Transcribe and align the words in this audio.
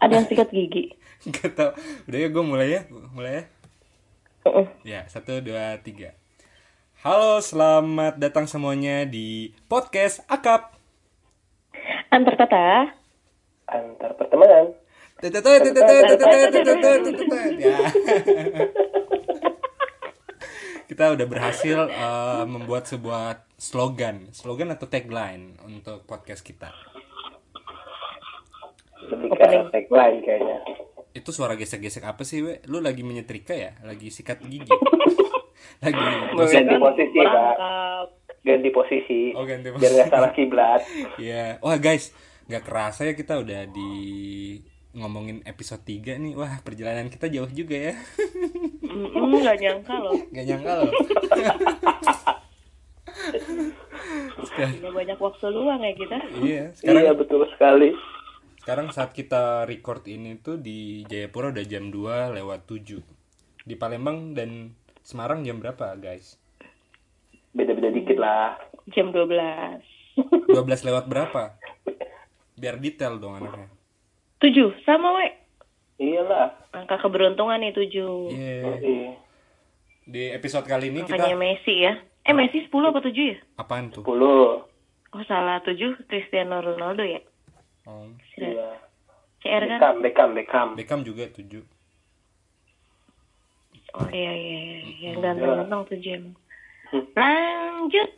Ada 0.00 0.16
yang 0.16 0.26
sikat 0.32 0.48
gigi. 0.48 0.96
Gak 1.28 1.52
tau. 1.52 1.76
Udah 2.08 2.18
ya 2.18 2.28
gue 2.32 2.44
mulai 2.44 2.68
ya. 2.72 2.80
Mulai 3.12 3.32
ya. 3.36 3.44
Heeh. 4.48 4.66
Ya, 4.80 5.00
satu, 5.12 5.44
dua, 5.44 5.76
tiga. 5.84 6.16
Halo, 7.04 7.44
selamat 7.44 8.16
datang 8.16 8.48
semuanya 8.48 9.04
di 9.04 9.52
podcast 9.68 10.24
Akap. 10.24 10.72
Antar 12.08 12.34
kata. 12.40 12.96
antar 13.68 14.10
pertemanan. 14.16 14.72
Ya. 17.60 17.76
Kita 20.88 21.12
udah 21.12 21.26
berhasil 21.28 21.78
eh, 21.92 22.44
membuat 22.48 22.88
sebuah 22.88 23.44
slogan, 23.60 24.32
slogan 24.32 24.72
atau 24.72 24.88
tagline 24.88 25.60
untuk 25.68 26.08
podcast 26.08 26.40
kita. 26.40 26.72
Lebih 29.02 29.28
ke 29.30 29.44
tagline 29.70 30.18
kayaknya. 30.20 30.56
Itu 31.10 31.30
suara 31.30 31.54
gesek-gesek 31.54 32.04
apa 32.04 32.22
sih, 32.22 32.38
we? 32.40 32.60
Lu 32.64 32.78
lagi 32.78 33.00
menyetrika 33.00 33.50
ya? 33.50 33.74
Lagi 33.80 34.08
sikat 34.08 34.42
gigi? 34.42 34.68
lagi 35.82 35.96
Ganti 36.36 36.76
posisi, 36.76 37.18
Pak. 37.18 37.54
Ganti 38.40 38.68
posisi. 38.70 39.20
Oh, 39.32 39.42
ganti 39.42 39.68
Biar 39.68 39.76
posisi. 39.76 39.94
nggak 39.96 40.08
salah 40.08 40.30
kiblat. 40.30 40.80
Iya. 41.22 41.58
Wah, 41.58 41.76
guys, 41.76 42.12
nggak 42.46 42.62
kerasa 42.62 43.04
ya 43.04 43.12
kita 43.12 43.36
udah 43.36 43.66
di 43.66 43.90
ngomongin 44.92 45.42
episode 45.44 45.82
3 45.82 46.16
nih. 46.16 46.32
Wah, 46.34 46.58
perjalanan 46.60 47.06
kita 47.06 47.26
jauh 47.26 47.48
juga 47.48 47.92
ya. 47.92 47.94
Mm, 48.82 49.34
Nggak 49.36 49.56
nyangka 49.58 49.94
loh. 49.96 50.18
Gak 50.34 50.44
nyangka 50.46 50.72
loh. 50.76 50.90
Sekarang- 54.40 54.74
Udah 54.80 54.92
banyak 54.92 55.18
waktu 55.18 55.46
luang 55.48 55.80
ya 55.80 55.92
kita. 55.92 56.16
iya, 56.40 56.62
sekarang 56.72 57.02
Iya 57.02 57.12
betul 57.12 57.44
sekali. 57.48 57.90
Sekarang 58.60 58.92
saat 58.92 59.16
kita 59.16 59.64
record 59.64 60.04
ini 60.04 60.36
tuh 60.38 60.60
di 60.60 61.02
Jayapura 61.08 61.50
udah 61.50 61.64
jam 61.64 61.88
2 61.88 62.36
lewat 62.36 62.68
7. 62.68 63.00
Di 63.64 63.74
Palembang 63.80 64.36
dan 64.36 64.76
Semarang 65.00 65.42
jam 65.42 65.58
berapa, 65.58 65.96
guys? 65.96 66.36
Beda-beda 67.56 67.90
dikit 67.90 68.20
lah. 68.20 68.60
Jam 68.92 69.10
12. 69.10 69.80
12 70.52 70.86
lewat 70.86 71.04
berapa? 71.08 71.56
Biar 72.54 72.76
detail 72.76 73.16
dong 73.16 73.40
anaknya. 73.40 73.72
7. 74.44 74.76
Sama 74.84 75.18
we. 75.18 75.28
Iyalah. 76.00 76.52
Angka 76.76 77.00
keberuntungan 77.00 77.58
nih 77.64 77.72
7. 77.72 77.90
Iya. 78.30 78.70
Iya. 78.78 79.12
Di 80.04 80.22
episode 80.36 80.68
kali 80.68 80.92
ini 80.92 81.02
Angkanya 81.02 81.32
kita 81.32 81.40
Messi 81.40 81.74
ya. 81.80 81.92
Eh 82.28 82.34
Messi 82.36 82.68
10 82.68 82.90
apa 82.92 83.00
7 83.00 83.16
ya? 83.16 83.36
apaan 83.56 83.88
tuh? 83.90 84.04
10. 84.04 84.20
Oh 85.10 85.24
salah 85.26 85.64
7 85.64 86.06
Cristiano 86.06 86.60
Ronaldo 86.60 87.02
ya. 87.02 87.24
Oh, 87.90 88.06
Iya. 88.38 88.70
CR 89.40 89.62
kan? 89.66 89.78
Beckham, 89.80 89.96
Beckham, 89.98 90.30
Beckham. 90.36 90.68
Beckham 90.78 91.00
juga 91.02 91.26
7. 91.26 91.58
Oh 93.90 94.06
iya 94.14 94.30
iya 94.30 94.58
iya. 94.62 95.10
Yang 95.10 95.18
ganteng-ganteng 95.26 95.82
7 95.98 96.14
emang. 96.14 96.36
Hmm. 96.94 97.04
Lanjut. 97.18 98.10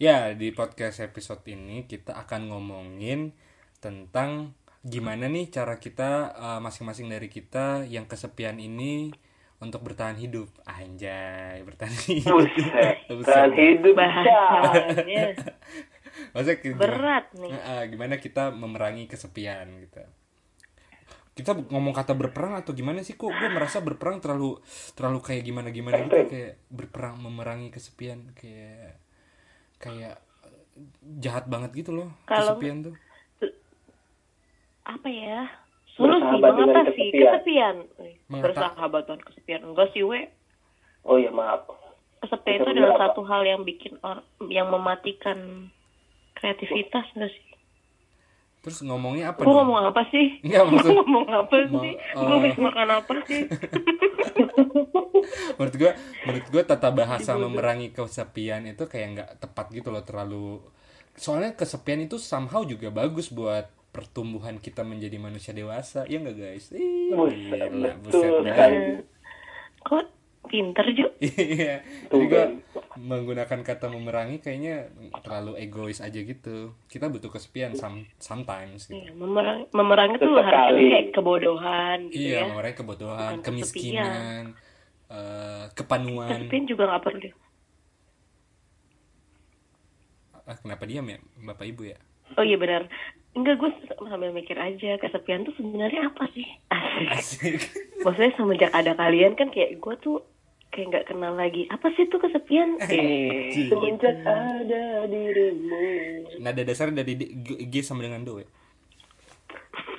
Ya, 0.00 0.32
di 0.32 0.48
podcast 0.56 1.04
episode 1.04 1.44
ini 1.44 1.84
kita 1.84 2.16
akan 2.16 2.48
ngomongin 2.48 3.36
tentang 3.84 4.56
gimana 4.80 5.28
nih 5.28 5.52
cara 5.52 5.76
kita 5.76 6.32
uh, 6.32 6.60
masing-masing 6.64 7.12
dari 7.12 7.28
kita 7.28 7.84
yang 7.84 8.08
kesepian 8.08 8.56
ini 8.56 9.12
untuk 9.60 9.84
bertahan 9.84 10.16
hidup. 10.16 10.48
Anjay, 10.64 11.60
bertahan 11.68 11.92
hidup. 12.08 12.32
Buset. 12.40 12.96
Buset. 13.12 13.28
Tahan 13.28 13.52
hidup. 13.52 13.92
Bahasanya 13.92 15.24
Maksudnya 16.30 16.58
gimana, 16.58 16.80
berat 16.80 17.26
nih. 17.34 17.50
uh, 17.52 17.84
gimana 17.86 18.14
kita 18.16 18.50
memerangi 18.50 19.04
kesepian 19.06 19.66
gitu. 19.80 20.02
Kita 21.30 21.54
ngomong 21.54 21.90
kata 21.90 22.12
berperang 22.12 22.52
atau 22.54 22.70
gimana 22.70 23.00
sih 23.00 23.14
kok 23.14 23.28
gue 23.28 23.48
merasa 23.48 23.78
berperang 23.78 24.18
terlalu 24.18 24.60
terlalu 24.92 25.18
kayak 25.20 25.42
gimana 25.42 25.68
gimana 25.70 25.96
gitu 26.02 26.26
kayak 26.26 26.60
berperang 26.68 27.16
memerangi 27.16 27.70
kesepian 27.70 28.28
kayak 28.34 28.98
kayak 29.78 30.20
jahat 31.16 31.46
banget 31.46 31.72
gitu 31.74 31.94
loh 31.94 32.08
Kalau- 32.24 32.54
kesepian 32.54 32.84
tuh 32.84 32.94
Apa 34.82 35.06
ya? 35.06 35.46
Solusi 35.92 36.24
mengatasi 36.34 36.82
kesepian. 36.82 37.22
kesepian. 37.30 37.76
Wih, 37.96 38.14
Mengata- 38.26 38.44
Bersahabat 38.48 39.02
dengan 39.04 39.22
kesepian. 39.22 39.60
Enggak 39.64 39.88
sih 39.90 40.02
we. 40.02 40.20
Oh 41.02 41.14
iya 41.14 41.30
maaf. 41.30 41.68
Kesepian 42.18 42.58
itu 42.58 42.68
adalah 42.70 42.90
apa? 42.90 43.02
satu 43.06 43.20
hal 43.22 43.42
yang 43.44 43.62
bikin 43.62 43.96
or 44.00 44.18
yang 44.44 44.68
mematikan 44.68 45.70
kreativitas 46.32 47.04
enggak 47.12 47.30
sih? 47.30 47.44
terus 48.60 48.80
ngomongnya 48.80 49.32
apa 49.32 49.40
Gue 49.40 49.50
ngomong 49.50 49.82
apa 49.82 50.00
sih? 50.08 50.38
Enggak, 50.42 50.62
Gue 50.62 50.70
maksud- 50.76 50.94
ngomong 50.94 51.26
apa 51.26 51.54
Ma- 51.64 51.80
sih? 51.80 51.88
eh. 51.88 51.94
Gue 52.14 52.34
habis 52.36 52.56
makan 52.58 52.88
apa 52.92 53.12
sih? 53.24 53.42
menurut 55.56 55.74
gue 55.74 55.90
menurut 56.22 56.46
gue 56.46 56.62
tata 56.62 56.88
bahasa 56.90 57.30
memerangi 57.34 57.90
kesepian 57.90 58.62
itu 58.66 58.84
kayak 58.84 59.06
nggak 59.10 59.28
tepat 59.38 59.66
gitu 59.70 59.88
loh 59.88 60.00
terlalu 60.00 60.58
soalnya 61.14 61.52
kesepian 61.52 62.00
itu 62.00 62.16
somehow 62.16 62.62
juga 62.62 62.88
bagus 62.90 63.28
buat 63.28 63.68
pertumbuhan 63.90 64.56
kita 64.56 64.80
menjadi 64.82 65.16
manusia 65.18 65.50
dewasa 65.50 66.06
ya 66.06 66.16
nggak 66.16 66.34
guys 66.34 66.70
gila, 66.70 67.90
betul 68.00 68.42
sekali. 68.42 68.76
Kok 69.80 70.04
pinter 70.48 70.86
Ju? 70.96 71.06
Iya, 71.20 71.84
jadi 72.08 72.24
gue 72.26 72.44
menggunakan 72.96 73.60
kata 73.60 73.86
memerangi 73.92 74.40
kayaknya 74.40 74.88
terlalu 75.20 75.60
egois 75.60 76.00
aja 76.00 76.16
gitu. 76.16 76.74
Kita 76.88 77.12
butuh 77.12 77.28
kesepian 77.28 77.76
some, 77.76 78.08
sometimes 78.18 78.88
gitu. 78.88 78.98
Iya, 78.98 79.12
memerang, 79.14 79.68
memerangi 79.70 80.16
tuh 80.18 80.32
harusnya 80.40 80.88
kayak 80.90 81.06
kebodohan 81.14 81.98
gitu 82.10 82.18
Iya, 82.24 82.38
ya. 82.40 82.48
memerangi 82.50 82.76
kebodohan, 82.80 83.32
Bukan 83.38 83.44
kemiskinan, 83.46 84.44
eh, 85.12 85.64
kepanuan. 85.76 86.28
Kesepian 86.34 86.64
juga 86.66 86.82
nggak 86.90 87.02
perlu. 87.04 87.30
Ah, 90.50 90.56
kenapa 90.58 90.82
diam 90.88 91.06
ya, 91.06 91.18
bapak 91.46 91.66
ibu 91.70 91.82
ya? 91.94 91.98
Oh 92.34 92.44
iya 92.44 92.56
benar. 92.56 92.86
Enggak, 93.30 93.62
gue 93.62 93.70
sambil 94.02 94.30
mikir 94.30 94.58
aja 94.58 94.98
kesepian 94.98 95.46
tuh 95.46 95.54
sebenarnya 95.54 96.10
apa 96.10 96.26
sih? 96.30 96.46
Asik. 96.68 97.08
Asik. 97.08 97.58
Maksudnya 98.04 98.32
semenjak 98.34 98.72
ada 98.72 98.92
kalian 98.94 99.38
kan 99.38 99.48
kayak 99.48 99.78
gue 99.78 99.94
tuh 99.98 100.18
kayak 100.70 100.86
nggak 100.90 101.06
kenal 101.06 101.34
lagi. 101.34 101.70
Apa 101.70 101.94
sih 101.94 102.06
tuh 102.06 102.18
kesepian? 102.18 102.74
Eh, 102.90 103.54
Semenjak 103.70 104.18
ada 104.22 105.06
dirimu. 105.06 105.78
Nada 106.38 106.62
dasarnya 106.62 107.02
dari 107.02 107.14
G, 107.64 107.74
sama 107.80 108.02
dengan 108.02 108.22
Do 108.22 108.42
ya? 108.42 108.48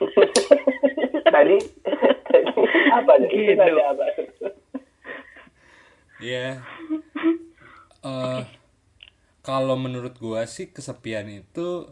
tadi, 1.31 1.58
tadi 2.28 2.52
apa 2.92 3.12
Gitu. 3.24 3.56
tadi 3.56 3.80
apa? 3.80 4.03
Iya. 6.19 6.59
Eh, 8.02 8.42
kalau 9.42 9.74
menurut 9.75 10.19
gua 10.19 10.44
sih 10.46 10.69
kesepian 10.69 11.31
itu 11.31 11.88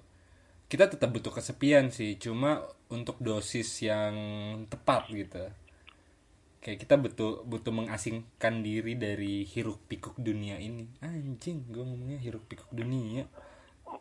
kita 0.69 0.85
tetap 0.85 1.09
butuh 1.09 1.33
kesepian 1.33 1.89
sih, 1.89 2.21
cuma 2.21 2.61
untuk 2.93 3.17
dosis 3.17 3.67
yang 3.81 4.13
tepat 4.69 5.09
gitu. 5.09 5.49
Kayak 6.61 6.85
kita 6.85 6.95
butuh 7.01 7.31
butuh 7.47 7.73
mengasingkan 7.73 8.61
diri 8.61 8.93
dari 8.93 9.43
hiruk 9.49 9.81
pikuk 9.89 10.13
dunia 10.21 10.61
ini. 10.61 10.85
Anjing, 11.01 11.65
gua 11.73 11.89
ngomongnya 11.89 12.21
hiruk 12.21 12.45
pikuk 12.45 12.69
dunia. 12.69 13.25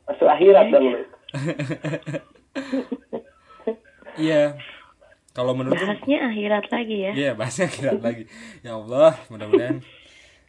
Masuk 0.04 0.28
akhirat 0.28 0.66
dong 0.68 0.86
lu. 0.92 1.00
Iya. 4.18 4.58
Kalau 5.30 5.54
menurut 5.54 5.78
bahasnya 5.78 6.18
akhirat 6.26 6.66
lagi 6.74 6.96
ya. 7.06 7.12
Iya, 7.14 7.30
bahasnya 7.38 7.70
akhirat 7.70 8.00
lagi. 8.02 8.24
Ya 8.66 8.74
Allah, 8.74 9.14
mudah-mudahan 9.30 9.78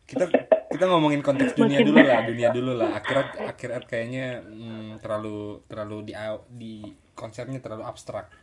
kita 0.10 0.26
kita 0.74 0.86
ngomongin 0.90 1.22
konteks 1.22 1.54
dunia 1.54 1.86
dulu 1.86 2.02
lah, 2.02 2.26
dunia 2.26 2.50
dulu 2.50 2.72
lah. 2.74 2.98
Akhirat 2.98 3.38
akhirat 3.46 3.84
kayaknya 3.86 4.42
hmm, 4.42 4.98
terlalu 4.98 5.62
terlalu 5.70 6.10
di 6.10 6.14
di 6.50 6.74
konsepnya 7.14 7.62
terlalu 7.62 7.86
abstrak. 7.86 8.34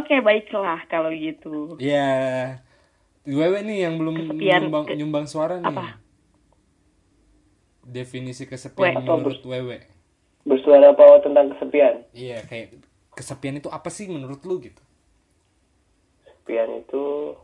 Oke 0.00 0.14
baiklah 0.24 0.82
kalau 0.90 1.14
gitu. 1.14 1.78
Iya. 1.78 2.58
Wewe 3.22 3.62
nih 3.62 3.86
yang 3.86 4.02
belum 4.02 4.18
Kesepian. 4.18 4.66
nyumbang 4.66 4.84
nyumbang 4.98 5.26
suara 5.30 5.62
nih. 5.62 5.70
Apa? 5.70 6.02
Definisi 7.86 8.50
kesepian 8.50 8.98
We. 8.98 9.06
menurut 9.06 9.42
Wewe. 9.46 9.78
Bersuara 10.42 10.90
apa 10.90 11.22
tentang 11.22 11.54
kesepian? 11.54 12.02
Iya, 12.10 12.42
kayak 12.50 12.82
kesepian 13.14 13.62
itu 13.62 13.70
apa 13.70 13.86
sih 13.94 14.10
menurut 14.10 14.42
lu 14.42 14.58
gitu? 14.58 14.82
Kesepian 16.42 16.82
itu 16.82 17.38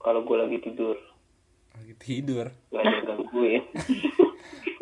kalau 0.00 0.24
gue 0.24 0.32
lagi 0.32 0.56
tidur 0.64 0.96
Lagi 1.76 1.92
tidur. 2.00 2.48
gak 2.72 2.80
ada 2.80 2.88
yang 2.90 3.04
gangguin. 3.06 3.62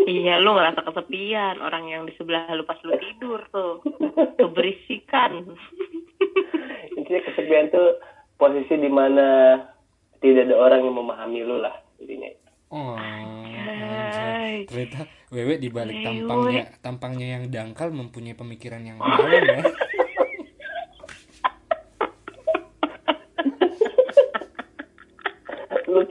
Iya 0.08 0.40
lu 0.40 0.56
ngerasa 0.56 0.88
kesepian 0.88 1.60
orang 1.60 1.84
yang 1.84 2.08
di 2.08 2.14
sebelah 2.16 2.48
lu 2.54 2.64
pas 2.64 2.78
lu 2.80 2.96
tidur 2.96 3.44
tuh 3.52 3.84
keberisikan. 4.38 5.44
Intinya 6.96 7.20
kesepian 7.28 7.68
tuh 7.68 8.00
posisi 8.38 8.72
di 8.72 8.88
mana 8.88 9.58
tidak 10.22 10.48
ada 10.48 10.56
orang 10.56 10.80
yang 10.80 10.96
memahami 10.96 11.44
lu 11.44 11.58
lah 11.58 11.76
intinya. 11.98 12.30
Oh. 12.72 12.96
Ternyata 14.64 15.04
wewe 15.28 15.60
di 15.60 15.68
balik 15.68 15.92
Wewe. 15.94 16.06
tampangnya 16.06 16.64
tampangnya 16.80 17.26
yang 17.36 17.44
dangkal 17.52 17.92
mempunyai 17.92 18.32
pemikiran 18.32 18.80
yang 18.80 18.96
dalam 18.96 19.44
ya 19.44 19.60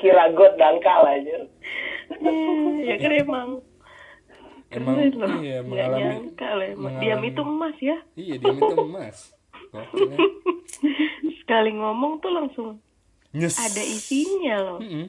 Kira 0.07 0.31
got 0.31 0.54
dangkal 0.56 1.04
aja. 1.06 1.38
ya 2.80 2.95
kan 2.95 3.12
emang 3.13 3.50
emang 4.69 4.95
Keren 4.95 5.13
loh. 5.13 5.30
iya 5.38 5.59
mengalami 5.59 6.00
nyangka 6.01 6.50
loh 6.50 6.65
emang. 6.65 6.80
mengalami- 6.88 7.01
Diam 7.01 7.21
itu 7.25 7.42
emas 7.42 7.77
ya. 7.77 7.98
iya 8.15 8.36
dia 8.36 8.54
itu 8.54 8.75
emas. 8.77 9.18
Sekali 11.38 11.71
ngomong 11.74 12.19
tuh 12.19 12.31
langsung 12.31 12.68
nyes 13.30 13.56
ada 13.56 13.80
isinya 13.81 14.56
loh. 14.62 14.80
Mm-mm. 14.80 15.06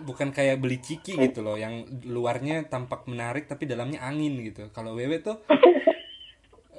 bukan 0.00 0.28
kayak 0.28 0.58
beli 0.58 0.78
ciki 0.78 1.14
gitu 1.16 1.40
loh 1.40 1.54
yang 1.54 1.84
luarnya 2.02 2.64
tampak 2.64 3.04
menarik 3.04 3.44
tapi 3.44 3.64
dalamnya 3.64 4.00
angin 4.00 4.40
gitu 4.40 4.66
kalau 4.68 4.92
wewe 4.92 5.20
tuh 5.20 5.36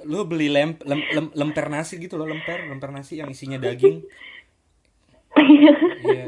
lu 0.02 0.24
beli 0.24 0.48
lem, 0.48 0.74
lem- 0.80 1.08
lem- 1.10 1.32
lemper 1.32 1.68
nasi 1.68 1.96
gitu 1.96 2.16
loh 2.16 2.24
lemper 2.24 2.66
lemper 2.66 2.90
nasi 2.90 3.16
yang 3.16 3.28
isinya 3.28 3.56
daging 3.56 4.02
iya 5.38 5.74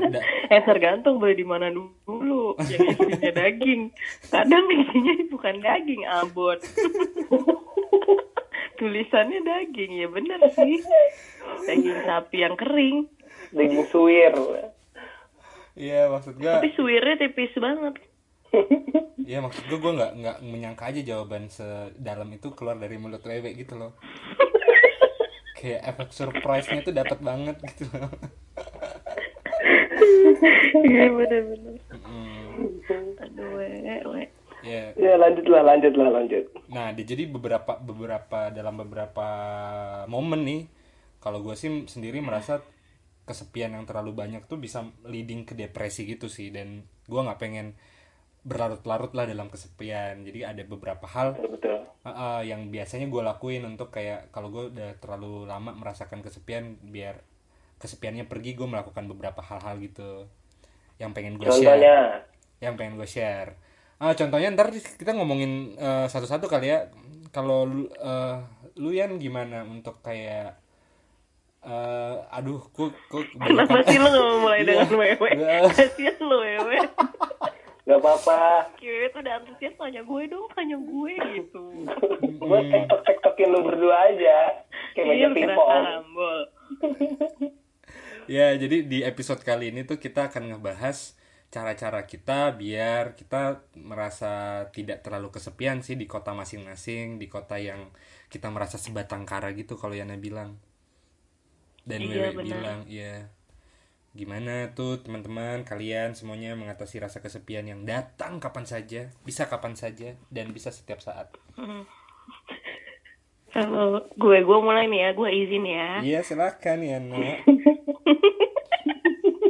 da- 0.09 0.25
eh 0.49 0.63
tergantung 0.63 1.19
beli 1.19 1.35
di 1.35 1.47
mana 1.47 1.69
dulu. 1.69 2.55
Yang 2.61 3.03
isinya 3.03 3.31
daging. 3.41 3.83
Kadang 4.29 4.65
isinya 4.69 5.13
bukan 5.29 5.55
daging, 5.59 6.03
abon. 6.07 6.59
Tulisannya 8.79 9.41
daging 9.43 9.93
ya 9.97 10.09
bener 10.09 10.41
sih. 10.51 10.79
Daging 11.65 11.99
sapi 12.03 12.37
yang 12.41 12.55
kering. 12.55 13.07
Daging 13.51 13.85
suwir. 13.89 14.35
iya 15.73 16.05
maksud 16.07 16.37
gua 16.37 16.61
Tapi 16.61 16.69
suwirnya 16.77 17.17
tipis 17.17 17.53
banget. 17.57 17.97
iya 19.29 19.41
maksud 19.41 19.65
gua 19.67 19.79
gua 19.81 19.93
nggak 19.97 20.13
nggak 20.21 20.37
menyangka 20.45 20.85
aja 20.85 21.01
jawaban 21.03 21.49
sedalam 21.49 22.29
itu 22.29 22.53
keluar 22.53 22.77
dari 22.77 23.01
mulut 23.01 23.25
wewe 23.25 23.57
gitu 23.57 23.81
loh 23.81 23.97
kayak 25.57 25.81
efek 25.89 26.11
surprise-nya 26.11 26.83
tuh 26.83 26.93
dapat 26.93 27.23
banget 27.23 27.57
gitu 27.73 27.89
loh 27.95 28.13
Iya 30.83 31.05
bener-bener. 31.13 31.77
Mm, 31.91 33.19
Aduh, 33.23 33.49
we, 33.57 33.69
we. 34.07 34.23
ya 34.63 34.95
Ya 34.95 35.15
lanjutlah, 35.19 35.63
lanjutlah, 35.65 36.09
lanjut. 36.11 36.45
Nah, 36.71 36.95
di- 36.95 37.07
jadi 37.07 37.27
beberapa 37.27 37.79
beberapa 37.79 38.51
dalam 38.51 38.79
beberapa 38.79 39.27
momen 40.07 40.43
nih, 40.47 40.63
kalau 41.19 41.43
gue 41.43 41.55
sih 41.55 41.87
sendiri 41.87 42.23
merasa 42.23 42.63
kesepian 43.23 43.75
yang 43.79 43.87
terlalu 43.87 44.15
banyak 44.15 44.47
tuh 44.51 44.59
bisa 44.59 44.83
leading 45.07 45.47
ke 45.47 45.55
depresi 45.55 46.07
gitu 46.07 46.27
sih, 46.27 46.51
dan 46.51 46.83
gue 47.07 47.21
nggak 47.23 47.39
pengen 47.39 47.75
berlarut-larut 48.43 49.15
lah 49.15 49.27
dalam 49.27 49.47
kesepian. 49.47 50.27
Jadi 50.27 50.43
ada 50.43 50.63
beberapa 50.67 51.07
hal 51.07 51.39
Betul. 51.39 51.87
uh, 52.03 52.11
uh, 52.11 52.41
yang 52.43 52.75
biasanya 52.75 53.07
gue 53.07 53.23
lakuin 53.23 53.63
untuk 53.63 53.95
kayak 53.95 54.35
kalau 54.35 54.51
gue 54.51 54.75
udah 54.75 54.99
terlalu 54.99 55.47
lama 55.47 55.71
merasakan 55.75 56.23
kesepian, 56.27 56.79
biar 56.83 57.23
kesepiannya 57.83 58.25
pergi, 58.25 58.55
gue 58.55 58.65
melakukan 58.65 59.05
beberapa 59.05 59.43
hal-hal 59.43 59.75
gitu 59.77 60.31
yang 60.97 61.11
pengen 61.11 61.35
gue 61.35 61.45
share 61.45 61.59
Contohnya, 61.75 61.97
yang 62.59 62.75
pengen 62.79 62.95
gue 62.95 63.05
share. 63.05 63.59
Ah, 63.99 64.15
contohnya 64.15 64.51
ntar 64.51 64.71
kita 64.71 65.11
ngomongin 65.13 65.75
eh, 65.75 66.07
satu-satu 66.07 66.47
kali 66.47 66.71
ya. 66.71 66.87
Kalau 67.31 67.65
lu, 67.65 67.85
eh, 67.89 68.37
lu 68.77 68.91
Yan 68.91 69.19
gimana 69.19 69.63
untuk 69.63 69.99
kayak 70.01 70.63
eh 71.63 72.17
aduh 72.29 72.59
kok 72.69 72.91
kok 73.07 73.23
Kenapa 73.39 73.87
sih 73.87 73.95
lo 73.95 74.11
gak 74.11 74.19
mau 74.21 74.39
mulai 74.43 74.61
Iya. 74.63 74.83
dengan 74.83 74.91
wewe? 74.97 75.31
Kasian 75.71 76.19
lo 76.19 76.37
wewe. 76.39 76.79
gak 77.83 77.99
apa-apa. 77.99 78.67
Wewe 78.79 79.07
tuh 79.09 79.21
udah 79.21 79.35
antusias 79.39 79.75
tanya 79.77 80.03
gue 80.03 80.23
dong, 80.27 80.47
tanya 80.51 80.75
gue 80.75 81.13
gitu. 81.33 81.63
Gue 82.37 82.59
tektok-tektokin 82.69 83.49
lu 83.49 83.61
berdua 83.63 83.97
aja. 84.09 84.39
Kayak 84.93 85.07
Iya, 85.07 85.07
meja 85.07 85.27
kira 85.31 85.55
pingpong. 85.55 86.07
Ya, 88.31 88.55
jadi 88.55 88.87
di 88.87 89.03
episode 89.03 89.43
kali 89.43 89.75
ini 89.75 89.83
tuh 89.83 89.99
kita 89.99 90.31
akan 90.31 90.55
ngebahas 90.55 91.19
cara-cara 91.53 92.09
kita 92.09 92.57
biar 92.57 93.13
kita 93.13 93.61
merasa 93.77 94.65
tidak 94.73 95.05
terlalu 95.05 95.29
kesepian 95.29 95.85
sih 95.85 96.01
di 96.01 96.09
kota 96.09 96.33
masing-masing, 96.33 97.21
di 97.21 97.29
kota 97.29 97.61
yang 97.61 97.93
kita 98.33 98.49
merasa 98.49 98.81
sebatang 98.81 99.29
kara 99.29 99.53
gitu 99.53 99.77
kalau 99.77 99.93
Yana 99.93 100.17
bilang. 100.17 100.57
Dan 101.85 102.09
Iya, 102.09 102.33
Wewe 102.33 102.47
bilang, 102.47 102.81
iya. 102.89 103.29
Gimana 104.17 104.73
tuh 104.73 105.03
teman-teman 105.03 105.65
kalian 105.67 106.17
semuanya 106.17 106.57
mengatasi 106.57 107.01
rasa 107.03 107.21
kesepian 107.21 107.69
yang 107.69 107.83
datang 107.85 108.39
kapan 108.41 108.65
saja, 108.65 109.13
bisa 109.27 109.49
kapan 109.51 109.75
saja 109.77 110.17
dan 110.33 110.55
bisa 110.57 110.73
setiap 110.73 111.05
saat. 111.05 111.33
Kalau 113.53 114.01
gue, 114.17 114.39
gue 114.41 114.59
mulai 114.65 114.89
nih 114.89 115.01
ya, 115.05 115.11
gue 115.13 115.29
izin 115.29 115.65
ya. 115.69 115.89
Iya, 116.01 116.21
silakan 116.25 116.81
Yana. 116.81 117.21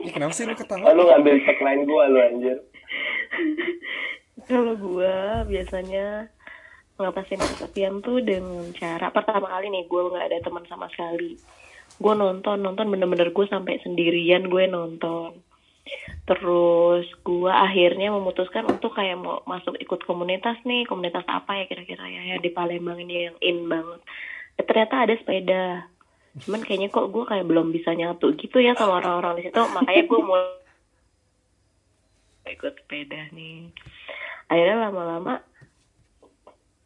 Ih, 0.02 0.10
kenapa 0.10 0.34
sih 0.34 0.42
lu 0.42 0.58
ketawa? 0.58 0.90
lu 0.90 1.06
ngambil 1.06 1.38
tagline 1.46 1.82
gua 1.86 2.10
lu 2.10 2.18
anjir. 2.18 2.58
Kalau 4.50 4.74
gue 4.74 5.14
biasanya 5.46 6.26
ngatasin 6.98 7.38
kesepian 7.38 8.02
tuh 8.02 8.18
dengan 8.18 8.66
cara 8.74 9.14
pertama 9.14 9.46
kali 9.48 9.70
nih 9.70 9.86
gue 9.86 10.02
nggak 10.10 10.26
ada 10.26 10.38
teman 10.42 10.66
sama 10.66 10.90
sekali. 10.90 11.38
Gue 12.02 12.14
nonton 12.18 12.58
nonton 12.58 12.90
bener-bener 12.90 13.30
gue 13.30 13.46
sampai 13.46 13.78
sendirian 13.86 14.50
gue 14.50 14.66
nonton. 14.66 15.38
Terus 16.22 17.06
gue 17.26 17.52
akhirnya 17.52 18.14
memutuskan 18.14 18.66
untuk 18.70 18.94
kayak 18.94 19.18
mau 19.18 19.42
masuk 19.44 19.74
ikut 19.82 20.06
komunitas 20.06 20.56
nih 20.62 20.86
komunitas 20.86 21.26
apa 21.26 21.58
ya 21.58 21.64
kira-kira 21.66 22.06
ya, 22.06 22.22
ya 22.34 22.36
di 22.38 22.50
Palembang 22.54 23.02
ini 23.02 23.28
yang 23.28 23.36
in 23.42 23.66
banget. 23.66 24.00
Eh, 24.56 24.64
ternyata 24.64 25.02
ada 25.02 25.14
sepeda. 25.18 25.64
Cuman 26.46 26.62
kayaknya 26.64 26.88
kok 26.88 27.10
gue 27.10 27.24
kayak 27.26 27.44
belum 27.44 27.74
bisa 27.74 27.92
nyatu 27.92 28.32
gitu 28.38 28.62
ya 28.62 28.78
sama 28.78 29.02
orang-orang 29.02 29.42
di 29.42 29.42
situ. 29.50 29.58
Makanya 29.58 30.02
gue 30.06 30.20
mau 30.22 30.38
ikut 32.52 32.72
sepeda 32.82 33.30
nih 33.32 33.70
akhirnya 34.50 34.76
lama-lama 34.90 35.34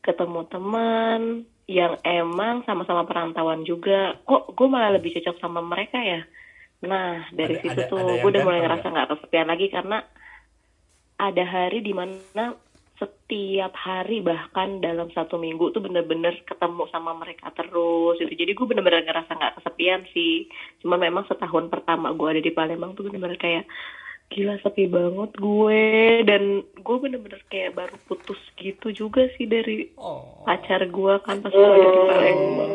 ketemu 0.04 0.40
teman 0.46 1.20
yang 1.66 1.98
emang 2.06 2.62
sama-sama 2.62 3.02
perantauan 3.02 3.66
juga 3.66 4.14
kok 4.22 4.54
gue 4.54 4.68
malah 4.70 4.94
lebih 4.94 5.18
cocok 5.18 5.42
sama 5.42 5.58
mereka 5.64 5.98
ya 5.98 6.22
nah 6.78 7.24
dari 7.30 7.56
Ada- 7.56 7.62
situ 7.62 7.80
ada- 7.80 7.88
tuh 7.88 7.98
ada 7.98 8.12
gue 8.18 8.28
udah 8.28 8.42
mulai 8.42 8.60
ngerasa 8.62 8.86
nggak 8.86 9.08
kesepian 9.14 9.48
lagi 9.48 9.66
karena 9.68 9.98
ada 11.16 11.44
hari 11.44 11.80
di 11.80 11.92
mana 11.92 12.52
setiap 12.96 13.72
hari 13.74 14.20
bahkan 14.20 14.80
dalam 14.80 15.08
satu 15.10 15.36
minggu 15.36 15.68
tuh 15.68 15.80
bener-bener 15.80 16.32
ketemu 16.42 16.88
sama 16.88 17.12
mereka 17.12 17.52
terus 17.52 18.16
gitu. 18.16 18.32
Jadi 18.32 18.52
gue 18.52 18.66
bener-bener 18.66 19.04
ngerasa 19.04 19.32
nggak 19.32 19.54
kesepian 19.56 20.00
sih. 20.12 20.48
Cuma 20.80 20.96
memang 20.96 21.24
setahun 21.24 21.68
pertama 21.68 22.12
gue 22.12 22.24
ada 22.26 22.40
di 22.40 22.48
Palembang 22.50 22.92
tuh 22.92 23.04
bener-bener 23.04 23.36
kayak 23.36 23.68
gila 24.26 24.56
sepi 24.58 24.88
banget 24.88 25.28
gue. 25.36 25.84
Dan 26.24 26.42
gue 26.74 26.96
bener-bener 26.96 27.40
kayak 27.46 27.76
baru 27.76 27.96
putus 28.06 28.40
gitu 28.56 28.88
juga 28.90 29.28
sih 29.36 29.44
dari 29.44 29.92
Oh. 29.96 30.40
pacar 30.44 30.80
gue 30.80 31.14
kan 31.20 31.36
pas 31.38 31.52
gue 31.52 31.60
ada 31.60 31.88
di 31.90 32.00
Palembang. 32.02 32.72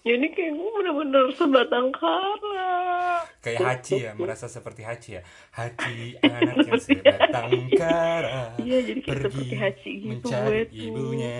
Jadi 0.00 0.26
kayak 0.30 0.52
gue 0.56 0.70
bener-bener 0.74 1.24
sebatang 1.36 1.92
kara 1.92 3.19
kayak 3.40 3.58
Haji 3.58 3.94
ya 3.98 4.10
merasa 4.14 4.46
seperti 4.46 4.80
Haji 4.80 5.10
ya 5.16 5.22
Haji 5.50 5.96
anak 6.20 6.56
yang 6.60 6.78
sebatang 6.78 7.50
kara 7.72 8.52
Iya, 8.56 8.78
jadi 8.84 8.98
kayak 8.98 9.10
pergi 9.10 9.32
seperti 9.32 9.56
Haji 9.56 9.90
gitu 9.90 10.08
mencari 10.10 10.46
gue 10.46 10.62
tuh. 10.62 10.78
ibunya 10.78 11.38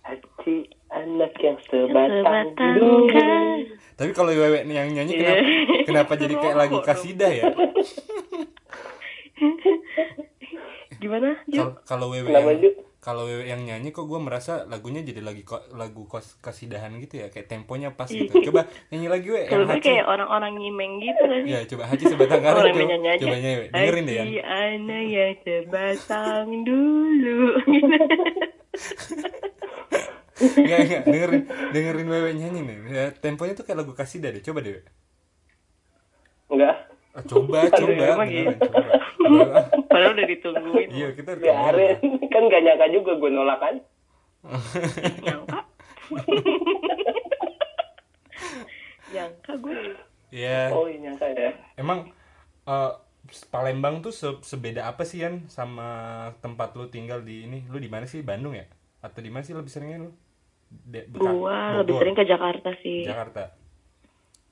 Hati 0.00 0.56
anak 0.90 1.32
yang 1.38 1.56
sebatang 1.64 2.20
sebatang 2.20 2.74
dulu. 2.76 3.08
kara 3.08 3.40
tapi 3.94 4.10
kalau 4.10 4.30
Wewe 4.30 4.58
yang 4.62 4.90
nyanyi 4.90 5.12
Iya. 5.14 5.24
kenapa 5.24 5.42
kenapa 5.86 6.12
jadi 6.18 6.34
kayak 6.36 6.56
lagu 6.58 6.78
kasidah 6.80 7.30
ya 7.30 7.44
gimana 11.00 11.36
kalau 11.82 12.08
Wewe 12.08 12.28
yang? 12.28 12.40
Kalau 13.04 13.28
Wewe 13.28 13.44
yang 13.44 13.60
nyanyi 13.60 13.92
kok 13.92 14.08
gue 14.08 14.16
merasa 14.16 14.64
lagunya 14.64 15.04
jadi 15.04 15.20
lagi 15.20 15.44
ko- 15.44 15.60
lagu 15.76 16.08
kos 16.08 16.40
kasidahan 16.40 16.96
gitu 17.04 17.20
ya 17.20 17.28
kayak 17.28 17.52
temponya 17.52 17.92
pas 17.92 18.08
gitu. 18.08 18.32
Coba 18.48 18.64
nyanyi 18.88 19.08
lagi 19.12 19.28
we 19.28 19.44
kalau 19.44 19.68
gue 19.68 19.76
kayak 19.84 20.08
orang-orang 20.08 20.56
nyimeng 20.56 21.04
gitu 21.04 21.20
kan. 21.20 21.42
Ya 21.44 21.60
coba 21.68 21.84
Haji 21.92 22.04
sebatang 22.08 22.40
kara 22.40 22.64
coba, 22.64 22.80
nyanyi 22.80 23.08
aja. 23.12 23.20
coba 23.20 23.36
nyanyi 23.36 23.56
we. 23.60 23.66
dengerin 23.68 24.04
deh 24.08 24.14
ya 24.16 24.24
anak 24.48 25.02
yang 25.04 25.36
sebatang 25.44 26.48
dulu. 26.64 27.40
Enggak, 30.34 30.78
enggak, 30.82 31.02
dengerin 31.06 31.42
dengerin 31.70 32.08
Wewe 32.10 32.30
nyanyi 32.34 32.60
nih. 32.66 32.76
Ya, 32.90 33.04
temponya 33.14 33.54
tuh 33.54 33.62
kayak 33.62 33.86
lagu 33.86 33.94
kasidah 33.94 34.34
deh. 34.34 34.42
Coba 34.42 34.66
deh 34.66 34.74
We. 34.74 34.82
Enggak. 36.50 36.83
Ah, 37.14 37.22
coba 37.22 37.62
Aduh, 37.62 37.78
coba 37.78 38.24
gitu. 38.26 38.58
coba 38.60 38.82
Coba. 39.16 39.44
padahal 39.86 40.12
udah 40.12 40.26
ditungguin 40.28 40.88
iya 40.90 41.08
kita 41.10 41.30
Biarin. 41.36 41.96
kan 42.26 42.42
gak 42.44 42.60
nyangka 42.60 42.86
juga 42.90 43.12
gue 43.14 43.30
nolak 43.30 43.58
kan. 43.58 43.74
nyangka 45.20 45.58
nyangka 49.10 49.52
gue 49.56 49.74
Iya. 50.28 50.74
Oh 50.74 50.84
iya 50.84 50.98
nyangka 51.00 51.30
ya. 51.30 51.54
Emang 51.76 52.10
eh, 52.64 52.92
Palembang 53.46 54.02
tuh 54.02 54.10
se- 54.10 54.42
sebeda 54.42 54.84
apa 54.84 55.02
sih 55.02 55.22
Yan 55.22 55.46
sama 55.46 55.86
tempat 56.40 56.74
lu 56.74 56.90
tinggal 56.90 57.22
di 57.22 57.46
ini? 57.46 57.62
Lu 57.64 57.78
di 57.78 57.86
mana 57.86 58.04
sih? 58.04 58.18
Bandung 58.20 58.52
ya? 58.52 58.66
Atau 58.98 59.22
di 59.22 59.30
mana 59.30 59.40
sih 59.40 59.54
lebih 59.54 59.70
seringnya 59.70 60.02
lu? 60.02 60.10
De- 60.66 61.06
Beka- 61.06 61.30
Gua 61.30 61.78
lebih 61.78 61.94
sering 61.94 62.18
ke 62.18 62.26
Jakarta 62.26 62.74
sih. 62.76 63.06
Jakarta. 63.06 63.54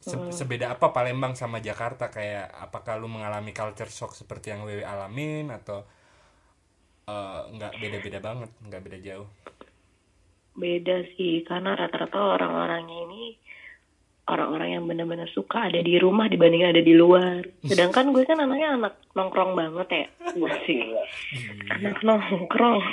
Se- 0.08 0.26
Sebeda 0.38 0.66
apa 0.74 0.86
Palembang 0.96 1.34
sama 1.42 1.58
Jakarta? 1.68 2.04
Kayak 2.16 2.46
apakah 2.64 2.94
lu 3.00 3.08
mengalami 3.14 3.52
culture 3.60 3.90
shock 3.98 4.12
seperti 4.20 4.46
yang 4.52 4.60
Wewe 4.66 4.84
alamin 4.94 5.46
atau 5.58 5.78
eh, 7.12 7.40
nggak 7.54 7.72
beda-beda 7.82 8.18
banget, 8.26 8.50
nggak 8.66 8.82
beda 8.84 8.98
jauh? 9.06 9.28
Beda 10.62 10.96
sih, 11.16 11.32
karena 11.48 11.70
rata-rata 11.80 12.18
orang-orangnya 12.36 12.98
ini 13.08 13.22
orang-orang 14.22 14.68
yang 14.72 14.82
benar-benar 14.86 15.26
suka 15.28 15.66
ada 15.66 15.78
di 15.78 15.98
rumah 15.98 16.26
dibanding 16.26 16.62
ada 16.62 16.78
di 16.78 16.94
luar. 16.94 17.42
Sedangkan 17.60 18.14
gue 18.14 18.22
kan 18.22 18.38
anaknya 18.38 18.68
anak 18.76 18.92
nongkrong 19.12 19.52
banget 19.52 19.86
ya. 19.90 20.04
Wah, 20.38 20.54
gila. 20.62 21.02
Anak 21.74 21.98
nongkrong. 22.00 22.80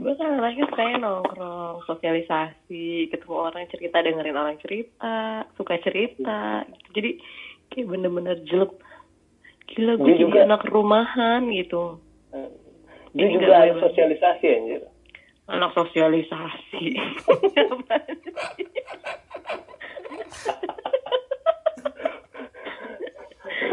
gue 0.00 0.12
kan 0.14 0.28
anaknya 0.38 0.64
suka 0.66 0.82
nongkrong, 0.96 1.76
sosialisasi, 1.84 3.10
ketemu 3.10 3.34
orang 3.36 3.66
cerita, 3.68 3.96
dengerin 3.98 4.38
orang 4.38 4.56
cerita, 4.62 5.44
suka 5.58 5.74
cerita. 5.82 6.64
gitu. 6.68 6.88
Jadi 6.94 7.10
kayak 7.70 7.86
bener-bener 7.86 8.36
jelek. 8.46 8.72
Gila 9.70 9.92
gue 9.96 10.06
Dia 10.08 10.16
juga- 10.18 10.44
anak 10.46 10.62
rumahan 10.66 11.46
gitu. 11.50 11.98
Dia 13.10 13.26
Ini 13.26 13.34
juga 13.34 13.54
ada 13.58 13.74
sosialisasi 13.82 14.44
anjir. 14.46 14.82
Anak 15.50 15.74
sosialisasi 15.74 16.84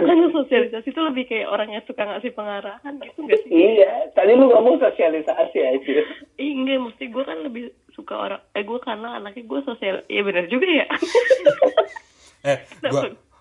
kan 0.08 0.18
sosialisasi 0.32 0.88
itu 0.94 1.02
lebih 1.04 1.24
kayak 1.28 1.48
orang 1.52 1.70
yang 1.74 1.84
suka 1.84 2.04
ngasih 2.06 2.32
pengarahan 2.32 2.94
gitu 3.02 3.28
gak 3.28 3.40
sih? 3.44 3.50
Iya, 3.52 4.14
tadi 4.16 4.32
lu 4.40 4.48
ngomong 4.48 4.80
sosialisasi 4.80 5.58
anjir. 5.60 6.06
Ih, 6.40 6.52
enggak, 6.54 6.80
mesti 6.80 7.04
gue 7.12 7.24
kan 7.28 7.38
lebih 7.44 7.64
suka 7.92 8.14
orang, 8.16 8.42
eh 8.56 8.64
gue 8.64 8.80
karena 8.80 9.20
anaknya 9.20 9.44
gue 9.44 9.60
sosial, 9.68 10.06
iya 10.08 10.22
benar 10.24 10.46
juga 10.48 10.68
ya. 10.70 10.88
Eh, 12.46 12.64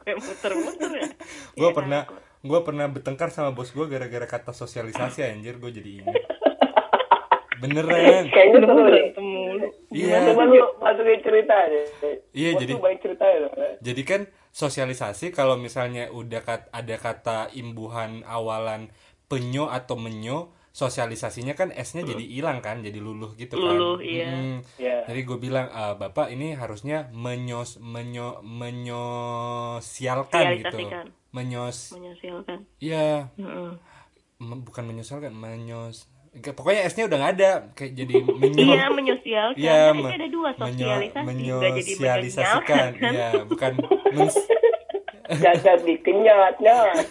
kayak 0.02 0.18
muter-muter 0.18 0.90
ya? 0.98 1.06
gue 1.54 1.68
Iya, 1.68 1.76
pernah 1.76 2.02
gue 2.42 2.60
pernah 2.64 2.86
bertengkar 2.90 3.28
sama 3.30 3.52
bos 3.52 3.70
gue 3.70 3.86
gara-gara 3.86 4.26
kata 4.26 4.50
sosialisasi 4.56 5.22
anjir 5.22 5.60
gue 5.62 5.70
jadi 5.70 5.90
ingat 6.02 6.16
beneran 7.58 8.22
Kayaknya 8.34 8.58
seru 8.62 8.74
mulu? 9.18 9.66
iya 9.90 10.16
Coba 10.26 10.42
lu 10.44 10.58
masukin 10.76 11.20
cerita 11.20 11.54
deh. 11.66 11.84
Iya, 12.30 12.48
Gua 12.52 12.60
jadi- 12.60 12.74
banyak 12.76 13.00
cerita 13.00 13.24
ya. 13.24 13.48
jadi 13.80 14.02
kan 14.02 14.20
sosialisasi 14.50 15.30
kalau 15.30 15.54
misalnya 15.56 16.08
udah 16.10 16.40
kat- 16.40 16.68
ada 16.70 16.96
kata 16.96 17.46
imbuhan 17.52 18.22
awalan 18.22 18.88
penyo 19.26 19.66
atau 19.66 19.94
menyo 19.96 20.50
sosialisasinya 20.70 21.52
kan 21.52 21.70
s-nya 21.70 22.04
jadi 22.04 22.22
hilang 22.22 22.60
kan 22.60 22.78
jadi 22.78 22.96
luluh 22.96 23.32
gitu 23.34 23.54
kan 23.54 23.70
Luluh, 23.70 23.98
iya. 23.98 24.26
Mm. 24.28 24.56
Iya. 24.76 25.02
jadi 25.04 25.20
gue 25.22 25.36
bilang 25.38 25.66
"Eh, 25.66 25.94
bapak 25.94 26.28
ini 26.28 26.52
harusnya 26.52 27.06
menyos 27.10 27.78
menyo 27.78 28.38
menyosialkan 28.44 30.42
gitu 30.58 30.76
menyos 31.30 31.92
Menyosialkan. 31.92 32.64
iya 32.78 33.28
Heeh. 33.34 33.70
Me- 34.38 34.58
bukan 34.58 34.84
menyosalkan 34.84 35.32
menyos 35.32 36.04
pokoknya 36.36 36.84
s-nya 36.84 37.04
udah 37.04 37.16
nggak 37.16 37.34
ada 37.34 37.50
kayak 37.72 37.92
jadi 37.94 38.14
menyo 38.20 38.64
Iya, 38.70 38.86
menyosialkan. 38.88 39.56
Iya, 39.56 39.78
Kan 39.86 39.96
me- 39.98 40.12
ada 40.12 40.28
dua 40.28 40.50
menyo- 40.50 40.62
sosialisasi, 40.62 41.14
jadi 41.14 41.26
menyosialisasikan 41.26 42.88
kan? 42.94 43.12
iya 43.12 43.28
bukan 43.42 43.72
mens- 44.14 44.48
Dasar 45.26 45.78
dikenyat 45.80 46.54
nyat. 46.56 47.02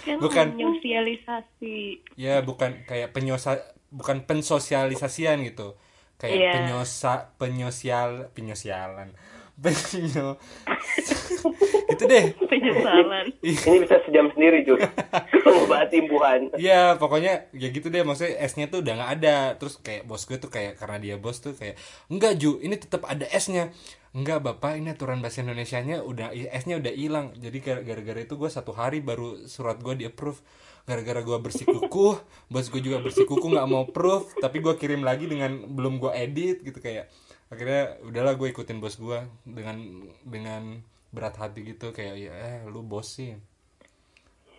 Kan 0.00 0.16
Bukan. 0.16 0.46
menyosialisasi. 0.52 1.76
ya 2.14 2.38
bukan 2.40 2.84
kayak 2.84 3.10
penyosa 3.10 3.58
bukan 3.88 4.22
pensosialisasian 4.22 5.42
gitu 5.42 5.74
kayak 6.16 6.36
Iya. 6.36 6.52
penyosa 6.54 7.12
penyosial 7.36 8.30
penyosialan 8.32 9.12
penyo 9.56 10.36
itu 11.92 12.04
deh. 12.04 12.24
Penyesalan. 12.36 13.26
Ini 13.40 13.76
bisa 13.80 13.96
sejam 14.04 14.28
sendiri 14.34 14.66
cuy. 14.66 14.82
Kalau 14.82 15.54
mau 15.62 15.66
bahas 15.70 15.90
imbuhan. 15.94 16.50
Iya 16.58 16.98
pokoknya 17.00 17.48
ya 17.54 17.68
gitu 17.70 17.88
deh. 17.88 18.02
Maksudnya 18.02 18.36
S-nya 18.44 18.66
tuh 18.68 18.84
udah 18.84 18.92
nggak 19.00 19.12
ada. 19.22 19.36
Terus 19.56 19.78
kayak 19.80 20.04
bos 20.04 20.26
gue 20.26 20.36
tuh 20.36 20.50
kayak 20.50 20.76
karena 20.76 20.98
dia 21.00 21.14
bos 21.16 21.40
tuh 21.40 21.54
kayak 21.54 21.78
enggak 22.10 22.36
Ju 22.36 22.58
ini 22.60 22.76
tetap 22.76 23.06
ada 23.06 23.24
S-nya 23.30 23.72
enggak 24.12 24.40
bapak 24.42 24.80
ini 24.80 24.92
aturan 24.92 25.20
bahasa 25.20 25.44
Indonesia 25.44 25.78
nya 25.80 26.02
udah 26.02 26.34
S-nya 26.34 26.76
udah 26.76 26.92
hilang. 26.92 27.26
Jadi 27.38 27.58
gara- 27.62 27.84
gara-gara 27.86 28.20
itu 28.20 28.34
gue 28.36 28.50
satu 28.50 28.74
hari 28.74 29.00
baru 29.00 29.46
surat 29.46 29.78
gue 29.80 29.94
di 29.96 30.04
approve 30.04 30.42
gara-gara 30.86 31.18
gue 31.18 31.38
bersikukuh 31.42 32.14
bos 32.46 32.66
gue 32.70 32.78
juga 32.78 33.02
bersikukuh 33.02 33.56
nggak 33.56 33.68
mau 33.70 33.86
proof. 33.88 34.36
Tapi 34.36 34.60
gue 34.60 34.74
kirim 34.76 35.00
lagi 35.00 35.30
dengan 35.30 35.64
belum 35.70 35.96
gue 35.96 36.12
edit 36.12 36.60
gitu 36.60 36.76
kayak 36.76 37.08
akhirnya 37.46 37.82
udahlah 38.02 38.34
gue 38.34 38.48
ikutin 38.48 38.78
bos 38.78 38.96
gue 38.96 39.16
dengan 39.44 39.76
dengan 40.20 40.82
berat 41.08 41.36
hati 41.36 41.62
gitu 41.64 41.90
kayak 41.90 42.14
ya 42.16 42.34
eh 42.34 42.58
lu 42.66 42.82
bos 42.82 43.06
sih 43.12 43.32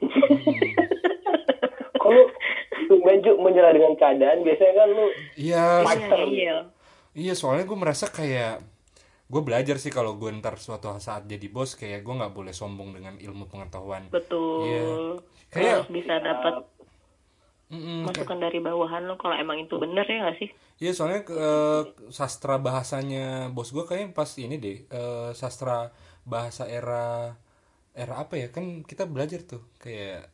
Kalau 1.97 2.23
tumben 2.87 3.19
Ju 3.19 3.35
menyerah 3.35 3.73
dengan 3.73 3.93
keadaan, 3.93 4.39
biasanya 4.41 4.73
kan 4.75 4.87
lu 4.87 5.05
iya 5.35 5.83
Iya, 5.83 6.57
iya. 7.13 7.33
Soalnya 7.33 7.65
gue 7.65 7.75
merasa 7.75 8.07
kayak 8.07 8.63
gue 9.27 9.41
belajar 9.43 9.75
sih 9.75 9.91
kalau 9.91 10.15
gue 10.15 10.31
ntar 10.31 10.55
suatu 10.55 10.95
saat 10.97 11.27
jadi 11.27 11.51
bos 11.51 11.75
kayak 11.75 11.99
gue 11.99 12.13
nggak 12.15 12.31
boleh 12.31 12.55
sombong 12.55 12.95
dengan 12.95 13.19
ilmu 13.19 13.45
pengetahuan. 13.45 14.07
Betul. 14.07 14.63
Iya. 14.63 14.83
Kayak- 15.49 15.83
Harus 15.83 15.91
bisa 15.91 16.13
dapat 16.17 16.53
Mm-mm, 17.67 18.07
kayak- 18.07 18.23
masukan 18.23 18.39
dari 18.39 18.59
bawahan 18.59 19.03
lo 19.03 19.19
kalau 19.19 19.35
emang 19.35 19.59
itu 19.59 19.75
bener 19.75 20.07
ya 20.07 20.23
gak 20.23 20.37
sih? 20.39 20.49
Iya 20.77 20.91
soalnya 20.93 21.25
eh, 21.25 21.81
sastra 22.09 22.55
bahasanya 22.57 23.49
bos 23.49 23.69
gue 23.69 23.83
kayaknya 23.83 24.13
pas 24.13 24.29
ini 24.37 24.55
deh 24.55 24.77
eh, 24.87 25.29
sastra 25.33 25.91
bahasa 26.23 26.63
era 26.63 27.35
era 27.91 28.13
apa 28.15 28.37
ya 28.37 28.47
kan 28.49 28.83
kita 28.83 29.03
belajar 29.03 29.41
tuh 29.41 29.63
kayak 29.77 30.29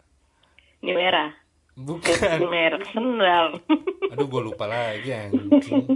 New 0.83 0.93
era. 0.93 1.31
bukan 1.73 2.37
Merek 2.45 2.85
sendal. 2.91 3.57
aduh 4.13 4.27
gue 4.27 4.41
lupa 4.43 4.67
lagi 4.67 5.09
anjing 5.09 5.89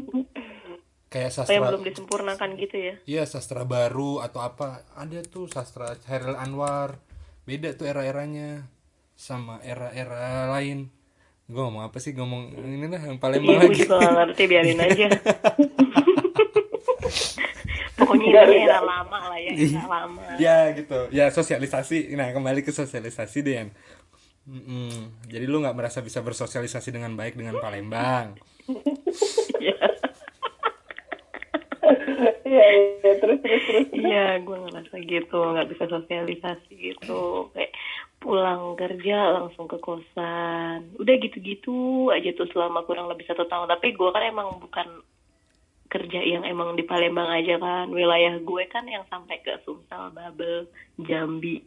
kayak 1.07 1.29
Apa 1.29 1.53
yang 1.53 1.61
sastra 1.61 1.67
belum 1.69 1.83
disempurnakan 1.85 2.49
gitu 2.57 2.75
ya? 2.81 2.93
Iya 3.05 3.23
sastra 3.23 3.61
baru 3.61 4.19
atau 4.19 4.41
apa 4.41 4.81
ada 4.95 5.21
tuh 5.21 5.45
sastra 5.45 5.93
Hairil 6.09 6.33
Anwar 6.33 6.97
beda 7.45 7.75
tuh 7.75 7.85
era-eranya 7.85 8.65
sama 9.13 9.61
era-era 9.61 10.49
lain 10.49 10.89
gue 11.47 11.55
ngomong 11.57 11.79
apa 11.81 11.97
sih 11.97 12.11
ngomong 12.11 12.41
ini 12.57 12.85
lah 12.85 13.01
yang 13.01 13.17
paling 13.17 13.39
Iya, 13.39 13.47
gue 13.57 13.71
lagi 13.71 13.81
gak 13.85 14.03
ngerti, 14.13 14.43
biarin 14.45 14.79
aja. 14.79 15.07
Pokoknya 17.97 18.27
Nggak, 18.29 18.43
ini 18.45 18.57
era 18.59 18.77
nggak. 18.77 18.83
lama 18.85 19.17
lah 19.25 19.39
ya, 19.39 19.51
era 19.55 19.85
lama. 19.89 20.21
ya 20.37 20.57
gitu 20.71 20.99
ya 21.09 21.25
sosialisasi 21.29 22.13
nah 22.13 22.29
kembali 22.29 22.61
ke 22.61 22.69
sosialisasi 22.69 23.37
deh 23.41 23.53
Yan. 23.57 23.69
Mm-mm. 24.45 24.91
jadi 25.25 25.43
lu 25.43 25.59
nggak 25.59 25.73
merasa 25.73 25.99
bisa 25.99 26.21
bersosialisasi 26.21 26.87
dengan 26.89 27.15
baik 27.15 27.33
dengan 27.33 27.57
Palembang 27.57 28.37
Iya, 29.57 29.75
Iya, 32.43 32.63
iya, 32.69 33.11
terus 33.17 33.39
terus 33.39 33.61
terus. 33.61 33.87
Iya, 33.93 34.39
gue 34.39 34.57
ngerasa 34.57 34.95
gitu, 34.99 35.35
nggak 35.37 35.67
bisa 35.67 35.83
sosialisasi 35.85 36.71
gitu. 36.73 37.47
Kayak 37.51 37.71
pulang 38.17 38.73
kerja 38.75 39.37
langsung 39.37 39.69
ke 39.69 39.77
kosan. 39.77 40.89
Udah 40.97 41.15
gitu-gitu 41.21 42.09
aja 42.09 42.33
tuh 42.33 42.49
selama 42.49 42.81
kurang 42.83 43.07
lebih 43.07 43.25
satu 43.25 43.45
tahun. 43.45 43.69
Tapi 43.69 43.93
gue 43.93 44.09
kan 44.09 44.23
emang 44.25 44.57
bukan 44.57 44.87
kerja 45.87 46.19
yang 46.19 46.43
emang 46.43 46.75
di 46.75 46.83
Palembang 46.83 47.29
aja 47.29 47.55
kan. 47.57 47.87
Wilayah 47.87 48.41
gue 48.41 48.63
kan 48.67 48.83
yang 48.85 49.05
sampai 49.07 49.39
ke 49.39 49.55
Sumsel, 49.63 50.11
Babel, 50.11 50.67
Jambi. 50.99 51.63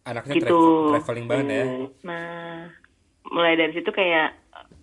anaknya 0.00 0.40
Gitu. 0.40 0.48
tra- 0.48 0.96
traveling 0.96 1.28
banget 1.28 1.46
ya 1.52 1.64
Nah, 2.08 2.72
mulai 3.28 3.52
dari 3.52 3.76
situ 3.76 3.92
kayak 3.92 4.32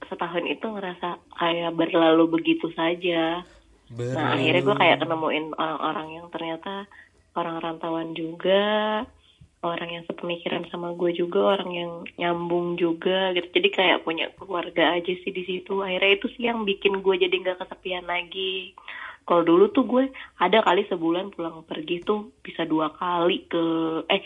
setahun 0.06 0.46
itu 0.46 0.62
ngerasa 0.62 1.18
kayak 1.36 1.74
berlalu 1.74 2.38
begitu 2.38 2.70
saja. 2.78 3.42
Nah 3.90 4.28
akhirnya 4.36 4.62
gue 4.62 4.76
kayak 4.78 5.02
kenemuin 5.02 5.58
orang-orang 5.58 6.08
yang 6.22 6.28
ternyata 6.30 6.86
orang 7.34 7.58
rantauan 7.60 8.14
juga, 8.14 9.04
orang 9.66 9.90
yang 9.90 10.04
sepemikiran 10.06 10.70
sama 10.70 10.94
gue 10.94 11.18
juga, 11.18 11.58
orang 11.58 11.72
yang 11.74 11.92
nyambung 12.18 12.78
juga 12.78 13.34
gitu. 13.34 13.50
Jadi 13.50 13.70
kayak 13.74 14.06
punya 14.06 14.30
keluarga 14.38 14.94
aja 14.94 15.10
sih 15.10 15.32
di 15.34 15.44
situ. 15.46 15.82
Akhirnya 15.82 16.12
itu 16.22 16.28
sih 16.38 16.46
yang 16.46 16.62
bikin 16.62 17.02
gue 17.02 17.16
jadi 17.18 17.34
nggak 17.34 17.66
kesepian 17.66 18.06
lagi. 18.06 18.78
Kalau 19.28 19.44
dulu 19.44 19.68
tuh 19.76 19.84
gue 19.84 20.04
ada 20.40 20.64
kali 20.64 20.88
sebulan 20.88 21.36
pulang 21.36 21.66
pergi 21.68 22.00
tuh 22.00 22.32
bisa 22.40 22.64
dua 22.64 22.96
kali 22.96 23.44
ke 23.52 23.64
eh 24.08 24.24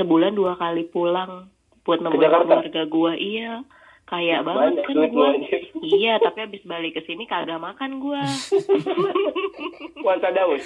sebulan 0.00 0.32
dua 0.32 0.56
kali 0.56 0.88
pulang 0.88 1.52
buat 1.84 2.00
nemuin 2.00 2.48
keluarga 2.48 2.82
gue. 2.88 3.12
Iya, 3.20 3.60
kayak 4.08 4.40
banget 4.48 4.80
Banyak 4.80 4.86
kan 4.86 4.96
gue. 5.12 5.28
anjir. 5.28 5.60
Iya, 5.80 6.12
tapi 6.24 6.38
abis 6.46 6.62
balik 6.64 6.96
ke 6.96 7.02
sini 7.04 7.28
kagak 7.28 7.60
makan 7.60 8.00
gue. 8.00 8.22
Puasa 10.04 10.28
Daud. 10.32 10.62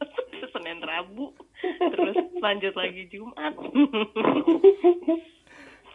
Senin 0.52 0.80
Rabu. 0.80 1.32
Terus 1.62 2.16
lanjut 2.36 2.74
lagi 2.74 3.06
Jumat. 3.08 3.54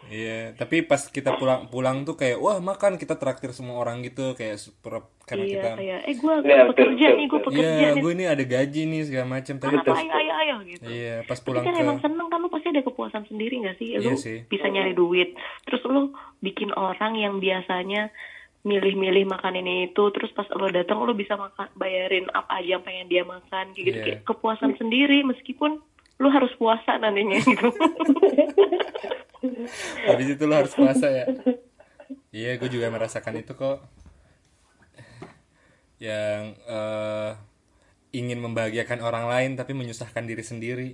Iya, 0.06 0.54
tapi 0.54 0.86
pas 0.86 1.02
kita 1.02 1.34
pulang 1.34 1.66
pulang 1.66 2.06
tuh 2.06 2.14
kayak 2.14 2.38
wah 2.38 2.62
makan. 2.62 2.94
Kita 2.94 3.18
traktir 3.18 3.50
semua 3.50 3.82
orang 3.82 4.06
gitu 4.06 4.38
kayak 4.38 4.54
super 4.56 5.02
karena 5.26 5.42
iya 5.42 5.50
kita 5.52 5.68
kayak 5.74 6.00
eh 6.06 6.14
gue 6.14 6.34
Iya, 6.38 6.62
pekerja 6.64 7.06
betul, 7.10 7.18
nih 7.18 7.26
gue 7.26 7.40
pekerja 7.42 7.66
Iya, 7.74 7.88
nih. 7.90 8.02
gue 8.06 8.12
ini 8.14 8.24
ada 8.24 8.44
gaji 8.46 8.82
nih 8.86 9.02
segala 9.02 9.26
macam. 9.28 9.54
Tapi 9.58 9.74
apa 9.74 9.82
pas 9.84 9.98
ayo 9.98 10.12
ayo 10.14 10.32
ayo 10.36 10.54
gitu. 10.62 10.82
Iya 10.86 11.14
pas 11.26 11.34
Tapi 11.34 11.46
pulang 11.50 11.64
kan 11.66 11.74
ke 11.74 11.82
emang 11.82 11.98
seneng 11.98 12.26
kan 12.30 12.38
lu 12.38 12.48
pasti 12.48 12.68
ada 12.70 12.82
kepuasan 12.86 13.22
sendiri 13.26 13.54
gak 13.66 13.76
sih? 13.76 13.88
Lu 13.98 14.02
Iya 14.06 14.14
sih. 14.14 14.38
bisa 14.46 14.66
nyari 14.70 14.94
duit. 14.94 15.34
Terus 15.66 15.82
lu 15.82 16.14
bikin 16.38 16.70
orang 16.70 17.12
yang 17.18 17.42
biasanya 17.42 18.14
milih-milih 18.66 19.30
makan 19.30 19.62
ini 19.62 19.94
itu 19.94 20.02
terus 20.10 20.34
pas 20.34 20.50
lo 20.50 20.66
datang 20.66 20.98
lu 21.06 21.14
bisa 21.14 21.38
makan 21.38 21.70
bayarin 21.78 22.26
apa 22.34 22.58
aja 22.58 22.76
yang 22.76 22.82
pengen 22.82 23.06
dia 23.06 23.22
makan 23.22 23.70
kayak 23.70 23.86
gitu 23.86 23.96
Iya. 23.96 24.04
kayak 24.04 24.20
kepuasan 24.26 24.74
sendiri 24.74 25.22
meskipun 25.22 25.78
lu 26.18 26.28
harus 26.34 26.50
puasa 26.58 26.98
nantinya 26.98 27.38
gitu 27.38 27.70
habis 30.10 30.26
itu 30.34 30.42
lo 30.48 30.54
harus 30.58 30.74
puasa 30.74 31.06
ya. 31.06 31.24
Iya, 32.30 32.60
gue 32.60 32.68
juga 32.68 32.92
merasakan 32.92 33.40
itu 33.40 33.56
kok. 33.56 33.80
Yang 35.96 36.42
eh, 36.68 37.30
ingin 38.12 38.38
membahagiakan 38.44 39.00
orang 39.00 39.24
lain 39.28 39.50
tapi 39.56 39.72
menyusahkan 39.72 40.28
diri 40.28 40.44
sendiri. 40.44 40.88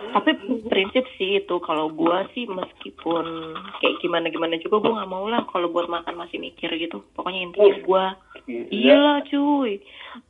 Iya 0.00 0.16
tapi 0.16 0.30
prinsip 0.66 1.04
sih 1.20 1.44
itu 1.44 1.56
kalau 1.60 1.92
gua 1.92 2.24
sih 2.32 2.48
meskipun 2.48 3.54
kayak 3.84 4.00
gimana 4.00 4.32
gimana 4.32 4.56
juga 4.58 4.80
gua 4.80 4.92
nggak 5.00 5.12
mau 5.12 5.28
lah 5.28 5.44
kalau 5.52 5.68
buat 5.68 5.86
makan 5.92 6.16
masih 6.16 6.40
mikir 6.40 6.72
gitu 6.80 7.04
pokoknya 7.12 7.52
intinya 7.52 7.76
gua 7.84 8.04
Gila. 8.50 8.66
Iyalah 8.72 9.18
cuy, 9.30 9.78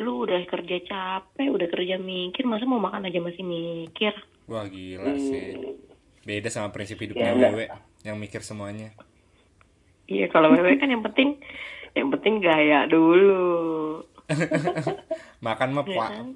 lu 0.02 0.28
udah 0.28 0.44
kerja 0.44 0.76
capek, 0.84 1.48
udah 1.48 1.68
kerja 1.72 1.96
mikir, 1.96 2.44
masa 2.44 2.68
mau 2.68 2.82
makan 2.82 3.08
aja 3.08 3.16
masih 3.16 3.40
mikir? 3.40 4.12
Wah, 4.44 4.66
gila 4.68 5.14
sih. 5.16 5.56
Beda 6.26 6.52
sama 6.52 6.68
prinsip 6.68 7.00
hidupnya 7.00 7.32
Ya, 7.32 7.48
Wewe 7.48 7.64
yang 8.04 8.20
mikir 8.20 8.44
semuanya. 8.44 8.92
Iya 10.10 10.26
kalau 10.28 10.50
wewe 10.52 10.74
kan 10.76 10.90
yang 10.90 11.06
penting, 11.06 11.38
yang 11.94 12.10
penting 12.12 12.42
gaya 12.42 12.84
dulu. 12.90 14.02
Makan 15.40 15.68
mah 15.72 15.84
Ya 15.84 15.96
pak, 15.96 16.08
kan? 16.10 16.26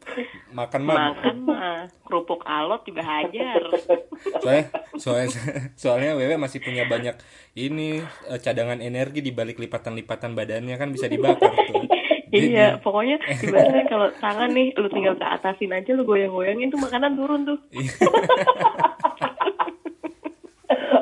makan 0.50 0.80
mah 0.82 0.96
Makan 0.96 1.36
mah 1.44 1.76
kerupuk 2.02 2.40
alot 2.42 2.82
juga 2.82 3.02
hajar. 3.02 3.60
soalnya 4.42 4.64
soalnya 4.96 5.28
soalnya 5.74 6.10
Wewe 6.14 6.34
masih 6.34 6.58
punya 6.58 6.84
banyak 6.84 7.12
ini 7.54 8.00
eh, 8.00 8.38
cadangan 8.38 8.80
energi 8.80 9.20
di 9.20 9.28
balik 9.28 9.58
lipatan-lipatan 9.58 10.32
badannya 10.32 10.74
kan 10.74 10.88
bisa 10.88 11.04
dibakar 11.06 11.52
tuh. 11.68 11.84
Dia- 12.30 12.48
iya, 12.50 12.68
pokoknya 12.76 13.20
ibaratnya 13.20 13.84
kalau 13.84 14.08
tangan 14.14 14.50
nih 14.50 14.72
lu 14.74 14.88
tinggal 14.88 15.14
ke 15.14 15.22
atasin 15.22 15.70
aja 15.70 15.90
lu 15.92 16.02
goyang-goyangin 16.02 16.68
tuh 16.68 16.80
makanan 16.80 17.14
turun 17.14 17.44
tuh. 17.44 17.58
Iya. 17.70 17.92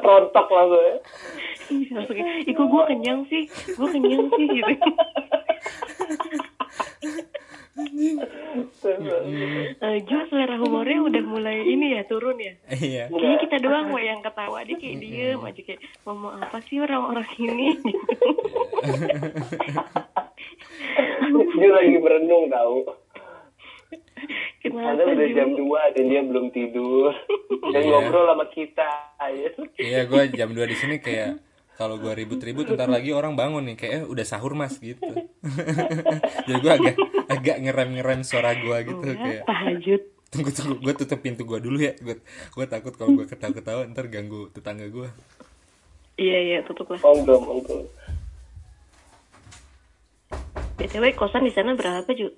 rontok 0.02 0.48
lah 0.48 0.64
gue 0.66 0.88
Ih, 1.70 1.86
langsung 1.88 2.18
kok 2.18 2.66
gue 2.66 2.82
kenyang 2.86 3.20
sih, 3.24 3.42
gue 3.48 3.88
kenyang 3.88 4.26
sih 4.28 4.46
gitu. 4.50 4.74
Eh, 9.74 9.96
Jo 10.04 10.18
selera 10.28 10.60
humornya 10.60 11.00
udah 11.00 11.22
mulai 11.24 11.64
ini 11.64 11.96
ya 11.96 12.04
turun 12.04 12.36
ya. 12.36 12.52
Iya. 12.68 13.08
Kayaknya 13.08 13.38
kita 13.40 13.56
doang 13.60 13.88
mau 13.88 13.96
yang 13.96 14.20
ketawa 14.20 14.60
dia 14.62 14.76
kayak 14.76 14.96
diem 14.98 15.40
aja 15.40 15.60
kayak 15.62 15.80
ngomong 16.04 16.32
apa 16.36 16.58
sih 16.62 16.76
orang-orang 16.78 17.24
ini 17.38 17.68
dia 21.54 21.70
lagi 21.70 21.96
merenung 21.96 22.46
tahu 22.48 22.76
Kenapa 24.62 25.02
udah 25.02 25.28
jam 25.34 25.58
2 25.58 25.66
dan 25.90 26.04
dia 26.06 26.22
belum 26.22 26.46
tidur 26.50 27.10
dan 27.68 27.82
Iya. 27.82 27.90
ngobrol 27.90 28.24
sama 28.30 28.46
kita 28.46 28.90
ya. 29.18 29.50
Iya, 29.76 30.00
gue 30.06 30.22
jam 30.30 30.50
2 30.50 30.62
di 30.62 30.76
sini 30.78 30.96
kayak 30.98 31.42
kalau 31.82 31.98
gue 31.98 32.12
ribut-ribut 32.14 32.70
ntar 32.70 32.86
lagi 32.86 33.10
orang 33.10 33.34
bangun 33.34 33.66
nih 33.66 33.76
kayak 33.76 33.92
eh, 33.92 34.04
udah 34.04 34.22
sahur 34.22 34.54
mas 34.54 34.78
gitu. 34.78 35.02
Jadi 36.46 36.58
gue 36.58 36.72
agak 36.72 36.94
agak 37.26 37.56
ngerem-ngerem 37.60 38.22
suara 38.22 38.54
gue 38.54 38.76
gitu 38.84 39.02
Enggak, 39.02 39.18
kayak 39.18 39.42
tahajud. 39.44 40.02
tunggu 40.30 40.48
tunggu 40.48 40.74
gue 40.78 40.94
tutup 40.94 41.18
pintu 41.18 41.42
gue 41.42 41.58
dulu 41.58 41.76
ya 41.76 41.92
gue 41.94 42.22
gue 42.24 42.66
takut 42.66 42.94
kalau 42.94 43.12
gue 43.14 43.26
ketawa-ketawa 43.26 43.84
ntar 43.90 44.06
ganggu 44.06 44.48
tetangga 44.48 44.86
gue 44.86 45.10
Iya 46.14 46.38
iya 46.38 46.58
tutup 46.62 46.88
lah. 46.88 47.00
Monggo, 47.00 47.36
monggo. 47.36 47.76
btw 50.74 51.04
kosan 51.12 51.42
di 51.42 51.52
sana 51.52 51.72
berapa 51.72 52.08
Ju? 52.10 52.32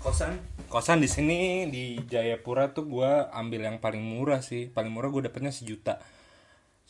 kosan 0.00 0.38
kosan 0.66 0.98
di 0.98 1.06
sini 1.06 1.38
di 1.66 2.00
Jayapura 2.02 2.70
tuh 2.70 2.88
gue 2.88 3.10
ambil 3.30 3.66
yang 3.66 3.76
paling 3.76 4.00
murah 4.00 4.40
sih 4.40 4.66
paling 4.66 4.88
murah 4.88 5.06
gue 5.08 5.22
dapetnya 5.22 5.50
sejuta 5.50 6.00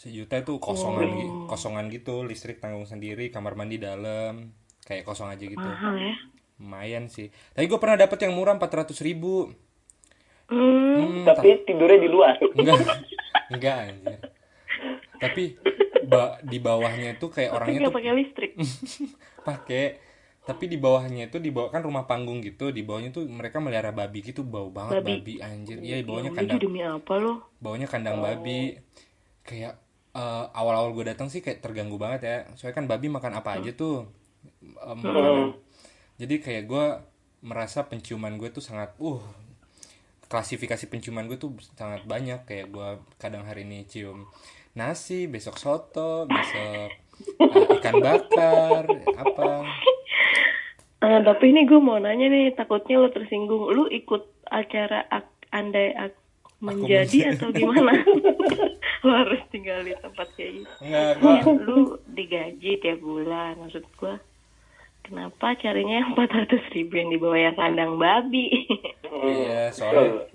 sejuta 0.00 0.32
itu 0.34 0.56
kosongan 0.56 1.08
gi- 1.12 1.32
kosongan 1.44 1.92
gitu 1.92 2.24
listrik 2.24 2.56
tanggung 2.56 2.88
sendiri 2.88 3.28
kamar 3.28 3.52
mandi 3.52 3.76
dalam 3.76 4.48
kayak 4.80 5.04
kosong 5.04 5.28
aja 5.28 5.44
gitu. 5.44 5.60
Mahal 5.60 5.92
ya. 5.94 6.14
lumayan 6.56 7.04
sih. 7.06 7.28
Tapi 7.50 7.64
gue 7.66 7.76
pernah 7.76 7.96
dapet 7.98 8.16
yang 8.20 8.32
murah 8.32 8.52
400 8.54 8.96
ribu. 9.00 9.48
Hmm, 10.44 10.96
Hmm, 10.98 11.24
Tapi 11.24 11.62
tidurnya 11.62 12.00
di 12.00 12.08
luar. 12.08 12.34
enggak. 12.58 12.80
Enggak 13.50 13.76
anjir. 13.86 14.18
Tapi 15.16 15.42
ba- 16.02 16.40
di 16.40 16.58
bawahnya 16.58 17.16
tuh 17.16 17.28
kayak 17.28 17.50
tapi 17.50 17.56
orangnya 17.70 17.80
tuh 17.82 17.94
pakai 17.94 18.12
listrik. 18.14 18.52
pakai. 19.48 19.84
Tapi 20.40 20.64
di 20.66 20.76
bawahnya 20.76 21.28
itu 21.28 21.36
di 21.36 21.48
bawah 21.48 21.70
kan 21.70 21.80
rumah 21.80 22.04
panggung 22.04 22.40
gitu 22.40 22.72
di 22.72 22.80
bawahnya 22.80 23.08
tuh 23.10 23.24
mereka 23.24 23.60
melihara 23.60 23.88
babi 23.90 24.20
gitu 24.22 24.40
bau 24.42 24.68
banget 24.68 24.98
Babi. 24.98 25.12
babi, 25.14 25.34
anjir. 25.38 25.76
Iya 25.78 26.00
di 26.00 26.04
bawahnya 26.04 26.30
Ya, 26.30 26.36
kandang 26.38 26.56
Ju, 26.56 26.64
demi 26.66 26.80
apa 26.82 27.12
lo? 27.14 27.32
bawahnya 27.58 27.86
kandang 27.86 28.18
babi. 28.18 28.80
Kayak 29.40 29.76
eh, 30.12 30.44
awal-awal 30.54 30.90
gue 30.92 31.10
datang 31.10 31.28
sih 31.28 31.40
kayak 31.40 31.62
terganggu 31.62 31.96
banget 31.96 32.20
ya. 32.24 32.36
Soalnya 32.58 32.76
kan 32.76 32.86
babi 32.90 33.06
makan 33.06 33.32
apa 33.36 33.60
aja 33.60 33.70
tuh 33.74 34.08
makanan. 34.60 35.54
jadi 36.20 36.34
kayak 36.40 36.64
gue 36.68 36.84
merasa 37.40 37.88
penciuman 37.88 38.36
gue 38.36 38.52
tuh 38.52 38.60
sangat 38.60 38.92
uh 39.00 39.20
klasifikasi 40.30 40.86
penciuman 40.86 41.26
gue 41.26 41.38
tuh 41.38 41.54
sangat 41.74 42.06
banyak. 42.06 42.46
Kayak 42.46 42.66
gue 42.70 42.88
kadang 43.16 43.42
hari 43.46 43.66
ini 43.66 43.86
cium 43.86 44.26
nasi 44.70 45.26
besok 45.26 45.58
soto 45.58 46.30
besok 46.30 46.90
eh, 47.42 47.76
ikan 47.82 47.98
bakar 47.98 48.86
apa. 49.18 49.66
Ah, 51.00 51.24
tapi 51.24 51.48
ini 51.48 51.64
gue 51.64 51.80
mau 51.80 51.96
nanya 51.96 52.28
nih, 52.28 52.52
takutnya 52.52 53.00
lo 53.00 53.08
tersinggung. 53.08 53.72
Lu 53.72 53.88
ikut 53.88 54.28
acara 54.52 55.08
ak- 55.08 55.48
andai 55.48 55.96
ak 55.96 56.12
menjadi 56.60 57.34
atau 57.36 57.48
gimana? 57.50 57.92
lo 59.04 59.12
harus 59.16 59.40
tinggal 59.48 59.80
di 59.80 59.96
tempat 59.96 60.28
kayak 60.36 60.60
gitu. 60.60 60.72
enggak 60.84 61.08
gue 61.16 61.34
Kan 61.40 61.56
lu 61.64 61.96
digaji 62.12 62.70
tiap 62.84 63.00
bulan, 63.00 63.56
maksud 63.56 63.84
gue. 63.96 64.14
Kenapa 65.00 65.56
carinya 65.56 66.04
yang 66.04 66.12
400 66.12 66.76
ribu 66.76 66.92
yang 67.00 67.08
di 67.08 67.18
bawah 67.18 67.40
yang 67.40 67.56
kandang 67.56 67.96
babi? 67.96 68.68
iya 69.24 69.72
soalnya 69.72 70.28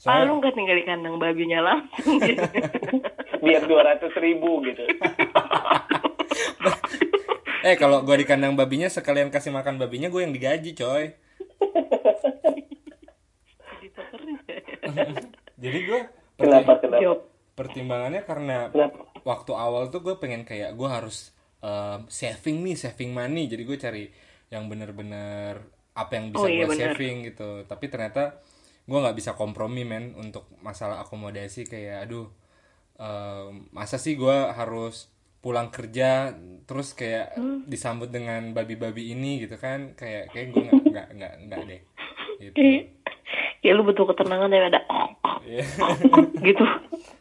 Ah, 0.00 0.16
soalnya 0.16 0.32
lu 0.32 0.40
nggak 0.40 0.54
tinggal 0.56 0.76
di 0.80 0.84
kandang 0.88 1.16
babinya 1.20 1.60
langsung 1.60 2.16
gitu. 2.24 2.40
Biar 3.44 3.62
200 3.68 4.00
ribu 4.24 4.64
gitu. 4.64 4.80
eh 7.68 7.76
kalau 7.76 8.00
gue 8.00 8.16
di 8.16 8.24
kandang 8.24 8.56
babinya 8.56 8.88
sekalian 8.88 9.28
kasih 9.28 9.52
makan 9.52 9.76
babinya 9.76 10.08
gue 10.08 10.24
yang 10.24 10.32
digaji 10.32 10.72
coy 10.72 11.12
Jadi 15.60 15.78
gue 15.84 16.00
Kenapa, 16.34 16.80
kenapa? 16.80 17.20
Pertimbangannya 17.52 18.22
karena 18.24 18.72
Kenapa? 18.72 19.04
waktu 19.22 19.52
awal 19.52 19.92
tuh 19.92 20.00
gue 20.00 20.16
pengen 20.16 20.42
kayak 20.42 20.72
gue 20.72 20.88
harus 20.88 21.36
um, 21.60 22.08
saving 22.08 22.64
nih 22.64 22.74
saving 22.74 23.12
money 23.12 23.44
jadi 23.44 23.62
gue 23.62 23.76
cari 23.76 24.04
yang 24.48 24.64
bener-bener 24.66 25.60
apa 25.92 26.12
yang 26.16 26.32
bisa 26.32 26.40
Oh, 26.40 26.48
iya, 26.48 26.64
gue 26.64 26.72
bener. 26.72 26.96
saving 26.96 27.16
gitu 27.28 27.50
tapi 27.64 27.86
ternyata 27.86 28.40
gue 28.82 28.96
nggak 28.96 29.12
bisa 29.12 29.36
kompromi 29.36 29.84
men 29.84 30.16
untuk 30.16 30.48
masalah 30.58 31.04
akomodasi 31.04 31.68
kayak 31.68 32.08
aduh 32.08 32.32
um, 32.96 33.68
masa 33.70 34.00
sih 34.00 34.16
gue 34.16 34.36
harus 34.50 35.12
pulang 35.38 35.68
kerja 35.68 36.32
terus 36.64 36.92
kayak 36.92 37.36
Hmm. 37.36 37.64
disambut 37.64 38.08
dengan 38.08 38.52
babi-babi 38.52 39.12
ini 39.12 39.40
gitu 39.40 39.56
kan 39.56 39.92
kayak 39.92 40.32
kayak 40.32 40.46
gue 40.50 40.62
nggak 40.64 40.82
nggak 40.86 41.08
nggak 41.14 41.34
nggak 41.44 41.60
deh 41.66 41.80
gitu 42.40 42.56
Kayak 43.60 43.74
lu 43.76 43.82
butuh 43.84 44.06
ketenangan 44.08 44.48
daripada 44.48 44.80
Iya. 45.44 45.64
gitu. 46.42 46.64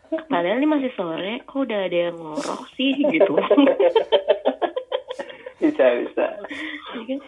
Padahal 0.10 0.58
ini 0.58 0.68
masih 0.68 0.92
sore, 0.98 1.42
kok 1.46 1.70
udah 1.70 1.86
ada 1.86 1.98
yang 2.10 2.18
ngorok 2.18 2.66
sih 2.74 2.94
gitu. 2.98 3.34
Bisa, 5.60 5.86
bisa. 5.92 6.26
Iya 6.96 7.04
kan? 7.04 7.20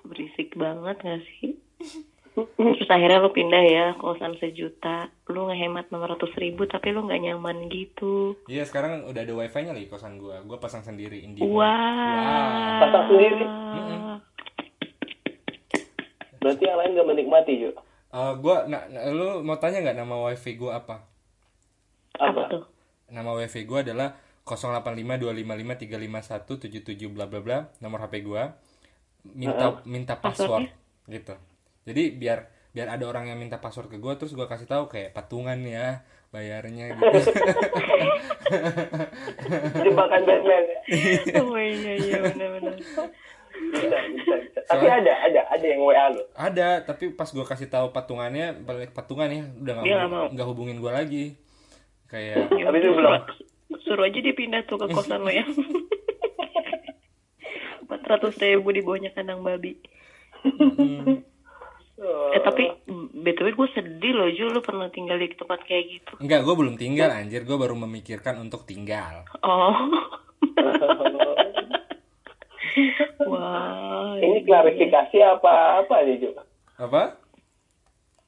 Berisik 0.00 0.56
banget 0.56 0.96
gak 0.96 1.20
sih? 1.28 1.60
Terus 2.34 2.88
akhirnya 2.88 3.20
lu 3.20 3.34
pindah 3.34 3.64
ya 3.66 3.86
kosan 3.98 4.38
sejuta, 4.40 5.12
lu 5.28 5.50
ngehemat 5.50 5.92
600 5.92 6.30
ribu 6.40 6.64
tapi 6.64 6.94
lu 6.94 7.04
nggak 7.04 7.20
nyaman 7.20 7.68
gitu. 7.68 8.38
Iya 8.48 8.64
sekarang 8.64 9.04
udah 9.04 9.20
ada 9.20 9.34
wifi-nya 9.34 9.76
lagi 9.76 9.90
kosan 9.90 10.16
gua. 10.16 10.40
Gua 10.46 10.56
pasang 10.56 10.80
sendiri 10.80 11.20
Indie. 11.20 11.44
Wah. 11.44 12.80
Pasang 12.80 13.12
sendiri. 13.12 13.44
Mm-mm. 13.44 14.16
Berarti 16.40 16.62
yang 16.64 16.78
lain 16.80 16.96
gak 16.96 17.08
menikmati, 17.08 17.52
Ju. 17.60 17.70
Eh, 18.10 18.32
gua 18.42 18.66
nah, 18.66 18.90
nah, 18.90 19.06
lu 19.06 19.46
mau 19.46 19.54
tanya 19.62 19.86
nggak 19.86 20.02
nama 20.02 20.18
wifi 20.26 20.58
gua 20.58 20.82
apa? 20.82 21.06
Apa 22.18 22.50
tuh? 22.50 22.66
Nama 23.06 23.30
wifi 23.38 23.62
gua 23.62 23.86
adalah 23.86 24.18
085255355177 24.42 27.14
bla 27.14 27.30
bla 27.30 27.38
bla 27.38 27.70
nomor 27.78 28.02
HP 28.02 28.26
gua. 28.26 28.58
Minta 29.22 29.78
minta 29.86 30.18
password 30.18 30.66
gitu. 31.06 31.38
Jadi 31.86 32.18
biar 32.18 32.50
biar 32.74 32.98
ada 32.98 33.06
orang 33.06 33.30
yang 33.30 33.38
minta 33.38 33.62
password 33.62 33.86
ke 33.86 34.02
gua 34.02 34.18
terus 34.18 34.34
gua 34.34 34.50
kasih 34.50 34.66
tahu 34.66 34.90
kayak 34.90 35.14
patungan 35.14 35.62
ya 35.62 36.02
bayarnya 36.34 36.98
gitu. 36.98 37.30
Jebakan 39.86 40.22
Batman. 40.26 40.64
Oh 41.46 41.54
iya 41.54 41.94
iya 41.94 42.26
benar-benar. 42.26 42.74
Bisa, 43.60 43.98
bisa, 44.16 44.34
bisa. 44.40 44.60
Tapi 44.64 44.86
ada, 44.88 45.12
ada, 45.20 45.40
ada 45.52 45.66
yang 45.66 45.84
WA 45.84 46.06
lu. 46.10 46.22
ada 46.32 46.68
tapi 46.80 47.12
pas 47.12 47.28
gua 47.28 47.44
kasih 47.44 47.68
tahu 47.68 47.92
patungannya 47.92 48.56
balik 48.56 48.96
patungan 48.96 49.28
ya 49.28 49.44
udah 49.60 49.72
nggak 49.76 50.08
mau. 50.08 50.26
nggak 50.32 50.48
hubungin 50.48 50.80
gua 50.80 50.96
lagi 50.96 51.36
kayak 52.08 52.48
Tapi 52.48 52.76
itu 52.80 52.90
belum. 52.90 53.12
Suruh 53.84 54.06
aja 54.06 54.18
dia 54.18 54.34
pindah 54.34 54.64
tuh 54.64 54.80
ke 54.80 54.88
kosan 54.90 55.22
lo 55.22 55.30
ya. 55.30 55.44
400 57.90 58.34
ribu 58.42 58.70
di 58.70 58.82
bawahnya 58.82 59.10
kandang 59.12 59.42
babi. 59.42 59.74
Oh. 62.00 62.32
Eh 62.32 62.40
tapi 62.40 62.64
btw 63.12 63.52
gue 63.52 63.68
sedih 63.76 64.16
loh 64.16 64.32
Ju 64.32 64.48
lu 64.48 64.64
pernah 64.64 64.88
tinggal 64.88 65.20
di 65.20 65.28
tempat 65.36 65.60
kayak 65.68 65.84
gitu. 65.84 66.12
enggak 66.16 66.40
gua 66.48 66.56
belum 66.56 66.80
tinggal 66.80 67.12
anjir 67.12 67.44
gua 67.44 67.60
baru 67.60 67.76
memikirkan 67.76 68.40
untuk 68.40 68.64
tinggal 68.64 69.28
Oh. 69.44 69.76
Wah. 73.22 74.16
Ini 74.16 74.38
klarifikasi 74.42 75.16
apa 75.20 75.52
apa 75.80 75.94
nih, 76.02 76.16
Ju? 76.18 76.30
apa 76.76 77.20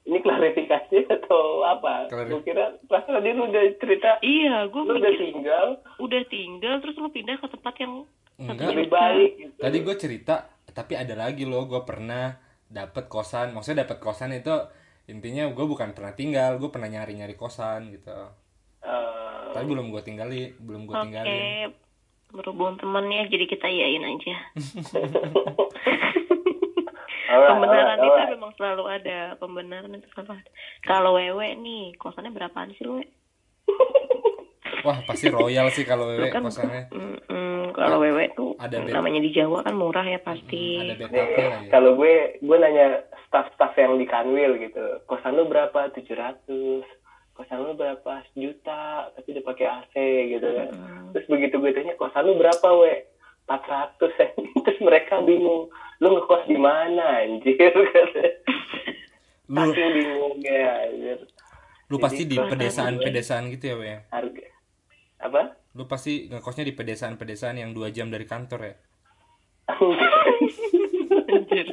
Ini 0.03 0.19
klarifikasi 0.19 0.97
atau 1.09 1.63
apa? 1.63 2.07
Klarif- 2.07 2.35
Gue 2.35 2.43
kira 2.45 2.65
pas 2.85 3.01
tadi 3.01 3.31
lu 3.31 3.47
udah 3.47 3.65
cerita, 3.77 4.19
Iya, 4.19 4.67
gue 4.67 4.83
lu 4.83 4.93
udah 4.95 5.15
tinggal 5.15 5.67
udah 5.97 6.23
tinggal 6.27 6.75
terus 6.79 6.97
lu 6.97 7.09
pindah 7.09 7.37
ke 7.37 7.47
tempat 7.49 7.75
yang 7.79 7.93
enggak 8.35 8.75
lebih 8.75 8.91
baik 8.91 9.31
gitu. 9.37 9.55
tadi 9.57 9.77
gue 9.79 9.95
cerita 9.95 10.35
tapi 10.69 10.95
ada 10.95 11.15
lagi 11.15 11.45
loh 11.45 11.63
gue 11.65 11.79
pernah 11.81 12.35
dapet 12.67 13.07
kosan 13.07 13.53
maksudnya 13.53 13.85
dapet 13.85 13.99
kosan 13.99 14.33
itu 14.33 14.51
intinya 15.05 15.47
gue 15.47 15.63
bukan 15.63 15.93
pernah 15.93 16.11
tinggal 16.11 16.57
gue 16.57 16.67
pernah 16.67 16.89
nyari 16.89 17.15
nyari 17.15 17.35
kosan 17.35 17.93
gitu 17.93 18.11
Eh, 18.83 19.47
tapi 19.53 19.63
belum 19.65 19.89
gue 19.89 20.03
tinggali 20.03 20.59
belum 20.59 20.83
gue 20.85 20.97
Oke, 20.97 21.05
tinggalin 21.05 21.71
berhubung 22.33 22.75
temennya 22.77 23.29
jadi 23.29 23.45
kita 23.47 23.69
iyain 23.69 24.05
aja. 24.05 24.35
Pembenaran 27.33 27.97
itu 27.97 28.21
memang 28.37 28.53
selalu 28.57 28.85
ada, 28.93 29.19
pembenaran 29.41 29.97
itu 29.97 30.05
selalu 30.13 30.37
ada. 30.37 30.51
Kalau 30.85 31.17
wewe 31.17 31.57
nih, 31.57 31.97
kosannya 31.97 32.29
berapaan 32.29 32.77
sih 32.77 32.85
lu? 32.85 33.01
Wah 34.85 34.99
pasti 35.07 35.31
royal 35.31 35.71
sih 35.71 35.87
kalau 35.87 36.11
wewe 36.11 36.27
kan 36.29 36.43
kosannya 36.43 36.91
mm, 36.91 37.71
kalau 37.71 38.03
wewe 38.03 38.35
tuh 38.35 38.59
Ada 38.59 38.83
bed. 38.83 38.91
namanya 38.91 39.23
di 39.23 39.31
Jawa 39.31 39.63
kan 39.63 39.79
murah 39.79 40.03
ya 40.03 40.19
pasti. 40.19 40.75
ada 40.83 40.99
Nih, 40.99 41.07
backupnya 41.07 41.47
lagi 41.47 41.67
kalau 41.71 41.91
gue 41.95 42.15
gue 42.43 42.57
nanya 42.59 42.87
staff-staff 43.25 43.79
yang 43.79 43.95
di 43.95 44.11
Kanwil 44.11 44.59
gitu 44.59 44.83
kosan 45.07 45.39
lu 45.39 45.47
berapa 45.47 45.87
700 45.95 46.83
kosan 47.43 47.59
lu 47.61 47.75
berapa? 47.75 48.23
Sejuta 48.31 49.11
tapi 49.13 49.35
udah 49.35 49.45
pakai 49.45 49.67
AC 49.67 49.95
gitu 50.31 50.47
kan. 50.47 50.71
Terus 51.11 51.27
begitu 51.27 51.59
gue 51.59 51.75
tanya 51.75 51.99
kosan 51.99 52.23
lu 52.23 52.39
berapa 52.39 52.69
we? 52.79 53.03
400 53.45 53.99
terus 54.63 54.79
mereka 54.79 55.19
bingung 55.19 55.67
lu 55.99 56.09
ngekos 56.09 56.47
di 56.47 56.55
mana 56.55 57.21
anjir? 57.21 57.59
Lu 59.53 59.69
saking 59.69 59.91
bingung 59.93 60.39
ya 60.41 60.87
anjir. 60.87 61.19
Lu 61.91 61.99
pasti 61.99 62.23
di 62.25 62.39
kosan 62.39 62.49
pedesaan 62.49 62.95
gue- 62.95 63.05
pedesaan 63.05 63.45
gitu 63.51 63.65
ya 63.67 63.77
we? 63.77 63.91
Harga 64.09 64.47
apa? 65.19 65.43
Lu 65.75 65.85
pasti 65.85 66.31
ngekosnya 66.31 66.65
di 66.65 66.73
pedesaan 66.73 67.19
pedesaan 67.19 67.59
yang 67.59 67.75
dua 67.75 67.91
jam 67.91 68.09
dari 68.09 68.25
kantor 68.25 68.61
ya? 68.63 68.75
Anjir. 71.29 71.67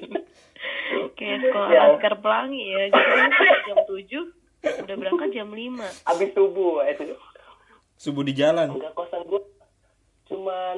Kayak 1.13 1.39
sekolah 1.45 1.69
Ya. 1.69 1.79
Laskar 1.85 2.15
Pelangi 2.17 2.63
ya, 2.65 2.83
jam 2.89 3.77
7 3.85 4.38
udah 4.61 4.95
berangkat 4.95 5.29
jam 5.31 5.47
5. 5.47 5.79
habis 6.05 6.29
subuh 6.31 6.83
itu 6.83 7.03
subuh 7.95 8.21
di 8.21 8.33
jalan 8.33 8.67
enggak 8.69 8.91
kosan 8.93 9.23
gue 9.23 9.41
cuman 10.25 10.77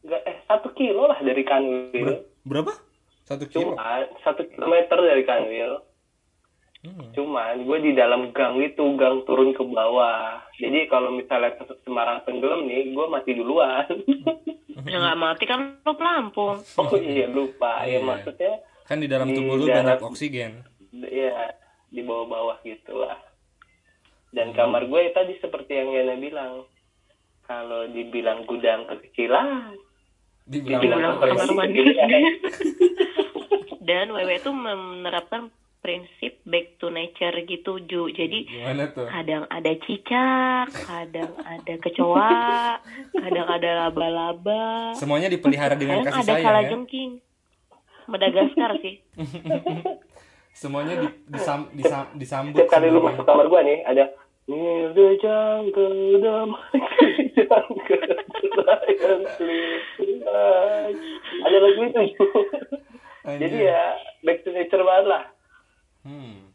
enggak 0.00 0.22
eh 0.24 0.36
satu 0.44 0.68
kilo 0.72 1.06
lah 1.06 1.18
dari 1.18 1.42
Kanwil 1.42 2.02
Ber- 2.02 2.24
berapa 2.42 2.72
satu 3.22 3.44
kilo 3.44 3.74
Cuman 3.74 4.02
satu 4.20 4.42
kilometer 4.44 4.98
dari 5.00 5.22
Kanwil. 5.22 5.82
Hmm. 6.78 7.10
Cuman 7.10 7.66
gue 7.66 7.78
di 7.80 7.92
dalam 7.92 8.30
gang 8.30 8.54
itu 8.60 8.78
gang 8.94 9.26
turun 9.26 9.50
ke 9.50 9.58
bawah. 9.60 10.38
Jadi 10.54 10.86
kalau 10.86 11.10
misalnya 11.10 11.50
ke 11.52 11.66
Semarang 11.82 12.22
tenggelam 12.22 12.62
nih, 12.62 12.86
gue 12.88 13.06
mati 13.06 13.30
duluan. 13.32 13.86
Ya 14.86 15.00
nggak 15.00 15.18
mati 15.18 15.44
kan 15.44 15.80
lo 15.80 15.96
pelampung. 15.96 16.60
oh 16.76 16.94
iya 16.94 17.26
lupa. 17.26 17.82
Ya 17.82 17.96
Iya. 17.96 18.04
maksudnya 18.04 18.52
kan 18.84 19.00
di 19.00 19.08
dalam 19.08 19.26
Di 19.26 19.34
tubuh 19.34 19.56
lu 19.56 19.66
dalam- 19.66 19.82
banyak 19.88 20.04
oksigen 20.04 20.62
ya 21.02 21.32
di 21.90 22.02
bawah-bawah 22.02 22.60
gitulah. 22.66 23.18
Dan 24.34 24.52
kamar 24.52 24.84
gue 24.90 25.12
tadi 25.14 25.38
seperti 25.38 25.78
yang 25.78 25.90
Yana 25.94 26.16
bilang. 26.18 26.66
Kalau 27.46 27.86
dibilang 27.86 28.42
gudang 28.42 28.90
kekecilan, 28.90 29.78
dibilang 30.50 30.82
Dibilang 30.82 31.14
kamar 31.22 31.48
mandi. 31.54 31.94
Dan 33.86 34.10
wewe 34.10 34.42
itu 34.42 34.50
menerapkan 34.50 35.54
prinsip 35.78 36.42
back 36.42 36.82
to 36.82 36.90
nature 36.90 37.38
gitu 37.46 37.78
Ju. 37.86 38.10
Jadi 38.10 38.50
kadang 39.06 39.46
ada 39.46 39.72
cicak, 39.86 40.74
kadang 40.74 41.38
ada 41.38 41.74
kecoa, 41.78 42.82
kadang 43.14 43.46
ada 43.46 43.86
laba-laba, 43.86 44.90
semuanya 44.98 45.30
dipelihara 45.30 45.78
dengan 45.78 46.02
kadang 46.02 46.14
kasih 46.18 46.18
ada 46.18 46.32
sayang 46.34 46.42
ya 46.42 46.46
kalajengking. 46.50 47.12
Madagaskar 48.10 48.70
sih. 48.82 48.94
semuanya 50.56 51.04
di, 51.04 51.08
disam, 51.28 51.68
disam, 51.76 52.08
disambut 52.16 52.56
Setiap 52.56 52.80
kali 52.80 52.88
lu 52.88 53.04
masuk 53.04 53.28
kamar 53.28 53.44
gue 53.44 53.60
nih, 53.60 53.78
ada 53.84 54.08
Near 54.46 54.94
the 54.94 55.18
jungle, 55.18 56.22
damai 56.22 56.78
jungle, 57.34 58.14
lion 58.62 59.20
sleep 59.34 59.82
tonight." 59.98 60.98
Ada 61.42 61.56
lagu 61.58 61.80
itu. 61.82 62.02
Jadi 63.26 63.58
ya 63.58 63.98
back 64.22 64.46
to 64.46 64.54
nature 64.54 64.86
banget 64.86 65.06
lah. 65.10 65.22
hmm. 66.06 66.46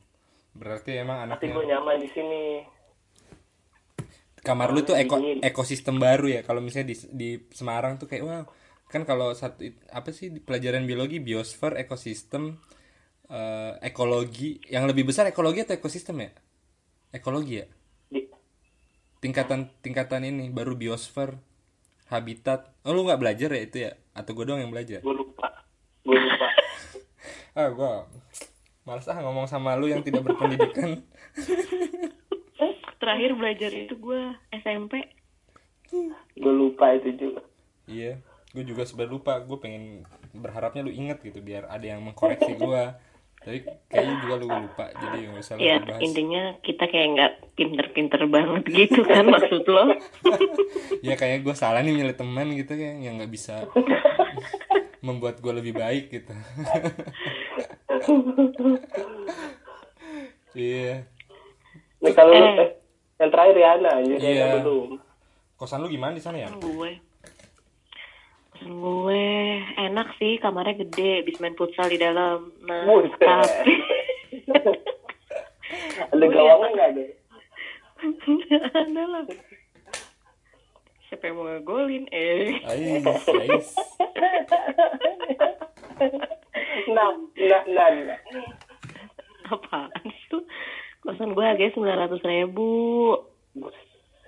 berarti 0.56 1.04
emang 1.04 1.28
Tapi 1.36 1.52
gue 1.52 1.60
anaknya 1.60 1.78
nyaman 1.78 1.98
di 2.00 2.10
sini. 2.10 2.44
kamar 4.42 4.74
lu 4.74 4.82
tuh 4.82 4.98
eko, 4.98 5.22
ekosistem 5.38 6.02
baru 6.02 6.26
ya 6.26 6.42
kalau 6.42 6.66
misalnya 6.66 6.90
di 6.90 6.96
di 7.14 7.30
Semarang 7.54 8.02
tuh 8.02 8.10
kayak 8.10 8.24
wow 8.26 8.44
kan 8.90 9.06
kalau 9.06 9.38
satu 9.38 9.70
apa 9.94 10.10
sih 10.10 10.34
pelajaran 10.34 10.90
biologi 10.90 11.22
biosfer 11.22 11.78
ekosistem 11.78 12.58
eh, 13.32 13.74
ekologi 13.88 14.60
yang 14.68 14.84
lebih 14.86 15.08
besar 15.08 15.26
ekologi 15.32 15.64
atau 15.64 15.80
ekosistem 15.80 16.20
ya? 16.20 16.32
Ekologi 17.16 17.64
ya? 17.64 17.68
Di, 18.12 18.28
tingkatan 19.24 19.72
tingkatan 19.80 20.28
ini 20.28 20.52
baru 20.52 20.76
biosfer 20.76 21.40
habitat. 22.12 22.76
Oh 22.84 22.92
lu 22.92 23.08
nggak 23.08 23.22
belajar 23.24 23.50
ya 23.56 23.62
itu 23.64 23.78
ya? 23.88 23.92
Atau 24.12 24.36
gue 24.36 24.44
doang 24.44 24.60
yang 24.60 24.72
belajar? 24.72 25.00
Gue 25.00 25.16
lupa. 25.16 25.48
Gue 26.04 26.20
lupa. 26.20 26.48
ah 27.58 27.68
gue 27.72 27.92
malas 28.82 29.08
ah 29.08 29.20
ngomong 29.24 29.48
sama 29.48 29.80
lu 29.80 29.88
yang 29.88 30.04
tidak 30.04 30.28
berpendidikan. 30.28 31.00
Terakhir 33.02 33.34
belajar 33.34 33.72
itu 33.74 33.96
gue 33.98 34.22
SMP. 34.54 35.08
gue 36.40 36.54
lupa 36.56 36.96
itu 36.96 37.12
juga. 37.20 37.44
iya 37.84 38.16
gue 38.56 38.64
juga 38.64 38.88
sebenarnya 38.88 39.16
lupa. 39.16 39.34
Gue 39.44 39.60
pengen 39.60 40.08
berharapnya 40.32 40.84
lu 40.84 40.92
inget 40.92 41.20
gitu 41.20 41.44
biar 41.44 41.68
ada 41.68 41.84
yang 41.84 42.00
mengkoreksi 42.04 42.56
gue 42.56 42.84
tapi 43.42 43.58
kayaknya 43.88 44.16
juga 44.22 44.34
lu 44.36 44.48
lupa 44.48 44.86
jadi 44.94 45.18
nggak 45.24 45.42
usah 45.42 45.56
Ya 45.58 45.78
bahas 45.78 45.98
intinya 46.00 46.44
kita 46.60 46.86
kayak 46.86 47.08
nggak 47.12 47.32
pinter-pinter 47.54 48.22
banget 48.28 48.64
gitu 48.68 49.02
kan 49.02 49.26
maksud 49.26 49.66
lo. 49.66 49.98
ya 51.06 51.14
kayaknya 51.16 51.40
gue 51.42 51.56
salah 51.56 51.82
nih 51.82 51.90
milih 51.92 52.14
teman 52.14 52.54
gitu 52.54 52.70
kan 52.72 52.96
yang 52.98 53.18
nggak 53.18 53.30
bisa 53.30 53.66
membuat 55.00 55.38
gue 55.38 55.50
lebih 55.52 55.74
baik 55.74 56.10
gitu 56.12 56.30
iya 60.54 61.06
Nih 61.98 62.14
kalau 62.14 62.34
lu, 62.34 62.46
Eh. 62.58 62.70
yang 63.18 63.30
terakhir 63.30 63.54
Riana, 63.54 63.90
anjir 63.96 64.18
Iya. 64.18 64.30
Riana 64.48 64.58
belum. 64.60 64.90
kosan 65.56 65.78
lu 65.80 65.90
gimana 65.90 66.14
di 66.14 66.22
sana 66.22 66.38
ya 66.40 66.50
gue 66.52 66.92
gue 68.62 69.26
enak 69.78 70.08
sih 70.22 70.38
kamarnya 70.38 70.86
gede 70.86 71.26
bisa 71.26 71.42
main 71.42 71.58
futsal 71.58 71.90
di 71.90 71.98
dalam 71.98 72.54
nah 72.66 72.86
Buset. 72.86 73.18
tapi 73.18 73.74
Ada 76.12 76.26
gawangnya 76.28 76.68
nggak 76.76 76.90
ada? 76.92 77.06
ada 78.76 79.04
lah 79.08 79.24
siapa 81.08 81.28
yang 81.28 81.36
mau 81.38 81.46
ngegolin 81.48 82.06
eh 82.12 82.60
Ais, 82.66 83.06
ais. 83.06 83.70
Nah, 86.92 87.14
nah, 87.36 87.64
nah, 87.68 87.88
nah. 87.94 88.20
apaan 89.52 89.92
sih 90.08 90.24
lu 90.32 90.40
kosan 91.04 91.36
gue 91.36 91.44
harganya 91.44 91.76
sembilan 91.76 92.00
ratus 92.08 92.22
ribu 92.24 92.72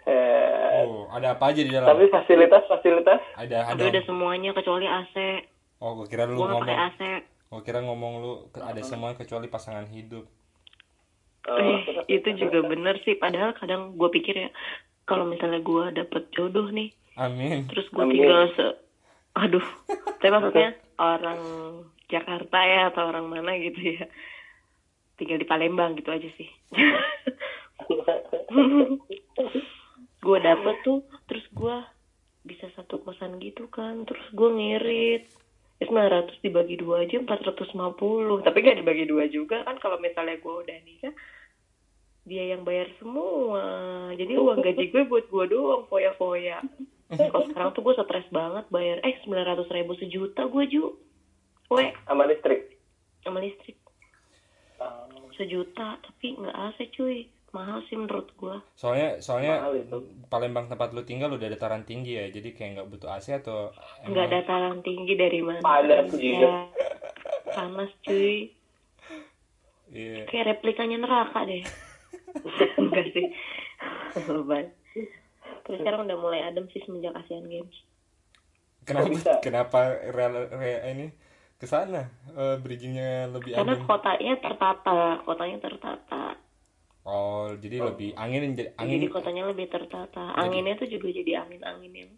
Eh, 0.05 0.83
Oh, 0.83 1.07
ada 1.07 1.31
apa 1.31 1.49
aja 1.49 1.59
di 1.59 1.69
dalam? 1.69 1.85
tapi 1.85 2.07
fasilitas 2.07 2.65
fasilitas 2.65 3.19
Ada 3.35 3.71
ada. 3.71 3.83
ada 3.83 3.99
semuanya 4.03 4.51
kecuali 4.51 4.83
AC 4.83 5.47
Oh, 5.79 5.95
gue 5.95 6.07
kira 6.07 6.25
lu 6.25 6.33
nggak 6.33 6.49
ngomong. 6.49 6.61
pakai 6.61 6.77
AC 6.81 6.99
Gue 7.47 7.61
kira 7.61 7.79
ngomong 7.79 8.11
lu 8.17 8.31
ada 8.53 8.81
semua 8.81 9.13
kecuali 9.13 9.45
pasangan 9.45 9.85
hidup. 9.85 10.25
Eh, 11.45 11.77
itu 12.09 12.33
juga 12.33 12.63
bener 12.63 12.97
sih 12.99 13.13
padahal 13.13 13.53
kadang 13.53 13.93
gue 13.93 14.09
pikir 14.09 14.37
ya 14.37 14.49
kalau 15.03 15.23
misalnya 15.23 15.59
gue 15.59 15.91
dapet 15.93 16.31
jodoh 16.31 16.69
nih 16.69 16.89
Amin. 17.13 17.67
terus 17.67 17.85
gue 17.85 18.01
tinggal 18.01 18.49
se 18.49 18.65
aduh 19.33 19.65
tapi 20.17 20.29
maksudnya 20.29 20.73
orang 21.03 21.37
Jakarta 22.07 22.59
ya 22.59 22.89
atau 22.89 23.05
orang 23.05 23.25
mana 23.25 23.57
gitu 23.57 23.93
ya 23.93 24.05
tinggal 25.13 25.35
di 25.35 25.43
Palembang 25.43 25.93
gitu 25.93 26.09
aja 26.09 26.25
sih 26.33 26.49
gue 30.23 30.38
dapet 30.39 30.75
tuh 30.88 31.03
terus 31.27 31.43
gue 31.51 31.77
bisa 32.47 32.71
satu 32.79 33.03
kosan 33.03 33.39
gitu 33.43 33.67
kan 33.67 34.07
terus 34.07 34.23
gue 34.31 34.49
ngirit. 34.49 35.23
Ya 35.81 35.89
900 35.89 36.39
dibagi 36.39 36.79
dua 36.79 37.03
aja 37.03 37.19
450 37.19 37.75
tapi 38.47 38.57
gak 38.63 38.79
dibagi 38.79 39.03
dua 39.03 39.27
juga 39.27 39.67
kan 39.67 39.75
kalau 39.83 39.99
misalnya 39.99 40.39
gue 40.39 40.53
udah 40.63 40.77
nikah 40.88 41.12
dia 42.23 42.55
yang 42.55 42.63
bayar 42.63 42.88
semua. 43.03 43.63
Jadi 44.15 44.39
uang 44.39 44.63
gaji 44.63 44.86
gue 44.95 45.03
buat 45.12 45.27
gue 45.27 45.45
doang 45.51 45.83
foya-foya. 45.91 46.63
Kalau 47.12 47.45
sekarang 47.51 47.75
tuh 47.75 47.83
gue 47.83 47.93
stres 47.99 48.27
banget 48.31 48.65
bayar 48.71 49.03
eh 49.03 49.19
900 49.27 49.67
ribu 49.75 49.91
sejuta 49.99 50.47
gue 50.47 50.63
ju. 50.71 50.95
We. 51.67 51.91
Sama 52.07 52.23
listrik. 52.31 52.79
sama 53.23 53.39
listrik. 53.43 53.75
Sejuta 55.36 55.99
tapi 55.99 56.39
nggak 56.39 56.55
AC 56.55 56.79
cuy 56.95 57.27
mahal 57.55 57.79
sih 57.87 57.95
menurut 58.01 58.27
gue 58.41 58.55
Soalnya 58.81 59.21
soalnya 59.25 59.53
Mahal 59.61 59.73
itu. 59.81 59.97
Palembang 60.31 60.65
tempat 60.71 60.89
lu 60.97 61.01
tinggal 61.09 61.29
udah 61.37 61.47
dataran 61.53 61.83
tinggi 61.89 62.17
ya. 62.19 62.25
Jadi 62.35 62.49
kayak 62.57 62.69
nggak 62.75 62.87
butuh 62.91 63.09
AC 63.13 63.27
atau 63.37 63.69
nggak 64.09 64.27
dataran 64.33 64.77
tinggi 64.83 65.13
dari 65.15 65.39
mana 65.45 65.61
Panas 65.63 66.09
juga. 66.17 66.49
panas 67.55 67.91
cuy 68.03 68.49
Iya. 69.93 70.25
kayak 70.29 70.45
replikanya 70.57 70.97
neraka 71.03 71.39
deh 71.49 71.63
enggak 72.81 73.05
sih 73.13 73.27
terus 75.63 75.79
sekarang 75.79 76.07
udah 76.07 76.17
mulai 76.19 76.39
adem 76.47 76.65
sih 76.71 76.81
semenjak 76.83 77.15
Asian 77.19 77.47
Games 77.47 77.75
Kenapa 78.83 79.07
bisa? 79.07 79.31
kenapa 79.39 79.79
rel, 80.11 80.33
re- 80.59 80.83
ini 80.91 81.05
ke 81.59 81.65
sana 81.73 82.01
Eh, 82.35 82.55
bridgingnya 82.63 83.31
lebih 83.35 83.53
karena 83.55 83.73
adem? 83.75 83.83
kotanya 83.87 84.33
tertata 84.43 84.97
kotanya 85.25 85.57
tertata 85.65 86.21
Oh, 87.03 87.51
jadi 87.53 87.83
lebih 87.83 88.15
angin 88.15 88.55
jadi 88.55 88.71
angin 88.75 89.03
kotanya 89.07 89.43
lebih 89.45 89.67
tertata 89.67 90.31
anginnya 90.33 90.73
tuh 90.73 90.87
juga 90.87 91.11
jadi 91.11 91.43
angin-angin 91.43 91.91
yang 91.93 92.11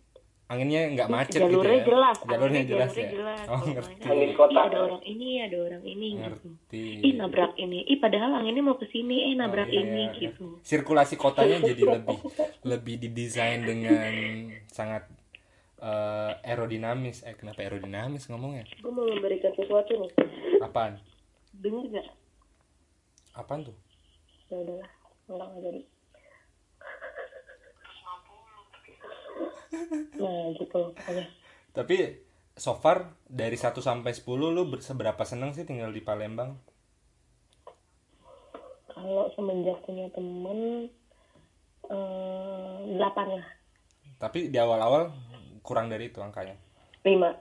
anginnya 0.45 0.81
nggak 0.93 1.09
macet 1.09 1.41
jalurnya 1.41 1.57
gitu 1.57 1.81
ya. 1.81 1.85
jelas 1.89 2.17
Jalurnya 2.21 2.37
anginnya 2.37 2.69
jelas 2.69 2.91
jalurnya 2.91 3.01
ya. 3.01 3.15
jelas. 3.17 3.39
Oh, 3.41 3.57
Kalau 3.57 3.73
ngerti. 3.73 3.93
kan, 3.97 4.11
Angin 4.13 4.31
kota. 4.31 4.59
ada 4.61 4.77
orang 4.79 5.01
ini 5.03 5.27
ada 5.41 5.57
orang 5.59 5.83
ini 5.83 6.07
gitu 6.13 6.21
Ngerti. 6.21 6.83
ih 7.01 7.13
nabrak 7.15 7.51
ini 7.57 7.79
ih 7.83 7.97
padahal 7.97 8.31
anginnya 8.35 8.61
mau 8.61 8.77
ke 8.77 8.85
sini 8.85 9.17
eh 9.25 9.33
nabrak 9.33 9.65
Oh, 9.65 9.73
iya, 9.73 9.81
ini 9.81 10.03
iya. 10.05 10.17
gitu 10.21 10.47
Sirkulasi 10.61 11.15
kotanya 11.15 11.57
jadi 11.65 11.81
lebih 11.97 12.19
lebih 12.61 12.95
didesain 12.99 13.65
dengan 13.65 14.13
sangat 14.67 15.09
eh, 15.77 16.31
aerodinamis. 16.45 17.25
Eh, 17.25 17.33
kenapa 17.33 17.59
aerodinamis 17.59 18.29
ngomongnya? 18.29 18.69
gue 18.69 18.91
mau 18.91 19.01
memberikan 19.03 19.49
sesuatu 19.51 19.97
nih 19.97 20.13
Apaan? 20.61 21.01
denger 21.55 21.89
gak 21.91 22.07
Apaan 23.33 23.65
tuh? 23.65 23.73
Ya 24.45 24.55
udahlah 24.57 24.89
orang 25.27 25.49
nggak 25.51 25.63
jadi 25.63 25.81
nah 30.15 30.45
gitu 30.53 30.75
loh 30.75 30.91
pokoknya 30.93 31.25
Tapi 31.71 31.95
so 32.53 32.71
far 32.73 32.97
dari 33.21 33.53
1 33.53 33.75
sampai 33.77 34.11
10 34.11 34.23
lu 34.47 34.63
ber- 34.65 34.79
seberapa 34.79 35.19
seneng 35.21 35.51
sih 35.51 35.63
tinggal 35.63 35.89
di 35.89 35.99
Palembang? 35.99 36.55
kalau 38.87 39.27
semenjak 39.29 39.75
punya 39.83 40.07
temen 40.09 40.87
eh, 41.85 42.75
delapan 42.89 43.27
lah 43.35 43.45
Tapi 44.15 44.47
di 44.47 44.55
awal-awal 44.55 45.11
kurang 45.59 45.91
dari 45.91 46.07
itu 46.07 46.17
angkanya. 46.17 46.55
lima 47.03 47.35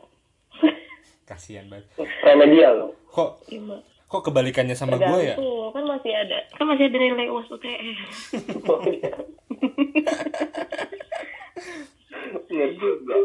Kasihan 1.23 1.64
banget. 1.67 1.87
Remedial. 2.21 2.90
Kok 3.07 3.47
lima 3.49 3.79
kok 4.14 4.22
kebalikannya 4.24 4.72
sama 4.72 4.94
gue 4.96 5.20
ya? 5.24 5.35
Kan 5.68 5.83
masih 5.85 6.12
ada 6.14 6.38
kan 6.53 6.64
masih 6.64 6.87
ada 6.87 6.96
nilai 6.96 7.27
uas 7.27 7.48
UTS 7.48 7.98
Oh, 8.70 8.79
iya. 8.85 9.11
Bener 12.44 12.70
juga. 12.74 13.16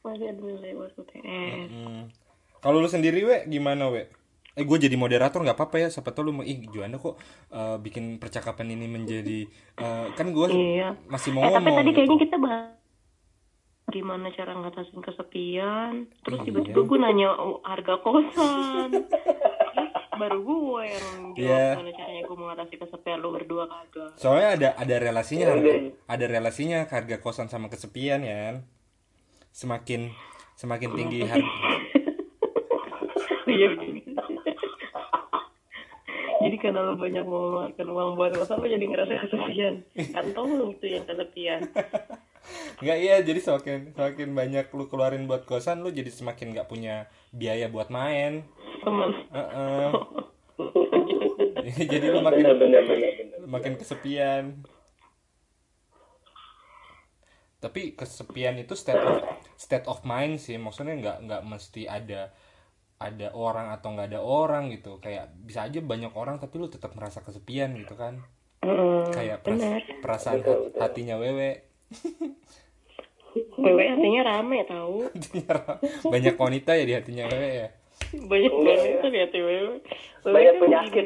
masih 0.00 0.26
ada 0.26 0.42
nilai 0.42 0.72
uas 0.74 0.92
UTS 0.92 1.70
Hmm. 1.70 2.10
Kalau 2.58 2.78
lu 2.78 2.88
sendiri 2.88 3.22
we 3.22 3.36
gimana 3.48 3.86
we? 3.86 4.10
Eh 4.52 4.64
gue 4.64 4.74
jadi 4.76 4.94
moderator 4.94 5.38
nggak 5.38 5.54
apa-apa 5.54 5.78
ya. 5.78 5.88
Siapa 5.88 6.10
tau 6.10 6.26
lu 6.26 6.32
mau 6.32 6.42
ih 6.42 6.58
Juanda 6.66 6.98
kok 6.98 7.14
eh, 7.48 7.78
bikin 7.78 8.18
percakapan 8.18 8.72
ini 8.72 8.86
menjadi 8.86 9.46
eh, 9.76 10.06
kan 10.12 10.26
gue 10.28 10.46
Iya. 10.48 10.98
masih 11.06 11.30
mau 11.30 11.44
eh 11.44 11.52
tapi 11.52 11.62
ngomong. 11.62 11.78
tadi 11.78 11.86
gitu. 11.86 11.96
kayaknya 11.96 12.18
kita 12.18 12.36
bahas 12.36 12.74
gimana 13.88 14.28
cara 14.28 14.52
ngatasin 14.54 15.00
kesepian 15.00 15.92
terus 16.20 16.38
Iya. 16.40 16.46
tiba-tiba 16.50 16.80
gue 16.82 16.98
nanya 16.98 17.28
harga 17.62 17.94
kosan 17.98 18.90
baru 20.18 20.38
gue 20.40 20.82
yang 20.84 21.06
jawab 21.32 21.38
Iya. 21.38 21.64
gimana 21.72 21.92
caranya 21.94 22.22
gue 22.22 22.36
mengatasi 22.36 22.74
kesepian 22.76 23.18
lo 23.18 23.28
berdua 23.30 23.64
kagak 23.64 24.10
Soalnya 24.14 24.48
ada 24.52 24.68
ada 24.76 24.94
relasinya 24.98 25.44
Iya, 25.44 25.52
harga, 25.54 25.70
iya. 25.72 25.90
ada 26.04 26.24
relasinya 26.26 26.78
harga 26.84 27.16
kosan 27.18 27.46
sama 27.46 27.66
kesepian 27.66 28.20
ya. 28.20 28.58
Semakin 29.50 30.10
semakin 30.54 30.90
tinggi 30.92 31.20
harga. 31.30 31.50
Iya. 33.46 33.68
Jadi 36.38 36.56
karena 36.56 36.80
lo 36.80 36.94
banyak 36.94 37.24
mengeluarkan 37.24 37.86
uang 37.88 38.10
buat 38.14 38.32
kosan 38.32 38.56
lo 38.56 38.66
jadi 38.66 38.84
ngerasa 38.84 39.12
kesepian. 39.22 39.74
Kantong 40.12 40.48
lo 40.54 40.64
itu 40.70 40.86
yang 40.88 41.04
kesepian. 41.04 41.60
Nggak 42.78 42.98
iya, 42.98 43.16
jadi 43.20 43.40
semakin 43.42 43.78
semakin 43.92 44.28
banyak 44.32 44.66
lu 44.70 44.86
keluarin 44.86 45.26
buat 45.26 45.44
kosan 45.44 45.82
lu 45.82 45.90
jadi 45.90 46.08
semakin 46.08 46.54
nggak 46.54 46.64
punya 46.66 47.04
biaya 47.30 47.66
buat 47.66 47.90
main. 47.90 48.46
Temen. 48.78 49.10
Heeh. 49.28 49.88
jadi 51.86 52.06
lu 52.08 52.20
makin 52.20 52.44
Bener, 52.44 52.56
bener, 52.56 52.82
bener, 52.82 53.12
bener. 53.14 53.38
makin 53.46 53.74
kesepian 53.74 54.44
tapi 57.58 57.92
kesepian 57.92 58.54
itu 58.56 58.72
state 58.72 58.98
of 58.98 59.18
state 59.54 59.86
of 59.86 60.02
mind 60.02 60.38
sih 60.38 60.54
maksudnya 60.56 60.94
nggak 60.94 61.16
nggak 61.20 61.42
mesti 61.44 61.86
ada 61.86 62.30
ada 62.96 63.28
orang 63.32 63.70
atau 63.72 63.92
nggak 63.92 64.08
ada 64.08 64.20
orang 64.20 64.70
gitu 64.70 64.98
kayak 64.98 65.30
bisa 65.36 65.62
aja 65.64 65.78
banyak 65.80 66.10
orang 66.12 66.38
tapi 66.38 66.54
lu 66.56 66.66
tetap 66.66 66.94
merasa 66.94 67.20
kesepian 67.20 67.74
gitu 67.76 67.94
kan 67.94 68.22
Mm, 68.58 69.14
kayak 69.14 69.38
peras- 69.40 69.62
bener. 69.62 69.82
perasaan 70.00 70.38
hat- 70.40 70.74
hatinya 70.80 71.14
wewe 71.14 71.62
Wewe 73.54 73.84
hatinya 73.86 74.22
rame 74.24 74.66
tahu. 74.66 75.06
banyak 76.04 76.34
wanita 76.34 76.74
ya 76.74 76.82
di 76.82 76.90
hatinya 76.92 77.24
wewe 77.28 77.50
ya 77.56 77.68
Banyak 78.10 78.52
banget 78.54 78.94
tuh 78.98 79.10
di 79.10 79.18
hati 79.18 79.38
wewe. 79.38 79.76
Wewe 80.22 80.32
Banyak 80.32 80.52
kan 80.52 80.62
penyakit 80.62 81.04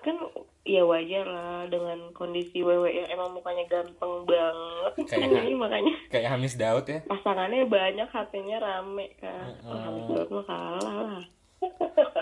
Kan 0.00 0.16
ya 0.62 0.82
wajar 0.82 1.24
lah 1.24 1.66
dengan 1.66 2.10
kondisi 2.10 2.58
wewe 2.58 2.90
yang 2.90 3.08
emang 3.08 3.30
mukanya 3.32 3.64
ganteng 3.66 4.24
banget. 4.24 4.92
Kayak- 5.04 5.30
Jadi 5.32 5.52
makanya 5.54 5.94
kayak 6.08 6.28
Hamis 6.28 6.54
Daud 6.54 6.84
ya 6.84 7.00
pasangannya 7.02 7.64
banyak 7.64 8.08
hatinya 8.08 8.56
rame 8.58 9.14
kan. 9.16 9.50
Oh, 9.62 9.74
habis 9.74 10.04
Daud 10.06 10.28
mah 10.30 10.44
kalah 10.44 10.82
lah. 11.06 11.24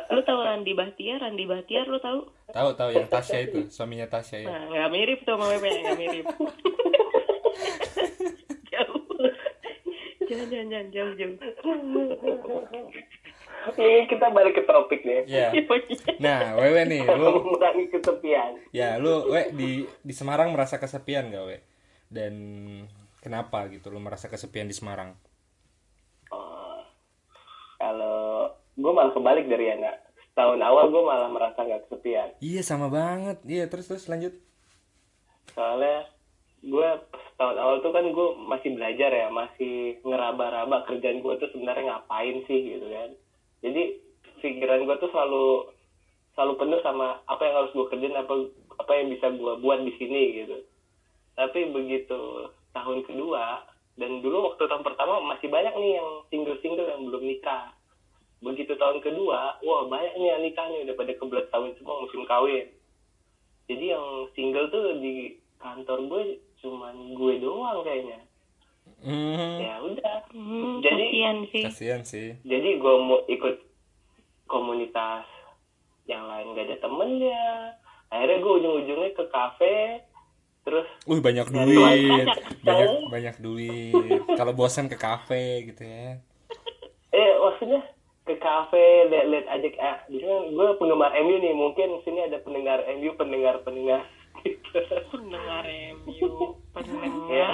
lu 0.08 0.22
tahu 0.22 0.40
Randi 0.40 0.72
Bahtiar, 0.72 1.18
Randi 1.20 1.44
Bahtiar 1.44 1.84
lu 1.84 1.98
tahu? 1.98 2.22
tahu 2.48 2.70
tahu 2.72 2.90
yang 2.92 3.04
Tasya 3.04 3.38
itu 3.44 3.66
suaminya 3.66 4.06
Tasya 4.06 4.38
ya 4.38 4.46
Nah, 4.46 4.62
nggak 4.68 4.90
mirip 4.90 5.18
tuh 5.20 5.34
sama 5.34 5.50
Wewe, 5.50 5.70
nggak 5.74 5.98
mirip. 5.98 6.24
jauh 8.72 9.02
jangan 10.28 10.46
jangan 10.48 10.68
jangan 10.68 10.88
jangan 10.90 11.12
jangan 11.16 11.36
ini 13.72 14.04
kita 14.06 14.26
balik 14.28 14.54
ke 14.60 14.62
topik 14.68 15.00
deh 15.00 15.24
ya. 15.24 15.48
ya. 15.52 15.64
Iya. 15.84 16.20
nah 16.20 16.40
wewe 16.60 16.84
nih 16.84 17.02
lu 17.08 17.40
mengurangi 17.40 17.88
kesepian. 17.88 18.52
Ya 18.76 19.00
lu 19.00 19.32
we 19.32 19.48
di 19.56 19.70
di 20.04 20.14
Semarang 20.14 20.52
merasa 20.52 20.76
kesepian 20.76 21.32
gak 21.32 21.44
we 21.48 21.58
dan 22.12 22.34
kenapa 23.24 23.66
gitu 23.72 23.88
lu 23.88 24.00
merasa 24.00 24.28
kesepian 24.28 24.68
di 24.68 24.76
Semarang? 24.76 25.16
Oh, 26.28 26.84
kalau 27.80 28.52
gue 28.76 28.92
malah 28.92 29.12
kebalik 29.16 29.48
dari 29.48 29.72
anak 29.72 30.04
tahun 30.34 30.60
awal 30.60 30.90
gue 30.90 31.02
malah 31.02 31.30
merasa 31.30 31.64
nggak 31.64 31.88
kesepian. 31.88 32.28
Iya 32.42 32.62
sama 32.66 32.92
banget. 32.92 33.40
Iya 33.48 33.70
terus 33.70 33.88
terus 33.88 34.04
lanjut. 34.10 34.34
Soalnya 35.54 36.10
gue 36.64 36.88
tahun 37.36 37.56
awal 37.60 37.84
tuh 37.84 37.92
kan 37.92 38.08
gue 38.08 38.28
masih 38.48 38.72
belajar 38.72 39.10
ya 39.12 39.28
masih 39.28 40.00
ngeraba-raba 40.00 40.88
kerjaan 40.88 41.20
gue 41.20 41.34
tuh 41.36 41.50
sebenarnya 41.52 41.84
ngapain 41.92 42.40
sih 42.48 42.60
gitu 42.76 42.86
kan. 42.88 43.10
Jadi 43.60 43.82
pikiran 44.40 44.88
gue 44.88 44.96
tuh 45.00 45.10
selalu 45.12 45.46
selalu 46.34 46.52
penuh 46.58 46.80
sama 46.80 47.20
apa 47.28 47.42
yang 47.44 47.54
harus 47.62 47.72
gue 47.76 47.86
kerjain 47.92 48.16
apa 48.16 48.34
apa 48.80 48.92
yang 48.96 49.08
bisa 49.12 49.26
gue 49.32 49.52
buat 49.60 49.80
di 49.84 49.92
sini 50.00 50.22
gitu. 50.44 50.58
Tapi 51.36 51.68
begitu 51.68 52.48
tahun 52.72 53.04
kedua 53.04 53.64
dan 54.00 54.24
dulu 54.24 54.52
waktu 54.52 54.64
tahun 54.64 54.82
pertama 54.82 55.22
masih 55.22 55.46
banyak 55.52 55.74
nih 55.76 55.92
yang 56.00 56.08
single-single 56.32 56.88
yang 56.88 57.02
belum 57.06 57.22
nikah. 57.28 57.76
Begitu 58.40 58.72
tahun 58.80 59.04
kedua 59.04 59.60
wah 59.60 59.82
banyak 59.84 60.16
nih 60.16 60.28
yang 60.32 60.42
nikah 60.42 60.66
nih 60.72 60.88
udah 60.88 60.94
pada 60.96 61.12
kebelet 61.12 61.46
tahun 61.52 61.76
semua 61.76 62.02
musim 62.02 62.24
kawin. 62.24 62.66
Jadi 63.68 63.84
yang 63.92 64.28
single 64.32 64.68
tuh 64.72 64.96
di 65.00 65.40
kantor 65.64 65.98
gue 66.12 66.22
cuman 66.64 67.12
gue 67.12 67.34
doang 67.38 67.84
kayaknya. 67.84 68.18
Hmm, 68.98 69.60
ya 69.60 69.74
udah. 69.78 70.16
Hmm, 70.30 70.80
Jadi- 70.80 71.04
kasihan 71.04 71.36
sih. 71.46 71.62
kasihan 71.62 72.02
sih. 72.02 72.28
Jadi 72.40 72.68
gue 72.74 72.94
mau 72.98 73.20
ikut 73.26 73.60
komunitas 74.46 75.24
yang 76.04 76.24
lain 76.24 76.52
gak 76.52 76.66
ada 76.66 76.76
temennya 76.78 77.44
akhirnya 78.06 78.38
gue 78.38 78.52
ujung-ujungnya 78.54 79.10
ke 79.12 79.24
kafe 79.26 80.04
terus 80.62 80.84
Wih 81.04 81.18
banyak 81.18 81.44
Ya, 81.44 81.52
duit, 81.58 81.80
banyak. 81.80 82.26
banyak 82.62 82.88
banyak 83.10 83.36
duit. 83.38 83.92
Kalau 84.30 84.52
bosan 84.52 84.86
ke 84.86 84.96
kafe 84.96 85.44
gitu 85.66 85.80
ya. 85.80 86.20
eh 87.10 87.30
maksudnya 87.38 87.80
ke 88.22 88.36
kafe 88.36 88.80
lihat-lihat 89.06 89.46
aja 89.46 89.68
ah 89.78 89.96
gue 90.06 90.68
penggemar 90.74 91.12
MU 91.14 91.36
nih. 91.38 91.52
Mungkin 91.52 92.00
sini 92.00 92.20
ada 92.22 92.36
pendengar 92.38 92.80
MU 92.90 93.12
pendengar 93.14 93.60
pendengar 93.60 94.04
gitu 94.40 94.78
Pendengar 95.12 95.64
MU, 96.02 96.30
pendengar. 96.70 97.26
ya 97.30 97.50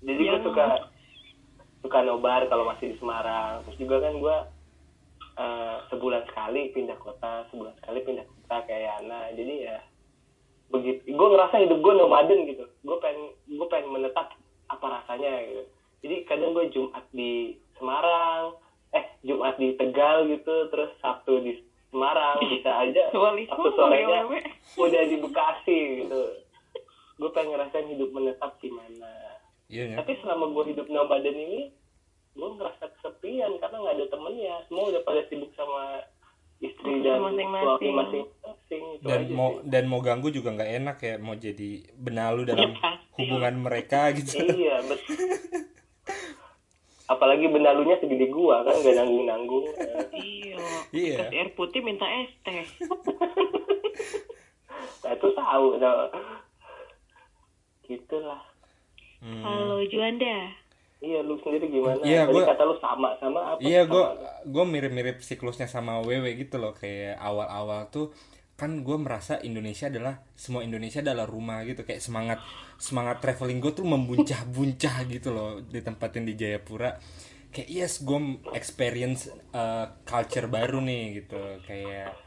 jadi 0.00 0.20
gue 0.20 0.28
Yang- 0.30 0.44
suka 0.44 0.66
suka 1.80 1.98
nobar 2.02 2.44
kalau 2.46 2.64
masih 2.66 2.92
di 2.92 2.96
Semarang. 2.96 3.64
Terus 3.64 3.78
juga 3.78 3.96
kan 4.00 4.14
gue 4.16 4.36
eh, 5.36 5.76
sebulan 5.88 6.22
sekali 6.26 6.68
pindah 6.70 6.96
kota 6.96 7.48
sebulan 7.48 7.72
sekali 7.78 8.04
pindah 8.04 8.26
kota 8.26 8.56
kayak 8.64 9.00
Yana 9.00 9.32
jadi 9.32 9.54
ya 9.66 9.78
begitu 10.70 11.02
gue 11.08 11.28
ngerasa 11.32 11.56
hidup 11.58 11.78
gue 11.80 11.94
nomaden 11.94 12.40
gitu. 12.46 12.64
Gue 12.84 12.96
pengen 13.00 13.32
gue 13.46 13.68
pengen 13.68 13.90
menetap 13.90 14.36
apa 14.68 14.86
rasanya 15.00 15.32
gitu. 15.48 15.64
Jadi 16.00 16.16
kadang 16.24 16.52
gue 16.52 16.68
Jumat 16.70 17.04
di 17.10 17.56
Semarang 17.76 18.56
eh 18.90 19.06
Jumat 19.20 19.56
di 19.56 19.72
Tegal 19.74 20.28
gitu 20.28 20.68
terus 20.68 20.90
Sabtu 20.98 21.40
di 21.40 21.56
Semarang 21.90 22.38
bisa 22.40 22.70
aja 22.78 23.02
semua, 23.10 23.34
sorenya 23.70 24.22
wewe. 24.24 24.40
udah 24.78 25.02
di 25.04 25.16
Bekasi 25.18 25.78
gitu 26.00 26.22
gue 27.16 27.30
pengen 27.30 27.52
ngerasain 27.52 27.84
hidup 27.86 28.08
menetap 28.10 28.56
gimana 28.56 29.10
Iya 29.66 29.84
ya. 29.88 29.96
tapi 29.98 30.16
selama 30.18 30.50
gue 30.50 30.64
hidup 30.70 30.86
nomaden 30.86 31.36
ini 31.36 31.68
gue 32.32 32.48
ngerasa 32.48 32.88
kesepian 32.90 33.58
karena 33.58 33.76
nggak 33.76 33.94
ada 33.94 34.06
temennya 34.08 34.54
semua 34.64 34.88
udah 34.88 35.02
pada 35.02 35.20
sibuk 35.26 35.50
sama 35.52 36.00
istri 36.58 37.00
dan 37.00 37.20
Masing-masing. 37.20 37.60
suami 37.60 37.90
masing-masing 37.92 38.84
Dan 39.00 39.20
mau 39.30 39.50
sih. 39.52 39.66
dan 39.66 39.84
mau 39.84 40.00
ganggu 40.00 40.28
juga 40.28 40.48
nggak 40.52 40.72
enak 40.76 40.96
ya 40.98 41.14
mau 41.16 41.34
jadi 41.34 41.70
benalu 41.94 42.40
dalam 42.46 42.70
Ya, 42.70 42.78
pasti. 42.78 43.18
hubungan 43.18 43.54
mereka 43.58 44.00
gitu. 44.12 44.34
iya 44.38 44.76
betul 44.80 45.16
apalagi 47.10 47.46
benalunya 47.46 47.98
segede 47.98 48.26
gua 48.28 48.62
kan 48.62 48.74
gak 48.76 48.94
nanggung 48.94 49.26
nanggung 49.26 49.66
Iya. 50.12 50.56
Iya. 50.90 51.16
Air 51.28 51.50
putih 51.52 51.80
minta 51.80 52.06
es 52.06 52.30
teh. 52.40 52.62
nah 55.00 55.10
itu 55.10 55.28
tahu 55.28 55.66
nah. 55.76 56.06
gitulah 57.82 58.40
Hmm. 59.18 59.44
Halo 59.44 59.84
Juanda. 59.84 60.48
iya 60.98 61.20
lu 61.20 61.36
sendiri 61.38 61.68
gimana 61.68 62.00
Iya, 62.00 62.24
tadi 62.24 62.32
gua- 62.34 62.48
kata 62.48 62.62
lu 62.62 62.76
sama 62.78 63.08
sama 63.16 63.40
apa 63.46 63.60
Iya, 63.60 63.84
gue 63.84 64.00
apa? 64.00 64.40
gue 64.46 64.64
mirip-mirip 64.66 65.20
siklusnya 65.20 65.64
sama 65.66 66.00
Wewe 66.00 66.32
gitu 66.34 66.56
loh 66.56 66.72
kayak 66.72 67.16
awal-awal 67.18 67.84
tuh 67.88 68.16
kan 68.60 68.84
gue 68.84 68.96
merasa 69.00 69.40
Indonesia 69.40 69.88
adalah 69.88 70.20
semua 70.36 70.60
Indonesia 70.60 71.00
adalah 71.00 71.24
rumah 71.24 71.64
gitu. 71.64 71.88
Kayak 71.88 72.04
semangat 72.04 72.38
semangat 72.76 73.24
traveling 73.24 73.64
gue 73.64 73.72
tuh 73.72 73.88
membuncah-buncah 73.88 74.96
gitu 75.16 75.32
loh 75.32 75.64
ditempatin 75.64 76.28
di 76.28 76.36
Jayapura. 76.36 77.00
Kayak 77.48 77.68
yes 77.72 77.92
gue 78.04 78.44
experience 78.52 79.32
uh, 79.56 79.88
culture 80.04 80.44
baru 80.52 80.84
nih 80.84 81.24
gitu. 81.24 81.40
Kayak 81.64 82.20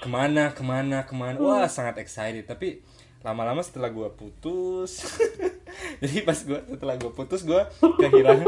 ke 0.00 0.08
mana 0.08 0.56
ke 0.56 0.64
mana 0.64 1.04
ke 1.04 1.12
mana. 1.12 1.36
Wah 1.36 1.68
sangat 1.68 2.00
excited. 2.00 2.48
Tapi 2.48 2.80
lama-lama 3.20 3.64
setelah 3.64 3.88
gue 3.88 4.04
putus 4.20 5.00
jadi 6.04 6.28
pas 6.28 6.36
gue 6.36 6.60
setelah 6.76 7.00
gue 7.00 7.08
putus 7.08 7.40
gue 7.48 7.56
kehilangan 7.80 8.44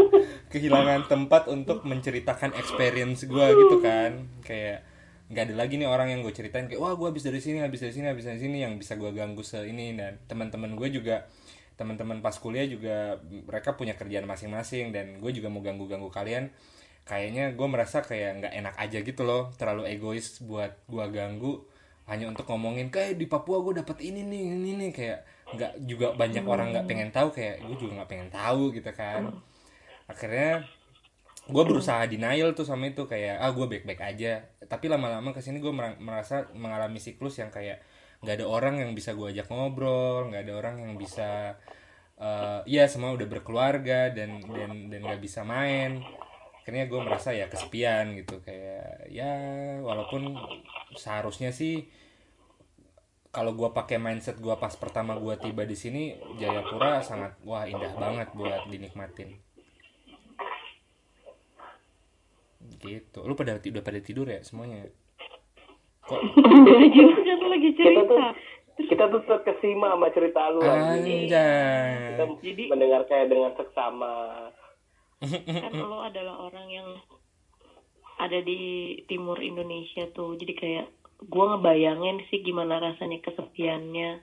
kehilangan 0.52 1.08
tempat 1.08 1.48
untuk 1.48 1.80
menceritakan 1.88 2.52
experience 2.56 3.28
gue 3.28 3.46
gitu 3.56 3.76
kan. 3.84 4.24
Kayak 4.40 4.95
nggak 5.26 5.42
ada 5.50 5.54
lagi 5.58 5.74
nih 5.74 5.90
orang 5.90 6.14
yang 6.14 6.20
gue 6.22 6.30
ceritain 6.30 6.70
kayak 6.70 6.78
wah 6.78 6.94
gue 6.94 7.10
habis 7.10 7.26
dari 7.26 7.42
sini 7.42 7.58
habis 7.58 7.82
dari 7.82 7.90
sini 7.90 8.06
habis 8.06 8.30
dari 8.30 8.38
sini 8.38 8.62
yang 8.62 8.78
bisa 8.78 8.94
gue 8.94 9.10
ganggu 9.10 9.42
se 9.42 9.66
ini. 9.66 9.94
Dan 9.98 10.22
teman-teman 10.30 10.78
gue 10.78 10.88
juga 10.94 11.26
teman-teman 11.76 12.24
pas 12.24 12.32
kuliah 12.38 12.64
juga 12.64 13.20
mereka 13.26 13.76
punya 13.76 13.92
kerjaan 13.98 14.24
masing-masing 14.24 14.94
dan 14.94 15.18
gue 15.18 15.30
juga 15.34 15.50
mau 15.50 15.60
ganggu-ganggu 15.60 16.08
kalian. 16.14 16.54
Kayaknya 17.06 17.54
gue 17.54 17.66
merasa 17.70 18.02
kayak 18.02 18.42
nggak 18.42 18.52
enak 18.54 18.74
aja 18.78 18.98
gitu 19.02 19.22
loh 19.22 19.54
terlalu 19.58 19.90
egois 19.90 20.38
buat 20.42 20.74
gue 20.86 21.04
ganggu. 21.10 21.62
Hanya 22.06 22.30
untuk 22.30 22.46
ngomongin 22.46 22.94
kayak 22.94 23.18
di 23.18 23.26
Papua 23.26 23.58
gue 23.66 23.82
dapet 23.82 23.98
ini 24.06 24.22
nih 24.22 24.42
ini 24.54 24.70
nih 24.78 24.90
kayak 24.94 25.20
nggak 25.46 25.72
juga 25.86 26.06
banyak 26.14 26.44
orang 26.46 26.70
nggak 26.70 26.86
pengen 26.86 27.10
tahu 27.10 27.34
kayak 27.34 27.66
gue 27.66 27.76
juga 27.78 28.02
nggak 28.02 28.10
pengen 28.10 28.30
tahu 28.30 28.70
gitu 28.70 28.90
kan. 28.94 29.34
Akhirnya 30.06 30.62
gue 31.46 31.62
berusaha 31.62 32.02
denial 32.10 32.58
tuh 32.58 32.66
sama 32.66 32.90
itu 32.90 33.06
kayak 33.06 33.38
ah 33.38 33.50
gue 33.54 33.66
baik-baik 33.70 34.02
aja. 34.02 34.42
Tapi 34.66 34.86
lama-lama 34.90 35.30
ke 35.30 35.38
sini 35.38 35.62
gue 35.62 35.70
merasa 36.02 36.50
mengalami 36.58 36.98
siklus 36.98 37.38
yang 37.38 37.54
kayak 37.54 37.82
nggak 38.24 38.42
ada 38.42 38.46
orang 38.48 38.80
yang 38.82 38.90
bisa 38.96 39.12
gue 39.12 39.28
ajak 39.28 39.46
ngobrol 39.52 40.32
nggak 40.32 40.48
ada 40.48 40.54
orang 40.56 40.76
yang 40.82 40.92
bisa 40.96 41.54
eh 42.16 42.60
ya 42.64 42.88
semua 42.88 43.12
udah 43.12 43.28
berkeluarga 43.28 44.08
dan 44.10 44.40
dan 44.42 44.90
dan 44.90 45.00
nggak 45.06 45.22
bisa 45.22 45.46
main. 45.46 46.02
Akhirnya 46.62 46.90
gue 46.90 46.98
merasa 46.98 47.30
ya 47.30 47.46
kesepian 47.46 48.18
gitu 48.18 48.42
kayak 48.42 49.06
ya 49.06 49.30
walaupun 49.86 50.34
seharusnya 50.98 51.54
sih 51.54 51.86
kalau 53.30 53.52
gue 53.52 53.68
pakai 53.70 54.00
mindset 54.00 54.40
gue 54.40 54.56
pas 54.56 54.72
pertama 54.74 55.14
gue 55.20 55.36
tiba 55.38 55.62
di 55.68 55.76
sini 55.76 56.16
Jayapura 56.40 57.04
sangat 57.04 57.36
wah 57.44 57.68
indah 57.68 57.92
banget 57.94 58.32
buat 58.32 58.64
dinikmatin 58.72 59.45
gitu. 62.78 63.22
Lu 63.24 63.34
pada 63.38 63.58
udah 63.58 63.82
pada 63.84 64.00
tidur 64.02 64.26
ya 64.26 64.40
semuanya? 64.42 64.86
Kok? 66.06 66.20
Juga 66.94 67.34
lagi 67.50 67.70
kita 67.74 68.02
tuh 68.06 68.18
cerita. 68.18 68.28
kita 68.76 69.04
tuh 69.08 69.22
terkesima 69.26 69.96
sama 69.96 70.08
cerita 70.12 70.52
lu 70.52 70.62
anjing. 70.62 71.26
kita 71.26 72.24
Jadi- 72.44 72.68
mendengar 72.70 73.02
kayak 73.10 73.32
dengan 73.32 73.52
seksama. 73.58 74.14
Kan 75.24 75.72
lo 75.74 76.04
adalah 76.04 76.46
orang 76.46 76.68
yang 76.68 76.88
ada 78.20 78.38
di 78.44 78.96
timur 79.08 79.40
Indonesia 79.40 80.06
tuh. 80.12 80.36
Jadi 80.36 80.52
kayak 80.54 80.86
gua 81.32 81.56
ngebayangin 81.56 82.20
sih 82.28 82.44
gimana 82.44 82.78
rasanya 82.80 83.24
kesepiannya. 83.24 84.20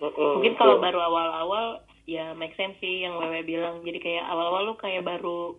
Mungkin 0.00 0.54
kalau 0.54 0.78
baru 0.78 1.00
awal-awal 1.02 1.82
ya 2.06 2.36
make 2.38 2.54
sense 2.54 2.78
sih 2.78 3.02
yang 3.02 3.18
Wewe 3.18 3.42
bilang. 3.42 3.82
Jadi 3.82 3.98
kayak 3.98 4.24
awal-awal 4.30 4.70
lu 4.70 4.74
kayak 4.78 5.02
baru 5.02 5.58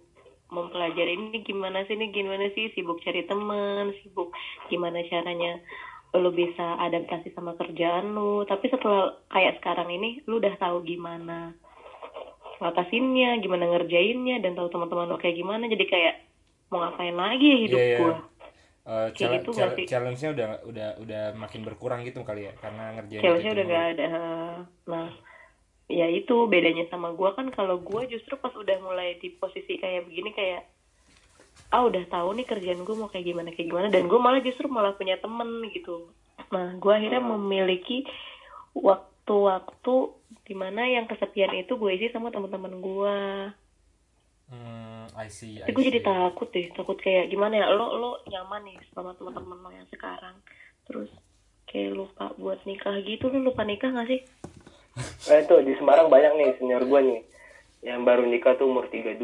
mempelajari 0.50 1.14
ini 1.14 1.42
gimana 1.42 1.84
sih 1.84 1.94
ini 1.94 2.10
gimana 2.10 2.48
sih 2.52 2.72
sibuk 2.72 3.00
cari 3.00 3.24
teman 3.24 3.92
sibuk 4.00 4.32
gimana 4.68 5.04
caranya 5.04 5.60
lu 6.14 6.32
bisa 6.32 6.80
adaptasi 6.80 7.30
sama 7.32 7.54
kerjaan 7.54 8.12
lu 8.12 8.42
tapi 8.44 8.68
setelah 8.68 9.12
kayak 9.28 9.60
sekarang 9.60 9.90
ini 9.90 10.24
lu 10.24 10.40
udah 10.40 10.56
tahu 10.56 10.82
gimana 10.82 11.52
ngatasinnya 12.58 13.38
gimana 13.38 13.70
ngerjainnya 13.70 14.40
dan 14.40 14.54
tahu 14.54 14.68
teman-teman 14.68 15.06
lu 15.08 15.18
kayak 15.18 15.36
gimana 15.36 15.68
jadi 15.68 15.86
kayak 15.86 16.14
mau 16.70 16.82
ngapain 16.82 17.14
lagi 17.14 17.46
ya 17.46 17.58
hidup 17.60 17.78
Iya, 17.78 17.88
iya. 17.88 18.00
gua 18.00 18.16
Eh, 18.88 18.94
Kayak 19.12 19.12
challenge- 19.14 19.44
gitu 19.44 19.52
challenge- 19.52 19.90
challenge-nya 19.92 20.30
udah 20.32 20.48
udah 20.64 20.90
udah 20.98 21.24
makin 21.36 21.62
berkurang 21.62 22.08
gitu 22.08 22.24
kali 22.24 22.48
ya 22.48 22.56
karena 22.56 22.96
ngerjain 22.96 23.20
Challenge-nya 23.20 23.52
udah 23.52 23.66
gak 23.68 23.86
ada. 23.92 24.08
Nah, 24.88 25.08
ya 25.88 26.08
itu 26.12 26.36
bedanya 26.52 26.84
sama 26.92 27.16
gua 27.16 27.32
kan 27.34 27.48
kalau 27.52 27.80
gua 27.80 28.04
justru 28.08 28.36
pas 28.36 28.52
udah 28.52 28.78
mulai 28.84 29.16
di 29.24 29.32
posisi 29.32 29.80
kayak 29.80 30.08
begini 30.08 30.36
kayak 30.36 30.68
ah 31.72 31.84
udah 31.84 32.04
tahu 32.12 32.36
nih 32.36 32.46
kerjaan 32.48 32.84
gua 32.84 32.96
mau 32.96 33.10
kayak 33.10 33.28
gimana 33.28 33.50
kayak 33.56 33.68
gimana 33.72 33.88
dan 33.88 34.12
gua 34.12 34.20
malah 34.20 34.44
justru 34.44 34.68
malah 34.68 34.94
punya 35.00 35.16
temen 35.20 35.64
gitu. 35.72 36.12
Nah, 36.52 36.76
gua 36.80 37.00
akhirnya 37.00 37.24
memiliki 37.24 38.04
waktu-waktu 38.76 39.96
di 40.48 40.56
mana 40.56 40.88
yang 40.88 41.08
kesepian 41.08 41.52
itu 41.56 41.76
gue 41.76 41.92
isi 41.98 42.08
sama 42.14 42.32
teman-teman 42.32 42.80
gua. 42.80 43.18
Hmm, 44.48 45.04
I 45.12 45.28
see 45.28 45.60
I 45.60 45.68
tapi 45.68 45.76
gue 45.76 45.84
jadi 45.92 46.00
see. 46.00 46.08
takut 46.08 46.48
deh 46.56 46.72
takut 46.72 46.96
kayak 46.96 47.28
gimana 47.28 47.60
ya 47.60 47.68
lo 47.68 48.00
lo 48.00 48.24
nyaman 48.32 48.64
nih 48.64 48.80
sama 48.96 49.12
teman-teman 49.20 49.60
lo 49.60 49.70
yang 49.76 49.84
sekarang 49.92 50.40
terus 50.88 51.12
kayak 51.68 52.00
lupa 52.00 52.32
buat 52.40 52.64
nikah 52.64 52.96
gitu 53.04 53.28
lo 53.28 53.52
lupa 53.52 53.68
nikah 53.68 53.92
gak 53.92 54.08
sih 54.08 54.24
Nah 55.28 55.38
itu 55.44 55.56
di 55.64 55.74
Semarang 55.76 56.08
banyak 56.08 56.32
nih 56.40 56.50
senior 56.60 56.84
gue 56.88 57.00
nih. 57.04 57.22
Yang 57.84 58.00
baru 58.04 58.24
nikah 58.26 58.54
tuh 58.58 58.68
umur 58.68 58.90
32 58.90 59.20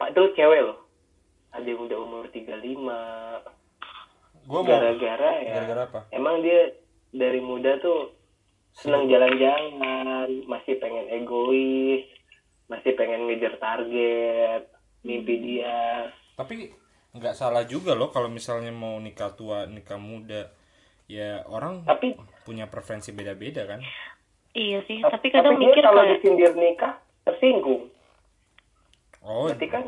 Pak 0.00 0.08
itu 0.16 0.22
cewek 0.36 0.60
loh. 0.64 0.78
Ada 1.50 1.66
yang 1.66 1.80
udah 1.84 1.98
umur 1.98 2.24
35 2.30 3.60
gua 4.50 4.60
mau 4.64 4.66
gara-gara 4.66 5.30
ya 5.44 5.62
gara-gara 5.62 5.82
apa? 5.86 6.00
emang 6.10 6.42
dia 6.42 6.74
dari 7.14 7.38
muda 7.38 7.76
tuh 7.78 8.14
seneng 8.74 9.06
jalan-jalan 9.06 9.78
masih 10.46 10.78
pengen 10.82 11.06
egois 11.10 12.06
masih 12.70 12.94
pengen 12.94 13.26
ngejar 13.26 13.58
target 13.58 14.70
mimpi 15.02 15.34
dia. 15.42 16.10
Tapi 16.38 16.70
nggak 17.10 17.34
salah 17.34 17.66
juga 17.66 17.98
loh 17.98 18.14
kalau 18.14 18.30
misalnya 18.30 18.70
mau 18.70 18.94
nikah 19.02 19.34
tua 19.34 19.66
nikah 19.66 19.98
muda. 19.98 20.54
Ya 21.10 21.42
orang 21.50 21.82
tapi 21.82 22.14
punya 22.44 22.66
preferensi 22.66 23.12
beda-beda 23.12 23.66
kan? 23.68 23.80
Iya 24.50 24.82
sih 24.90 24.98
tapi, 24.98 25.14
tapi 25.14 25.28
kadang 25.30 25.56
dia 25.62 25.70
mikir 25.70 25.82
kalau 25.86 26.02
kayak 26.02 26.10
disindir 26.18 26.52
nikah 26.58 26.92
tersinggung. 27.22 27.82
Oh 29.22 29.46
berarti 29.46 29.68
kan 29.70 29.84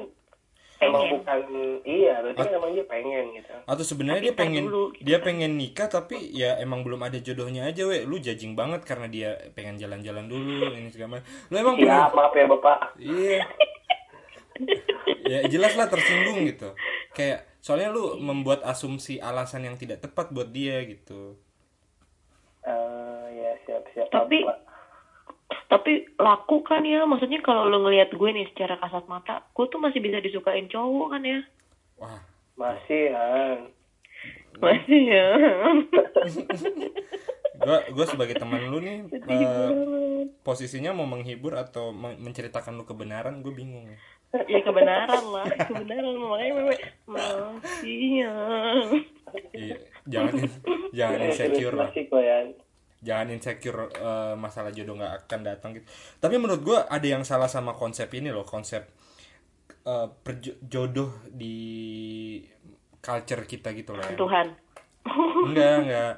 emang 0.82 1.02
Pengen. 1.06 1.12
bukan 1.18 1.38
iya 1.86 2.14
berarti 2.22 2.38
kan 2.42 2.52
emang 2.58 2.70
dia 2.74 2.86
pengen 2.86 3.24
gitu. 3.34 3.54
Atau 3.66 3.84
sebenarnya 3.86 4.22
Tapi 4.22 4.28
dia 4.30 4.34
pengen 4.38 4.64
dulu, 4.70 4.84
gitu 4.94 5.02
dia 5.02 5.18
kan. 5.18 5.26
pengen 5.26 5.52
nikah 5.58 5.88
tapi 5.90 6.16
ya 6.30 6.50
emang 6.62 6.86
belum 6.86 7.00
ada 7.02 7.18
jodohnya 7.18 7.66
aja 7.66 7.82
we. 7.90 8.06
Lu 8.06 8.22
judging 8.22 8.54
banget 8.54 8.86
karena 8.86 9.06
dia 9.10 9.30
pengen 9.58 9.82
jalan-jalan 9.82 10.30
dulu 10.30 10.70
ini 10.78 10.88
segala 10.94 11.18
macam. 11.18 11.26
Lu 11.50 11.56
emang 11.58 11.74
ya 11.78 11.82
pernah 11.82 12.10
maaf 12.14 12.32
ya 12.34 12.44
bapak. 12.46 12.78
Iya. 13.02 13.40
Ya 15.26 15.38
jelas 15.50 15.74
lah 15.74 15.90
tersinggung 15.90 16.46
gitu. 16.46 16.70
Kayak 17.18 17.50
soalnya 17.58 17.90
lu 17.90 18.18
membuat 18.18 18.62
asumsi 18.62 19.18
alasan 19.18 19.66
yang 19.66 19.74
tidak 19.78 20.02
tepat 20.02 20.30
buat 20.30 20.50
dia 20.50 20.82
gitu 20.86 21.38
Eh, 22.62 23.24
ya 23.34 23.52
siap 23.64 23.82
siap. 23.90 24.08
Tapi- 24.08 24.46
Bapak. 24.46 24.58
tapi 25.68 25.92
laku 26.16 26.62
kan 26.62 26.80
ya? 26.80 27.04
Maksudnya 27.04 27.40
kalau 27.40 27.66
lo 27.66 27.82
ngelihat 27.82 28.12
gue 28.12 28.30
nih 28.30 28.48
secara 28.50 28.76
kasat 28.76 29.04
mata 29.04 29.44
gue 29.50 29.66
tuh 29.66 29.80
masih 29.80 30.00
bisa 30.00 30.16
disukain 30.18 30.68
cowok 30.68 31.12
kan 31.12 31.22
ya? 31.22 31.40
Wah. 31.98 32.20
Masih 32.54 33.10
ya 33.10 33.26
masih 34.60 35.02
ya. 35.08 35.26
Gua 37.58 37.78
gua 37.90 38.06
sebagai 38.06 38.34
teman 38.34 38.62
lu 38.66 38.78
nih 38.78 39.06
banget. 39.22 40.34
posisinya 40.42 40.90
mau 40.90 41.06
menghibur 41.06 41.54
atau 41.54 41.90
men- 41.90 42.18
menceritakan 42.18 42.74
lu 42.74 42.84
kebenaran 42.84 43.38
gue 43.38 43.50
bingung. 43.50 43.86
Ya 44.46 44.60
kebenaran 44.60 45.24
lah. 45.28 45.46
Kebenaran 45.46 46.14
makanya 46.16 46.54
masih 47.06 48.00
ya 48.22 48.34
iya 49.52 49.76
jangan 50.04 50.34
jangan 50.90 51.18
Eh, 51.18 51.26
insecure 51.28 51.74
lah. 51.74 51.90
ya. 51.90 52.38
Jangan 53.02 53.26
insecure 53.30 53.90
eh, 53.90 54.34
masalah 54.34 54.70
jodoh 54.70 54.94
nggak 54.94 55.26
akan 55.26 55.40
datang 55.42 55.70
gitu. 55.72 55.86
Tapi 56.18 56.34
menurut 56.36 56.62
gue 56.62 56.78
ada 56.78 57.02
yang 57.04 57.22
salah 57.22 57.46
sama 57.46 57.72
konsep 57.72 58.06
ini 58.12 58.28
loh 58.28 58.44
konsep 58.44 58.86
eh, 59.82 60.06
perjo- 60.22 60.58
jodoh 60.62 61.10
di 61.26 61.56
culture 62.98 63.42
kita 63.44 63.72
gitu 63.72 63.92
loh 63.92 64.04
ya. 64.04 64.14
Tuhan. 64.14 64.46
Enggak 65.44 65.74
enggak. 65.82 66.14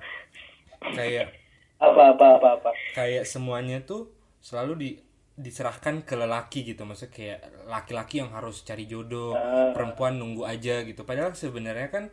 Kayak 0.92 1.26
apa 1.74 2.12
apa 2.12 2.26
apa 2.36 2.48
apa? 2.56 2.70
kayak 2.92 3.24
semuanya 3.24 3.80
tuh 3.82 4.08
selalu 4.38 4.72
di 4.76 4.90
diserahkan 5.34 6.04
ke 6.04 6.14
lelaki 6.14 6.62
gitu. 6.62 6.84
Maksudnya 6.84 7.10
kayak 7.10 7.38
laki-laki 7.66 8.20
yang 8.20 8.30
harus 8.30 8.62
cari 8.62 8.84
jodoh 8.84 9.32
perempuan 9.72 10.14
nunggu 10.14 10.44
aja 10.44 10.84
gitu. 10.84 11.02
Padahal 11.02 11.32
sebenarnya 11.32 11.88
kan 11.88 12.12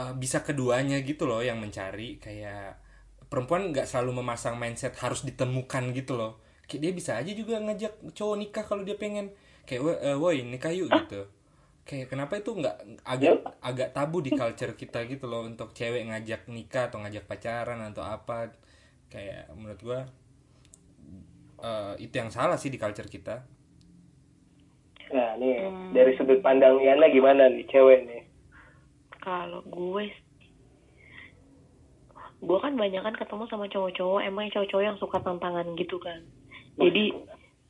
eh, 0.00 0.12
bisa 0.22 0.38
keduanya 0.46 0.96
gitu 1.10 1.24
loh 1.30 1.40
yang 1.48 1.58
mencari 1.64 2.08
kayak 2.24 2.78
perempuan 3.30 3.62
nggak 3.72 3.86
selalu 3.90 4.12
memasang 4.22 4.56
mindset 4.62 4.94
harus 5.02 5.20
ditemukan 5.28 5.84
gitu 5.98 6.12
loh. 6.20 6.32
Kayak 6.68 6.80
dia 6.84 6.92
bisa 6.98 7.12
aja 7.20 7.32
juga 7.40 7.54
ngajak 7.64 7.92
cowok 8.18 8.36
nikah 8.42 8.64
kalau 8.70 8.82
dia 8.88 8.96
pengen. 9.02 9.26
Kayak 9.68 9.82
"Wo- 9.86 10.00
eh, 10.08 10.16
woi 10.22 10.38
nikah 10.52 10.72
yuk 10.74 10.90
gitu. 10.98 11.20
Kayak 11.88 12.06
kenapa 12.12 12.34
itu 12.42 12.50
nggak 12.60 12.76
agak 13.14 13.34
agak 13.68 13.88
tabu 13.96 14.18
di 14.26 14.32
culture 14.40 14.74
kita 14.82 15.00
gitu 15.12 15.26
loh 15.32 15.42
untuk 15.50 15.70
cewek 15.78 16.02
ngajak 16.10 16.42
nikah 16.56 16.84
atau 16.90 16.98
ngajak 17.02 17.24
pacaran 17.30 17.80
atau 17.90 18.04
apa. 18.06 18.52
Kayak 19.12 19.50
menurut 19.58 19.80
gua 19.82 20.00
eh, 21.62 21.94
itu 22.04 22.14
yang 22.20 22.30
salah 22.32 22.56
sih 22.60 22.68
di 22.72 22.78
culture 22.80 23.08
kita. 23.08 23.44
Nah 25.14 25.30
nih 25.40 25.56
dari 25.96 26.12
sudut 26.18 26.40
pandang 26.46 26.76
Yana 26.82 27.06
gimana 27.16 27.42
nih 27.54 27.64
cewek 27.72 28.00
nih 28.08 28.15
kalau 29.26 29.60
gue 29.66 30.06
gue 32.36 32.58
kan 32.62 32.78
banyak 32.78 33.02
kan 33.02 33.16
ketemu 33.18 33.44
sama 33.50 33.66
cowok-cowok 33.66 34.20
emang 34.22 34.54
cowok-cowok 34.54 34.84
yang 34.86 34.98
suka 35.02 35.18
tantangan 35.18 35.66
gitu 35.74 35.98
kan 35.98 36.22
jadi 36.78 37.10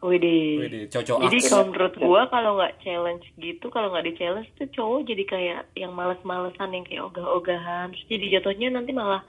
Wede. 0.04 0.60
Wede, 0.60 0.82
cocok 0.92 1.24
Jadi 1.24 1.38
kalau 1.48 1.64
menurut 1.72 1.94
gue 1.96 2.22
kalau 2.28 2.50
nggak 2.60 2.76
challenge 2.84 3.24
gitu, 3.40 3.66
kalau 3.72 3.88
nggak 3.88 4.04
di 4.04 4.12
challenge 4.20 4.50
tuh 4.60 4.68
cowok 4.68 5.08
jadi 5.08 5.24
kayak 5.24 5.62
yang 5.72 5.96
males-malesan 5.96 6.76
yang 6.76 6.84
kayak 6.84 7.08
ogah-ogahan. 7.08 7.96
Terus 7.96 8.04
jadi 8.12 8.26
jatuhnya 8.38 8.68
nanti 8.76 8.92
malah 8.92 9.24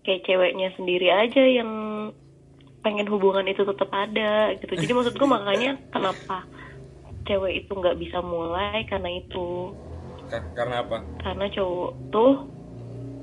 kayak 0.00 0.24
ceweknya 0.24 0.72
sendiri 0.80 1.12
aja 1.12 1.44
yang 1.44 1.70
pengen 2.80 3.04
hubungan 3.12 3.44
itu 3.44 3.68
tetap 3.68 3.92
ada 3.92 4.56
gitu. 4.56 4.74
Jadi 4.80 4.92
maksud 4.96 5.12
gue 5.12 5.28
makanya 5.36 5.76
kenapa 5.92 6.48
cewek 7.28 7.66
itu 7.66 7.72
nggak 7.76 8.00
bisa 8.00 8.24
mulai 8.24 8.88
karena 8.88 9.12
itu 9.12 9.76
karena 10.30 10.82
apa? 10.82 11.02
Karena 11.22 11.46
cowok 11.50 11.92
tuh 12.10 12.32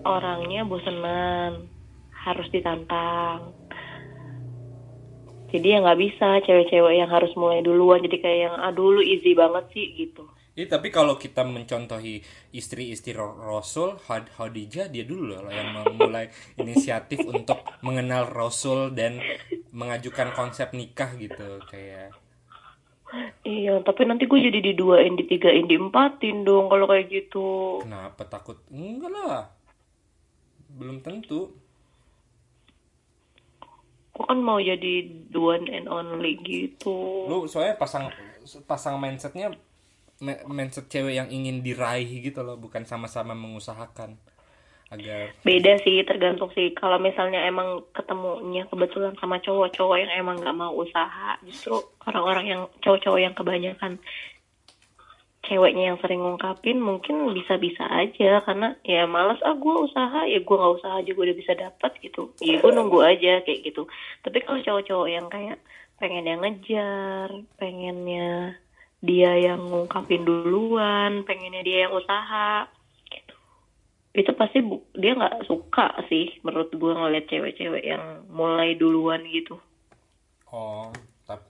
orangnya 0.03 0.67
bosenan 0.67 1.67
harus 2.11 2.47
ditantang. 2.51 3.51
Jadi 5.53 5.67
ya 5.69 5.85
nggak 5.85 6.01
bisa 6.01 6.41
cewek-cewek 6.49 6.97
yang 6.97 7.13
harus 7.13 7.29
mulai 7.37 7.61
duluan 7.61 8.01
jadi 8.01 8.17
kayak 8.17 8.39
yang 8.49 8.55
ah 8.57 8.73
dulu 8.73 9.05
easy 9.05 9.37
banget 9.37 9.69
sih 9.75 9.85
gitu. 9.93 10.25
Iya, 10.53 10.77
tapi 10.77 10.93
kalau 10.93 11.17
kita 11.17 11.41
mencontohi 11.41 12.21
istri-istri 12.53 13.17
Rasul, 13.17 13.97
Had 14.05 14.29
Khadijah 14.37 14.85
dia 14.85 15.01
dulu 15.01 15.33
loh 15.33 15.49
yang 15.49 15.73
memulai 15.73 16.29
inisiatif 16.61 17.25
untuk 17.25 17.65
mengenal 17.81 18.29
Rasul 18.29 18.93
dan 18.93 19.17
mengajukan 19.73 20.29
konsep 20.37 20.69
nikah 20.77 21.17
gitu 21.17 21.57
kayak 21.65 22.13
iya 23.45 23.77
tapi 23.85 24.09
nanti 24.09 24.25
gue 24.25 24.39
jadi 24.39 24.59
diduain 24.73 25.13
ditigain 25.13 25.69
diempatin 25.69 26.41
dong 26.41 26.67
kalau 26.67 26.89
kayak 26.89 27.09
gitu 27.11 27.79
kenapa 27.85 28.25
takut? 28.25 28.57
Enggak 28.73 29.11
lah. 29.13 29.49
Belum 30.73 30.99
tentu. 31.05 31.53
gue 34.13 34.25
kan 34.29 34.37
mau 34.37 34.61
jadi 34.61 35.09
the 35.33 35.41
one 35.41 35.65
and 35.73 35.89
only 35.89 36.37
gitu 36.45 37.25
Lu 37.25 37.49
soalnya 37.49 37.73
pasang 37.81 38.13
pasang 38.69 39.01
mindsetnya 39.01 39.49
mindset 40.45 40.85
cewek 40.87 41.17
yang 41.17 41.27
ingin 41.33 41.65
diraih 41.65 42.05
gitu 42.05 42.45
loh, 42.45 42.55
bukan 42.55 42.85
sama-sama 42.85 43.33
mengusahakan 43.33 44.15
agar 44.93 45.33
beda 45.41 45.81
sih 45.81 46.05
tergantung 46.05 46.53
sih. 46.53 46.71
Kalau 46.77 47.01
misalnya 47.01 47.41
emang 47.49 47.81
ketemunya 47.91 48.69
kebetulan 48.69 49.17
sama 49.17 49.41
cowok-cowok 49.41 49.97
yang 49.97 50.11
emang 50.21 50.37
nggak 50.37 50.57
mau 50.57 50.71
usaha 50.77 51.37
justru 51.41 51.81
orang-orang 52.05 52.45
yang 52.45 52.61
cowok-cowok 52.85 53.19
yang 53.19 53.33
kebanyakan 53.33 53.97
ceweknya 55.43 55.91
yang 55.91 55.99
sering 55.99 56.23
ngungkapin 56.23 56.79
mungkin 56.79 57.35
bisa-bisa 57.35 57.83
aja. 57.89 58.45
Karena 58.45 58.77
ya 58.85 59.09
males 59.09 59.41
ah 59.43 59.57
gue 59.57 59.75
usaha. 59.89 60.29
Ya 60.29 60.39
gue 60.39 60.55
nggak 60.55 60.75
usaha 60.79 60.97
gue 61.01 61.17
udah 61.17 61.37
bisa 61.37 61.53
dapat 61.57 61.91
gitu. 61.99 62.31
Ya 62.39 62.61
gue 62.61 62.71
nunggu 62.71 63.01
aja 63.01 63.41
kayak 63.43 63.59
gitu. 63.65 63.89
Tapi 64.23 64.37
kalau 64.45 64.61
cowok-cowok 64.61 65.09
yang 65.09 65.27
kayak 65.27 65.59
pengen 66.01 66.25
yang 66.27 66.41
ngejar 66.41 67.29
pengennya 67.55 68.57
dia 69.03 69.35
yang 69.35 69.67
ngungkapin 69.67 70.23
duluan 70.23 71.27
pengennya 71.27 71.63
dia 71.63 71.87
yang 71.87 71.93
usaha 71.95 72.67
itu 74.13 74.29
pasti 74.37 74.61
bu- 74.61 74.85
dia 74.93 75.17
nggak 75.17 75.49
suka 75.49 76.05
sih 76.05 76.37
menurut 76.45 76.69
gue 76.69 76.93
ngeliat 76.93 77.25
cewek-cewek 77.25 77.81
yang 77.81 78.29
mulai 78.29 78.77
duluan 78.77 79.25
gitu. 79.25 79.57
Oh 80.53 80.93
tapi 81.25 81.49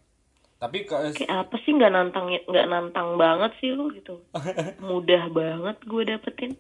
tapi 0.64 0.78
ke- 0.88 1.20
kayak 1.20 1.44
apa 1.44 1.56
sih 1.68 1.76
nggak 1.76 1.92
nantang 1.92 2.32
nggak 2.32 2.68
nantang 2.72 3.20
banget 3.20 3.52
sih 3.60 3.76
lu 3.76 3.92
gitu. 3.92 4.24
Mudah 4.88 5.28
banget 5.28 5.78
gue 5.84 6.04
dapetin. 6.08 6.56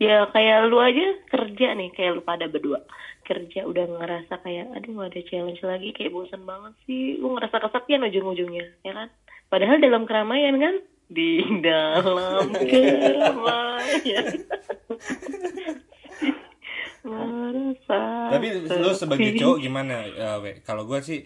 Ya 0.00 0.24
kayak 0.32 0.72
lu 0.72 0.80
aja 0.80 1.20
kerja 1.28 1.76
nih 1.76 1.92
kayak 1.92 2.16
lu 2.16 2.22
pada 2.24 2.48
berdua. 2.48 2.80
Kerja 3.28 3.68
udah 3.68 3.84
ngerasa 3.84 4.40
kayak 4.40 4.72
aduh 4.80 5.04
ada 5.04 5.20
challenge 5.28 5.60
lagi 5.60 5.92
kayak 5.92 6.16
bosan 6.16 6.48
banget 6.48 6.72
sih. 6.88 7.20
Lu 7.20 7.36
ngerasa 7.36 7.60
kesepian 7.60 8.08
ujung-ujungnya 8.08 8.80
ya 8.80 8.96
kan? 8.96 9.12
Padahal 9.52 9.76
dalam 9.76 10.08
keramaian 10.08 10.56
kan 10.56 10.74
di 11.12 11.44
dalam 11.60 12.48
keramaian. 12.70 14.26
Merasa 17.02 18.02
tapi 18.32 18.46
lu 18.64 18.90
sebagai 18.96 19.30
cowok 19.36 19.58
gimana 19.60 20.06
we 20.40 20.64
kalau 20.64 20.88
gue 20.88 20.98
sih 21.04 21.20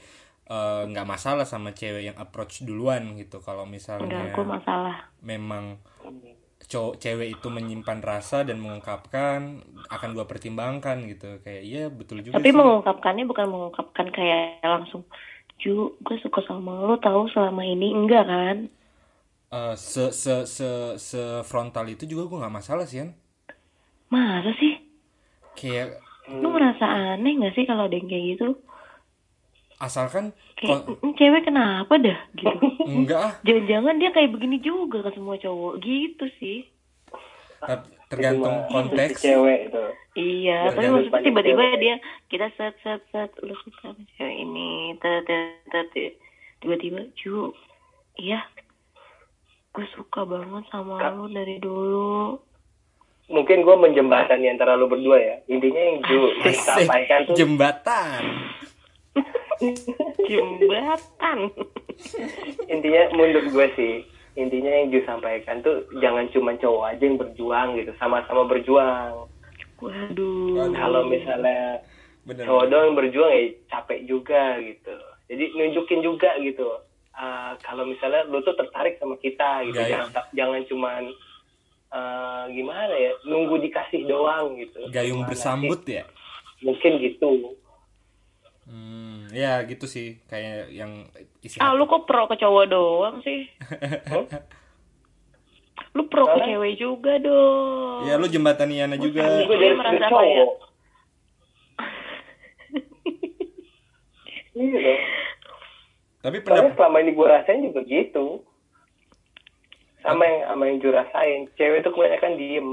eh, 0.50 0.82
nggak 0.90 1.06
masalah 1.06 1.46
sama 1.46 1.70
cewek 1.70 2.10
yang 2.12 2.16
approach 2.18 2.66
duluan 2.66 3.14
gitu. 3.14 3.38
Kalau 3.38 3.64
misalnya 3.64 4.26
enggak 4.26 4.34
gue 4.34 4.46
masalah. 4.46 4.96
memang 5.22 5.78
cowok 6.66 6.98
cewek 6.98 7.38
itu 7.38 7.46
menyimpan 7.46 8.02
rasa 8.02 8.42
dan 8.42 8.58
mengungkapkan 8.58 9.62
akan 9.86 10.08
gua 10.18 10.26
pertimbangkan 10.26 11.06
gitu. 11.06 11.38
Kayak 11.46 11.62
iya 11.62 11.84
betul 11.86 12.26
juga 12.26 12.42
tapi 12.42 12.50
sih. 12.50 12.58
mengungkapkannya 12.58 13.24
bukan 13.30 13.46
mengungkapkan 13.46 14.10
kayak 14.10 14.66
langsung 14.66 15.06
Ju, 15.56 15.96
gue 16.04 16.16
suka 16.20 16.44
sama 16.44 16.84
lo 16.84 17.00
tahu 17.00 17.32
selama 17.32 17.64
ini. 17.64 17.96
Enggak 17.96 18.28
kan? 18.28 18.68
Eh, 19.50 19.76
se 19.76 20.12
se 20.12 20.46
se 20.46 20.98
se 20.98 21.20
frontal 21.50 21.86
itu 21.94 22.04
juga 22.10 22.22
gua 22.30 22.38
nggak 22.42 22.56
masalah 22.58 22.84
sih 22.90 22.98
kan 23.02 23.10
Masa 24.12 24.50
sih? 24.60 24.74
kayak 25.56 26.02
Lu 26.42 26.48
merasa 26.56 26.86
aneh 26.86 27.32
gak 27.42 27.52
sih 27.56 27.64
kalau 27.68 27.82
ada 27.86 27.96
yang 27.98 28.08
kayak 28.10 28.24
gitu? 28.36 28.46
asalkan 29.80 30.32
Kayak 30.58 30.80
"Mm, 31.04 31.12
cewek 31.20 31.42
kenapa 31.48 31.94
dah 32.00 32.18
gitu? 32.40 32.56
enggak 32.86 33.46
Jangan-jangan 33.46 33.94
dia 34.00 34.10
kayak 34.10 34.32
begini 34.34 34.56
juga 34.58 34.98
ke 35.06 35.10
semua 35.14 35.36
cowok 35.38 35.72
gitu 35.86 36.24
sih? 36.40 36.66
Tergantung 38.10 38.56
Cuma 38.70 38.84
konteks 39.02 39.22
cewek 39.22 39.58
itu 39.70 39.84
Iya, 40.16 40.72
tapi 40.72 40.88
maksudnya 40.88 41.20
tiba-tiba 41.28 41.62
dia 41.76 41.94
kita 42.32 42.48
set 42.56 42.72
set 42.80 43.04
set 43.12 43.28
lu 43.44 43.52
suka 43.60 43.92
sama 43.92 44.00
cewek 44.16 44.36
ini, 44.48 44.96
tiba-tiba 46.64 47.00
Ju, 47.20 47.52
iya, 48.20 48.40
gue 49.76 49.86
suka 49.92 50.24
banget 50.24 50.64
sama 50.72 50.96
lu 51.12 51.28
dari 51.28 51.60
dulu. 51.60 52.40
mungkin 53.28 53.60
gue 53.60 53.76
menjembatani 53.76 54.48
antara 54.48 54.78
lu 54.78 54.86
berdua 54.88 55.18
ya. 55.18 55.36
Intinya 55.50 55.82
yang 55.82 55.98
Ju 56.06 56.30
Asik, 56.40 56.62
disampaikan 56.62 57.18
tuh 57.26 57.34
jembatan. 57.36 58.22
Jembatan. 60.30 61.38
intinya 62.68 63.02
menurut 63.16 63.46
gue 63.50 63.66
sih 63.74 63.94
intinya 64.38 64.68
yang 64.68 64.94
Ju 64.94 65.00
sampaikan 65.04 65.60
tuh 65.60 65.84
jangan 65.98 66.30
cuma 66.32 66.54
cowok 66.56 66.96
aja 66.96 67.02
yang 67.02 67.18
berjuang 67.20 67.68
gitu 67.76 67.92
sama-sama 68.00 68.48
berjuang. 68.48 69.28
Waduh. 69.76 70.72
kalau 70.72 71.04
misalnya 71.04 71.84
bener 72.24 72.48
cowok 72.48 72.64
doang 72.72 72.84
yang 72.88 72.96
berjuang 72.96 73.32
ya 73.34 73.44
capek 73.68 74.00
juga 74.08 74.56
gitu. 74.64 74.96
Jadi 75.26 75.44
nunjukin 75.58 76.00
juga 76.00 76.30
gitu 76.40 76.86
Ah, 77.16 77.56
kalau 77.58 77.82
misalnya 77.82 78.22
lu 78.24 78.38
tuh 78.40 78.52
tertarik 78.52 78.96
sama 78.96 79.16
kita 79.16 79.64
gitu 79.64 79.72
Gaya. 79.74 80.04
jangan 80.04 80.08
jangan 80.30 80.60
cuman 80.68 81.02
ah, 81.88 82.44
gimana 82.46 82.92
ya 82.92 83.16
nunggu 83.24 83.56
dikasih 83.58 84.04
doang 84.04 84.52
gitu. 84.54 84.84
Gayung 84.88 85.24
Gimana 85.24 85.30
bersambut 85.30 85.80
sih? 85.82 85.96
ya? 85.96 86.04
Mungkin 86.60 86.92
gitu. 87.00 87.56
Hmm, 88.64 89.30
ya 89.30 89.62
gitu 89.62 89.86
sih 89.86 90.20
kayak 90.26 90.68
yang 90.68 91.08
isi 91.40 91.56
Ah, 91.56 91.72
lu 91.72 91.86
kok 91.86 92.04
pro 92.04 92.26
ke 92.26 92.36
cowok 92.36 92.64
doang 92.66 93.16
sih? 93.20 93.48
Lu 95.92 96.04
pro 96.06 96.28
ke 96.28 96.44
cewek 96.44 96.76
juga 96.76 97.16
dong. 97.16 98.04
ya 98.04 98.20
lu 98.20 98.26
jembatan 98.26 98.68
Yana 98.68 98.96
juga. 98.98 99.24
gue 99.40 99.56
dari 99.56 99.72
merasa 99.72 99.96
sudut 99.96 100.10
cowok. 100.10 100.20
Kayak- 100.20 100.56
iya 104.58 104.78
dong 104.78 105.00
tapi 106.26 106.42
Soalnya 106.42 106.74
pendapat 106.74 106.74
selama 106.74 106.96
ini 106.98 107.10
gue 107.14 107.26
rasain 107.30 107.60
juga 107.62 107.80
gitu. 107.86 108.26
Sama 110.02 110.22
yang 110.26 110.40
sama 110.50 110.62
yang 110.66 110.76
Ju 110.82 110.88
rasain. 110.90 111.40
Cewek 111.54 111.86
itu 111.86 111.90
kebanyakan 111.94 112.34
diem. 112.34 112.70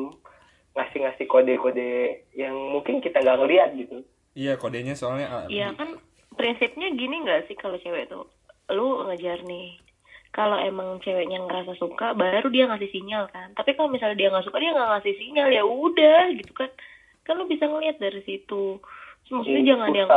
Ngasih-ngasih 0.73 1.25
kode-kode 1.29 1.93
yang 2.33 2.57
mungkin 2.73 2.97
kita 2.97 3.21
nggak 3.21 3.37
ngeliat 3.37 3.69
gitu. 3.77 4.01
iya 4.33 4.57
kodenya 4.57 4.97
soalnya 4.97 5.29
ah, 5.29 5.45
Iya 5.45 5.77
kan 5.77 6.01
prinsipnya 6.33 6.89
gini 6.97 7.21
nggak 7.21 7.45
sih 7.45 7.53
kalau 7.53 7.77
cewek 7.77 8.09
tuh 8.09 8.25
lu 8.73 9.05
ngejar 9.05 9.45
nih 9.45 9.77
kalau 10.33 10.57
emang 10.57 10.97
ceweknya 11.05 11.45
ngerasa 11.45 11.77
suka 11.77 12.17
baru 12.17 12.49
dia 12.49 12.65
ngasih 12.65 12.89
sinyal 12.89 13.29
kan 13.29 13.53
tapi 13.53 13.77
kalau 13.77 13.93
misalnya 13.93 14.17
dia 14.17 14.33
nggak 14.33 14.45
suka 14.49 14.57
dia 14.57 14.73
nggak 14.73 14.89
ngasih 14.97 15.13
sinyal 15.21 15.49
ya 15.53 15.63
udah 15.63 16.23
gitu 16.33 16.51
kan 16.57 16.69
kan 17.21 17.37
lu 17.37 17.45
bisa 17.45 17.69
ngeliat 17.69 18.01
dari 18.01 18.21
situ 18.25 18.81
maksudnya 19.29 19.61
Ini 19.61 19.69
jangan 19.69 19.91
yang 19.95 20.09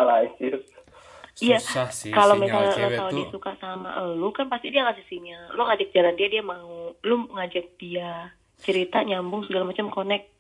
susah. 1.37 1.87
Iya, 1.87 1.93
sih 1.93 2.11
kalau 2.11 2.35
misalnya 2.35 2.65
lo 2.65 2.75
cewek 2.75 2.97
tahu 2.97 3.09
tuh. 3.09 3.17
dia 3.19 3.27
suka 3.31 3.51
sama 3.57 3.89
lu 4.09 4.29
kan 4.33 4.47
pasti 4.49 4.67
dia 4.69 4.83
ngasih 4.83 5.05
sinyal. 5.07 5.43
Lo 5.53 5.63
ngajak 5.65 5.89
jalan 5.93 6.15
dia 6.17 6.29
dia 6.29 6.43
mau 6.43 6.67
lu 6.97 7.17
ngajak 7.31 7.67
dia 7.77 8.33
cerita 8.59 9.05
nyambung 9.05 9.45
segala 9.45 9.69
macam 9.69 9.93
connect. 9.93 10.33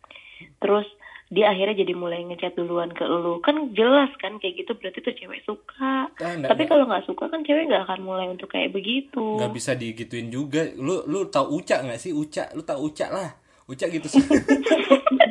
Terus 0.59 0.89
dia 1.27 1.51
akhirnya 1.51 1.75
jadi 1.77 1.93
mulai 1.93 2.23
ngechat 2.23 2.55
duluan 2.55 2.89
ke 2.91 3.03
lu. 3.03 3.39
Kan 3.41 3.75
jelas 3.75 4.09
kan 4.17 4.39
kayak 4.39 4.65
gitu 4.65 4.73
berarti 4.73 4.99
tuh 5.01 5.13
cewek 5.13 5.43
suka. 5.43 6.09
Ah, 6.09 6.33
nggak- 6.33 6.49
tapi 6.49 6.63
kalau 6.65 6.87
nggak 6.87 7.05
suka 7.05 7.29
kan 7.29 7.43
cewek 7.43 7.69
nggak 7.69 7.85
akan 7.85 8.01
mulai 8.01 8.27
untuk 8.27 8.49
kayak 8.49 8.73
begitu. 8.73 9.21
Nggak 9.37 9.53
bisa 9.53 9.77
digituin 9.77 10.31
juga. 10.31 10.65
Lu 10.73 11.05
lu 11.05 11.29
tahu 11.29 11.61
uca 11.61 11.83
nggak 11.83 12.01
sih? 12.01 12.11
Uca 12.11 12.49
lu 12.53 12.63
tahu 12.63 12.89
uca 12.89 13.07
lah. 13.11 13.31
Uca 13.67 13.85
gitu 13.85 14.07
sih 14.07 14.23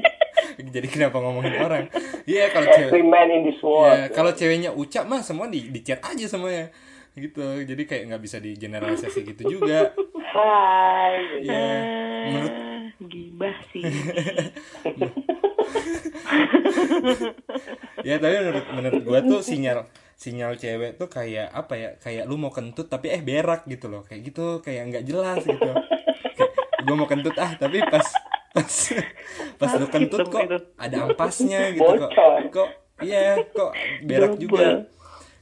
jadi 0.72 0.88
kenapa 0.88 1.18
ngomongin 1.24 1.56
orang. 1.60 1.86
Iya 2.26 2.50
kalau 2.50 2.66
cewek 2.74 2.90
Every 2.90 3.06
man 3.06 3.30
in 3.30 3.42
this 3.46 3.62
world. 3.62 3.94
ya 3.94 4.10
kalau 4.10 4.32
ceweknya 4.34 4.74
uca 4.74 5.06
mah 5.06 5.22
semua 5.22 5.46
di 5.46 5.70
di 5.70 5.86
chat 5.86 6.02
aja 6.02 6.26
semuanya. 6.26 6.74
Gitu 7.14 7.42
jadi 7.64 7.84
kayak 7.86 8.04
nggak 8.10 8.22
bisa 8.26 8.38
di 8.42 8.58
generalisasi 8.58 9.20
gitu 9.30 9.62
juga. 9.62 9.94
Hai. 10.34 11.46
ya 11.46 11.64
menurut 12.26 12.54
Ah, 12.96 13.04
gibah 13.06 13.58
sih. 13.70 13.84
Ya 18.06 18.22
tapi 18.22 18.36
menurut 18.38 18.66
menurut 18.72 19.02
gua 19.02 19.20
tuh 19.22 19.42
sinyal 19.42 19.90
sinyal 20.16 20.56
cewek 20.56 20.96
tuh 20.96 21.10
kayak 21.10 21.52
apa 21.52 21.74
ya 21.76 21.90
kayak 21.98 22.24
lu 22.30 22.38
mau 22.38 22.54
kentut 22.54 22.88
tapi 22.88 23.10
eh 23.12 23.22
berak 23.22 23.66
gitu 23.66 23.90
loh. 23.90 24.06
Kayak 24.06 24.22
gitu 24.32 24.46
kayak 24.62 24.94
nggak 24.94 25.04
jelas 25.06 25.42
gitu. 25.42 25.72
Kayak, 26.38 26.52
gua 26.86 26.96
mau 26.96 27.10
kentut 27.10 27.36
ah 27.38 27.52
tapi 27.58 27.82
pas 27.86 28.06
pas 28.56 28.72
pas 29.60 29.72
lu 29.76 29.88
kentut 29.92 30.24
kok 30.26 30.42
itu. 30.48 30.58
ada 30.80 30.98
ampasnya 31.06 31.60
gitu 31.78 31.92
kok. 32.00 32.12
Kok 32.56 32.70
iya 33.04 33.44
kok 33.52 33.72
berak 34.00 34.34
juga. 34.40 34.88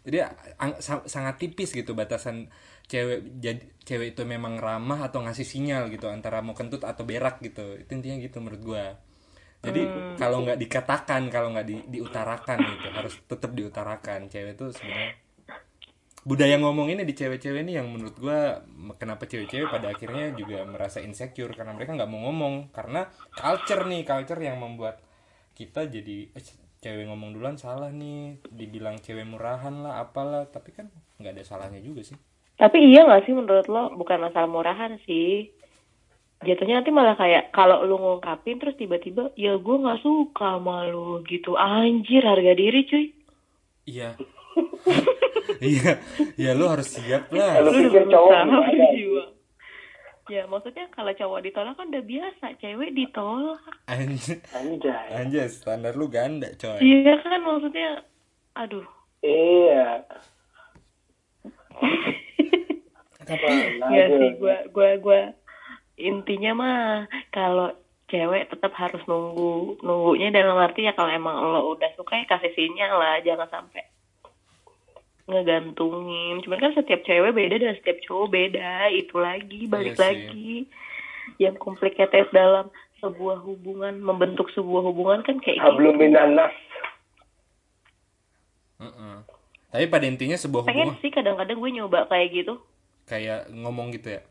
Jadi 0.04 0.18
ang- 0.60 0.80
sa- 0.84 1.06
sangat 1.08 1.36
tipis 1.40 1.72
gitu 1.72 1.96
batasan 1.96 2.52
cewek 2.92 3.40
jadi 3.40 3.64
cewek 3.88 4.08
itu 4.18 4.22
memang 4.28 4.60
ramah 4.60 5.08
atau 5.08 5.24
ngasih 5.24 5.48
sinyal 5.48 5.88
gitu 5.94 6.12
antara 6.12 6.44
mau 6.44 6.58
kentut 6.58 6.84
atau 6.84 7.08
berak 7.08 7.40
gitu. 7.40 7.80
Itu 7.80 7.92
intinya 7.96 8.18
gitu 8.20 8.38
menurut 8.44 8.62
gua. 8.64 8.86
Jadi 9.64 9.82
kalau 10.20 10.44
nggak 10.44 10.60
dikatakan 10.60 11.32
kalau 11.32 11.56
nggak 11.56 11.68
di, 11.70 11.76
diutarakan 11.88 12.58
gitu 12.68 12.88
harus 12.92 13.14
tetap 13.24 13.52
diutarakan. 13.56 14.28
Cewek 14.28 14.60
itu 14.60 14.66
sebenarnya 14.76 15.23
budaya 16.30 16.56
ngomong 16.64 16.88
ini 16.94 17.04
di 17.10 17.14
cewek-cewek 17.20 17.62
ini 17.68 17.74
yang 17.80 17.88
menurut 17.94 18.16
gua 18.24 18.40
kenapa 19.02 19.24
cewek-cewek 19.32 19.68
pada 19.74 19.88
akhirnya 19.94 20.32
juga 20.40 20.58
merasa 20.74 21.00
insecure 21.08 21.52
karena 21.58 21.72
mereka 21.76 21.92
nggak 21.98 22.10
mau 22.12 22.20
ngomong 22.32 22.56
karena 22.78 23.02
culture 23.36 23.84
nih 23.92 24.02
culture 24.08 24.40
yang 24.48 24.58
membuat 24.64 24.96
kita 25.60 25.82
jadi 25.96 26.18
eh, 26.38 26.44
cewek 26.84 27.06
ngomong 27.10 27.30
duluan 27.36 27.58
salah 27.60 27.92
nih 28.02 28.40
dibilang 28.60 28.98
cewek 29.06 29.28
murahan 29.28 29.76
lah 29.84 29.94
apalah 30.04 30.44
tapi 30.56 30.70
kan 30.78 30.88
nggak 31.20 31.34
ada 31.40 31.44
salahnya 31.50 31.82
juga 31.84 32.02
sih 32.10 32.18
Tapi 32.62 32.78
iya 32.90 33.02
gak 33.10 33.24
sih 33.26 33.34
menurut 33.40 33.68
lo 33.74 33.84
bukan 34.00 34.18
masalah 34.26 34.50
murahan 34.56 34.92
sih. 35.06 35.54
Jatuhnya 36.48 36.76
nanti 36.78 36.92
malah 36.98 37.16
kayak 37.22 37.44
kalau 37.58 37.78
lu 37.90 37.96
ngungkapin 38.04 38.58
terus 38.62 38.76
tiba-tiba 38.82 39.24
ya 39.46 39.54
gue 39.66 39.76
nggak 39.84 40.02
suka 40.06 40.48
sama 40.60 40.78
lu 40.92 41.08
gitu. 41.32 41.52
Anjir 41.58 42.22
harga 42.32 42.54
diri 42.62 42.80
cuy. 42.90 43.06
iya 43.86 44.18
iya 45.64 46.00
ya 46.36 46.52
lu 46.54 46.68
harus 46.68 46.88
siap 46.92 47.32
lah 47.32 47.62
Lu 47.64 47.72
pikir 47.72 48.04
udah 48.08 48.12
cowok. 48.12 49.28
Ya 50.32 50.48
maksudnya 50.48 50.88
kalau 50.96 51.12
cowok 51.12 51.44
ditolak 51.44 51.76
kan 51.76 51.92
udah 51.92 52.04
biasa, 52.04 52.46
cewek 52.64 52.96
ditolak. 52.96 53.60
anjay 53.92 54.40
Anjay. 54.56 55.08
anjay 55.12 55.48
standar 55.52 56.00
lu 56.00 56.08
ganda 56.08 56.48
coy 56.56 56.80
Iya 56.80 57.20
kan 57.20 57.44
maksudnya, 57.44 58.08
aduh. 58.56 58.88
Iya. 59.20 60.04
tapi 63.24 63.46
Iya 63.88 64.06
sih, 64.20 64.30
gua 64.40 64.58
gua 64.72 64.90
gua 65.00 65.22
intinya 65.96 66.52
mah 66.56 66.80
kalau 67.32 67.72
cewek 68.12 68.52
tetap 68.52 68.76
harus 68.76 69.00
nunggu 69.08 69.80
nunggunya 69.80 70.30
dalam 70.30 70.60
arti 70.60 70.84
ya 70.84 70.94
kalau 70.94 71.08
emang 71.10 71.40
lo 71.40 71.72
udah 71.72 71.88
suka 71.96 72.20
ya 72.20 72.26
kasih 72.28 72.52
sinyal 72.52 73.00
lah 73.00 73.18
jangan 73.24 73.48
sampai 73.48 73.84
ngegantungin. 75.28 76.44
Cuman 76.44 76.60
kan 76.60 76.72
setiap 76.76 77.02
cewek 77.08 77.32
beda 77.32 77.56
dan 77.60 77.74
setiap 77.80 77.98
cowok 78.04 78.28
beda. 78.32 78.92
Itu 78.92 79.16
lagi 79.20 79.62
balik 79.72 79.96
Iya 79.96 80.04
lagi. 80.12 80.54
Yang 81.40 81.56
complicated 81.64 82.28
dalam 82.36 82.68
sebuah 83.00 83.44
hubungan 83.44 84.00
membentuk 84.00 84.48
sebuah 84.56 84.84
hubungan 84.88 85.24
kan 85.28 85.40
kayak 85.44 85.60
gitu. 85.60 86.48
Mm-mm. 88.84 89.24
tapi 89.72 89.88
pada 89.88 90.06
intinya 90.06 90.36
sebuah 90.36 90.68
pengen 90.68 90.92
hubungan 90.92 91.00
sih 91.00 91.12
kadang-kadang 91.12 91.56
gue 91.56 91.72
nyoba 91.72 92.04
kayak 92.12 92.30
gitu. 92.36 92.60
Kayak 93.08 93.48
ngomong 93.52 93.96
gitu 93.96 94.20
ya? 94.20 94.22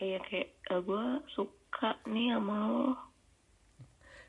Kayak 0.00 0.20
kayak 0.32 0.48
eh, 0.48 0.80
gue 0.80 1.04
suka 1.36 1.90
nih 2.08 2.32
sama 2.36 2.56
lo 2.68 3.07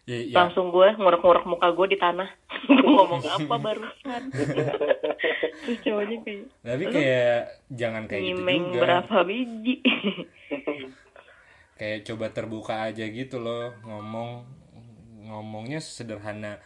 ya, 0.10 0.18
ya 0.26 0.36
langsung 0.42 0.74
gue 0.74 0.90
ngorek-ngorek 0.98 1.46
muka 1.46 1.70
gue 1.70 1.88
di 1.94 1.98
tanah. 2.02 2.30
Gue 2.70 2.82
ngomong 2.82 3.22
apa 3.22 3.56
barusan? 3.70 4.22
Terus 4.34 5.80
cowoknya 5.86 6.18
kayak 6.26 6.46
tapi 6.66 6.84
kayak 6.90 7.40
jangan 7.70 8.04
kayak 8.10 8.22
gitu 8.26 8.28
nyimeng 8.34 8.64
juga. 8.74 8.82
berapa 8.82 9.16
biji? 9.24 9.76
Kayak 11.80 12.00
coba 12.10 12.26
terbuka 12.34 12.76
aja 12.90 13.06
gitu 13.08 13.38
loh 13.40 13.72
ngomong 13.86 14.44
ngomongnya 15.30 15.80
sederhana. 15.80 16.58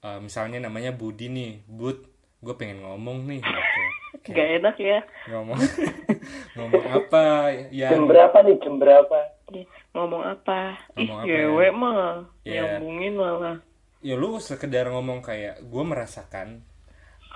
Eh, 0.00 0.18
misalnya 0.18 0.58
namanya 0.60 0.90
Budi 0.90 1.30
nih 1.30 1.62
Bud 1.64 2.04
gue 2.40 2.54
pengen 2.56 2.82
ngomong 2.82 3.28
nih 3.28 3.40
gitu. 3.44 3.60
gak 4.36 4.48
enak 4.60 4.76
ya. 4.76 5.00
Ngomong 5.30 5.60
ngomong 6.56 6.84
apa? 6.92 7.24
Ya 7.72 7.94
Jam 7.94 8.04
berapa 8.04 8.36
nih? 8.44 8.56
Jam 8.60 8.76
berapa? 8.76 9.18
Ngomong 9.90 10.22
apa? 10.22 10.78
Ih 10.94 11.06
Ngomong 11.06 11.18
apa 11.26 11.30
ya? 11.30 11.70
mah. 11.74 12.12
Iya. 12.46 12.62
nyambungin 12.78 13.14
malah 13.18 13.58
ya 14.00 14.16
lu 14.16 14.40
sekedar 14.40 14.88
ngomong 14.88 15.20
kayak 15.20 15.60
gue 15.60 15.84
merasakan 15.84 16.64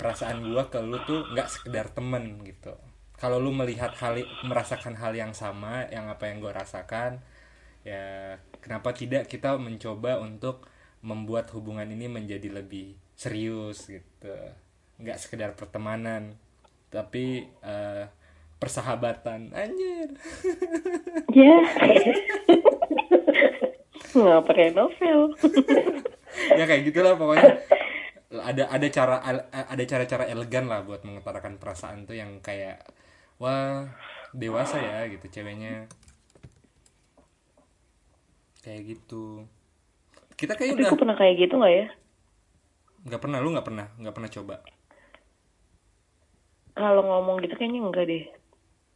perasaan 0.00 0.42
gue 0.42 0.62
ke 0.72 0.80
lu 0.80 0.96
tuh 1.04 1.28
nggak 1.32 1.48
sekedar 1.48 1.92
temen 1.92 2.40
gitu. 2.42 2.72
Kalau 3.14 3.38
lu 3.38 3.54
melihat 3.54 3.94
hal 4.00 4.18
merasakan 4.42 4.98
hal 4.98 5.12
yang 5.14 5.36
sama 5.36 5.86
yang 5.92 6.10
apa 6.10 6.26
yang 6.28 6.42
gue 6.42 6.50
rasakan 6.50 7.20
ya 7.84 8.34
kenapa 8.64 8.96
tidak 8.96 9.28
kita 9.28 9.60
mencoba 9.60 10.18
untuk 10.24 10.66
membuat 11.04 11.52
hubungan 11.52 11.84
ini 11.84 12.08
menjadi 12.08 12.48
lebih 12.48 12.96
serius 13.14 13.86
gitu. 13.86 14.34
Nggak 14.98 15.20
sekedar 15.20 15.52
pertemanan 15.54 16.40
tapi 16.88 17.44
eh, 17.60 18.04
persahabatan. 18.64 19.52
Anjir. 19.52 20.08
Ya. 21.34 21.58
Nggak 24.14 24.40
pakai 24.46 24.70
novel? 24.72 25.20
Ya 26.58 26.66
kayak 26.66 26.90
gitulah 26.90 27.14
pokoknya. 27.14 27.62
Ada 28.34 28.66
ada 28.66 28.86
cara 28.90 29.22
ada 29.50 29.84
cara-cara 29.86 30.26
elegan 30.26 30.66
lah 30.66 30.82
buat 30.82 31.06
mengutarakan 31.06 31.62
perasaan 31.62 32.10
tuh 32.10 32.18
yang 32.18 32.42
kayak 32.42 32.82
wah 33.38 33.86
dewasa 34.34 34.82
ya 34.82 35.06
gitu 35.10 35.30
ceweknya. 35.30 35.86
Kayak 38.66 38.98
gitu. 38.98 39.46
Kita 40.34 40.58
kayak 40.58 40.74
tapi 40.74 40.82
udah 40.82 40.98
pernah 40.98 41.16
kayak 41.18 41.34
gitu 41.38 41.54
nggak 41.54 41.74
ya? 41.74 41.86
Nggak 43.06 43.20
pernah 43.22 43.38
lu 43.38 43.54
nggak 43.54 43.66
pernah? 43.66 43.86
Nggak 43.98 44.14
pernah 44.14 44.30
coba? 44.30 44.56
Kalau 46.74 47.02
ngomong 47.06 47.38
gitu 47.46 47.54
kayaknya 47.54 47.78
enggak 47.86 48.06
deh 48.10 48.24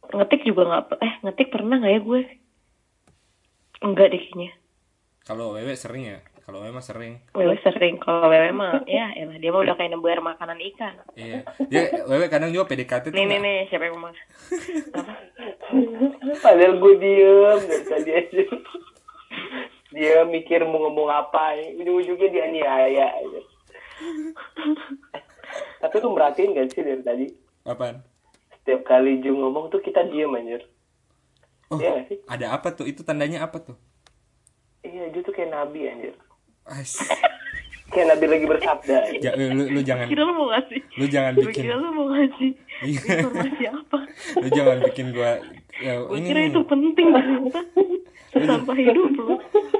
ngetik 0.09 0.41
juga 0.45 0.61
nggak 0.65 0.83
eh 1.01 1.13
ngetik 1.25 1.47
pernah 1.53 1.77
nggak 1.77 1.93
ya 1.93 2.01
gue? 2.01 2.21
Enggak 3.79 4.07
deh 4.11 4.19
kayaknya. 4.19 4.51
Kalau 5.23 5.55
wewe 5.55 5.73
sering 5.77 6.03
ya? 6.03 6.19
Kalau 6.43 6.65
wewe 6.65 6.73
mah 6.73 6.81
sering. 6.81 7.21
Wewe 7.37 7.55
sering. 7.61 8.01
Kalau 8.01 8.25
Wewe 8.25 8.49
mah 8.49 8.81
ya 8.89 9.13
elah 9.13 9.37
dia 9.37 9.53
mah 9.53 9.61
udah 9.61 9.77
kayak 9.77 9.93
nebar 9.93 10.19
makanan 10.25 10.57
ikan. 10.73 10.97
Iya. 11.13 11.45
Dia 11.69 11.81
wewe 12.09 12.25
kadang 12.25 12.49
juga 12.49 12.73
PDKT 12.73 13.13
tuh 13.13 13.15
nih 13.15 13.25
nih 13.29 13.39
nih 13.39 13.57
siapa 13.69 13.85
yang 13.85 14.01
mau? 14.01 14.09
Apa? 14.09 15.13
Padahal 16.41 16.73
gue 16.81 16.93
diem 16.97 17.59
dari 17.69 17.85
tadi 17.85 18.11
aja. 18.17 18.43
Dia 19.89 20.21
mikir 20.25 20.65
mau 20.69 20.85
ngomong 20.85 21.09
apa, 21.09 21.57
ujung-ujungnya 21.77 22.29
dia 22.29 22.43
aniaya 22.45 23.05
aja. 23.09 23.41
Tapi 25.81 25.95
lu 25.97 26.13
merhatiin 26.13 26.53
gak 26.53 26.69
sih 26.73 26.81
dari 26.85 27.01
tadi? 27.01 27.25
apaan 27.69 28.01
Setiap 28.59 28.81
kali 28.83 29.19
Ju 29.19 29.33
ngomong 29.33 29.67
tuh 29.67 29.79
kita 29.79 30.03
diem 30.05 30.29
anjir. 30.29 30.61
oh 31.67 31.77
Iya 31.77 31.89
gak 31.95 32.05
sih? 32.07 32.17
ada 32.25 32.45
apa 32.51 32.69
tuh 32.71 32.83
itu 32.83 33.01
tandanya 33.01 33.41
apa 33.41 33.59
tuh 33.59 33.77
Iya, 34.81 35.09
Ju 35.09 35.19
tuh 35.21 35.31
kayak 35.31 35.49
nabi 35.49 35.85
anjir. 35.85 36.15
Ais. 36.65 36.97
Kayak 37.89 38.07
nabi 38.11 38.25
lagi 38.27 38.45
bersabda. 38.45 38.97
Ja- 39.17 39.33
lu, 39.33 39.65
lu 39.67 39.81
jangan 39.81 40.05
kira 40.05 40.21
lu 40.21 40.33
mau 40.35 40.47
ngasih 40.47 40.77
lu 40.93 41.05
jangan 41.07 41.33
bikin 41.35 41.63
kira 41.63 41.73
lu 41.75 41.89
mau 41.89 42.05
ngasih 42.07 42.51
Iya. 42.85 43.01
informasi 43.17 43.63
apa 43.65 43.97
lu 44.45 44.49
jangan 44.51 44.77
bikin 44.85 45.05
gua 45.09 45.31
ya, 45.75 45.93
gue 45.99 46.15
ini 46.15 46.27
kira 46.27 46.39
nih, 46.39 46.49
itu 46.49 46.61
penting 46.63 47.07
ternyata 47.09 47.59
sampai 48.37 48.75
hidup 48.79 49.09
lu 49.11 49.35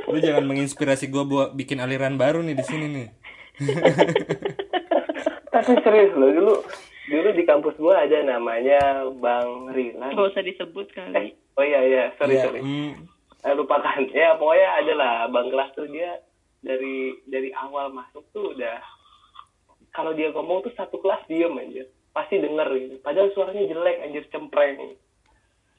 lu 0.10 0.18
jangan 0.18 0.44
menginspirasi 0.44 1.06
gua 1.08 1.22
buat 1.24 1.50
bikin 1.54 1.78
aliran 1.78 2.18
baru 2.18 2.42
nih 2.42 2.58
di 2.58 2.66
sini 2.66 2.86
nih 2.90 3.08
Tapi 5.50 5.72
serius 5.80 6.12
loh, 6.14 6.30
dulu 6.32 6.56
dulu 7.10 7.30
di 7.32 7.44
kampus 7.44 7.76
gua 7.76 8.00
ada 8.00 8.22
namanya 8.22 8.80
Bang 9.16 9.68
Rilan. 9.68 10.12
gak 10.12 10.30
usah 10.30 10.42
disebut 10.42 10.88
kali 10.92 11.34
Oh 11.54 11.62
iya 11.62 11.82
iya, 11.82 12.04
sorry 12.16 12.34
ya, 12.34 12.46
sorry. 12.46 12.62
mm, 12.62 12.94
Eh, 13.42 13.54
lupakan. 13.54 14.00
Ya 14.10 14.32
pokoknya 14.34 14.70
ada 14.76 14.94
lah 14.94 15.14
Bang 15.28 15.48
kelas 15.48 15.74
tuh 15.74 15.88
dia 15.88 16.22
dari 16.58 17.12
dari 17.26 17.52
awal 17.52 17.90
masuk 17.90 18.24
tuh 18.30 18.54
udah 18.54 18.80
kalau 19.90 20.12
dia 20.12 20.30
ngomong 20.30 20.62
tuh 20.62 20.72
satu 20.74 20.98
kelas 20.98 21.20
diem 21.26 21.52
anjir. 21.52 21.84
Pasti 22.10 22.36
denger 22.36 22.68
gitu. 22.76 22.96
Padahal 23.00 23.32
suaranya 23.32 23.64
jelek 23.66 23.98
anjir 24.02 24.24
cempreng. 24.30 24.96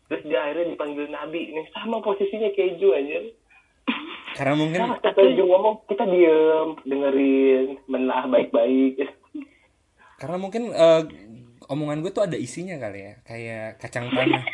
Terus 0.06 0.22
dia 0.22 0.40
akhirnya 0.42 0.68
dipanggil 0.68 1.06
Nabi. 1.06 1.48
Nih 1.50 1.66
sama 1.70 2.00
posisinya 2.00 2.50
kayak 2.50 2.76
Ju 2.76 2.90
anjir. 2.90 3.24
karena 4.32 4.54
mungkin 4.54 4.78
Nah, 4.80 4.96
setiap 4.96 5.16
Ju 5.16 5.42
ngomong 5.42 5.74
kita 5.86 6.04
diem, 6.06 6.68
dengerin, 6.82 7.66
melah 7.86 8.24
baik-baik. 8.26 9.00
Karena 10.20 10.36
mungkin 10.36 10.70
eh, 10.70 11.02
omongan 11.72 12.04
gue 12.04 12.12
tuh 12.12 12.28
ada 12.28 12.36
isinya 12.36 12.76
kali 12.76 13.00
ya 13.08 13.14
kayak 13.24 13.80
kacang 13.80 14.12
tanah 14.12 14.44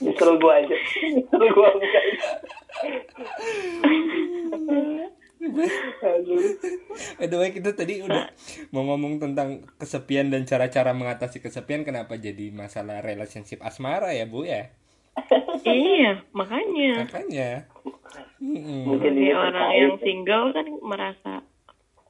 Nyesel 0.00 0.30
gua 0.38 0.52
aja. 0.60 0.76
Nyesel 1.02 1.42
enggak. 1.42 2.04
Aduh. 6.02 6.40
By 7.20 7.26
the 7.30 7.36
way 7.38 7.50
kita 7.54 7.70
tadi 7.76 8.02
udah 8.02 8.32
mau 8.74 8.82
ngomong 8.88 9.22
tentang 9.22 9.62
kesepian 9.78 10.32
dan 10.32 10.42
cara-cara 10.42 10.90
mengatasi 10.90 11.38
kesepian 11.38 11.86
kenapa 11.86 12.18
jadi 12.18 12.50
masalah 12.50 12.98
relationship 13.04 13.62
asmara 13.62 14.10
ya 14.10 14.26
bu 14.26 14.42
ya 14.42 14.74
iya 15.62 16.18
makanya 16.34 17.06
makanya 17.06 17.50
Mm-mm. 18.42 18.84
Mungkin 18.84 19.12
orang 19.32 19.70
yang 19.72 19.94
single 20.02 20.52
kan 20.52 20.66
merasa 20.84 21.32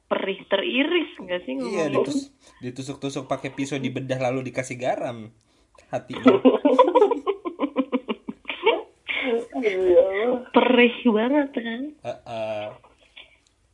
perih 0.07 0.39
teriris 0.45 1.11
nggak 1.17 1.41
sih 1.43 1.53
iya 1.53 1.85
ngomong 1.85 1.91
ditus 2.01 2.31
ditusuk-tusuk 2.59 3.25
pakai 3.25 3.51
pisau 3.51 3.75
di 3.75 3.87
bedah 3.87 4.19
lalu 4.21 4.47
dikasih 4.47 4.75
garam 4.75 5.27
hatinya 5.89 6.39
Aduh, 9.27 9.83
ya 9.83 10.01
Allah. 10.23 10.39
perih 10.49 10.95
banget 11.05 11.49
kan 11.51 11.81
Eh, 11.99 12.19
eh. 12.25 12.65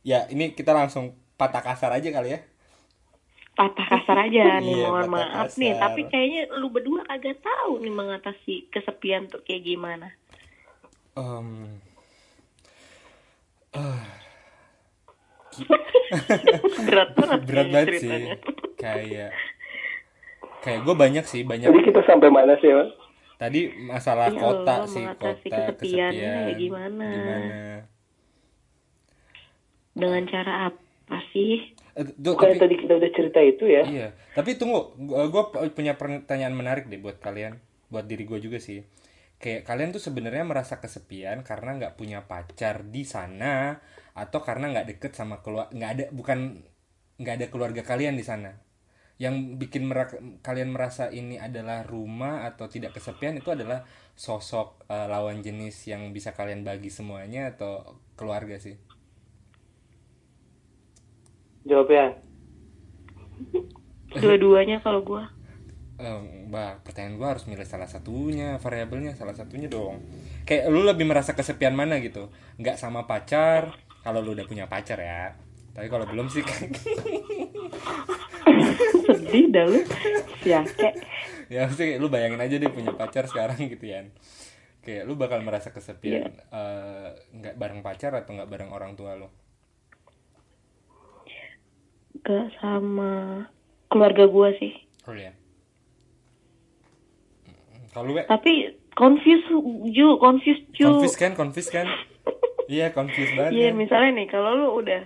ya 0.02 0.26
ini 0.26 0.50
kita 0.50 0.72
langsung 0.72 1.04
patah 1.34 1.62
kasar 1.62 1.92
aja 1.92 2.10
kali 2.10 2.34
ya 2.34 2.40
patah 3.54 3.86
kasar 3.86 4.18
aja 4.20 4.58
nih 4.58 4.74
Iya, 4.74 4.84
mohon 4.84 5.06
patah 5.06 5.12
maaf 5.14 5.46
kasar. 5.48 5.60
nih 5.60 5.72
tapi 5.76 6.00
kayaknya 6.04 6.42
lu 6.56 6.68
berdua 6.68 7.06
agak 7.06 7.38
tahu 7.38 7.78
nih 7.78 7.92
mengatasi 7.92 8.66
kesepian 8.68 9.28
tuh 9.28 9.40
kayak 9.40 9.62
gimana 9.64 10.10
Em, 11.14 11.78
eh, 13.72 14.02
berat 16.80 17.10
banget 17.18 17.40
berat 17.44 17.68
banget 17.68 17.88
sih. 17.98 18.10
kayak 18.74 19.30
kayak 20.60 20.80
gue 20.80 20.94
banyak 20.94 21.24
sih 21.24 21.42
banyak. 21.42 21.66
Jadi 21.66 21.80
kita 21.84 22.00
sampai 22.02 22.28
mana 22.28 22.56
sih, 22.58 22.70
Mas? 22.70 22.90
tadi 23.34 23.66
masalah 23.82 24.30
Iya, 24.30 24.38
kota 24.38 24.74
lo 24.78 24.86
sih 24.86 25.04
kota 25.04 25.34
kesepiannya 25.34 25.74
kesepian. 25.74 26.12
ya 26.14 26.54
gimana? 26.54 27.08
gimana? 27.10 27.48
Dengan 29.92 30.22
cara 30.26 30.52
apa 30.68 31.18
sih? 31.30 31.70
Eh, 31.94 32.04
tuh, 32.10 32.34
Bukan 32.34 32.48
tapi, 32.48 32.58
tadi 32.58 32.74
kita 32.76 32.92
udah 32.94 33.10
cerita 33.12 33.38
itu 33.38 33.64
ya? 33.66 33.82
iya. 33.84 34.08
Tapi 34.32 34.54
tunggu 34.54 34.94
gue 34.98 35.42
punya 35.70 35.94
pertanyaan 35.94 36.54
menarik 36.54 36.86
deh 36.86 36.98
buat 36.98 37.18
kalian 37.18 37.58
buat 37.86 38.06
diri 38.06 38.22
gue 38.22 38.38
juga 38.40 38.58
sih. 38.58 38.82
Kayak 39.36 39.66
kalian 39.68 39.90
tuh 39.90 40.00
sebenarnya 40.00 40.42
merasa 40.42 40.78
kesepian 40.78 41.42
karena 41.42 41.76
nggak 41.76 41.94
punya 41.94 42.24
pacar 42.24 42.82
di 42.82 43.02
sana 43.04 43.78
atau 44.14 44.40
karena 44.46 44.70
nggak 44.72 44.86
deket 44.96 45.12
sama 45.18 45.42
keluar 45.44 45.66
nggak 45.74 45.90
ada 45.94 46.04
bukan 46.14 46.38
nggak 47.20 47.34
ada 47.38 47.46
keluarga 47.52 47.82
kalian 47.86 48.14
di 48.18 48.24
sana 48.26 48.50
yang 49.22 49.58
bikin 49.62 49.86
kalian 50.42 50.70
merasa 50.74 51.06
ini 51.10 51.38
adalah 51.38 51.86
rumah 51.86 52.46
atau 52.50 52.66
tidak 52.66 52.98
kesepian 52.98 53.38
itu 53.38 53.50
adalah 53.54 53.86
sosok 54.18 54.86
eh, 54.90 55.06
lawan 55.06 55.38
jenis 55.46 55.76
yang 55.90 56.10
bisa 56.16 56.34
kalian 56.34 56.66
bagi 56.66 56.90
semuanya 56.90 57.54
atau 57.54 58.02
keluarga 58.18 58.58
sih 58.58 58.74
Jawabnya. 61.64 62.06
dua-duanya 64.20 64.78
kalau 64.84 65.00
gua 65.02 65.24
Eh, 65.94 66.18
Mbak, 66.50 66.82
pertanyaan 66.82 67.14
gue 67.22 67.28
harus 67.32 67.44
milih 67.46 67.62
salah 67.62 67.86
satunya, 67.86 68.58
variabelnya 68.58 69.14
salah 69.14 69.30
satunya 69.38 69.70
dong. 69.70 70.02
Kayak 70.42 70.64
lu 70.74 70.82
lebih 70.82 71.06
merasa 71.06 71.38
kesepian 71.38 71.70
mana 71.78 72.02
gitu? 72.02 72.34
Nggak 72.58 72.82
sama 72.82 73.06
pacar, 73.06 73.78
kalau 74.04 74.20
lu 74.20 74.36
udah 74.36 74.46
punya 74.46 74.68
pacar 74.68 75.00
ya. 75.00 75.32
Tapi 75.74 75.90
kalau 75.90 76.06
belum 76.06 76.30
sih, 76.30 76.44
sedih 79.10 79.50
dah 79.50 79.66
lu 79.66 79.82
ya 80.46 80.62
kayak 80.62 81.02
ya 81.50 81.66
sih 81.72 81.98
lu 81.98 82.06
bayangin 82.06 82.38
aja 82.38 82.54
deh 82.62 82.70
punya 82.70 82.94
pacar 82.94 83.26
sekarang 83.26 83.58
gitu 83.66 83.90
ya. 83.90 84.06
Kayak 84.84 85.08
lu 85.08 85.16
bakal 85.16 85.40
merasa 85.40 85.72
kesepian, 85.72 86.30
eh, 86.52 87.08
nggak 87.34 87.56
bareng 87.56 87.80
pacar 87.80 88.12
atau 88.14 88.36
nggak 88.36 88.52
bareng 88.52 88.70
orang 88.70 88.94
tua 88.94 89.16
lu? 89.16 89.26
juga 92.24 92.48
sama 92.56 93.44
keluarga 93.92 94.24
gue 94.24 94.48
sih. 94.56 94.72
Oh 95.04 95.12
ya. 95.12 95.36
Kalau 97.92 98.16
Tapi 98.24 98.72
confused 98.96 99.44
ju, 99.92 100.16
confused 100.16 100.64
ju. 100.72 100.88
confused 100.88 101.20
kan, 101.20 101.36
confused 101.36 101.68
kan? 101.68 101.84
Iya, 102.68 102.86
confused 102.92 103.34
banget. 103.36 103.52
Iya, 103.54 103.70
kan? 103.72 103.78
misalnya 103.78 104.10
nih 104.18 104.28
kalau 104.30 104.50
lu 104.56 104.68
udah 104.84 105.02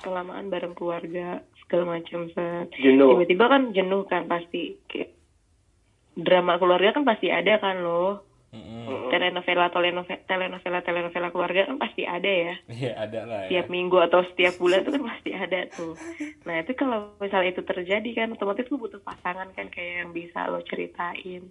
kelamaan 0.00 0.48
bareng 0.48 0.74
keluarga 0.74 1.44
segala 1.64 1.98
macam. 1.98 2.30
Tiba-tiba 2.74 3.44
kan 3.46 3.62
jenuh 3.74 4.02
kan 4.08 4.26
pasti. 4.26 4.78
Kayak 4.90 5.14
drama 6.18 6.58
keluarga 6.58 6.96
kan 6.96 7.04
pasti 7.06 7.28
ada 7.30 7.58
kan 7.62 7.80
lo. 7.80 8.26
Mm-mm. 8.50 9.14
Telenovela, 9.14 9.70
telenovela, 9.70 10.26
telenovela, 10.26 10.82
telenovela 10.82 11.28
keluarga 11.30 11.70
kan 11.70 11.78
pasti 11.78 12.02
ada 12.02 12.26
ya. 12.26 12.54
Iya, 12.66 12.92
ada 12.98 13.20
lah 13.22 13.40
ya. 13.46 13.62
Setiap 13.62 13.66
minggu 13.70 13.98
atau 14.02 14.26
setiap 14.26 14.58
bulan 14.58 14.82
tuh 14.82 14.98
kan 14.98 15.04
pasti 15.06 15.30
ada 15.30 15.60
tuh. 15.70 15.94
Nah 16.42 16.58
itu 16.58 16.74
kalau 16.74 17.14
misalnya 17.22 17.54
itu 17.54 17.62
terjadi 17.62 18.10
kan 18.10 18.34
otomatis 18.34 18.66
lu 18.66 18.82
butuh 18.82 18.98
pasangan 19.06 19.54
kan 19.54 19.70
kayak 19.70 20.02
yang 20.02 20.10
bisa 20.10 20.50
lo 20.50 20.58
ceritain 20.66 21.46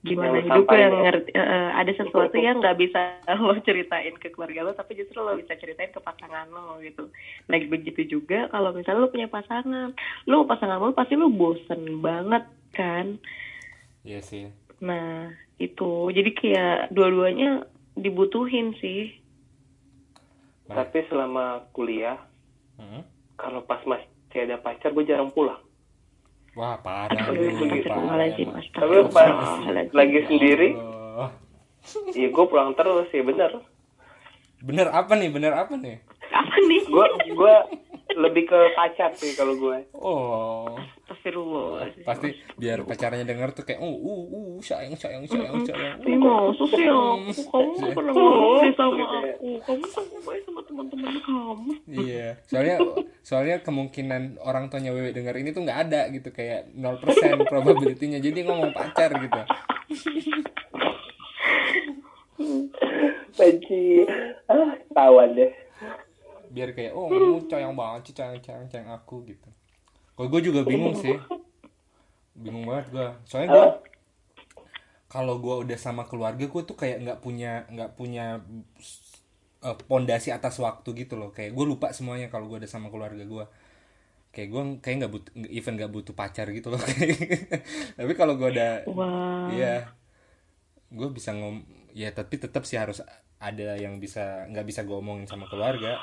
gimana 0.00 0.40
Yang 0.40 0.48
hidup 0.48 0.64
lo 0.64 0.76
yang 0.76 0.94
ya. 0.96 1.02
ngerti 1.04 1.30
eh, 1.36 1.44
eh, 1.44 1.68
ada 1.76 1.92
sesuatu 1.92 2.36
yang 2.40 2.56
nggak 2.64 2.78
bisa 2.80 3.00
lo 3.44 3.54
ceritain 3.60 4.16
ke 4.16 4.32
keluarga 4.32 4.60
lo 4.64 4.72
tapi 4.72 4.96
justru 4.96 5.20
lo 5.20 5.36
bisa 5.36 5.52
ceritain 5.60 5.92
ke 5.92 6.00
pasangan 6.00 6.48
lo 6.48 6.80
gitu. 6.80 7.12
Nah 7.46 7.58
begitu 7.68 8.08
juga 8.08 8.48
kalau 8.48 8.72
misalnya 8.72 9.04
lo 9.04 9.12
punya 9.12 9.28
pasangan, 9.28 9.92
lo 10.24 10.48
pasangan 10.48 10.80
lo 10.80 10.96
pasti 10.96 11.20
lo 11.20 11.28
bosen 11.28 12.00
banget 12.00 12.48
kan. 12.72 13.20
Iya 14.00 14.24
sih. 14.24 14.48
Nah 14.80 15.36
itu 15.60 16.08
jadi 16.08 16.30
kayak 16.32 16.78
dua-duanya 16.96 17.68
dibutuhin 17.92 18.72
sih. 18.80 19.12
Tapi 20.64 21.02
selama 21.10 21.66
kuliah, 21.76 22.16
Mm. 22.80 23.04
kalau 23.36 23.60
pas 23.60 23.84
masih 23.84 24.08
ada 24.32 24.56
pacar, 24.56 24.94
gue 24.94 25.04
jarang 25.04 25.28
pulang. 25.28 25.60
Wah, 26.52 26.74
parah 26.76 27.30
Aduh, 27.30 27.46
lu, 27.46 27.50
parah. 27.54 27.70
astagfirullahaladzim, 27.78 28.48
Tapi 28.74 28.94
pas 29.08 29.30
lagi 29.92 30.18
sendiri, 30.26 30.68
Allah. 30.74 31.30
ya 32.12 32.28
gue 32.28 32.44
pulang 32.44 32.74
terus 32.74 33.06
ya 33.08 33.22
bener. 33.22 33.50
Bener 34.60 34.86
apa 34.90 35.14
nih? 35.14 35.30
Bener 35.30 35.52
apa 35.54 35.72
nih? 35.74 36.02
Apa 36.28 36.56
nih? 36.60 36.80
Gue 36.84 37.06
gue 37.30 37.54
lebih 38.20 38.44
ke 38.46 38.58
pacar 38.76 39.10
sih 39.16 39.32
kalau 39.32 39.56
gue. 39.56 39.78
Oh, 39.96 40.76
Astagfirullah. 41.08 41.90
pasti 42.04 42.36
biar 42.60 42.84
pacarnya 42.84 43.24
denger 43.24 43.56
tuh 43.56 43.64
kayak, 43.64 43.80
uh, 43.80 43.88
uh, 43.88 44.22
uh, 44.30 44.50
sayang, 44.60 44.94
sayang, 44.96 45.24
sayang, 45.24 45.64
sayang. 45.64 45.96
Ini 46.04 46.16
masa 46.20 46.64
sih 46.68 46.86
aku, 46.86 47.42
kamu 47.50 47.70
gak 47.80 47.90
pernah 47.96 48.12
ngomong 48.12 48.72
sama 48.76 49.04
aku 49.04 49.20
Kamu 49.64 49.84
sama 49.88 50.16
baik 50.28 50.42
sama 50.44 50.60
teman-teman 50.64 51.14
kamu 51.24 51.72
Iya, 51.90 52.28
soalnya 52.46 52.76
soalnya 53.20 53.56
kemungkinan 53.64 54.40
orang 54.44 54.68
tuanya 54.68 54.92
Wewe 54.94 55.10
denger 55.10 55.34
ini 55.40 55.50
tuh 55.50 55.64
nggak 55.64 55.80
ada 55.90 56.08
gitu 56.12 56.28
kayak 56.30 56.70
0% 56.76 57.00
probability-nya. 57.50 58.18
Jadi 58.22 58.46
ngomong 58.46 58.70
pacar 58.72 59.10
gitu. 59.16 59.40
Benci. 63.36 64.04
Ah, 64.48 64.72
tawan 64.92 65.36
deh. 65.36 65.52
Biar 66.50 66.74
kayak 66.74 66.92
oh, 66.92 67.06
kamu 67.06 67.46
sayang 67.50 67.74
banget 67.78 68.10
sih, 68.10 68.14
sayang, 68.18 68.42
sayang, 68.42 68.66
sayang 68.68 68.90
aku 68.90 69.22
gitu. 69.24 69.48
Kalau 70.18 70.28
gue 70.28 70.40
juga 70.44 70.60
bingung 70.66 70.92
sih. 70.98 71.16
Bingung 72.34 72.66
banget 72.66 72.86
gue. 72.92 73.08
Soalnya 73.24 73.48
gue 73.54 73.66
kalau 75.10 75.42
gue 75.42 75.66
udah 75.66 75.78
sama 75.78 76.06
keluarga 76.06 76.46
gue 76.46 76.62
tuh 76.62 76.78
kayak 76.78 77.02
nggak 77.02 77.18
punya 77.18 77.66
nggak 77.66 77.98
punya 77.98 78.38
eh, 79.66 79.76
pondasi 79.90 80.30
atas 80.30 80.54
waktu 80.62 80.94
gitu 80.94 81.18
loh 81.18 81.34
kayak 81.34 81.50
gue 81.50 81.66
lupa 81.66 81.90
semuanya 81.90 82.30
kalau 82.30 82.46
gue 82.46 82.62
udah 82.62 82.70
sama 82.70 82.94
keluarga 82.94 83.26
gue 83.26 83.44
kayak 84.30 84.48
gue 84.54 84.62
kayak 84.78 84.96
nggak 85.02 85.12
butuh 85.12 85.32
even 85.50 85.74
nggak 85.74 85.90
butuh 85.90 86.14
pacar 86.14 86.46
gitu 86.54 86.70
loh 86.70 86.78
tapi 87.98 88.12
kalau 88.14 88.38
gue 88.38 88.48
udah 88.54 88.86
Wah 88.94 89.50
Iya. 89.50 89.90
Gue 90.90 91.10
bisa 91.10 91.34
ngom 91.34 91.66
ya 91.90 92.14
tapi 92.14 92.38
tetap 92.38 92.62
sih 92.62 92.78
harus 92.78 93.02
ada 93.42 93.74
yang 93.74 93.98
bisa 93.98 94.46
nggak 94.46 94.66
bisa 94.66 94.80
gue 94.86 94.94
omongin 94.94 95.26
sama 95.26 95.50
keluarga. 95.50 95.98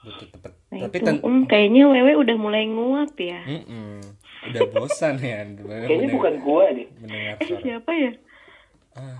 Gue 0.00 0.14
tetep 0.16 0.52
Nah 0.70 0.78
tapi 0.86 0.96
itu, 1.02 1.06
ten 1.06 1.16
hmm, 1.18 1.42
kayaknya 1.50 1.82
Wewe 1.90 2.12
udah 2.14 2.36
mulai 2.38 2.64
nguap 2.70 3.12
ya. 3.18 3.42
Mm-mm. 3.42 4.00
udah 4.48 4.62
bosan 4.72 5.18
ya. 5.20 5.44
Kayaknya 5.90 6.08
bukan 6.14 6.34
gue 6.40 6.64
deh. 6.78 6.88
mendengar 7.02 7.34
Eh 7.36 7.46
suara. 7.50 7.60
siapa 7.60 7.90
ya? 7.92 8.12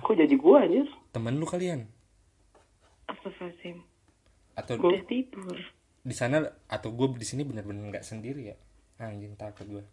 Kok 0.00 0.14
jadi 0.14 0.34
gue 0.34 0.56
aja? 0.56 0.80
temen 1.10 1.34
lu 1.36 1.46
kalian? 1.46 1.90
Astagfirullahaladzim 3.10 3.76
atau 4.54 4.74
Udah 4.78 5.04
tidur. 5.10 5.58
Di 6.00 6.14
sana 6.16 6.42
atau 6.70 6.88
gue 6.94 7.06
di 7.18 7.26
sini 7.26 7.42
bener-bener 7.44 7.90
nggak 7.90 8.06
sendiri 8.06 8.54
ya? 8.54 8.56
Anjing 9.00 9.34
takut 9.34 9.66
gue 9.66 9.84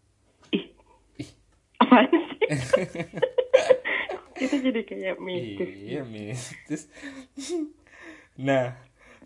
Ih. 0.54 0.72
Ih. 1.20 1.30
Apaan 1.82 2.08
sih? 2.12 2.40
Itu 4.46 4.56
jadi 4.62 4.82
kayak 4.86 5.18
mistis 5.18 5.74
iya 5.82 6.06
mistis 6.06 6.86
nah 8.48 8.78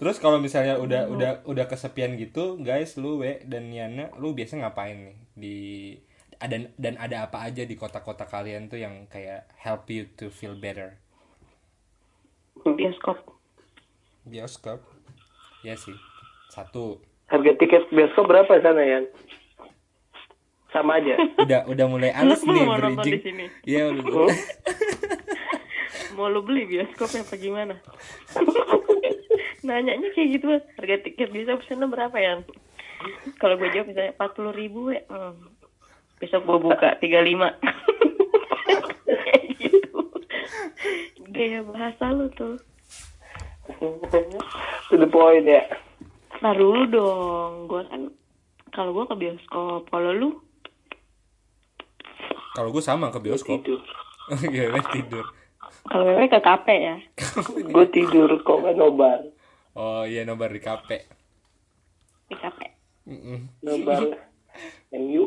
terus 0.02 0.18
kalau 0.18 0.42
misalnya 0.42 0.82
udah 0.82 1.06
udah 1.14 1.32
udah 1.46 1.66
kesepian 1.70 2.18
gitu 2.18 2.58
guys 2.58 2.98
lu 2.98 3.22
we 3.22 3.38
dan 3.46 3.70
Yana 3.70 4.10
lu 4.18 4.34
biasa 4.34 4.58
ngapain 4.58 4.98
nih? 4.98 5.18
Di 5.38 5.58
ada 6.42 6.58
dan 6.82 6.98
ada 6.98 7.30
apa 7.30 7.46
aja 7.46 7.62
di 7.62 7.78
kota-kota 7.78 8.26
kalian 8.26 8.66
tuh 8.66 8.82
yang 8.82 9.06
kayak 9.06 9.46
help 9.62 9.86
you 9.94 10.10
to 10.18 10.34
feel 10.34 10.58
better? 10.58 10.98
Bioskop. 12.66 13.22
Bioskop? 14.26 14.82
Ya 15.62 15.78
sih. 15.78 15.94
Satu. 16.50 16.98
Harga 17.30 17.54
tiket 17.62 17.86
bioskop 17.94 18.26
berapa 18.26 18.58
sana 18.58 18.82
ya? 18.82 19.00
Sama 20.74 20.98
aja. 20.98 21.14
udah 21.46 21.70
udah 21.70 21.86
mulai 21.86 22.10
halus 22.18 22.42
Lu 22.42 22.58
nih 22.58 22.66
mau 22.66 22.82
bridging. 22.82 23.22
iya 23.70 23.94
udah. 23.94 24.34
Mau 26.12 26.28
lu 26.28 26.44
beli 26.44 26.68
bioskopnya 26.68 27.24
apa 27.24 27.36
gimana? 27.40 27.76
Nanyanya 29.62 30.10
kayak 30.18 30.42
gitu 30.42 30.48
harga 30.78 30.98
tiket 31.06 31.30
bioskop 31.30 31.62
sana 31.70 31.86
berapa 31.86 32.18
ya? 32.18 32.42
Kalau 33.38 33.58
gue 33.58 33.70
jawab 33.74 33.94
misalnya 33.94 34.14
40 34.18 34.54
ribu 34.58 34.94
ya, 34.94 35.02
hmm. 35.10 35.38
besok 36.22 36.46
gue 36.46 36.58
buka 36.62 36.98
35 37.02 37.02
Kayak 39.26 39.46
gitu 39.58 40.00
Gaya 41.34 41.66
bahasa 41.66 42.14
lu 42.14 42.30
tuh 42.34 42.58
to 44.90 44.96
the 44.98 45.08
point 45.08 45.48
ya. 45.48 45.64
Nah 46.44 46.54
dulu 46.58 46.82
dong, 46.90 47.70
gue 47.70 47.82
kan 47.88 48.02
kalau 48.74 48.92
gue 48.94 49.06
ke 49.08 49.16
bioskop, 49.18 49.90
kalau 49.90 50.12
lu 50.14 50.30
kalau 52.52 52.70
gue 52.74 52.84
sama 52.84 53.14
ke 53.14 53.20
bioskop 53.22 53.64
Tidur. 53.64 53.82
iya 54.54 54.74
we 54.74 54.82
tidur 54.92 55.26
kalau 55.90 56.04
wewe 56.06 56.30
ke 56.30 56.40
kafe 56.40 56.76
ya? 56.78 56.96
Gue 57.74 57.86
tidur 57.90 58.30
kok 58.46 58.62
nobar. 58.78 59.31
Oh 59.74 60.04
iya 60.04 60.22
nobar 60.22 60.50
di 60.50 60.60
kafe 60.60 61.06
Di 62.26 62.36
kafe. 62.36 62.66
Mm-mm. 63.04 63.40
Nobar 63.62 64.04
MU. 64.92 65.24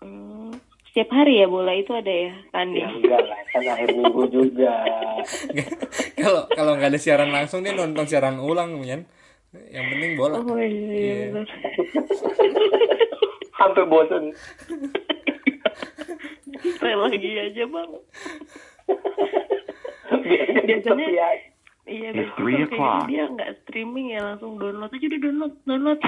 Hmm, 0.00 0.52
setiap 0.86 1.12
hari 1.12 1.38
ya 1.38 1.46
bola 1.46 1.72
itu 1.72 1.92
ada 1.92 2.08
ya, 2.08 2.30
Ya 2.30 2.48
tanding. 2.50 2.84
enggak 2.86 3.20
lah, 3.20 3.40
kan 3.50 3.62
akhir 3.66 3.88
minggu 3.92 4.22
juga. 4.28 4.72
kalau 6.22 6.42
kalau 6.48 6.72
nggak 6.74 6.90
ada 6.90 7.00
siaran 7.00 7.28
langsung 7.28 7.60
dia 7.60 7.72
nonton 7.72 8.04
siaran 8.04 8.36
ulang 8.36 8.76
men 8.76 9.04
yang 9.68 9.84
penting 9.84 10.14
bola 10.14 10.38
Oh 10.38 10.56
iya, 10.56 10.64
iya 10.64 10.94
Iya. 10.94 11.26
benar. 11.32 11.48
Sampai 13.58 13.84
bosan. 13.84 14.24
Saya 16.78 16.96
lagi 16.96 17.30
aja 17.34 17.64
bang. 17.66 17.90
Biasanya. 20.64 21.08
Iya, 21.90 22.14
It's 22.14 22.30
three 22.34 22.62
o'clock. 22.62 23.04
gitu 23.04 23.10
dia 23.10 23.24
nggak 23.26 23.50
streaming 23.60 24.06
ya 24.10 24.22
langsung 24.24 24.54
download 24.56 24.88
aja 24.88 25.04
udah 25.04 25.20
download 25.20 25.54
download 25.64 26.00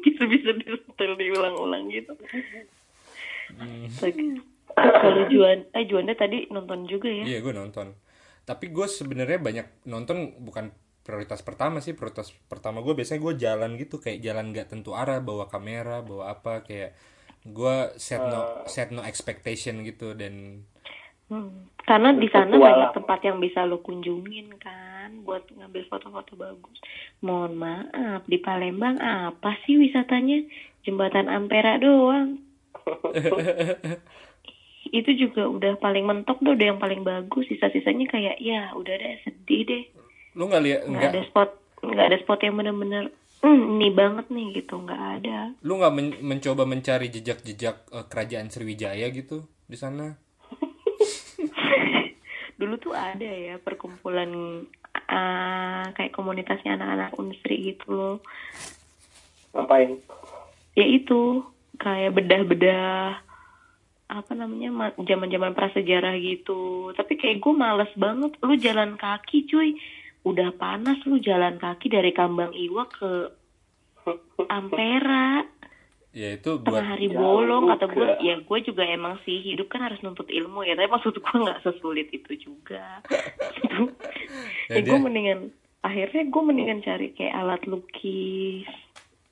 bisa 0.00 0.22
bisa 0.32 0.50
disetel 0.54 1.12
diulang-ulang 1.14 1.84
gitu. 1.88 2.12
Lagi- 4.00 4.40
Kalau 4.70 5.26
Juan, 5.26 5.66
eh 5.68 5.84
Juanda 5.84 6.14
tadi 6.14 6.46
nonton 6.48 6.86
juga 6.86 7.06
ya? 7.06 7.26
iya 7.26 7.38
gue 7.38 7.52
nonton 7.52 7.92
tapi 8.40 8.66
gue 8.68 8.86
sebenarnya 8.88 9.36
banyak 9.36 9.66
nonton 9.84 10.16
bukan 10.40 10.72
prioritas 11.00 11.38
pertama 11.40 11.78
sih 11.78 11.92
prioritas 11.92 12.30
pertama 12.46 12.80
gue 12.80 12.94
biasanya 12.94 13.20
gue 13.20 13.34
jalan 13.36 13.70
gitu 13.76 13.98
kayak 13.98 14.18
jalan 14.20 14.50
nggak 14.50 14.66
tentu 14.68 14.90
arah 14.92 15.18
bawa 15.18 15.46
kamera 15.46 16.00
bawa 16.00 16.32
apa 16.32 16.62
kayak 16.62 16.96
gue 17.42 17.74
set 17.94 18.22
no 18.22 18.40
set 18.64 18.88
no 18.88 19.02
expectation 19.02 19.82
gitu 19.82 20.14
dan 20.14 20.64
Hmm. 21.30 21.70
Karena 21.86 22.10
di 22.14 22.28
sana 22.30 22.58
banyak 22.58 22.90
tempat 22.92 23.20
yang 23.24 23.38
bisa 23.38 23.66
lo 23.66 23.78
kunjungin 23.80 24.58
kan 24.58 25.22
buat 25.22 25.46
ngambil 25.48 25.86
foto-foto 25.90 26.36
bagus. 26.36 26.78
Mohon 27.22 27.54
maaf, 27.56 28.22
di 28.26 28.38
Palembang 28.38 28.98
apa 28.98 29.54
sih 29.64 29.78
wisatanya? 29.78 30.42
Jembatan 30.82 31.30
Ampera 31.30 31.78
doang. 31.78 32.42
Itu 34.90 35.10
juga 35.14 35.46
udah 35.46 35.78
paling 35.78 36.02
mentok 36.02 36.42
tuh 36.42 36.58
udah 36.58 36.66
yang 36.74 36.82
paling 36.82 37.06
bagus. 37.06 37.46
Sisa-sisanya 37.46 38.10
kayak 38.10 38.42
ya 38.42 38.74
udah 38.74 38.94
deh 38.94 39.18
sedih 39.22 39.62
deh. 39.66 39.84
lu 40.30 40.46
nggak 40.46 40.62
lihat 40.62 40.80
Nggak 40.86 41.10
ada 41.10 41.22
spot 41.26 41.50
nggak 41.82 42.06
ada 42.06 42.18
spot 42.22 42.38
yang 42.46 42.54
bener-bener 42.54 43.10
hmm, 43.42 43.62
ini 43.74 43.88
banget 43.90 44.30
nih 44.30 44.62
gitu 44.62 44.78
nggak 44.78 45.02
ada 45.18 45.50
Lu 45.66 45.74
nggak 45.80 45.90
men- 45.90 46.20
mencoba 46.22 46.62
mencari 46.68 47.10
jejak-jejak 47.10 47.90
eh, 47.90 48.06
kerajaan 48.06 48.46
Sriwijaya 48.46 49.10
gitu 49.10 49.42
di 49.66 49.74
sana? 49.74 50.14
Dulu 52.60 52.76
tuh 52.76 52.92
ada 52.92 53.24
ya 53.24 53.56
perkumpulan 53.56 54.28
ah, 55.08 55.88
kayak 55.96 56.12
komunitasnya 56.12 56.76
anak-anak 56.76 57.16
unsri 57.16 57.72
gitu 57.72 57.88
loh. 57.88 58.16
Ngapain? 59.56 59.96
ya 60.78 60.86
itu 60.86 61.42
kayak 61.80 62.14
bedah-bedah 62.14 63.18
apa 64.10 64.32
namanya 64.34 64.70
ma- 64.74 64.98
zaman-zaman 64.98 65.54
prasejarah 65.54 66.18
gitu. 66.18 66.90
Tapi 66.94 67.14
kayak 67.14 67.38
gue 67.38 67.54
males 67.54 67.92
banget 67.94 68.32
lu 68.42 68.54
jalan 68.58 68.98
kaki 68.98 69.46
cuy. 69.46 69.78
Udah 70.26 70.52
panas 70.54 71.00
lu 71.06 71.22
jalan 71.22 71.56
kaki 71.56 71.88
dari 71.88 72.10
Kambang 72.12 72.52
Iwa 72.52 72.84
ke 72.90 73.10
Ampera 74.50 75.46
Ya 76.10 76.34
itu 76.34 76.58
buat 76.58 76.82
tengah 76.82 76.98
hari 76.98 77.06
bolong 77.06 77.70
kata 77.70 77.86
gue 77.86 78.08
ya 78.26 78.34
gue 78.42 78.58
juga 78.66 78.82
emang 78.82 79.22
sih 79.22 79.46
hidup 79.46 79.70
kan 79.70 79.86
harus 79.86 80.02
nuntut 80.02 80.26
ilmu 80.26 80.66
ya 80.66 80.74
tapi 80.74 80.90
maksud 80.90 81.14
gue 81.14 81.36
nggak 81.38 81.62
sesulit 81.62 82.10
itu 82.10 82.50
juga. 82.50 82.98
Ya, 84.66 84.78
ya, 84.78 84.82
gue 84.82 84.98
mendingan 84.98 85.54
akhirnya 85.86 86.22
gue 86.26 86.42
mendingan 86.42 86.82
cari 86.82 87.14
kayak 87.14 87.34
alat 87.38 87.62
lukis. 87.70 88.66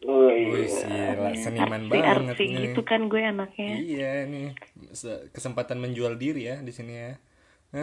Wih, 0.07 0.55
Wih, 0.55 0.70
gila, 0.70 1.35
seniman 1.35 1.91
artsy 1.91 1.91
banget 1.91 2.14
artsy 2.14 2.45
nih. 2.47 2.62
gitu 2.70 2.81
kan 2.87 3.11
gue 3.11 3.18
anaknya. 3.26 3.74
Iya 3.83 4.12
nih. 4.31 4.55
Se- 4.95 5.26
kesempatan 5.35 5.83
menjual 5.83 6.14
diri 6.14 6.47
ya 6.47 6.62
di 6.62 6.70
sini 6.70 6.95
ya. 6.95 7.18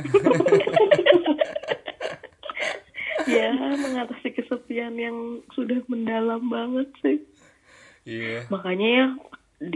ya 3.35 3.49
mengatasi 3.75 4.33
kesepian 4.37 4.95
yang 4.95 5.43
sudah 5.53 5.83
mendalam 5.91 6.47
banget 6.47 6.89
sih 7.03 7.17
Iya. 8.05 8.45
makanya 8.47 8.87
ya 8.87 9.05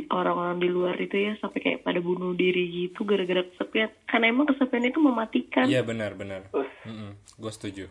orang-orang 0.10 0.60
di 0.60 0.68
luar 0.68 0.94
itu 0.96 1.16
ya 1.16 1.34
sampai 1.38 1.60
kayak 1.60 1.82
pada 1.82 1.98
bunuh 1.98 2.32
diri 2.32 2.62
gitu 2.70 3.04
gara-gara 3.04 3.42
kesepian 3.44 3.90
karena 4.06 4.26
emang 4.28 4.46
kesepian 4.46 4.86
itu 4.86 5.00
mematikan 5.00 5.66
Iya 5.66 5.82
benar 5.82 6.14
benar. 6.14 6.46
Us. 6.52 6.70
Gue 7.36 7.50
setuju. 7.50 7.86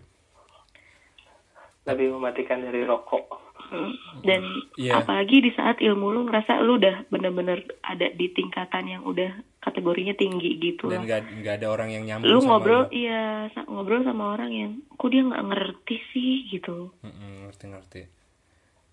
lebih 1.85 2.13
mematikan 2.13 2.61
dari 2.61 2.85
rokok. 2.85 3.25
Mm. 3.69 3.93
dan 4.23 4.41
Iya. 4.77 4.97
apalagi 4.99 5.41
di 5.41 5.53
saat 5.53 5.77
ilmu 5.79 6.09
lu 6.09 6.25
ngerasa 6.25 6.57
lu 6.59 6.77
udah 6.77 7.05
bener-bener 7.09 7.69
ada 7.83 8.09
di 8.09 8.29
tingkatan 8.31 8.87
yang 8.87 9.03
udah 9.05 9.29
kategorinya 9.59 10.15
tinggi 10.15 10.57
gitu 10.57 10.89
Dan 10.89 11.05
nggak 11.05 11.45
nggak 11.45 11.55
ada 11.61 11.69
orang 11.69 11.93
yang 11.93 12.05
nyambung 12.07 12.29
lu 12.29 12.39
sama 12.39 12.49
ngobrol 12.55 12.83
lu. 12.83 12.97
iya 12.97 13.25
ngobrol 13.63 14.01
sama 14.03 14.25
orang 14.33 14.51
yang 14.51 14.71
kok 14.91 15.09
dia 15.09 15.21
nggak 15.21 15.45
ngerti 15.45 15.97
sih 16.09 16.33
gitu 16.49 16.97
Mm-mm, 17.03 17.33
ngerti 17.45 17.65
ngerti. 17.67 18.01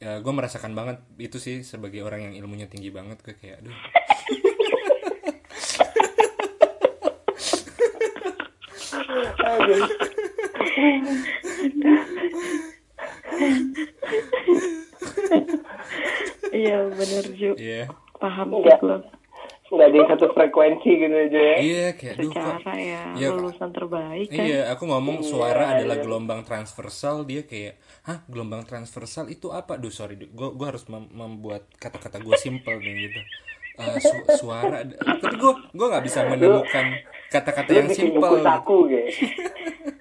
Ya 0.04 0.20
gue 0.20 0.34
merasakan 0.36 0.76
banget 0.76 0.98
itu 1.18 1.38
sih 1.40 1.64
sebagai 1.64 2.04
orang 2.04 2.22
yang 2.32 2.34
ilmunya 2.44 2.68
tinggi 2.68 2.92
banget 2.92 3.24
gue 3.24 3.36
kayak 3.40 3.64
aduh. 3.64 3.76
Iya 16.56 16.78
bener 16.92 17.24
Ju 17.36 17.52
Iya. 17.60 17.92
paham 18.18 18.48
sih 18.56 18.80
Enggak. 18.80 19.04
Nggak 19.76 19.88
ada 19.88 20.02
satu 20.10 20.26
frekuensi 20.30 20.90
gitu 20.90 21.12
aja 21.14 21.36
ya. 21.38 21.56
Iya 21.58 21.88
kayak 21.94 22.14
aduh 22.16 22.30
kok. 22.30 22.40
secara 22.40 22.74
ya 22.74 23.02
Iya. 23.14 23.28
lulusan 23.30 23.70
terbaik 23.70 24.28
kan 24.30 24.40
Iya, 24.42 24.62
aku 24.70 24.84
ngomong 24.86 25.18
suara 25.22 25.64
Iya, 25.66 25.74
adalah 25.78 25.96
iya. 25.96 26.04
gelombang 26.04 26.42
transversal, 26.42 27.16
dia 27.22 27.44
kayak, 27.44 27.76
hah 28.02 28.24
gelombang 28.26 28.64
transversal 28.64 29.28
itu 29.28 29.48
apa? 29.50 29.76
Duh 29.76 29.90
sorry, 29.90 30.16
gue 30.18 30.30
gua 30.50 30.68
harus 30.70 30.86
mem- 30.86 31.12
membuat 31.12 31.68
kata-kata 31.74 32.18
gue 32.18 32.36
simple 32.36 32.76
nih 32.78 32.96
gitu. 33.06 33.20
Eh, 33.76 34.00
su- 34.00 34.24
suara, 34.40 34.88
tapi 34.88 35.36
gue 35.36 35.54
gue 35.70 35.86
nggak 35.86 36.04
bisa 36.04 36.24
menemukan 36.26 36.86
kata-kata 37.28 37.70
yang 37.70 37.90
simple. 37.90 38.32
gitu. 38.32 38.40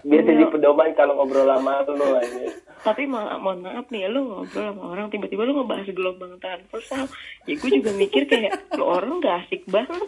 Biar 0.00 0.24
jadi 0.24 0.44
pedoman 0.48 0.92
kalau 0.92 1.16
ngobrol 1.16 1.44
lama 1.44 1.84
lu 1.86 2.16
aja. 2.16 2.48
tapi 2.80 3.04
ma 3.04 3.36
mohon 3.36 3.60
maaf 3.60 3.92
nih 3.92 4.08
lu 4.08 4.24
ngobrol 4.24 4.72
sama 4.72 4.82
orang 4.88 5.12
tiba-tiba 5.12 5.44
lu 5.44 5.52
ngebahas 5.52 5.84
gelombang 5.92 6.40
transversal 6.40 7.12
ya 7.44 7.52
gue 7.52 7.70
juga 7.76 7.92
mikir 7.92 8.24
kayak 8.24 8.72
lu 8.72 8.88
orang 8.88 9.20
gak 9.20 9.44
asik 9.44 9.68
banget 9.68 10.00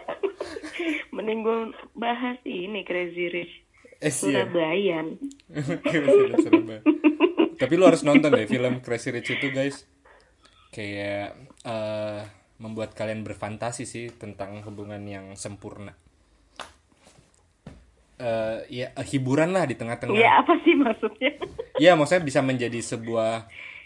mending 1.12 1.44
gue 1.44 1.76
bahas 1.92 2.40
ini 2.48 2.80
Crazy 2.80 3.28
Rich 3.28 3.54
Eh, 3.96 4.12
iya. 4.12 4.44
Surabayan. 4.44 5.16
Tapi 7.60 7.72
lu 7.80 7.88
harus 7.88 8.04
nonton 8.04 8.28
deh 8.28 8.44
film 8.44 8.84
Crazy 8.84 9.08
Rich 9.08 9.40
itu 9.40 9.48
guys. 9.56 9.88
Kayak 10.68 11.32
eh, 11.64 12.20
membuat 12.60 12.92
kalian 12.92 13.24
berfantasi 13.24 13.88
sih 13.88 14.12
tentang 14.12 14.60
hubungan 14.68 15.00
yang 15.08 15.32
sempurna. 15.32 15.96
Eh 18.16 18.58
ya 18.80 18.86
hiburan 19.10 19.50
lah 19.56 19.64
di 19.68 19.74
tengah-tengah. 19.80 20.24
ya 20.24 20.40
apa 20.42 20.52
sih 20.64 20.74
maksudnya 20.74 21.30
Iya, 21.80 21.92
maksudnya 21.98 22.24
bisa 22.24 22.40
menjadi 22.40 22.80
sebuah 22.80 23.32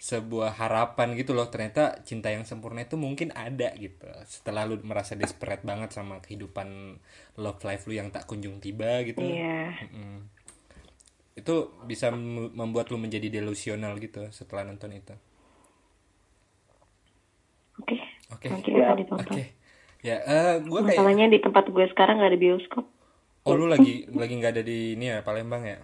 sebuah 0.01 0.51
harapan 0.61 1.09
gitu 1.19 1.33
loh. 1.37 1.47
Ternyata 1.53 2.01
cinta 2.09 2.29
yang 2.35 2.45
sempurna 2.49 2.81
itu 2.87 2.97
mungkin 2.97 3.29
ada 3.35 3.69
gitu. 3.77 4.07
Setelah 4.25 4.63
lu 4.69 4.79
merasa 4.87 5.13
desperate 5.19 5.63
banget 5.67 5.91
sama 5.93 6.23
kehidupan 6.25 6.69
love 7.43 7.61
life 7.67 7.85
lu 7.91 7.95
yang 8.01 8.09
tak 8.15 8.25
kunjung 8.31 8.57
tiba 8.65 9.03
gitu. 9.09 9.21
iya 9.21 9.75
Mm. 9.83 10.19
Itu 11.41 11.55
bisa 11.91 12.07
mem- 12.15 12.53
membuat 12.61 12.87
lu 12.93 12.99
menjadi 13.05 13.29
delusional 13.37 13.93
gitu 14.05 14.23
setelah 14.39 14.63
nonton 14.69 14.91
itu. 15.01 15.15
oke 17.81 17.97
Oke. 18.35 18.49
nanti 18.51 18.69
Ya, 18.71 18.87
bisa 18.91 18.93
ditonton 18.99 19.35
Oke. 19.35 19.43
Ya, 20.01 20.17
eh 20.25 20.53
gua 20.65 20.81
kayak 20.89 20.97
masalahnya 20.97 21.27
di 21.35 21.39
tempat 21.45 21.65
gue 21.75 21.87
sekarang 21.93 22.21
gak 22.23 22.31
ada 22.33 22.41
bioskop 22.41 22.85
Oh, 23.43 23.57
lu 23.57 23.67
lagi 23.67 24.05
lagi 24.11 24.35
nggak 24.37 24.53
ada 24.53 24.63
di 24.63 24.95
ini 24.95 25.09
ya, 25.09 25.21
Palembang 25.21 25.65
ya? 25.65 25.81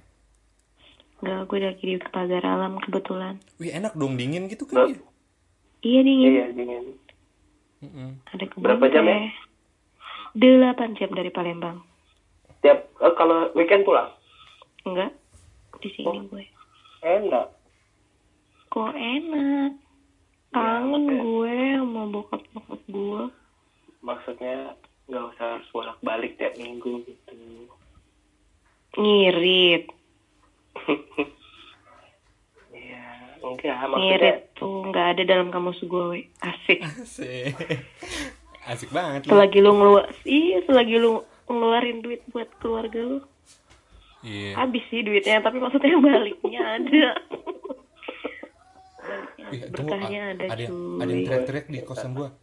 Gak, 1.17 1.49
gue 1.49 1.59
lagi 1.59 1.81
di 1.83 1.97
pagar 2.07 2.45
alam 2.45 2.77
kebetulan 2.79 3.41
Wih, 3.57 3.73
enak 3.73 3.97
dong 3.97 4.15
dingin 4.15 4.47
gitu 4.47 4.69
kan 4.69 4.85
ya? 4.85 5.01
iya 5.81 6.01
dingin 6.03 6.29
Iya, 6.29 6.47
dingin. 6.53 6.85
Mm-mm. 7.79 8.11
ada 8.27 8.45
kebun 8.45 8.61
Berapa 8.61 8.85
jam 8.87 9.05
ya? 9.07 9.33
delapan 10.33 10.93
jam 10.93 11.09
dari 11.11 11.31
Palembang 11.31 11.81
Tiap 12.61 12.85
eh, 12.95 13.15
kalau 13.17 13.49
weekend 13.53 13.83
pulang. 13.83 14.13
enggak 14.83 15.09
di 15.79 15.89
sini 15.91 16.21
gue 16.27 16.45
Enak. 17.01 17.49
kok 18.69 18.93
enak 18.93 19.73
kangen 20.51 21.05
gue 21.17 21.55
sama 21.75 22.03
bokap 22.13 22.43
bokap 22.53 22.81
gue 22.87 23.23
Maksudnya 23.99 24.77
nggak 25.07 25.25
usah 25.29 25.47
harus 25.53 25.69
bolak-balik 25.71 26.35
tiap 26.35 26.55
minggu 26.57 27.01
gitu. 27.01 27.35
ngirit 28.93 29.87
Iya, 32.73 33.05
enggak 33.41 33.77
maksudnya 33.83 34.03
ngirit 34.03 34.39
tuh 34.53 34.85
nggak 34.85 35.07
ada 35.09 35.23
dalam 35.25 35.49
kamus 35.49 35.81
gue 35.81 36.05
we. 36.09 36.21
asik 36.41 36.81
Asik. 36.83 37.55
Asik 38.67 38.91
banget 38.91 39.25
selagi 39.25 39.59
lu 39.59 39.73
ngeluar 39.73 40.05
iya 40.25 40.59
selagi 40.63 40.97
lu 40.97 41.21
ngeluarin 41.47 42.01
duit 42.01 42.21
buat 42.29 42.51
keluarga 42.59 42.99
lu 42.99 43.19
Iya. 44.21 44.59
habis 44.59 44.83
sih 44.87 45.01
duitnya 45.01 45.39
tapi 45.39 45.57
maksudnya 45.57 45.95
baliknya 45.97 46.63
ada 46.75 47.05
baliknya 48.99 49.55
tunggu, 49.71 49.71
berkahnya 49.71 50.21
a- 50.21 50.31
ada 50.33 50.45
ada, 50.49 50.63
yang- 50.67 50.99
ada 50.99 51.07
yang 51.07 51.23
teriak-teriak 51.23 51.67
di 51.69 51.79
kosan 51.81 52.11
gua. 52.13 52.35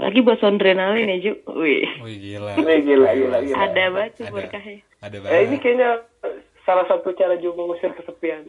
Apalagi 0.00 0.20
buat 0.20 0.40
adrenalin 0.40 1.06
ya 1.06 1.18
Ju 1.20 1.32
Wih. 1.52 1.84
Wih 2.00 2.16
gila. 2.18 2.56
Wih, 2.56 2.80
gila, 2.80 3.08
gila, 3.12 3.38
gila. 3.38 3.56
ada 3.60 3.82
banget 3.90 4.12
tuh 4.16 4.24
Ada. 4.24 4.32
berkahnya 4.32 4.76
Ada 4.98 5.12
Eh, 5.12 5.20
banget. 5.20 5.40
ini 5.44 5.56
kayaknya 5.58 5.90
eh, 6.22 6.36
salah 6.62 6.86
satu 6.86 7.12
cara 7.12 7.36
juga 7.36 7.60
mengusir 7.60 7.92
kesepian. 7.92 8.48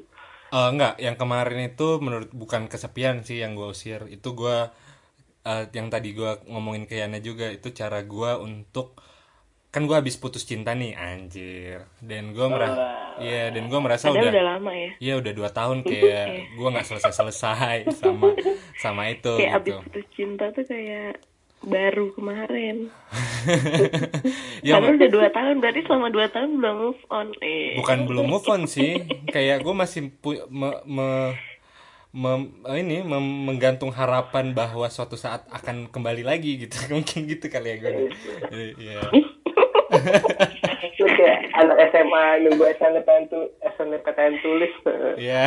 Eh, 0.50 0.68
enggak, 0.70 0.96
yang 0.98 1.16
kemarin 1.16 1.60
itu 1.66 1.88
menurut 1.98 2.32
bukan 2.32 2.66
kesepian 2.66 3.22
sih 3.22 3.40
yang 3.40 3.52
gua 3.52 3.68
usir. 3.70 4.04
Itu 4.06 4.32
gua 4.32 4.72
eh, 5.42 5.68
yang 5.70 5.88
tadi 5.88 6.12
gua 6.12 6.40
ngomongin 6.46 6.86
ke 6.86 6.96
Yana 6.96 7.20
juga 7.20 7.48
itu 7.48 7.72
cara 7.72 8.00
gua 8.02 8.36
untuk 8.38 8.96
kan 9.68 9.84
gua 9.84 10.00
habis 10.00 10.16
putus 10.16 10.44
cinta 10.44 10.72
nih 10.72 10.92
anjir. 10.94 11.88
Dan 12.00 12.32
gua 12.32 12.48
merasa 12.48 12.84
iya 13.18 13.48
dan 13.50 13.68
gua 13.68 13.80
merasa 13.80 14.08
udah 14.08 14.28
udah 14.30 14.46
lama 14.50 14.72
ya 14.72 14.92
Iya 15.00 15.14
udah 15.18 15.32
dua 15.32 15.50
tahun 15.50 15.84
kayak 15.88 16.28
gua 16.56 16.68
nggak 16.70 16.84
selesai 16.86 17.12
selesai 17.14 17.78
sama 17.94 18.36
sama 18.78 19.08
itu 19.08 19.32
kayak 19.34 19.56
abis 19.58 19.68
gitu. 19.70 19.80
putus 19.86 20.06
cinta 20.12 20.46
tuh 20.50 20.64
kayak 20.64 21.16
baru 21.62 22.14
kemarin. 22.14 22.88
Ya 24.62 24.78
Padahal 24.78 25.02
udah 25.02 25.10
dua 25.10 25.28
tahun 25.34 25.56
berarti 25.58 25.82
selama 25.90 26.14
dua 26.14 26.30
tahun 26.30 26.62
belum 26.62 26.76
move 26.78 27.02
on 27.10 27.34
eh. 27.42 27.74
Bukan 27.82 28.06
belum 28.06 28.26
move 28.30 28.46
on 28.46 28.70
sih. 28.70 29.02
Kayak 29.26 29.66
gue 29.66 29.74
masih 29.74 30.14
pu- 30.14 30.46
me- 30.54 30.86
me- 30.86 31.34
mem- 32.14 32.54
ini 32.78 33.02
mem- 33.02 33.50
menggantung 33.50 33.90
harapan 33.90 34.54
bahwa 34.54 34.86
suatu 34.86 35.18
saat 35.18 35.50
akan 35.50 35.90
kembali 35.90 36.22
lagi 36.22 36.62
gitu. 36.62 36.78
Mungkin 36.94 37.26
gitu 37.26 37.50
kali 37.50 37.74
ya 37.74 37.78
gue 37.82 37.92
iya 38.78 39.02
kayak 41.02 41.40
anak 41.54 41.78
SMA 41.92 42.24
nunggu 42.48 42.64
SNMPTN 42.78 43.24
tu 43.30 43.40
SNMPTN 43.62 44.34
tulis. 44.42 44.74
Iya. 45.18 45.44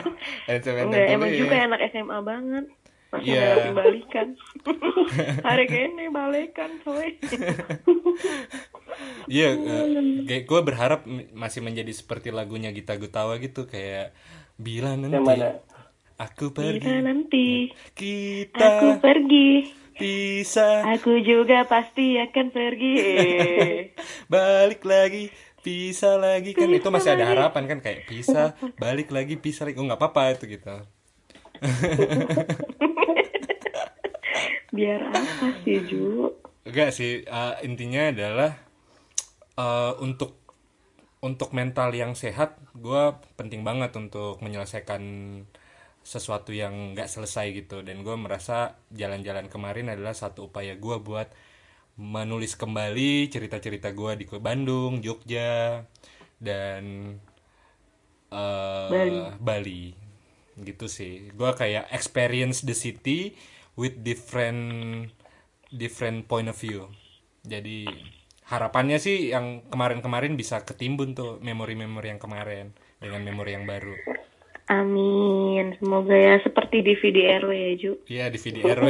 SNMPTN 0.48 0.86
Enggak, 0.88 1.06
emang 1.10 1.30
tulis. 1.30 1.40
juga 1.42 1.56
anak 1.58 1.80
SMA 1.90 2.18
banget. 2.22 2.64
Masih 3.12 3.28
Iya. 3.36 3.44
yeah. 3.44 3.72
balikan. 3.76 4.28
Hari 5.46 5.64
kene 5.68 6.08
balikan, 6.08 6.70
coy. 6.80 7.08
Iya, 9.24 9.56
eh, 9.56 9.84
kayak 10.28 10.44
gue 10.44 10.60
berharap 10.60 11.00
masih 11.32 11.64
menjadi 11.64 11.88
seperti 11.96 12.28
lagunya 12.28 12.68
Gita 12.76 12.92
Gutawa 13.00 13.40
gitu 13.40 13.64
kayak 13.64 14.12
bila 14.60 14.94
nanti 15.00 15.16
yang 15.16 15.24
mana 15.24 15.48
aku 16.20 16.52
Bila 16.52 16.76
pergi 16.76 16.92
nanti 17.00 17.46
kita 17.96 18.60
aku 18.60 18.88
pergi, 19.00 19.64
bisa 19.96 20.84
aku 20.84 21.24
juga 21.24 21.64
pasti 21.64 22.20
akan 22.20 22.46
pergi. 22.52 22.94
balik 24.32 24.84
lagi 24.84 25.32
bisa 25.62 26.18
lagi 26.18 26.52
kan 26.52 26.68
itu 26.68 26.88
masih 26.90 27.16
ada 27.16 27.24
lagi. 27.24 27.32
harapan 27.38 27.64
kan 27.70 27.78
kayak 27.80 28.10
bisa 28.10 28.58
balik 28.76 29.08
lagi 29.14 29.38
bisa 29.38 29.62
lagi 29.62 29.78
oh 29.78 29.86
nggak 29.86 29.98
apa-apa 29.98 30.36
itu 30.36 30.58
gitu 30.58 30.74
Biar 34.72 35.12
apa 35.12 35.46
sih, 35.62 35.78
Ju? 35.84 36.32
enggak 36.62 36.90
sih 36.94 37.26
eh, 37.26 37.54
intinya 37.66 38.10
adalah 38.10 38.50
eh, 39.58 39.92
untuk 39.98 40.38
untuk 41.22 41.54
mental 41.54 41.94
yang 41.94 42.18
sehat 42.18 42.58
gue 42.74 43.14
penting 43.38 43.62
banget 43.62 43.94
untuk 43.94 44.42
menyelesaikan 44.42 45.02
sesuatu 46.02 46.50
yang 46.50 46.98
nggak 46.98 47.06
selesai 47.06 47.54
gitu 47.54 47.86
dan 47.86 48.02
gue 48.02 48.16
merasa 48.18 48.74
jalan-jalan 48.90 49.46
kemarin 49.46 49.86
adalah 49.94 50.18
satu 50.18 50.50
upaya 50.50 50.74
gue 50.74 50.96
buat 50.98 51.30
menulis 51.94 52.58
kembali 52.58 53.30
cerita-cerita 53.30 53.94
gue 53.94 54.18
di 54.18 54.26
Bandung 54.26 54.98
Jogja 54.98 55.86
dan 56.42 56.82
eh, 58.34 58.88
Bali. 58.90 59.22
Bali 59.38 59.84
gitu 60.58 60.90
sih 60.90 61.30
gue 61.30 61.50
kayak 61.54 61.90
experience 61.94 62.66
the 62.66 62.74
city 62.74 63.34
with 63.78 64.00
different 64.00 64.62
different 65.72 66.28
point 66.28 66.48
of 66.48 66.56
view 66.58 66.88
jadi 67.42 67.88
harapannya 68.46 69.00
sih 69.00 69.32
yang 69.32 69.66
kemarin-kemarin 69.72 70.36
bisa 70.36 70.62
ketimbun 70.62 71.16
tuh 71.16 71.40
memori-memori 71.40 72.12
yang 72.12 72.20
kemarin 72.22 72.76
dengan 73.00 73.22
memori 73.24 73.56
yang 73.56 73.66
baru 73.66 73.94
Amin. 74.70 75.74
Semoga 75.76 76.14
ya 76.16 76.38
seperti 76.40 76.80
di 76.86 76.94
VDRW 76.96 77.50
ya, 77.50 77.72
Ju. 77.76 77.92
Iya 78.08 78.24
di 78.32 78.38
VDRW 78.40 78.88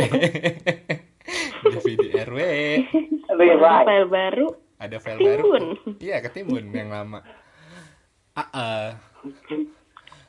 di 1.73 1.79
VDRW 1.81 2.39
lain. 2.39 3.87
file 3.89 4.07
baru, 4.07 4.47
ada 4.83 4.97
file 4.99 5.19
Ketimbun. 5.23 5.65
baru 5.79 6.03
iya 6.03 6.19
ketimbun 6.19 6.75
yang 6.75 6.91
lama 6.91 7.23
ah 8.35 8.49
ah. 8.51 8.87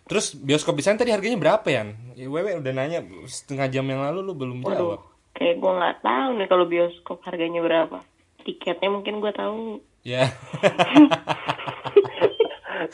Terus 0.04 0.36
bioskop 0.36 0.76
di 0.76 0.84
sana 0.84 1.00
tadi 1.00 1.16
harganya 1.16 1.40
berapa 1.40 1.64
ya 1.72 1.88
Wewe 2.28 2.60
udah 2.60 2.74
nanya 2.76 3.02
setengah 3.26 3.68
jam 3.72 3.86
yang 3.90 4.04
lalu 4.04 4.20
lu 4.22 4.34
belum 4.38 4.62
jawab. 4.62 5.02
Waduh, 5.02 5.02
kayak 5.34 5.56
gue 5.58 5.72
nggak 5.74 5.98
tahu 6.06 6.30
nih 6.38 6.48
kalau 6.48 6.66
bioskop 6.70 7.18
harganya 7.26 7.62
berapa. 7.66 7.98
Tiketnya 8.44 8.90
mungkin 8.92 9.24
gue 9.24 9.34
tahu. 9.34 9.82
ya. 10.04 10.28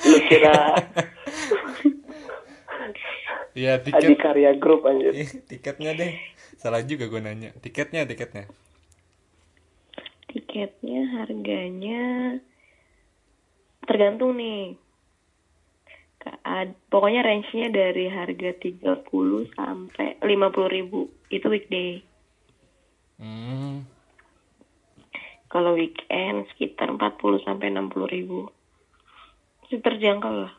Lu 0.05 0.17
kira 0.29 0.53
ya 3.59 3.81
tiket. 3.83 4.15
Adikarya 4.15 4.51
Group 4.55 4.85
anjir. 4.87 5.11
Ih, 5.11 5.29
tiketnya 5.49 5.91
deh. 5.97 6.15
Salah 6.55 6.85
juga 6.85 7.11
gue 7.11 7.19
nanya. 7.19 7.51
Tiketnya 7.59 8.07
tiketnya. 8.07 8.47
Tiketnya 10.29 11.01
harganya 11.19 12.37
tergantung 13.83 14.37
nih. 14.37 14.77
Pokoknya 16.89 17.21
range-nya 17.21 17.69
dari 17.69 18.09
harga 18.09 18.51
30 18.57 19.05
sampai 19.55 20.17
50 20.19 20.67
ribu. 20.67 21.07
Itu 21.29 21.47
weekday. 21.47 22.01
hmm 23.21 23.85
Kalau 25.49 25.73
weekend 25.73 26.45
sekitar 26.53 26.93
40 26.93 27.45
sampai 27.45 27.71
60 27.71 28.05
ribu. 28.05 28.51
Masih 29.63 29.79
terjangkau 29.79 30.33
lah. 30.45 30.53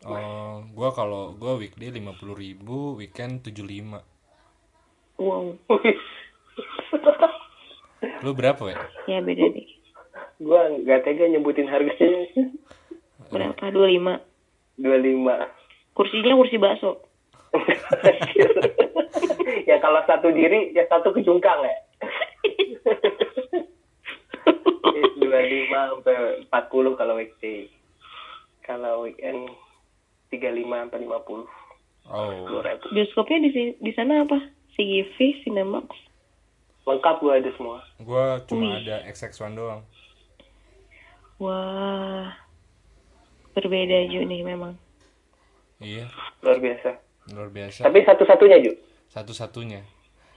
oh 0.00 0.64
gue 0.64 0.88
kalau 0.96 1.36
gue 1.36 1.60
weekday 1.60 1.92
lima 1.92 2.16
puluh 2.16 2.32
ribu 2.32 2.96
weekend 2.96 3.44
75 3.44 4.00
Wow. 5.20 5.60
lu 8.24 8.32
berapa 8.32 8.64
ya 8.64 8.80
Ya 9.04 9.20
beda 9.20 9.44
deh. 9.52 9.68
gua 10.40 10.72
nggak 10.72 11.04
tega 11.04 11.28
nyebutin 11.28 11.68
harganya 11.68 12.24
Berapa? 13.28 13.60
25. 13.68 14.29
25 14.80 15.92
Kursinya 15.92 16.34
kursi 16.34 16.56
bakso. 16.56 16.96
ya 19.66 19.78
kalau 19.78 20.00
satu 20.04 20.30
diri 20.30 20.70
ya 20.70 20.86
satu 20.86 21.10
kejungkang 21.10 21.58
ya 21.60 21.76
25 24.46 25.70
sampai 25.70 26.14
40 26.46 26.94
kalau 26.94 27.14
weekday 27.16 27.66
kalau 28.62 29.02
weekend 29.02 29.50
35 30.30 30.62
sampai 30.62 30.98
50 31.02 31.46
oh 32.06 32.30
Dua 32.46 32.60
ribu. 32.64 32.84
Bioskopnya 32.92 33.38
di 33.40 33.50
si- 33.50 33.76
di 33.76 33.92
sana 33.92 34.22
apa? 34.22 34.38
CGV, 34.72 35.42
Cinemax. 35.42 35.86
lengkap 36.80 37.18
gua 37.18 37.36
ada 37.36 37.50
semua 37.52 37.82
gue 37.98 38.24
cuma 38.46 38.76
ada 38.76 39.02
XX1 39.06 39.52
doang 39.52 39.82
Wah. 41.36 42.32
Berbeda 43.50 43.98
Ju 44.06 44.22
nih 44.22 44.42
memang. 44.42 44.74
iya. 45.78 46.06
Luar 46.40 46.58
biasa. 46.58 46.90
Luar 47.32 47.48
biasa. 47.48 47.80
Tapi 47.82 47.98
satu-satunya 48.02 48.56
Ju. 48.60 48.72
Satu-satunya. 49.08 49.80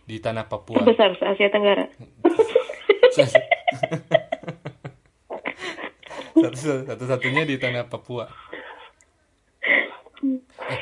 Di 0.03 0.19
tanah 0.19 0.45
Papua. 0.45 0.79
Terbesar 0.79 1.15
se 1.15 1.23
Asia 1.23 1.47
Tenggara. 1.47 1.85
satu 6.33 6.57
satu-satunya 6.89 7.43
di 7.45 7.55
tanah 7.55 7.87
Papua. 7.87 8.27
Eh, 10.63 10.81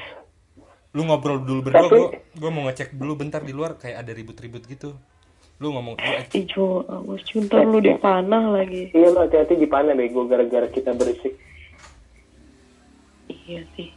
lu 0.93 1.03
ngobrol 1.03 1.41
dulu 1.41 1.61
berdua 1.63 1.85
Tapi- 1.85 1.97
gua 1.97 2.09
gua 2.37 2.49
mau 2.49 2.63
ngecek 2.65 2.93
dulu 2.93 3.13
bentar 3.15 3.41
di 3.41 3.51
luar 3.51 3.75
kayak 3.75 3.97
ada 3.99 4.11
ribut-ribut 4.11 4.63
gitu. 4.65 4.95
Lu 5.61 5.69
ngomong 5.69 5.93
lu 5.93 6.01
eh, 6.01 6.25
awas 6.89 7.21
Ju, 7.21 7.37
ntar 7.45 7.61
lu 7.63 7.77
di 7.77 7.93
panah 7.95 8.49
lagi. 8.49 8.89
iya 8.89 9.13
lo 9.13 9.21
hati-hati 9.21 9.53
di 9.55 9.67
panah 9.67 9.93
bego 9.93 10.25
gara-gara 10.25 10.65
kita 10.65 10.95
berisik 10.95 11.37
Iya 13.47 13.63
sih. 13.77 13.89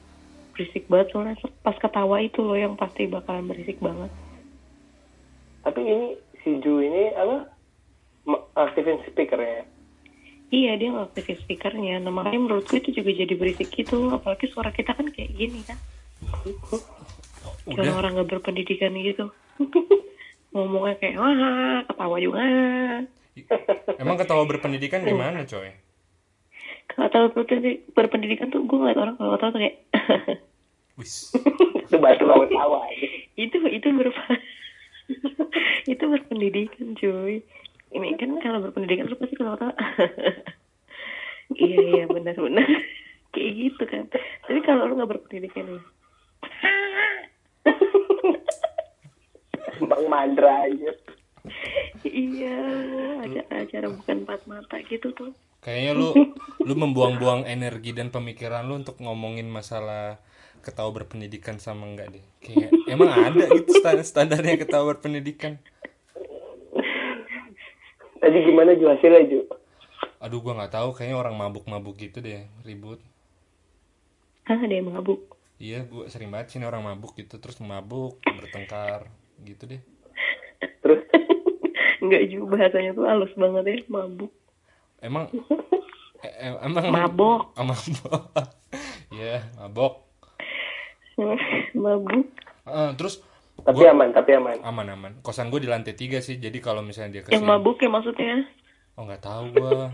Berisik 0.55 0.87
banget 0.87 1.11
soalnya 1.11 1.35
pas 1.67 1.77
ketawa 1.77 2.23
itu 2.23 2.39
loh 2.41 2.55
yang 2.55 2.79
pasti 2.79 3.11
bakalan 3.11 3.51
berisik 3.51 3.79
banget. 3.83 4.13
tapi 5.65 5.81
ini 5.81 6.13
si 6.45 6.61
Ju 6.61 6.85
ini 6.85 7.09
apa 7.17 7.49
aktifin 8.53 9.01
speakernya 9.09 9.65
Iya 10.55 10.79
dia 10.79 10.95
ngaktifin 10.95 11.41
speakernya. 11.43 11.99
Nah 11.99 12.15
makanya 12.15 12.39
menurutku 12.47 12.79
itu 12.79 12.95
juga 12.95 13.11
jadi 13.11 13.35
berisik 13.35 13.75
gitu. 13.75 14.15
Apalagi 14.15 14.47
suara 14.55 14.71
kita 14.71 14.95
kan 14.95 15.11
kayak 15.11 15.35
gini 15.35 15.67
kan. 15.67 15.75
Kayak 17.67 17.99
orang 17.99 18.23
gak 18.23 18.31
berpendidikan 18.31 18.95
gitu. 18.95 19.35
Ngomongnya 20.55 20.95
kayak 21.03 21.17
wah 21.19 21.83
ketawa 21.91 22.17
juga. 22.23 22.43
emang 23.99 24.15
ketawa 24.15 24.47
berpendidikan 24.47 25.03
gimana 25.03 25.43
coy 25.43 25.75
Kalau 26.91 27.09
tahu 27.11 27.25
berpendi- 27.33 27.83
berpendidikan 27.97 28.53
tuh 28.53 28.65
gue 28.65 28.77
ngeliat 28.77 28.99
orang 29.01 29.17
kalau 29.17 29.37
tahu 29.41 29.51
tuh 29.57 29.61
kayak 29.61 29.77
wis. 31.01 31.35
Itu 31.87 31.97
batu 31.99 32.25
laut 32.29 32.51
tawa 32.53 32.87
aja. 32.87 33.07
Itu 33.35 33.57
itu 33.67 33.87
ber 33.95 34.09
itu 35.93 36.05
berpendidikan 36.05 36.95
cuy. 36.95 37.43
Ini 37.95 38.19
kan 38.19 38.31
kalau 38.43 38.59
berpendidikan 38.63 39.07
lu 39.11 39.17
pasti 39.19 39.35
kalau 39.39 39.57
tahu. 39.57 39.73
Iya 41.55 41.81
iya 41.93 42.05
benar 42.09 42.35
benar. 42.41 42.65
Kayak 43.37 43.53
gitu 43.53 43.85
kan. 43.85 44.09
Tapi 44.49 44.59
kalau 44.65 44.89
lu 44.89 44.97
nggak 44.97 45.13
berpendidikan 45.13 45.77
ya 45.77 45.81
Bang 49.85 50.07
Mandra 50.09 50.65
aja 50.65 50.91
iya 52.05 52.61
acara-acara 53.25 53.89
bukan 53.89 54.17
empat 54.29 54.41
mata 54.45 54.77
gitu 54.85 55.11
tuh. 55.17 55.33
Kayaknya 55.65 55.93
lu 55.97 56.11
lu 56.61 56.75
membuang-buang 56.77 57.49
energi 57.49 57.97
dan 57.97 58.13
pemikiran 58.13 58.69
lu 58.69 58.85
untuk 58.85 59.01
ngomongin 59.01 59.49
masalah 59.49 60.21
ketawa 60.61 60.93
berpendidikan 60.93 61.57
sama 61.57 61.89
enggak 61.89 62.13
deh. 62.13 62.25
Kayak 62.45 62.69
emang 62.89 63.09
ada 63.09 63.49
gitu 63.49 63.81
stand- 63.81 64.05
standarnya 64.05 64.61
ketawa 64.61 64.93
berpendidikan? 64.93 65.57
Tadi 68.21 68.39
gimana 68.45 68.77
Ju 68.77 68.89
hasilnya 68.89 69.25
Ju? 69.25 69.41
Aduh 70.21 70.41
gua 70.45 70.57
nggak 70.61 70.73
tahu. 70.77 70.93
Kayaknya 70.97 71.17
orang 71.17 71.37
mabuk-mabuk 71.37 71.97
gitu 71.97 72.21
deh 72.21 72.45
ribut. 72.65 73.01
Ah 74.45 74.61
ada 74.61 74.73
yang 74.73 74.93
mabuk. 74.93 75.37
Iya 75.57 75.89
gua 75.89 76.09
sering 76.13 76.29
banget 76.29 76.53
sih 76.53 76.61
orang 76.61 76.85
mabuk 76.85 77.17
gitu. 77.17 77.41
Terus 77.41 77.57
mabuk 77.65 78.21
bertengkar 78.25 79.09
gitu 79.45 79.65
deh. 79.65 79.81
Terus 80.85 81.01
nggak 82.05 82.23
juga 82.29 82.45
bahasanya 82.53 82.93
tuh 82.93 83.05
halus 83.05 83.33
banget 83.35 83.65
ya 83.65 83.77
mabuk 83.89 84.33
emang 84.99 85.25
Eh, 86.25 86.57
emang 86.59 86.89
Mabok. 86.89 87.53
Oh, 87.53 87.69
mabok. 87.69 88.33
Iya, 89.13 89.45
mabok. 89.55 90.09
Mabuk. 91.77 92.27
Eh, 92.65 92.91
terus 92.97 93.21
Tapi 93.57 93.77
gua- 93.77 93.93
aman, 93.93 94.09
tapi 94.11 94.33
aman. 94.33 94.57
aman 94.59 94.87
aman. 94.91 95.13
Kosan 95.21 95.47
gue 95.47 95.61
di 95.61 95.69
lantai 95.69 95.93
tiga 95.93 96.19
sih. 96.19 96.41
Jadi 96.41 96.59
kalau 96.59 96.81
misalnya 96.81 97.21
dia 97.21 97.23
Yang 97.23 97.29
ke 97.29 97.39
sini, 97.39 97.45
mabuk 97.47 97.77
ya 97.77 97.89
maksudnya. 97.89 98.41
oh 98.97 99.05
nggak 99.05 99.21
tahu 99.21 99.45
gua. 99.53 99.93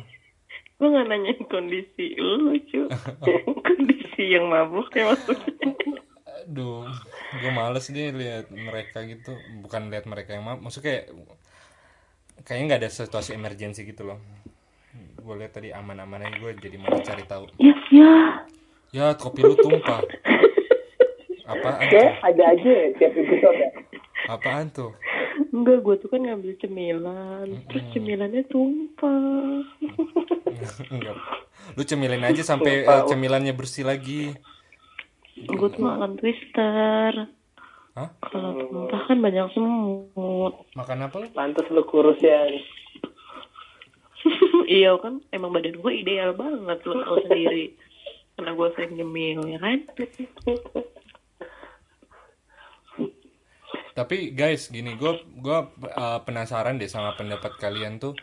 Gue 0.79 0.89
gak 0.89 1.07
nanyain 1.09 1.41
kondisi 1.45 2.15
lu, 2.15 2.55
cu. 2.63 2.87
kondisi 3.61 4.23
yang 4.31 4.47
mabuk 4.47 4.87
ya 4.93 5.11
maksudnya. 5.11 5.67
Aduh, 6.41 6.87
gue 7.35 7.51
males 7.51 7.85
deh 7.85 8.15
lihat 8.15 8.49
mereka 8.49 9.03
gitu. 9.03 9.35
Bukan 9.61 9.91
lihat 9.91 10.07
mereka 10.07 10.33
yang 10.33 10.47
mabuk. 10.47 10.63
Maksudnya 10.65 10.87
kayak 10.87 11.05
kayaknya 12.45 12.65
nggak 12.67 12.81
ada 12.87 12.91
situasi 12.91 13.37
emergensi 13.37 13.85
gitu 13.85 14.05
loh. 14.07 14.19
Gue 15.21 15.35
lihat 15.37 15.53
tadi 15.57 15.71
aman-aman 15.71 16.25
aja 16.25 16.37
gue 16.41 16.51
jadi 16.59 16.77
mau 16.81 16.97
cari 17.01 17.25
tahu. 17.29 17.45
Ya, 17.61 17.77
ya. 17.93 18.15
Ya, 18.91 19.07
kopi 19.15 19.47
lu 19.47 19.55
tumpah. 19.55 20.03
Apaan 21.51 21.83
Oke, 21.83 21.99
tuh? 21.99 22.11
ada 22.27 22.43
aja 22.55 22.71
ya 22.71 22.87
tiap 22.99 23.13
episode 23.15 23.59
ya. 23.59 23.71
Apaan 24.31 24.71
tuh? 24.71 24.95
Enggak, 25.51 25.83
gue 25.83 25.95
tuh 25.99 26.09
kan 26.11 26.23
ngambil 26.23 26.55
cemilan. 26.63 27.49
Terus 27.71 27.85
cemilannya 27.95 28.43
tumpah. 28.51 29.63
Enggak. 30.95 31.17
Lu 31.75 31.83
cemilin 31.87 32.23
aja 32.27 32.43
sampai 32.43 32.87
eh, 32.87 33.03
cemilannya 33.07 33.55
bersih 33.55 33.87
lagi. 33.87 34.35
gue 35.41 35.69
tuh 35.73 35.83
makan 35.83 36.19
twister. 36.19 37.31
Hah? 37.99 38.09
Kalau 38.23 38.55
tumpah 38.71 39.03
kan 39.11 39.19
banyak 39.19 39.47
semut. 39.51 40.55
Makan 40.79 41.05
apa 41.11 41.17
lu? 41.19 41.27
Pantes 41.35 41.67
lu 41.75 41.83
kurus 41.87 42.23
ya. 42.23 42.47
iya 44.71 44.95
kan, 45.01 45.19
emang 45.35 45.51
badan 45.51 45.81
gue 45.81 45.93
ideal 45.97 46.37
banget 46.37 46.79
lo 46.87 46.95
tau 47.03 47.19
sendiri. 47.27 47.75
Karena 48.39 48.51
gue 48.55 48.69
sering 48.79 48.93
nyemil, 48.95 49.41
ya 49.51 49.59
kan? 49.59 49.79
Tapi 53.91 54.33
guys, 54.33 54.71
gini, 54.71 54.97
gue 54.97 55.13
gua 55.43 55.75
uh, 55.93 56.23
penasaran 56.25 56.79
deh 56.79 56.89
sama 56.89 57.19
pendapat 57.19 57.59
kalian 57.59 57.99
tuh. 57.99 58.15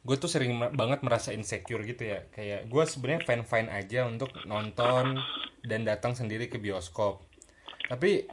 Gue 0.00 0.16
tuh 0.16 0.32
sering 0.32 0.56
banget 0.72 1.04
merasa 1.04 1.36
insecure 1.36 1.84
gitu 1.84 2.08
ya. 2.08 2.24
Kayak 2.32 2.72
gue 2.72 2.84
sebenarnya 2.88 3.22
fan 3.28 3.44
fine 3.44 3.68
aja 3.68 4.08
untuk 4.08 4.32
nonton 4.48 5.20
dan 5.60 5.84
datang 5.84 6.16
sendiri 6.16 6.48
ke 6.48 6.56
bioskop. 6.56 7.20
Tapi 7.86 8.24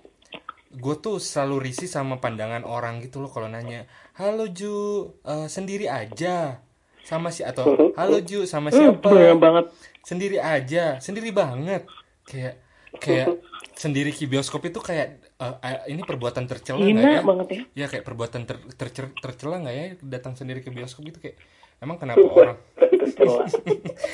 gue 0.70 0.95
tuh 0.97 1.18
selalu 1.18 1.63
risih 1.63 1.88
sama 1.88 2.18
pandangan 2.18 2.61
orang 2.61 2.99
gitu 2.99 3.18
loh 3.18 3.28
kalau 3.28 3.47
nanya, 3.47 3.88
halo 4.13 4.47
Ju, 4.47 4.76
eh, 5.22 5.47
sendiri 5.47 5.88
aja 5.88 6.59
sama 7.01 7.30
si 7.30 7.39
atau 7.41 7.93
halo 7.93 8.20
Ju 8.20 8.43
sama 8.43 8.68
siapa? 8.70 8.99
Banyak 9.01 9.38
banget. 9.38 9.65
sendiri 10.01 10.38
aja 10.38 10.97
sendiri 10.97 11.32
banget 11.32 11.84
kayak 12.24 12.63
kayak 12.97 13.39
sendiri 13.74 14.09
ke 14.09 14.24
bioskop 14.24 14.63
itu 14.63 14.80
kayak 14.80 15.20
eh, 15.34 15.55
ini 15.88 15.99
perbuatan 16.01 16.43
tercela 16.45 16.80
nggak 16.80 17.11
ya 17.13 17.22
banget 17.22 17.47
ya. 17.47 17.61
ya 17.76 17.86
kayak 17.88 18.03
perbuatan 18.03 18.43
ter, 18.43 18.55
tercer- 18.74 19.11
tercela 19.13 19.59
nggak 19.59 19.76
ya 19.76 19.86
datang 20.01 20.32
sendiri 20.34 20.59
ke 20.59 20.68
bioskop 20.68 21.03
itu 21.05 21.20
kayak 21.20 21.36
emang 21.78 21.95
kenapa 21.95 22.24
orang 22.24 22.57
Tercela. 22.97 23.43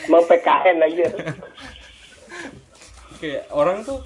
Mau 0.08 0.22
PKN 0.22 0.78
aja. 0.82 1.08
kayak 3.16 3.44
orang 3.50 3.82
tuh 3.82 4.02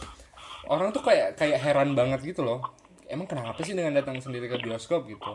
orang 0.67 0.91
tuh 0.91 1.03
kayak 1.03 1.35
kayak 1.39 1.59
heran 1.59 1.95
banget 1.95 2.23
gitu 2.23 2.43
loh. 2.43 2.63
Emang 3.07 3.27
kenapa 3.27 3.63
sih 3.63 3.71
dengan 3.71 3.95
datang 3.95 4.19
sendiri 4.19 4.51
ke 4.51 4.59
bioskop 4.59 5.07
gitu? 5.07 5.31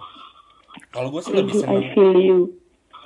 Kalau 0.92 1.08
gue 1.12 1.20
sih 1.24 1.32
lebih 1.32 1.56
seneng 1.56 1.84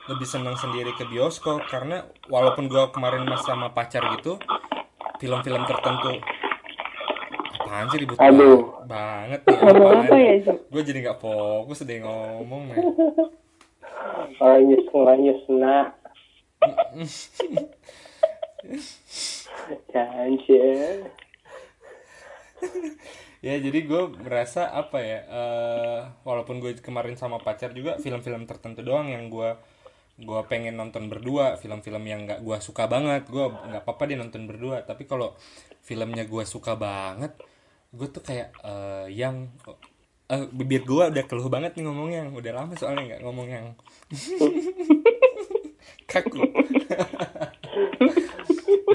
lebih 0.06 0.26
seneng 0.26 0.54
sendiri 0.54 0.94
ke 0.94 1.02
bioskop 1.10 1.66
karena 1.66 2.06
walaupun 2.30 2.70
gua 2.70 2.94
kemarin 2.94 3.26
mas 3.26 3.42
sama 3.42 3.74
pacar 3.74 4.06
gitu 4.18 4.38
film-film 5.18 5.66
tertentu. 5.66 6.22
Apaan 7.58 7.90
sih 7.90 7.98
ribut 8.06 8.14
Aduh. 8.22 8.86
banget 8.86 9.42
nih 9.42 9.58
apaan 9.58 10.06
apa 10.06 10.14
ya, 10.14 10.54
gue 10.54 10.82
jadi 10.86 10.98
nggak 11.02 11.18
fokus 11.18 11.82
deh 11.82 11.98
ngomong 11.98 12.70
nih. 12.70 12.78
Orangnya 14.38 14.78
orangnya 14.94 15.34
senang. 15.50 15.90
Jangan 19.90 20.30
ya 23.46 23.54
jadi 23.60 23.78
gue 23.84 24.02
merasa 24.24 24.72
apa 24.72 24.98
ya 25.00 25.18
eh, 25.28 26.00
walaupun 26.24 26.58
gue 26.58 26.72
kemarin 26.80 27.14
sama 27.14 27.38
pacar 27.38 27.70
juga 27.76 28.00
film-film 28.00 28.48
tertentu 28.48 28.80
doang 28.82 29.12
yang 29.12 29.28
gue 29.28 29.54
gue 30.16 30.40
pengen 30.48 30.80
nonton 30.80 31.12
berdua 31.12 31.60
film-film 31.60 32.00
yang 32.08 32.24
nggak 32.24 32.40
gue 32.40 32.56
suka 32.64 32.88
banget 32.88 33.28
gue 33.28 33.44
nggak 33.44 33.84
apa-apa 33.84 34.08
deh 34.08 34.16
nonton 34.16 34.48
berdua 34.48 34.80
tapi 34.80 35.04
kalau 35.04 35.36
filmnya 35.84 36.24
gue 36.24 36.44
suka 36.48 36.72
banget 36.74 37.36
gue 37.92 38.08
tuh 38.08 38.24
kayak 38.24 38.56
eh, 38.64 39.06
yang 39.12 39.52
eh, 40.32 40.48
bibir 40.50 40.88
gue 40.88 41.04
udah 41.12 41.24
keluh 41.28 41.52
banget 41.52 41.76
nih 41.76 41.84
ngomongnya 41.84 42.32
udah 42.32 42.52
lama 42.56 42.72
soalnya 42.80 43.14
nggak 43.14 43.22
ngomong 43.22 43.48
yang 43.52 43.66
kaku 46.10 46.40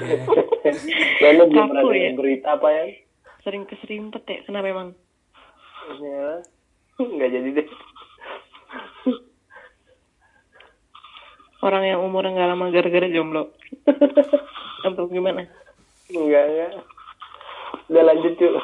Ya. 0.02 0.26
Lalu 1.22 1.42
belum 1.54 1.66
pernah 1.70 1.86
dengar 1.86 1.94
ya? 1.94 2.10
berita 2.18 2.58
apa 2.58 2.68
ya? 2.74 2.84
Sering 3.42 3.66
keserimpet 3.66 4.22
ya. 4.26 4.38
Kenapa 4.46 4.70
emang? 4.70 4.88
Ya, 5.98 6.38
nggak 6.94 7.30
jadi 7.30 7.48
deh. 7.58 7.68
Orang 11.62 11.82
yang 11.86 12.02
umurnya 12.02 12.34
nggak 12.34 12.50
lama 12.54 12.64
gara-gara 12.70 13.06
jomblo. 13.10 13.50
Atau 14.86 15.10
gimana? 15.10 15.46
Enggak, 16.10 16.44
enggak. 16.50 16.72
Udah 17.90 18.02
lanjut 18.02 18.34
yuk. 18.38 18.54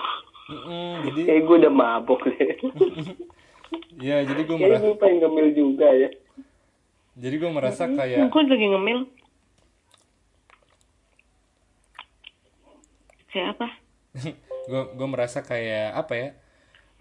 Jadi 1.06 1.20
Kayak 1.26 1.42
gue 1.44 1.56
udah 1.62 1.72
mabok 1.74 2.20
deh. 2.26 2.54
ya 4.08 4.22
jadi 4.22 4.40
gue 4.46 4.56
merasa 4.56 4.80
gue 4.86 4.96
pengen 4.96 5.18
ngemil 5.26 5.48
juga 5.52 5.90
ya. 5.90 6.08
jadi 7.18 7.34
gue 7.34 7.50
merasa 7.50 7.84
kayak 7.90 8.30
Aku 8.30 8.38
lagi 8.46 8.66
ngemil. 8.70 8.98
Kayak 13.28 13.58
apa? 13.58 13.68
gue 14.68 14.82
gue 15.00 15.08
merasa 15.08 15.40
kayak 15.40 15.96
apa 15.96 16.12
ya 16.12 16.28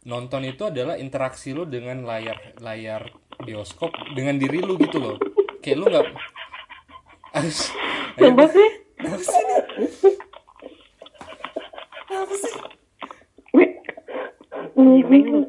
nonton 0.07 0.47
itu 0.47 0.63
adalah 0.63 0.95
interaksi 0.95 1.51
lu 1.51 1.67
dengan 1.67 2.07
layar 2.07 2.55
layar 2.63 3.11
bioskop 3.43 3.91
dengan 4.15 4.39
diri 4.39 4.63
lu 4.63 4.79
gitu 4.79 5.03
loh 5.03 5.19
kayak 5.59 5.75
lu 5.75 5.85
nggak 5.91 6.07
harus 7.35 7.67
sih. 7.67 8.23
apa 8.23 8.45
sih 8.47 8.69
ini? 9.35 9.55
apa 12.07 12.35
sih 12.39 12.53
lu. 15.27 15.41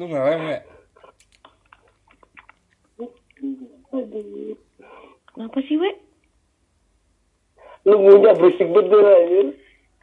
lu 0.00 0.04
ngerem 0.08 0.40
nggak 0.48 0.64
Kenapa 5.30 5.56
sih, 5.64 5.80
we? 5.80 5.90
Lu 7.88 7.96
punya 7.96 8.36
berisik 8.36 8.68
betul 8.68 9.00
aja. 9.00 9.40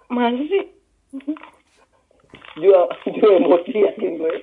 Masa 0.07 0.43
sih? 0.43 0.63
Jual, 2.57 2.83
jual 3.15 3.31
emosi 3.37 3.71
yakin 3.75 4.11
gue. 4.17 4.35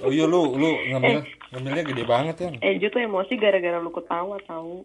oh 0.00 0.08
iya 0.08 0.24
lu 0.24 0.56
lu 0.56 0.80
ngambil 0.88 1.28
ngambilnya 1.52 1.84
gede 1.84 2.04
banget 2.04 2.36
ya 2.40 2.48
Eh, 2.64 2.80
Ju 2.80 2.88
tuh 2.88 3.04
emosi 3.04 3.36
gara-gara 3.36 3.76
lu 3.76 3.90
ketawa 3.90 4.40
tahu. 4.42 4.80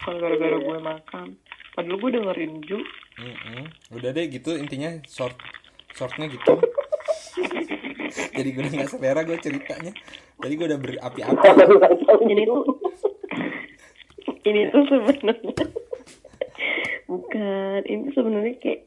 Bukan 0.00 0.14
gara-gara 0.16 0.56
gue 0.56 0.78
makan. 0.78 1.26
Padahal 1.72 1.96
gue 1.96 2.10
dengerin 2.10 2.52
Ju. 2.64 2.78
Mm-mm. 3.12 3.68
udah 3.92 4.08
deh 4.08 4.24
gitu 4.26 4.56
intinya 4.56 4.88
short 5.04 5.36
shortnya 5.92 6.32
gitu 6.32 6.56
jadi 8.40 8.48
gue 8.48 8.62
udah 8.64 8.72
nggak 8.72 8.88
selera 8.88 9.20
gue 9.20 9.36
ceritanya 9.36 9.92
tadi 10.40 10.52
gue 10.56 10.64
udah 10.64 10.80
berapi-api 10.80 11.44
Ini 12.24 12.42
tuh 12.48 12.64
ini 14.48 14.60
tuh 14.72 14.82
sebenarnya 14.88 15.64
bukan 17.04 17.80
ini 17.84 18.06
sebenarnya 18.10 18.54
kayak 18.56 18.80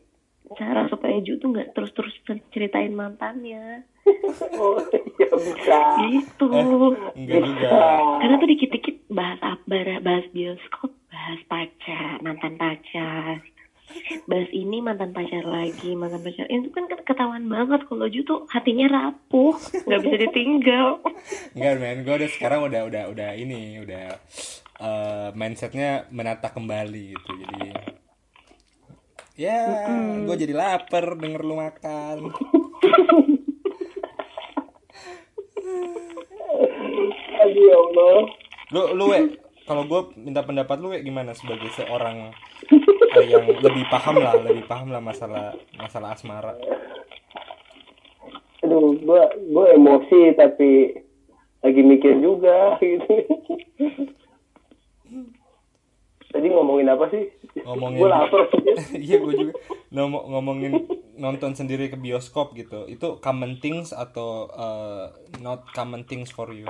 cara 0.53 0.85
supaya 0.85 1.17
Ju 1.25 1.41
tuh 1.41 1.49
nggak 1.49 1.73
terus-terus 1.73 2.13
ceritain 2.53 2.93
mantannya. 2.93 3.83
Oh, 4.61 4.77
ya 5.17 5.27
bisa. 5.33 5.79
gitu. 6.05 6.45
Enggak 7.17 7.41
juga. 7.41 7.73
Karena 8.21 8.35
tuh 8.37 8.49
dikit-dikit 8.53 8.95
bahas 9.09 9.41
apa 9.41 9.97
bahas 10.05 10.25
bioskop 10.29 10.93
bahas 11.09 11.41
pacar 11.49 12.21
mantan 12.21 12.53
pacar. 12.53 13.41
Bahas 14.29 14.49
ini 14.53 14.77
mantan 14.81 15.09
pacar 15.09 15.41
lagi 15.41 15.97
mantan 15.97 16.21
pacar. 16.21 16.45
Itu 16.45 16.69
kan 16.69 16.85
ketahuan 17.01 17.49
banget 17.49 17.81
kalau 17.89 18.05
Ju 18.05 18.21
tuh 18.21 18.45
hatinya 18.53 18.85
rapuh 18.93 19.57
nggak 19.89 20.01
bisa 20.05 20.17
ditinggal. 20.29 21.01
Enggak 21.57 21.73
men, 21.81 22.05
gue 22.05 22.15
udah 22.21 22.29
sekarang 22.29 22.59
udah 22.69 22.81
udah 22.85 23.03
udah 23.09 23.29
ini 23.33 23.81
udah 23.81 24.05
eh, 24.85 25.29
mindsetnya 25.33 26.05
menata 26.13 26.53
kembali 26.53 27.03
gitu. 27.17 27.31
Jadi 27.41 27.69
ya 29.35 29.83
gue 30.23 30.35
jadi 30.39 30.55
lapar 30.55 31.19
denger 31.19 31.43
lu 31.43 31.59
makan. 31.59 32.17
Aduh 37.45 37.63
ya 37.67 37.77
Allah. 37.77 38.17
lu 38.73 38.81
lu 38.97 39.05
we 39.13 39.19
kalau 39.67 39.83
gue 39.85 40.01
minta 40.17 40.41
pendapat 40.41 40.77
lu 40.81 40.89
kayak 40.89 41.05
gimana 41.05 41.35
sebagai 41.35 41.69
seorang 41.75 42.31
eh, 43.19 43.25
yang 43.27 43.45
lebih 43.45 43.85
paham 43.91 44.17
lah 44.23 44.33
lebih 44.39 44.65
paham 44.65 44.89
lah 44.89 45.03
masalah 45.03 45.53
masalah 45.75 46.15
asmara? 46.15 46.55
Aduh 48.63 48.95
gue 48.97 49.21
gue 49.51 49.65
emosi 49.75 50.21
tapi 50.39 50.95
lagi 51.59 51.81
mikir 51.83 52.23
juga 52.23 52.77
gitu. 52.81 53.13
Tadi 56.31 56.47
ngomongin 56.51 56.87
apa 56.87 57.11
sih 57.11 57.34
Ngomongin- 57.63 58.03
gue 58.03 58.09
lapar 58.11 58.41
iya 59.05 59.15
gue 59.15 59.33
juga. 59.33 59.53
Ngom- 59.87 60.27
ngomongin 60.27 60.73
nonton 61.15 61.55
sendiri 61.55 61.87
ke 61.87 61.95
bioskop 61.95 62.51
gitu 62.51 62.83
itu 62.85 63.15
common 63.23 63.63
things 63.63 63.95
atau 63.95 64.51
uh, 64.51 65.07
not 65.39 65.63
common 65.71 66.03
things 66.03 66.27
for 66.27 66.51
you? 66.51 66.67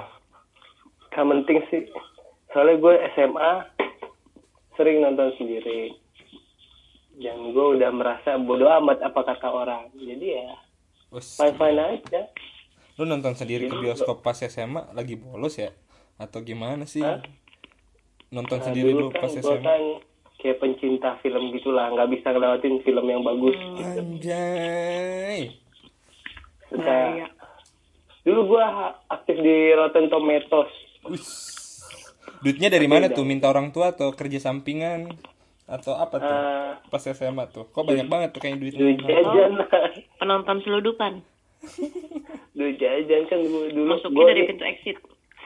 Common 1.09 1.41
thing 1.49 1.63
sih. 1.67 1.89
Soalnya 2.53 2.77
gue 2.77 2.93
SMA 3.11 3.53
sering 4.75 5.01
nonton 5.01 5.33
sendiri. 5.35 5.97
Dan 7.15 7.49
gue 7.49 7.65
udah 7.79 7.89
merasa 7.89 8.35
bodoh 8.35 8.69
amat 8.77 9.01
apa 9.01 9.23
kata 9.25 9.47
orang. 9.47 9.89
Jadi 9.95 10.27
ya 10.35 10.53
fine 11.09 11.55
fine 11.55 11.79
aja. 11.79 12.21
Lu 12.95 13.03
nonton 13.03 13.33
sendiri 13.33 13.65
ke 13.65 13.75
bioskop 13.75 14.21
pas 14.21 14.35
SMA 14.35 14.91
lagi 14.91 15.15
bolos 15.15 15.57
ya? 15.57 15.71
Atau 16.15 16.45
gimana 16.45 16.85
sih? 16.85 17.01
Hah? 17.01 17.23
nonton 18.27 18.59
Nah, 18.59 18.65
sendiri 18.67 18.91
dulu 18.91 19.07
lu 19.07 19.15
kan 19.15 19.21
pas 19.23 19.31
SMA 19.31 19.63
kan 19.63 19.81
kayak 20.39 20.61
pencinta 20.61 21.17
film 21.23 21.51
gitulah 21.55 21.89
nggak 21.91 22.09
bisa 22.11 22.27
ngelewatin 22.31 22.75
film 22.83 23.05
yang 23.07 23.21
bagus. 23.25 23.57
Anjay. 23.81 25.55
Bahaya. 26.75 27.27
dulu 28.25 28.57
gue 28.57 28.65
aktif 29.13 29.37
di 29.37 29.55
Rotten 29.77 30.09
Tomatoes. 30.09 30.71
Us. 31.05 31.27
duitnya 32.41 32.73
dari 32.73 32.89
mana 32.89 33.09
tuh? 33.13 33.21
Minta 33.21 33.47
orang 33.53 33.69
tua 33.69 33.93
atau 33.93 34.11
kerja 34.11 34.41
sampingan? 34.41 35.13
Atau 35.65 35.97
apa 35.97 36.21
tuh? 36.21 36.29
Eh, 36.29 36.71
pas 36.89 37.01
SMA 37.01 37.45
tuh. 37.49 37.69
Kok 37.73 37.85
banyak 37.85 38.09
banget 38.09 38.29
tuh 38.33 38.41
kayak 38.41 38.61
duitnya? 38.61 38.81
duit 38.81 38.97
jajan. 39.01 39.51
Penonton 40.21 40.57
seludupan. 40.61 41.21
duit 42.57 42.75
jajan 42.77 43.21
kan 43.29 43.39
dulu 43.41 43.69
dulu 43.73 43.93
Masuknya 43.97 44.25
dari 44.33 44.43
pintu 44.49 44.63
exit. 44.65 44.97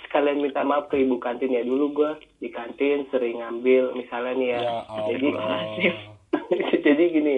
Sekalian 0.10 0.42
minta 0.42 0.66
maaf 0.66 0.90
ke 0.90 0.98
ibu 0.98 1.22
kantin 1.22 1.54
ya. 1.54 1.62
Dulu 1.62 1.94
gue 1.94 2.12
di 2.42 2.50
kantin 2.50 3.06
sering 3.14 3.40
ngambil 3.40 3.94
misalnya 3.94 4.34
nih 4.34 4.50
ya, 4.50 4.60
ya 4.60 4.78
jadi 5.14 5.28
Allah 5.38 5.62
jadi 6.86 7.04
gini 7.14 7.36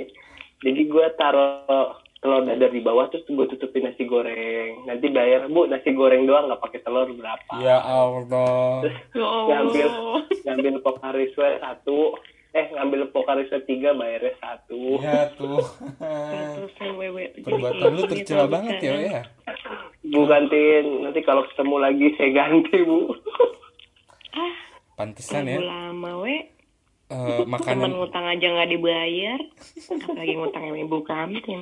jadi 0.62 0.82
gue 0.88 1.06
taruh 1.18 1.98
telur 2.22 2.46
dadar 2.46 2.70
di 2.70 2.86
bawah 2.86 3.10
terus 3.10 3.26
gue 3.26 3.50
tutupin 3.50 3.90
nasi 3.90 4.06
goreng. 4.06 4.86
Nanti 4.86 5.10
bayar 5.10 5.50
bu 5.50 5.66
nasi 5.66 5.90
goreng 5.92 6.30
doang 6.30 6.48
nggak 6.48 6.62
pakai 6.62 6.80
telur 6.86 7.10
berapa? 7.18 7.54
Ya 7.58 7.82
Allah. 7.82 8.86
Ya 9.18 9.26
ngambil 9.26 9.88
Allah. 9.90 10.22
ngambil 10.46 10.74
pokariswe 10.86 11.58
satu 11.60 12.14
eh 12.52 12.66
ngambil 12.68 13.08
pokariswe 13.10 13.64
tiga 13.64 13.96
bayarnya 13.96 14.36
satu. 14.38 15.00
Ya 15.00 15.32
tuh. 15.34 15.64
Perbuatan 17.40 17.92
lu 17.96 18.04
tercela 18.06 18.46
banget 18.46 18.84
ya 18.84 18.94
ya? 19.00 19.22
Bu 20.04 20.28
kantin 20.28 21.08
nanti 21.08 21.24
kalau 21.24 21.48
ketemu 21.48 21.76
lagi 21.80 22.08
saya 22.20 22.30
ganti 22.34 22.78
bu. 22.84 23.16
Pantesan 24.94 25.48
Lagu 25.48 25.56
ya. 25.56 25.60
lama 25.64 26.12
we. 26.22 26.36
eh, 27.08 27.40
Temen 27.40 27.48
makanan 27.48 27.92
ngutang 27.96 28.26
aja 28.26 28.48
nggak 28.48 28.70
dibayar. 28.70 29.40
Apalagi 29.88 30.34
ngutang 30.36 30.64
sama 30.68 30.78
ibu 30.78 30.98
kantin. 31.04 31.62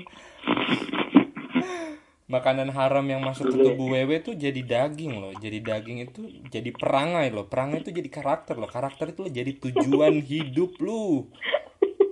Makanan 2.30 2.70
haram 2.70 3.02
yang 3.10 3.26
masuk 3.26 3.50
ke 3.50 3.58
tubuh 3.58 3.98
wewe 3.98 4.22
tuh 4.22 4.38
jadi 4.38 4.62
daging 4.62 5.18
loh. 5.18 5.34
Jadi 5.34 5.66
daging 5.66 5.98
itu 6.06 6.22
jadi 6.54 6.70
perangai 6.70 7.34
loh. 7.34 7.50
Perangai 7.50 7.82
itu 7.82 7.90
jadi 7.90 8.06
karakter 8.06 8.56
loh. 8.56 8.70
Karakter 8.70 9.18
itu 9.18 9.26
jadi 9.26 9.58
tujuan 9.58 10.22
hidup 10.32 10.78
lu. 10.78 11.26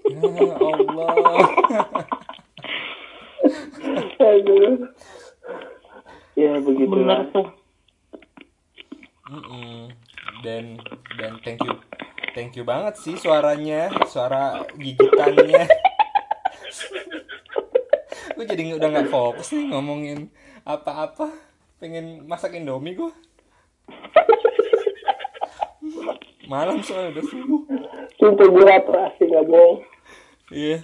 Ya 0.10 0.58
Allah. 0.58 1.14
Aduh. 4.18 4.90
ya 6.34 6.58
begitu 6.62 6.90
Bener 6.90 7.30
tuh. 7.30 7.48
Mm-mm. 9.28 9.92
dan 10.42 10.82
dan 11.20 11.38
thank 11.46 11.62
you. 11.62 11.78
Thank 12.34 12.58
you 12.58 12.66
banget 12.66 12.98
sih 13.02 13.18
suaranya 13.18 13.90
suara 14.06 14.62
gigitannya 14.78 15.66
gue 18.36 18.46
jadi 18.48 18.76
udah 18.78 18.88
nggak 18.88 19.10
fokus 19.12 19.54
nih 19.54 19.72
ngomongin 19.72 20.32
apa-apa. 20.64 21.32
Pengen 21.78 22.26
masak 22.26 22.58
indomie 22.58 22.98
gue 22.98 23.12
malam 26.48 26.80
soalnya 26.80 27.20
udah 27.20 27.26
subuh. 27.28 27.62
Sumpah 28.18 28.48
gue 28.48 28.64
lapar 28.64 29.12
asli 29.12 29.28
nggak 29.28 29.46
bohong. 29.46 29.78
Iya. 30.50 30.80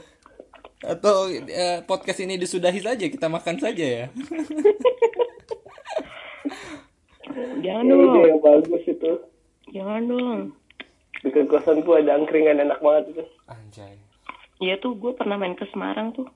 Atau 0.83 1.31
eh, 1.31 1.79
podcast 1.87 2.19
ini 2.19 2.35
disudahi 2.35 2.83
saja 2.83 3.05
kita 3.07 3.31
makan 3.31 3.55
saja 3.57 3.85
ya. 3.87 4.05
Jangan 7.63 7.87
ya 7.87 7.95
dong. 7.95 8.27
yang 8.27 8.41
bagus 8.43 8.83
itu. 8.83 9.11
Jangan 9.71 10.03
dong. 10.05 10.39
dekat 11.23 11.47
kosan 11.47 11.87
gue 11.87 11.95
ada 12.03 12.19
angkringan 12.19 12.59
enak 12.59 12.83
banget 12.83 13.15
itu. 13.15 13.23
Anjay. 13.47 13.95
Iya 14.59 14.75
tuh 14.83 14.99
gue 14.99 15.15
pernah 15.15 15.39
main 15.39 15.55
ke 15.55 15.63
Semarang 15.71 16.11
tuh. 16.11 16.27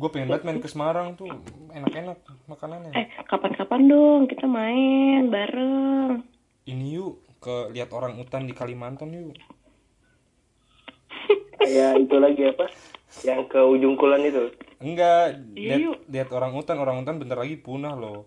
Gue 0.00 0.08
pengen 0.12 0.28
banget 0.30 0.44
main 0.46 0.60
ke 0.64 0.68
Semarang 0.72 1.08
tuh 1.20 1.30
enak-enak 1.78 2.18
makanannya. 2.50 2.94
Eh 2.98 3.06
kapan-kapan 3.30 3.82
dong 3.90 4.20
kita 4.30 4.46
main 4.56 5.22
bareng. 5.34 6.10
ini 6.72 6.86
yuk 6.98 7.14
ke 7.44 7.54
lihat 7.74 7.90
orang 7.98 8.14
utan 8.22 8.42
di 8.48 8.54
Kalimantan 8.58 9.10
yuk. 9.18 9.34
Kayak 11.58 11.92
itu 12.04 12.16
lagi 12.24 12.42
apa? 12.52 12.66
Yang 13.26 13.40
ke 13.52 13.60
ujung 13.74 13.94
kulon 14.00 14.22
itu? 14.26 14.44
Enggak 14.86 15.22
Iya, 15.56 15.68
lihat 15.68 15.82
lihat 16.12 16.28
orang 16.36 16.52
utan 16.60 16.76
orang 16.82 16.96
utan 17.02 17.16
bentar 17.20 17.38
lagi 17.42 17.56
punah 17.66 17.94
loh. 18.02 18.20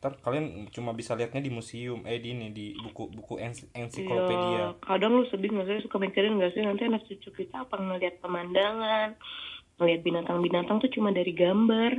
Ntar 0.00 0.12
kalian 0.24 0.46
cuma 0.74 0.90
bisa 1.00 1.12
lihatnya 1.18 1.42
di 1.46 1.50
museum 1.58 2.00
eh 2.10 2.18
di 2.22 2.28
ini 2.34 2.46
di 2.58 2.66
buku 2.84 3.02
buku 3.16 3.34
ens- 3.46 3.70
ensiklopedia. 3.82 4.62
Iya, 4.62 4.78
kadang 4.86 5.18
lu 5.18 5.24
sedih 5.26 5.50
nggak 5.50 5.66
sih? 5.68 5.78
Suka 5.84 5.98
mikirin 5.98 6.38
nggak 6.38 6.52
sih? 6.54 6.62
Nanti 6.62 6.86
anak 6.86 7.02
cucu 7.08 7.28
kita 7.34 7.66
apa 7.66 7.74
ngeliat 7.76 8.22
pemandangan, 8.22 9.08
ngeliat 9.78 10.00
binatang-binatang 10.02 10.76
tuh 10.78 10.90
cuma 10.90 11.10
dari 11.10 11.32
gambar. 11.32 11.92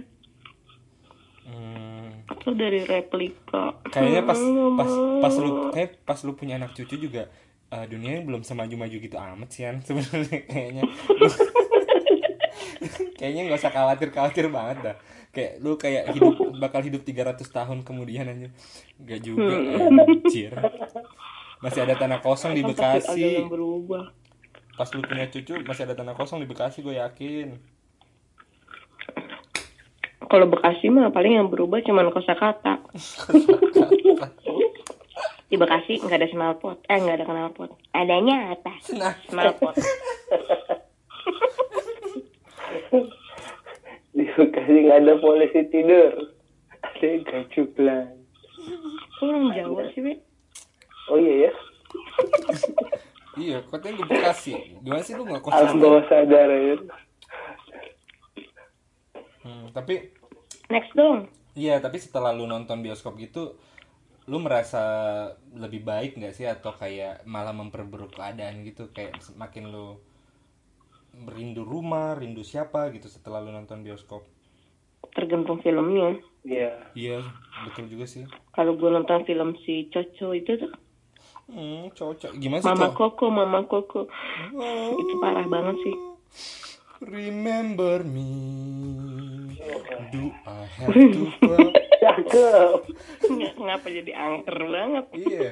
Hmm, 1.50 2.22
atau 2.30 2.54
dari 2.54 2.86
replika. 2.86 3.82
kayaknya 3.90 4.22
pas 4.22 4.38
Hmm, 4.38 4.78
pas 4.78 4.92
pas 5.20 5.34
lu 5.36 5.50
kayak 5.74 5.90
pas 6.06 6.20
lu 6.22 6.38
punya 6.38 6.62
anak 6.62 6.78
cucu 6.78 6.96
juga 7.00 7.26
eh, 7.70 7.86
dunianya 7.90 8.22
belum 8.22 8.46
semaju-maju 8.46 8.96
gitu 9.00 9.18
amat 9.18 9.50
sih 9.50 9.66
kan 9.66 9.82
sebenarnya 9.88 10.46
kayaknya. 10.46 10.84
Kayaknya 13.20 13.42
nggak 13.52 13.60
usah 13.60 13.74
khawatir 13.76 14.10
khawatir 14.16 14.46
banget 14.48 14.78
dah. 14.80 14.96
Kayak 15.36 15.52
lu 15.60 15.76
kayak 15.76 16.16
hidup 16.16 16.32
bakal 16.64 16.80
hidup 16.80 17.04
300 17.04 17.44
tahun 17.44 17.84
kemudian 17.84 18.24
aja 18.24 18.48
nggak 18.96 19.20
juga 19.20 19.52
anjir. 19.52 20.54
Masih 21.60 21.84
ada 21.84 22.00
tanah 22.00 22.24
kosong 22.24 22.56
di 22.56 22.64
ada 22.64 22.72
Bekasi. 22.72 23.44
yang 23.44 23.52
berubah. 23.52 24.16
Pas 24.80 24.88
lu 24.96 25.04
punya 25.04 25.28
cucu 25.28 25.60
masih 25.68 25.84
ada 25.84 25.92
tanah 26.00 26.16
kosong 26.16 26.40
di 26.40 26.48
Bekasi 26.48 26.80
gue 26.80 26.96
yakin 26.96 27.60
Kalau 30.32 30.48
Bekasi 30.48 30.88
mah 30.88 31.12
paling 31.12 31.36
yang 31.42 31.50
berubah 31.50 31.82
cuman 31.82 32.14
kosakata. 32.14 32.80
Di 35.50 35.58
Bekasi 35.58 35.98
nggak 36.06 36.22
ada 36.22 36.30
knalpot, 36.30 36.78
eh 36.86 37.02
nggak 37.02 37.18
ada 37.18 37.26
knalpot. 37.26 37.74
Adanya 37.98 38.54
apa? 38.54 38.78
nah 38.94 39.18
Knalpot. 39.28 39.74
di 44.16 44.24
Bekasi 44.38 44.76
nggak 44.86 45.00
ada 45.02 45.14
polisi 45.20 45.66
tidur 45.74 46.14
ada 46.80 47.04
yang 47.04 47.26
gajublan 47.26 48.08
Kok 49.20 49.26
orang 49.28 49.52
Jawa 49.58 49.84
sih, 49.92 50.02
Be? 50.06 50.14
oh 51.10 51.18
iya 51.18 51.50
ya 51.50 51.52
iya 53.40 53.58
katanya 53.64 54.04
gue 54.04 54.08
Bekasi 54.12 54.54
gimana 54.84 55.02
sih 55.02 55.16
lu 55.16 55.24
nggak 55.24 55.40
alam 55.40 55.48
konsisten 55.48 55.80
bawah 55.80 56.04
sadar 56.12 56.50
ya 56.52 56.78
Hmm, 59.40 59.72
tapi 59.72 60.20
Next 60.70 60.94
dong. 60.94 61.26
Iya, 61.58 61.82
tapi 61.82 61.98
setelah 61.98 62.30
lu 62.30 62.46
nonton 62.46 62.86
bioskop 62.86 63.18
gitu, 63.18 63.58
lu 64.30 64.38
merasa 64.38 64.82
lebih 65.58 65.82
baik 65.82 66.22
nggak 66.22 66.34
sih 66.38 66.46
atau 66.46 66.78
kayak 66.78 67.26
malah 67.26 67.58
memperburuk 67.58 68.14
keadaan 68.14 68.62
gitu, 68.62 68.94
kayak 68.94 69.18
semakin 69.18 69.74
lu 69.74 69.98
merindu 71.26 71.66
rumah, 71.66 72.14
rindu 72.14 72.46
siapa 72.46 72.94
gitu 72.94 73.10
setelah 73.10 73.42
lu 73.42 73.50
nonton 73.50 73.82
bioskop. 73.82 74.30
Tergantung 75.10 75.58
filmnya. 75.66 76.22
iya 76.46 76.86
Iya, 76.94 77.26
betul 77.66 77.90
juga 77.90 78.06
sih. 78.06 78.30
Kalau 78.54 78.78
gue 78.78 78.90
nonton 78.94 79.26
film 79.26 79.58
si 79.66 79.90
Coco 79.90 80.38
itu 80.38 80.54
tuh 80.54 80.72
Hmm, 81.50 81.90
cocok. 81.92 82.32
Gimana 82.36 82.62
sih, 82.62 82.70
Mama? 82.70 82.94
Koko, 82.94 83.26
Mama 83.28 83.60
Koko. 83.64 84.06
Oh, 84.54 84.92
Itu 84.94 85.14
parah 85.18 85.46
banget 85.46 85.76
sih. 85.82 85.96
remember 87.02 88.04
me. 88.04 88.28
Do 90.10 90.24
I 90.44 90.68
have 90.78 90.92
to 90.92 91.24
cakep 92.02 92.80
Ngapa 93.56 93.88
jadi 93.88 94.12
angker 94.12 94.58
banget? 94.60 95.06
Iya. 95.14 95.50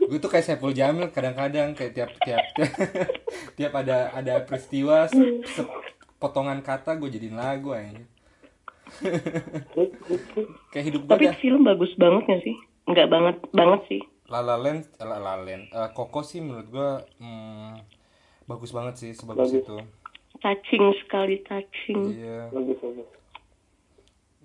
gue 0.00 0.16
tuh 0.16 0.26
kayak 0.26 0.42
Saiful 0.42 0.72
Jamil 0.72 1.08
kadang-kadang 1.08 1.74
kayak 1.74 1.92
tiap 1.92 2.10
tiap 2.18 2.40
tiap 3.56 3.72
ada 3.76 4.10
ada 4.10 4.40
peristiwa 4.40 5.04
se- 5.06 5.44
se- 5.46 5.68
potongan 6.16 6.58
kata 6.58 6.96
gue 6.96 7.06
jadiin 7.06 7.36
lagu 7.36 7.70
aja 7.70 8.00
kayak 10.72 10.84
hidup 10.86 11.00
gue 11.04 11.12
Tapi 11.12 11.24
dah 11.26 11.36
film 11.36 11.62
bagus 11.62 11.92
banget 11.94 12.22
gak 12.26 12.42
sih? 12.42 12.56
Enggak 12.84 13.06
banget 13.06 13.36
banget 13.52 13.80
sih. 13.86 14.02
La 14.30 14.40
La 14.40 14.56
Land 14.56 14.86
La 14.98 15.18
La 15.18 15.34
Land 15.36 15.64
Eh, 15.68 15.88
Koko 15.90 16.22
sih 16.22 16.38
menurut 16.38 16.66
gue 16.66 16.90
hmm, 17.18 17.72
bagus 18.46 18.70
banget 18.70 18.94
sih 18.96 19.10
sebagus 19.10 19.50
Bagus. 19.50 19.60
itu 19.60 19.76
Touching 20.40 20.84
sekali 20.98 21.36
touching. 21.42 22.00
iya 22.14 22.48
bagus 22.48 22.78
bagus 22.78 23.08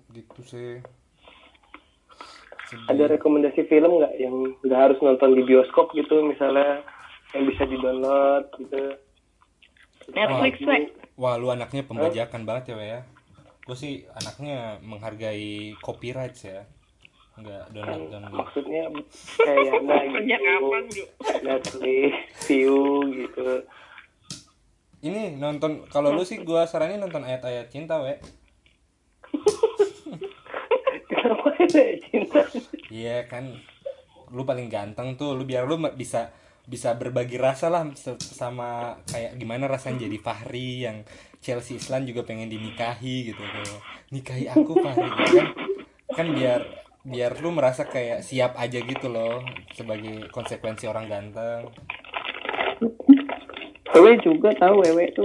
gitu 0.08 0.40
sih 0.42 0.70
Sedih. 2.66 2.86
ada 2.88 3.04
rekomendasi 3.08 3.62
film 3.64 3.96
nggak 3.96 4.14
yang 4.16 4.34
nggak 4.60 4.80
harus 4.80 4.98
nonton 4.98 5.32
di 5.32 5.42
bioskop 5.42 5.92
gitu 5.92 6.20
misalnya 6.20 6.82
yang 7.30 7.46
bisa 7.46 7.62
di 7.64 7.76
download 7.76 8.44
gitu 8.58 8.82
Netflix, 10.08 10.54
Wah. 10.60 10.70
we. 10.70 10.78
Wah 11.16 11.34
lu 11.34 11.48
anaknya 11.48 11.82
pembajakan 11.82 12.42
banget 12.42 12.70
ya 12.70 12.76
we 12.76 12.86
ya 12.88 13.00
Gue 13.62 13.74
sih 13.74 14.06
anaknya 14.12 14.78
menghargai 14.80 15.74
copyright 15.80 16.38
ya 16.38 16.62
Enggak 17.36 17.68
download 17.68 18.08
download 18.08 18.32
maksudnya 18.32 18.82
kayak 19.36 19.72
nah 19.88 20.00
gitu 20.88 21.04
Netflix 21.44 22.12
view 22.48 23.04
gitu. 23.12 23.48
Ini 25.04 25.36
nonton 25.36 25.84
Kalau 25.92 26.16
lu 26.16 26.24
sih 26.24 26.40
gue 26.40 26.62
saranin 26.64 26.98
nonton 26.98 27.22
ayat-ayat 27.22 27.68
cinta 27.68 28.00
we. 28.00 28.16
Kenapa 31.12 31.48
ya 31.60 31.92
cinta? 32.00 32.40
Iya 32.88 33.28
kan 33.28 33.52
Lu 34.32 34.48
paling 34.48 34.72
ganteng 34.72 35.20
tuh 35.20 35.36
Lu 35.36 35.44
biar 35.44 35.68
lu 35.68 35.76
bisa 35.94 36.32
bisa 36.66 36.98
berbagi 36.98 37.38
rasa 37.38 37.70
lah 37.70 37.86
sama 38.18 38.98
kayak 39.06 39.38
gimana 39.38 39.70
rasanya 39.70 40.10
jadi 40.10 40.18
Fahri 40.18 40.82
yang 40.82 41.06
Chelsea 41.38 41.78
Islan 41.78 42.02
juga 42.02 42.26
pengen 42.26 42.50
dinikahi 42.50 43.30
gitu. 43.30 43.38
Tuh 43.38 43.78
nikahi 44.10 44.50
aku 44.50 44.74
Fahri 44.82 45.06
gitu 45.06 45.30
kan? 45.38 45.48
Kan 46.10 46.26
biar 46.34 46.85
biar 47.06 47.38
lu 47.38 47.50
merasa 47.50 47.86
kayak 47.86 48.20
siap 48.20 48.58
aja 48.58 48.76
gitu 48.76 49.06
loh 49.06 49.40
sebagai 49.72 50.26
konsekuensi 50.28 50.84
orang 50.84 51.06
ganteng 51.06 51.70
Wewe 53.88 54.20
juga 54.20 54.52
tahu 54.52 54.84
Wewe 54.84 55.08
tuh. 55.10 55.24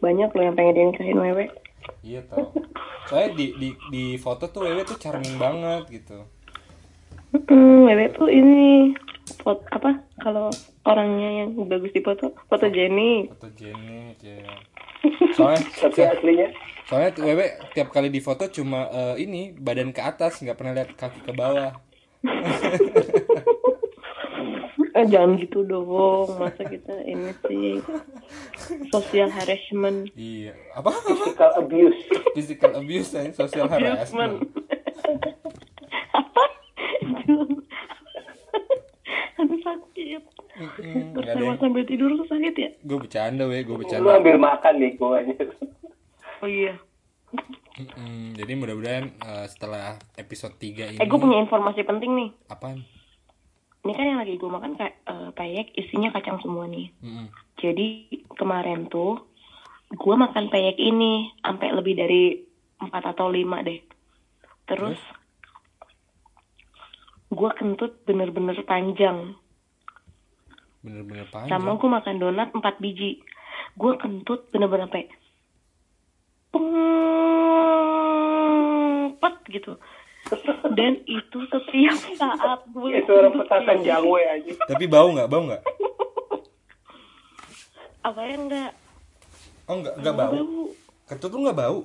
Banyak 0.00 0.32
loh 0.32 0.42
yang 0.42 0.56
pengen 0.56 0.74
dinikahin 0.74 1.18
Wewe. 1.18 1.44
iya 2.00 2.22
tau 2.24 2.54
soalnya 3.04 3.34
di 3.34 3.46
di 3.56 3.68
di 3.90 4.04
foto 4.16 4.48
tuh 4.48 4.64
Wewe 4.64 4.84
tuh 4.84 4.96
charming 4.96 5.36
banget 5.36 6.00
gitu 6.00 6.24
Hmm, 7.28 7.84
Wewe 7.84 8.08
tuh 8.14 8.28
ini 8.28 8.96
foto 9.40 9.60
apa? 9.68 10.00
Kalau 10.18 10.48
orangnya 10.82 11.44
yang 11.44 11.52
bagus 11.64 11.92
di 11.92 12.00
foto, 12.00 12.32
foto 12.48 12.66
Jenny. 12.68 13.28
fotogenik 13.28 14.16
ya 14.20 14.40
soalnya 15.32 15.60
tapi 15.76 16.00
aslinya 16.02 16.48
soalnya 16.88 17.12
Wewe 17.20 17.46
tiap 17.76 17.92
kali 17.92 18.08
di 18.08 18.18
foto 18.18 18.48
cuma 18.48 18.88
eh, 18.88 19.14
ini 19.20 19.52
badan 19.52 19.92
ke 19.92 20.00
atas 20.00 20.40
nggak 20.40 20.56
pernah 20.56 20.72
lihat 20.72 20.96
kaki 20.96 21.20
ke 21.20 21.32
bawah. 21.36 21.76
Eh 24.96 25.06
jangan 25.06 25.38
gitu 25.38 25.62
dong, 25.62 26.32
masa 26.40 26.64
kita 26.64 26.90
ini 27.04 27.30
sih 27.46 27.78
social 28.90 29.28
harassment. 29.30 30.10
iya. 30.16 30.56
Apa? 30.74 30.90
Physical 31.04 31.50
abuse. 31.60 32.00
Physical 32.34 32.72
abuse 32.80 33.08
dan 33.12 33.30
social 33.30 33.68
harassment. 33.68 34.42
Apa? 36.10 36.42
Aduh 39.38 39.60
sakit. 39.62 40.22
Sama 41.14 41.38
yang- 41.38 41.60
sambil 41.62 41.84
tidur 41.86 42.10
tuh 42.18 42.26
sakit 42.26 42.54
ya? 42.58 42.70
gue 42.82 42.98
bercanda 42.98 43.46
weh 43.46 43.62
gue 43.62 43.76
bercanda. 43.78 44.18
Ambil 44.18 44.34
makan 44.40 44.74
nih 44.82 44.98
gua 44.98 45.22
aja 45.22 45.36
Oh 46.38 46.48
iya. 46.50 46.74
Mm-mm, 47.78 48.34
jadi 48.34 48.52
mudah-mudahan 48.58 49.06
eh, 49.14 49.46
setelah 49.46 50.00
episode 50.18 50.58
3 50.58 50.96
ini 50.96 50.98
Eh 50.98 51.06
gue 51.06 51.18
punya 51.20 51.38
informasi 51.44 51.86
penting 51.86 52.10
nih. 52.16 52.30
apaan 52.50 52.82
Ini 53.86 53.92
kan 53.94 54.04
yang 54.10 54.18
lagi 54.18 54.34
gue 54.34 54.50
makan 54.50 54.74
kayak 54.74 54.94
eh, 55.06 55.30
peyek 55.34 55.68
isinya 55.78 56.10
kacang 56.10 56.42
semua 56.42 56.66
nih. 56.66 56.90
Mm-mm. 57.02 57.30
Jadi 57.58 58.10
kemarin 58.34 58.90
tuh 58.90 59.22
gue 59.94 60.14
makan 60.14 60.50
peyek 60.50 60.76
ini 60.78 61.30
sampai 61.40 61.68
lebih 61.72 61.94
dari 61.94 62.22
4 62.82 62.90
atau 62.90 63.30
5 63.30 63.66
deh. 63.66 63.80
Terus 64.68 64.98
gue 67.28 67.50
kentut 67.54 67.92
bener-bener 68.06 68.58
panjang. 68.64 69.36
bener-bener 70.78 71.26
panjang 71.28 71.58
Sama 71.58 71.74
gue 71.74 71.90
makan 71.90 72.16
donat 72.22 72.48
4 72.54 72.62
biji. 72.82 73.22
Gue 73.78 73.94
kentut 73.98 74.50
bener-bener 74.50 74.90
sampai 74.90 75.06
pengpet 79.18 79.34
gitu. 79.50 79.72
Dan 80.76 81.00
itu 81.08 81.38
setiap 81.48 81.98
saat 82.20 82.60
gue 82.68 82.90
itu 83.00 83.10
orang 83.10 83.32
petasan 83.32 83.80
jangwe 83.80 84.22
aja. 84.28 84.52
Tapi 84.68 84.84
bau 84.84 85.08
nggak? 85.14 85.28
Bau 85.30 85.42
nggak? 85.48 85.62
Apa 88.04 88.20
ya 88.24 88.36
enggak? 88.38 88.72
oh 89.68 89.76
nggak 89.84 90.00
nggak 90.00 90.16
bau. 90.16 90.32
kentut 91.04 91.28
lu 91.28 91.44
nggak 91.44 91.60
bau? 91.60 91.84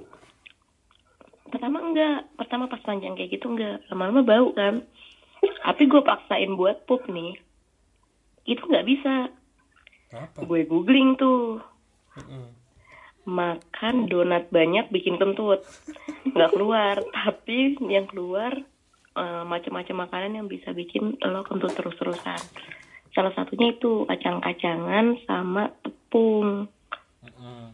Pertama 1.51 1.83
enggak 1.83 2.23
pertama 2.39 2.71
pas 2.71 2.79
panjang 2.79 3.11
kayak 3.19 3.35
gitu 3.39 3.51
enggak 3.51 3.83
lama-lama 3.91 4.23
bau 4.23 4.55
kan. 4.55 4.87
Tapi 5.43 5.83
gue 5.91 5.99
paksain 5.99 6.55
buat 6.55 6.87
pup 6.87 7.03
nih. 7.11 7.35
Itu 8.47 8.63
nggak 8.67 8.87
bisa. 8.87 9.27
Gue 10.47 10.63
googling 10.63 11.19
tuh. 11.19 11.59
Makan 13.23 14.07
donat 14.11 14.51
banyak 14.51 14.91
bikin 14.91 15.15
kentut. 15.19 15.63
Nggak 16.31 16.51
keluar 16.53 16.95
tapi 17.17 17.75
yang 17.87 18.07
keluar 18.07 18.51
eh, 19.17 19.43
macam-macam 19.43 20.07
makanan 20.07 20.31
yang 20.43 20.47
bisa 20.47 20.71
bikin 20.75 21.15
lo 21.23 21.43
kentut 21.47 21.71
terus-terusan. 21.75 22.41
Salah 23.13 23.33
satunya 23.37 23.75
itu 23.75 24.05
kacang-kacangan 24.09 25.21
sama 25.29 25.69
tepung. 25.83 26.67
Hmm. 27.23 27.71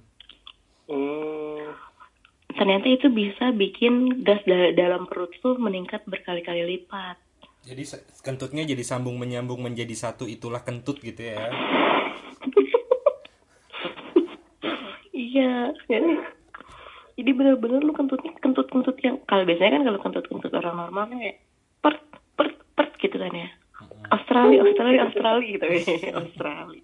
ternyata 2.50 2.90
itu 2.90 3.08
bisa 3.14 3.54
bikin 3.54 4.26
gas 4.26 4.42
da- 4.44 4.74
dalam 4.74 5.06
perut 5.06 5.30
tuh 5.38 5.56
meningkat 5.62 6.02
berkali-kali 6.10 6.66
lipat. 6.66 7.16
Jadi 7.62 7.86
kentutnya 8.26 8.66
jadi 8.66 8.82
sambung 8.82 9.22
menyambung 9.22 9.62
menjadi 9.62 9.94
satu 9.94 10.26
itulah 10.26 10.66
kentut 10.66 10.98
gitu 11.04 11.22
ya 11.22 11.38
Iya, 15.20 15.76
jadi 15.92 16.16
jadi 17.20 17.32
bener-bener 17.36 17.84
lu 17.84 17.92
kentutnya 17.92 18.32
kentut-kentut 18.40 18.96
yang 19.04 19.20
kalau 19.28 19.44
biasanya 19.44 19.76
kan 19.76 19.84
kalau 19.92 20.00
kentut-kentut 20.00 20.52
orang 20.56 20.76
normal 20.80 21.12
kan 21.12 21.20
kayak 21.20 21.38
pert 21.84 22.00
pert 22.40 22.56
pert 22.80 22.92
gitu 23.04 23.20
kan 23.20 23.34
ya. 23.36 23.52
Australia, 24.16 24.64
Australia, 24.64 25.00
Australia 25.12 25.44
gitu 25.44 25.66
ya, 25.68 25.84
Australia. 26.24 26.84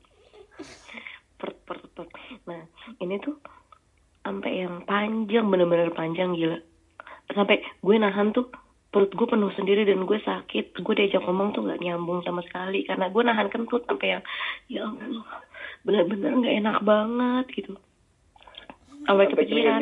Pert 1.39 1.57
pert 1.63 1.83
pert. 1.95 2.11
Nah, 2.43 2.67
ini 2.99 3.15
tuh 3.23 3.39
sampai 4.27 4.67
yang 4.67 4.83
panjang 4.83 5.47
bener-bener 5.47 5.95
panjang 5.95 6.35
gila. 6.35 6.59
Sampai 7.31 7.63
gue 7.63 7.95
nahan 7.95 8.35
tuh 8.35 8.51
perut 8.91 9.15
gue 9.15 9.27
penuh 9.31 9.55
sendiri 9.55 9.87
dan 9.87 10.03
gue 10.03 10.19
sakit. 10.19 10.75
Gue 10.83 10.93
diajak 10.99 11.23
ngomong 11.23 11.55
tuh 11.55 11.63
nggak 11.63 11.79
nyambung 11.79 12.19
sama 12.27 12.43
sekali 12.43 12.83
karena 12.83 13.07
gue 13.07 13.23
nahan 13.23 13.47
kentut 13.47 13.87
sampai 13.87 14.19
yang 14.19 14.23
ya 14.67 14.83
Allah 14.83 15.23
bener-bener 15.87 16.31
nggak 16.43 16.55
enak 16.59 16.77
banget 16.83 17.45
gitu 17.55 17.79
sampai 19.05 19.25
kepikiran. 19.31 19.81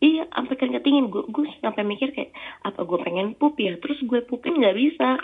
iya 0.00 0.24
sampai 0.32 0.54
keringet 0.56 0.80
dingin 0.80 1.12
gue 1.12 1.28
gue 1.28 1.44
sampai 1.60 1.84
mikir 1.84 2.08
kayak 2.16 2.32
apa 2.64 2.80
gue 2.82 2.98
pengen 3.04 3.36
pup 3.36 3.54
ya? 3.60 3.76
Terus 3.76 4.00
gue 4.06 4.20
pupin 4.24 4.56
nggak 4.56 4.76
bisa. 4.78 5.20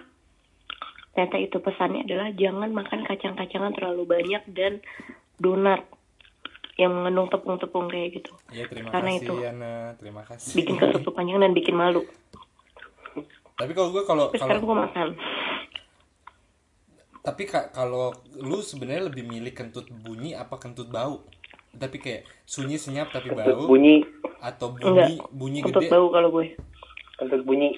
Ternyata 1.17 1.37
itu 1.41 1.57
pesannya 1.65 2.05
adalah 2.05 2.29
jangan 2.37 2.71
makan 2.77 3.09
kacang-kacangan 3.09 3.73
terlalu 3.73 4.05
banyak 4.05 4.43
dan 4.53 4.85
donat 5.41 5.81
yang 6.77 6.93
mengandung 6.93 7.33
tepung-tepung 7.33 7.89
kayak 7.89 8.21
gitu. 8.21 8.33
Ya 8.53 8.69
terima 8.69 8.93
Karena 8.93 9.17
kasih 9.17 9.25
itu. 9.25 9.35
Yana. 9.41 9.75
Terima 9.97 10.23
kasih. 10.29 10.53
bikin 10.61 10.77
kentut 10.77 11.15
panjang 11.17 11.41
dan 11.41 11.57
bikin 11.57 11.73
malu. 11.73 12.05
Tapi 13.57 13.73
kalau 13.73 13.89
gue 13.97 14.05
kalau 14.05 14.29
sekarang 14.37 14.61
gue 14.61 14.77
makan. 14.77 15.09
Tapi 17.25 17.43
kak 17.49 17.73
kalau 17.73 18.13
lu 18.39 18.61
sebenarnya 18.61 19.09
lebih 19.09 19.25
milih 19.25 19.51
kentut 19.57 19.89
bunyi 19.89 20.37
apa 20.37 20.61
kentut 20.61 20.93
bau 20.93 21.25
tapi 21.77 21.97
kayak 22.01 22.23
sunyi 22.49 22.77
senyap 22.81 23.13
tapi 23.13 23.31
bau 23.33 23.69
bunyi. 23.69 24.03
atau 24.41 24.73
enggak. 24.77 25.13
bunyi 25.13 25.17
bunyi 25.33 25.59
kentut 25.65 25.83
gede. 25.87 25.93
bau 25.93 26.07
kalau 26.13 26.29
gue. 26.33 26.47
Kentut 27.17 27.43
bunyi. 27.45 27.69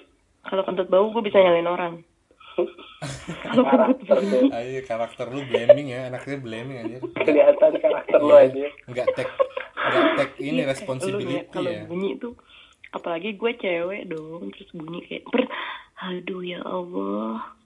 Kalau 0.47 0.63
kentut 0.65 0.89
bau 0.89 1.07
gue 1.11 1.23
bisa 1.23 1.39
nyalain 1.43 1.69
orang. 1.69 1.95
Kalau 3.43 3.65
kentut 3.67 4.09
bunyi 4.19 4.49
ayo 4.55 4.81
karakter 4.87 5.27
lu 5.31 5.43
blaming 5.47 5.87
ya. 5.91 6.11
Anaknya 6.11 6.39
blaming 6.39 6.77
aja 6.83 6.97
kelihatan 7.23 7.73
karakter 7.79 8.21
lo 8.23 8.35
aja 8.35 8.67
nggak 8.91 9.09
tek 9.15 9.29
nggak 9.79 10.05
tek 10.19 10.31
ini 10.43 10.51
Iya, 10.51 10.65
lu 10.67 10.71
responsibility 10.71 11.35
ya, 11.35 11.43
kalau 11.51 11.73
bunyi 11.87 12.11
tuh 12.19 12.35
apalagi 12.91 13.37
gue 13.37 13.53
cewek 13.61 14.03
dong 14.09 14.49
terus 14.55 14.71
bunyi 14.73 15.05
kayak 15.05 15.29
per 15.29 15.45
aduh 15.99 16.43
ya 16.43 16.61
Allah 16.65 17.58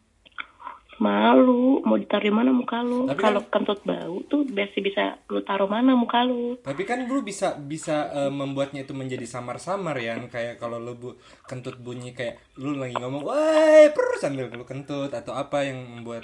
malu 1.03 1.83
mau 1.83 1.99
ditaruh 1.99 2.23
di 2.23 2.31
mana 2.31 2.55
muka 2.55 2.79
lu 2.81 3.11
Tapi 3.11 3.19
kalau 3.19 3.43
kan- 3.43 3.67
kentut 3.67 3.83
bau 3.83 4.23
tuh 4.25 4.47
biasa 4.47 4.77
bisa 4.79 5.03
lu 5.27 5.43
taruh 5.43 5.67
mana 5.67 5.93
muka 5.93 6.23
lu 6.23 6.55
Tapi 6.63 6.83
kan 6.87 7.03
lu 7.03 7.21
bisa 7.21 7.59
bisa 7.59 8.07
eh, 8.15 8.31
membuatnya 8.31 8.87
itu 8.87 8.95
menjadi 8.95 9.27
samar-samar 9.27 9.99
ya, 9.99 10.15
kayak 10.25 10.57
kalau 10.57 10.79
lu 10.79 10.95
bu, 10.95 11.09
kentut 11.45 11.75
bunyi 11.77 12.15
kayak 12.15 12.39
lu 12.55 12.79
lagi 12.79 12.95
ngomong, 12.95 13.27
"Woi, 13.27 13.91
per" 13.91 14.07
sambil 14.17 14.47
lu 14.47 14.63
kentut 14.63 15.11
atau 15.11 15.35
apa 15.35 15.67
yang 15.67 15.83
membuat 15.83 16.23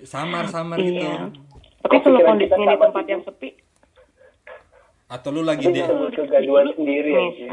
samar-samar 0.00 0.78
gitu. 0.86 1.02
iya 1.02 1.26
tapi 1.82 1.98
kalau 1.98 2.20
kondisinya 2.22 2.66
di 2.68 2.78
tempat 2.78 3.02
sih? 3.02 3.10
yang 3.10 3.22
sepi 3.26 3.48
Atau 5.10 5.28
lu 5.28 5.42
lagi 5.42 5.66
deh 5.66 5.82
kegaduhan 6.14 6.72
sendiri 6.72 7.10
ya. 7.10 7.50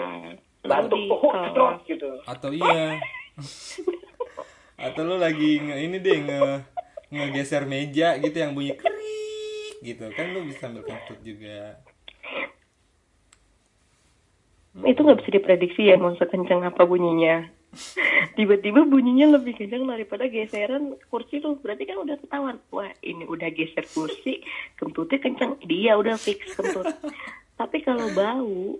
Batuk, 0.59 1.01
oh, 1.11 1.33
gitu. 1.89 2.07
atau 2.23 2.49
iya. 2.53 2.95
atau 4.79 5.01
lu 5.03 5.15
lagi 5.19 5.59
nge 5.59 5.75
ini 5.83 5.97
deh 5.99 6.17
nge 6.23 6.41
ngegeser 7.11 7.63
meja 7.67 8.15
gitu 8.17 8.37
yang 8.39 8.55
bunyi 8.55 8.73
krik 8.73 9.75
gitu. 9.83 10.07
Kan 10.15 10.31
lu 10.31 10.47
bisa 10.47 10.67
sambil 10.67 10.87
kentut 10.87 11.19
juga. 11.21 11.79
itu 14.87 14.99
nggak 15.01 15.19
bisa 15.25 15.31
diprediksi 15.33 15.81
ya 15.91 15.99
mau 15.99 16.15
sekencang 16.15 16.63
apa 16.63 16.87
bunyinya 16.87 17.49
tiba-tiba 18.37 18.87
bunyinya 18.87 19.35
lebih 19.39 19.57
kencang 19.59 19.83
daripada 19.83 20.29
geseran 20.31 20.95
kursi 21.11 21.43
tuh 21.43 21.59
berarti 21.59 21.83
kan 21.89 21.99
udah 21.99 22.15
ketahuan 22.21 22.57
wah 22.71 22.89
ini 23.03 23.27
udah 23.27 23.49
geser 23.51 23.83
kursi 23.91 24.39
kentutnya 24.79 25.19
kencang 25.19 25.59
dia 25.67 25.99
udah 25.99 26.15
fix 26.15 26.55
kentut 26.55 26.85
tapi 27.59 27.83
kalau 27.83 28.07
bau 28.15 28.79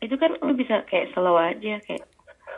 itu 0.00 0.14
kan 0.16 0.36
lu 0.40 0.52
bisa 0.56 0.84
kayak 0.88 1.12
slow 1.12 1.36
aja 1.36 1.80
kayak 1.84 2.04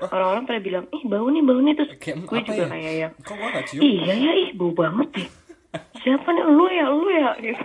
orang-orang 0.02 0.44
pada 0.44 0.60
bilang 0.60 0.84
ih 0.90 1.02
bau 1.04 1.26
nih 1.26 1.40
bau 1.40 1.58
nih 1.58 1.74
terus 1.74 1.90
gue 1.96 2.38
juga 2.42 2.52
ya? 2.54 2.68
kayak 2.68 2.94
yang 2.98 3.12
Kok 3.18 3.34
gua 3.34 3.48
gak 3.50 3.64
cium? 3.66 3.80
iya 3.80 4.14
ya 4.14 4.32
ih 4.38 4.50
bau 4.52 4.70
banget 4.70 5.08
deh 5.14 5.28
siapa 6.00 6.28
nih 6.28 6.44
lu 6.46 6.66
ya 6.68 6.86
lu 6.86 7.06
ya 7.08 7.30
gitu 7.38 7.64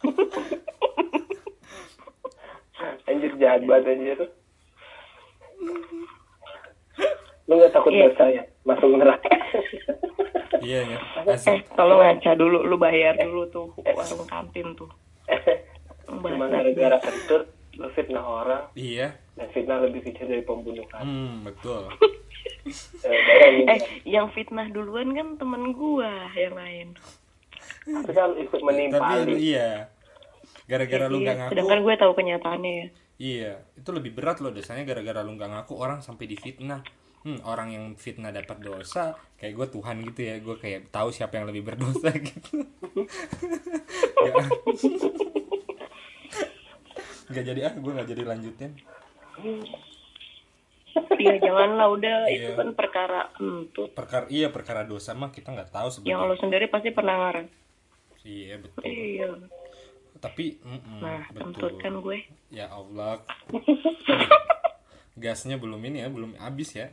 Anjir 3.02 3.32
jahat 3.36 3.60
banget 3.62 3.92
anjir. 3.92 4.18
Lu 7.44 7.58
gak 7.58 7.68
takut 7.70 7.92
Iya. 7.92 8.08
dosa 8.08 8.24
ya? 8.30 8.42
Masuk 8.62 8.88
neraka. 8.94 9.28
Iya 10.60 10.80
ya. 10.86 10.98
eh 11.26 11.60
tolong 11.72 11.98
ngaca 11.98 12.32
dulu 12.34 12.60
lu 12.62 12.76
bayar 12.76 13.16
dulu 13.16 13.48
tuh 13.48 13.66
warung 13.80 14.24
kantin 14.24 14.72
tuh 14.74 14.92
Cuma 16.04 16.36
Bahas- 16.36 16.52
gara-gara 16.52 16.96
kentut, 17.00 17.48
fitnah 17.88 18.20
orang, 18.20 18.68
Iya. 18.72 19.16
dan 19.32 19.48
fitnah 19.48 19.80
lebih 19.80 20.02
kecil 20.02 20.26
dari 20.26 20.42
pembunuhan. 20.42 21.00
Hmm, 21.00 21.42
betul. 21.42 21.88
Eh. 23.00 23.64
Eh, 23.66 23.80
yang 24.04 24.28
fitnah 24.30 24.68
duluan 24.68 25.10
kan 25.10 25.34
temen 25.34 25.72
gua 25.72 26.28
yang 26.34 26.52
lain. 26.52 26.86
Tapi 27.82 28.12
kan 28.12 28.36
ikut 28.36 28.52
Tapi 28.52 28.60
lu 28.60 28.68
menimpali. 28.68 29.32
iya. 29.40 29.88
Gara-gara 30.68 31.08
lu 31.08 31.18
Iya, 31.18 31.26
gak 31.26 31.36
ngaku. 31.40 31.50
Sedangkan 31.50 31.78
gue 31.80 31.94
tahu 31.96 32.12
kenyataannya 32.14 32.70
ya. 32.70 32.86
Iya, 33.18 33.52
itu 33.74 33.88
lebih 33.90 34.12
berat 34.12 34.38
loh 34.38 34.48
dosanya 34.48 34.84
gara-gara 34.84 35.20
lu 35.20 35.34
nggak 35.34 35.50
ngaku 35.50 35.72
orang 35.74 35.98
sampai 36.00 36.24
difitnah. 36.26 36.80
Hmm, 37.20 37.36
orang 37.44 37.68
yang 37.68 37.84
fitnah 37.96 38.30
dapat 38.30 38.60
dosa, 38.60 39.12
kayak 39.36 39.52
gue 39.52 39.66
Tuhan 39.76 39.96
gitu 40.04 40.20
ya, 40.22 40.34
gue 40.38 40.56
kayak 40.56 40.88
tahu 40.88 41.08
siapa 41.10 41.36
yang 41.36 41.48
lebih 41.48 41.64
berdosa 41.64 42.08
gitu. 42.20 42.64
Ya. 47.30 47.32
Gak 47.32 47.44
jadi 47.46 47.60
ah, 47.62 47.74
gue 47.74 47.92
nggak 47.92 48.08
jadi 48.08 48.22
lanjutin. 48.24 48.70
Iya, 51.12 51.34
janganlah 51.38 51.86
udah 51.88 52.16
Iya. 52.26 52.34
itu 52.34 52.52
kan 52.52 52.68
perkara 52.74 53.20
kentut. 53.30 53.90
Perkara 53.92 54.26
iya 54.26 54.48
perkara 54.48 54.82
dosa 54.82 55.14
mah 55.14 55.30
kita 55.30 55.48
nggak 55.48 55.70
tahu 55.70 55.86
Yang 55.86 55.94
sebenarnya. 56.02 56.26
lo 56.26 56.34
sendiri 56.36 56.66
pasti 56.66 56.90
pernah 56.90 57.14
ngarang. 57.16 57.46
Iya 58.20 58.54
betul. 58.58 58.82
Iya. 58.82 59.28
Tapi 60.18 60.58
mm-mm, 60.58 60.98
Nah, 60.98 61.22
betul. 61.30 61.78
kan 61.78 61.94
gue. 61.96 62.18
Ya 62.50 62.66
Allah. 62.68 63.22
Gasnya 65.16 65.54
belum 65.54 65.78
ini 65.84 66.02
ya, 66.02 66.08
belum 66.08 66.34
habis 66.36 66.74
ya. 66.74 66.90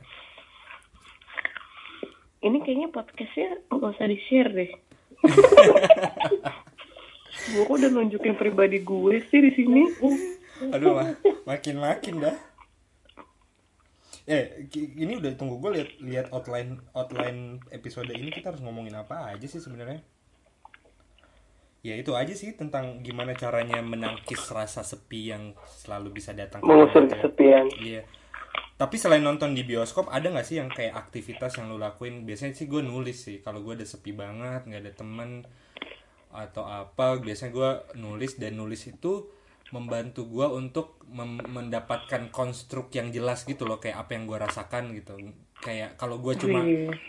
Ini 2.38 2.62
kayaknya 2.62 2.94
podcastnya 2.94 3.58
nggak 3.68 3.92
usah 3.92 4.06
di-share 4.06 4.52
deh. 4.54 4.72
gue 7.48 7.64
kok 7.64 7.76
udah 7.80 7.92
nunjukin 7.92 8.36
pribadi 8.36 8.84
gue 8.84 9.16
sih 9.32 9.40
di 9.40 9.52
sini. 9.56 9.84
Aduh 10.74 10.98
mah, 10.98 11.16
makin 11.48 11.76
makin 11.80 12.16
dah. 12.24 12.36
Eh, 14.28 14.68
ini 14.76 15.16
udah 15.16 15.32
tunggu 15.40 15.56
gue 15.64 15.72
lihat 15.80 15.90
lihat 16.04 16.28
outline 16.36 16.84
outline 16.92 17.64
episode 17.72 18.12
ini 18.12 18.28
kita 18.28 18.52
harus 18.52 18.60
ngomongin 18.60 19.00
apa 19.00 19.32
aja 19.32 19.48
sih 19.48 19.64
sebenarnya? 19.64 20.04
Ya 21.80 21.96
itu 21.96 22.12
aja 22.12 22.36
sih 22.36 22.52
tentang 22.52 23.00
gimana 23.00 23.32
caranya 23.40 23.80
menangkis 23.80 24.52
rasa 24.52 24.84
sepi 24.84 25.32
yang 25.32 25.56
selalu 25.80 26.20
bisa 26.20 26.36
datang. 26.36 26.60
Mengusir 26.60 27.08
kesepian. 27.08 27.72
Iya. 27.80 28.04
Tapi 28.76 29.00
selain 29.00 29.24
nonton 29.24 29.56
di 29.56 29.64
bioskop 29.64 30.12
ada 30.12 30.28
nggak 30.28 30.44
sih 30.44 30.60
yang 30.60 30.68
kayak 30.68 30.94
aktivitas 31.08 31.56
yang 31.56 31.72
lu 31.72 31.80
lakuin? 31.80 32.28
Biasanya 32.28 32.54
sih 32.54 32.68
gue 32.68 32.84
nulis 32.84 33.24
sih. 33.24 33.40
Kalau 33.40 33.64
gue 33.64 33.80
udah 33.80 33.88
sepi 33.88 34.12
banget, 34.12 34.68
nggak 34.68 34.82
ada 34.84 34.94
temen 34.94 35.48
atau 36.38 36.70
apa, 36.70 37.18
biasanya 37.18 37.52
gue 37.52 37.72
nulis 37.98 38.38
dan 38.38 38.54
nulis 38.54 38.86
itu 38.86 39.26
membantu 39.76 40.30
gue 40.30 40.48
untuk 40.48 41.02
mem- 41.12 41.44
mendapatkan 41.44 42.32
konstruk 42.32 42.94
yang 42.96 43.12
jelas 43.12 43.44
gitu 43.44 43.68
loh 43.68 43.82
kayak 43.82 44.08
apa 44.08 44.16
yang 44.16 44.24
gue 44.30 44.38
rasakan 44.40 44.96
gitu. 44.96 45.18
Kayak 45.58 45.98
kalau 45.98 46.22
gue 46.22 46.38
cuma 46.38 46.62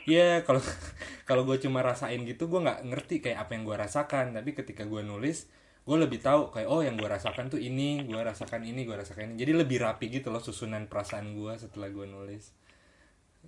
ya 0.08 0.42
kalau 0.42 0.58
kalau 1.28 1.42
gue 1.46 1.60
cuma 1.60 1.84
rasain 1.84 2.18
gitu 2.24 2.48
gue 2.50 2.60
nggak 2.64 2.88
ngerti 2.88 3.22
kayak 3.22 3.46
apa 3.46 3.50
yang 3.54 3.62
gue 3.68 3.76
rasakan. 3.76 4.34
Tapi 4.34 4.50
ketika 4.56 4.82
gue 4.88 5.04
nulis 5.04 5.46
gue 5.88 5.96
lebih 5.96 6.20
tahu 6.20 6.52
kayak 6.52 6.68
oh 6.68 6.84
yang 6.84 7.00
gue 7.00 7.08
rasakan 7.08 7.48
tuh 7.48 7.56
ini 7.56 8.04
gue 8.04 8.20
rasakan 8.20 8.66
ini 8.66 8.82
gue 8.82 8.96
rasakan 8.96 9.32
ini. 9.32 9.36
Jadi 9.38 9.52
lebih 9.54 9.78
rapi 9.84 10.10
gitu 10.10 10.34
loh 10.34 10.42
susunan 10.42 10.90
perasaan 10.90 11.36
gue 11.38 11.52
setelah 11.60 11.92
gue 11.92 12.06
nulis. 12.08 12.50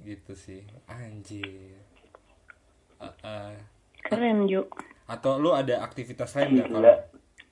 Gitu 0.07 0.33
sih. 0.39 0.63
Anjir. 0.87 1.75
Uh, 3.01 3.09
uh. 3.25 3.53
Keren, 4.07 4.49
Ju. 4.49 4.65
Atau 5.11 5.43
lu 5.43 5.51
ada 5.51 5.83
aktivitas 5.83 6.39
lain 6.39 6.55
nggak 6.55 6.69
kalau 6.71 6.95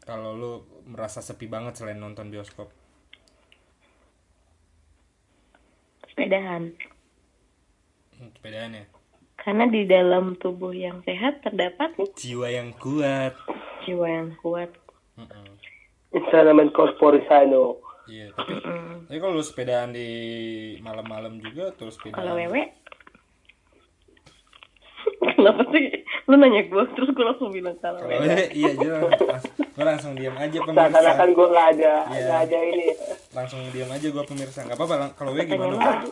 kalau 0.07 0.31
lu 0.33 0.53
merasa 0.87 1.19
sepi 1.19 1.45
banget 1.45 1.75
selain 1.77 1.99
nonton 1.99 2.31
bioskop 2.31 2.71
Sepedahan. 6.09 6.75
Hmm, 8.19 8.31
sepedaan 8.35 8.75
ya 8.75 8.85
Karena 9.39 9.65
di 9.71 9.87
dalam 9.87 10.35
tubuh 10.35 10.75
yang 10.75 10.99
sehat 11.07 11.43
terdapat 11.43 11.95
jiwa 12.19 12.51
yang 12.51 12.75
kuat 12.75 13.39
jiwa 13.87 14.05
yang 14.05 14.31
kuat. 14.37 14.69
Mm-mm. 15.15 15.47
Insanamen 16.11 16.69
corpore 16.71 17.23
sano. 17.27 17.79
iya 18.09 18.33
tapi 18.35 18.55
Mm. 18.59 19.07
tapi 19.07 19.19
kalau 19.21 19.37
lu 19.37 19.45
sepedaan 19.45 19.93
di 19.93 20.09
malam-malam 20.81 21.39
juga 21.39 21.71
terus 21.73 21.95
sepedaan 21.97 22.19
Kalau 22.19 22.35
wewe 22.35 22.63
Kenapa 25.19 25.63
sih? 25.71 25.85
Lu 26.25 26.35
nanya 26.35 26.63
gue, 26.63 26.83
terus 26.93 27.09
gue 27.09 27.23
langsung 27.23 27.49
bilang 27.49 27.79
kalau 27.79 27.99
Kalau 27.99 28.11
wewe. 28.13 28.27
wewe, 28.27 28.45
iya 28.53 28.71
jelas. 28.75 29.43
Gue 29.55 29.85
langsung 29.85 30.13
diam 30.13 30.35
aja 30.35 30.59
pemirsa. 30.61 30.99
gue 31.25 31.47
nggak 31.49 31.69
ada, 31.73 31.95
Iya. 32.07 32.25
nggak 32.25 32.41
ada 32.45 32.59
ini. 32.65 32.87
Langsung 33.31 33.61
diam 33.69 33.89
aja 33.89 34.07
gue 34.07 34.25
pemirsa. 34.25 34.59
Gak 34.63 34.75
apa-apa. 34.75 35.15
Kalau 35.15 35.31
Pertanyaan 35.33 35.71
gimana? 35.71 35.93
Ju. 36.01 36.11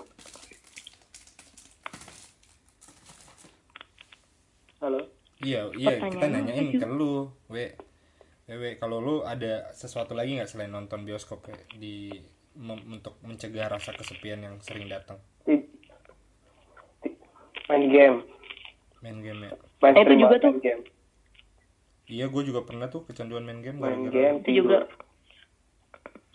Halo. 4.78 5.00
Iya, 5.38 5.60
iya 5.74 5.94
kita 6.02 6.26
nanyain 6.26 6.68
ke 6.72 6.86
lu, 6.86 7.28
we. 7.48 7.76
Wewe, 8.46 8.78
kalau 8.78 8.98
lu 8.98 9.16
ada 9.20 9.68
sesuatu 9.72 10.14
lagi 10.14 10.38
nggak 10.38 10.46
selain 10.46 10.70
nonton 10.70 11.02
bioskop 11.02 11.42
we, 11.44 11.56
di 11.74 11.94
mem- 12.54 12.86
untuk 12.88 13.18
mencegah 13.20 13.66
rasa 13.68 13.90
kesepian 13.90 14.38
yang 14.38 14.56
sering 14.60 14.86
datang? 14.86 15.18
Main 17.66 17.84
game. 17.90 18.22
Main 19.06 19.22
game 19.22 19.40
ya. 19.40 19.52
Main 19.78 19.94
Eh, 19.94 20.02
itu 20.02 20.14
juga 20.18 20.36
tuh. 20.42 20.52
game. 20.58 20.82
Iya, 22.06 22.26
gue 22.26 22.42
juga 22.42 22.60
pernah 22.62 22.86
tuh 22.86 23.06
kecanduan 23.06 23.46
main 23.46 23.62
game. 23.62 23.78
Main 23.78 24.10
game. 24.10 24.42
Itu 24.42 24.50
juga 24.56 24.90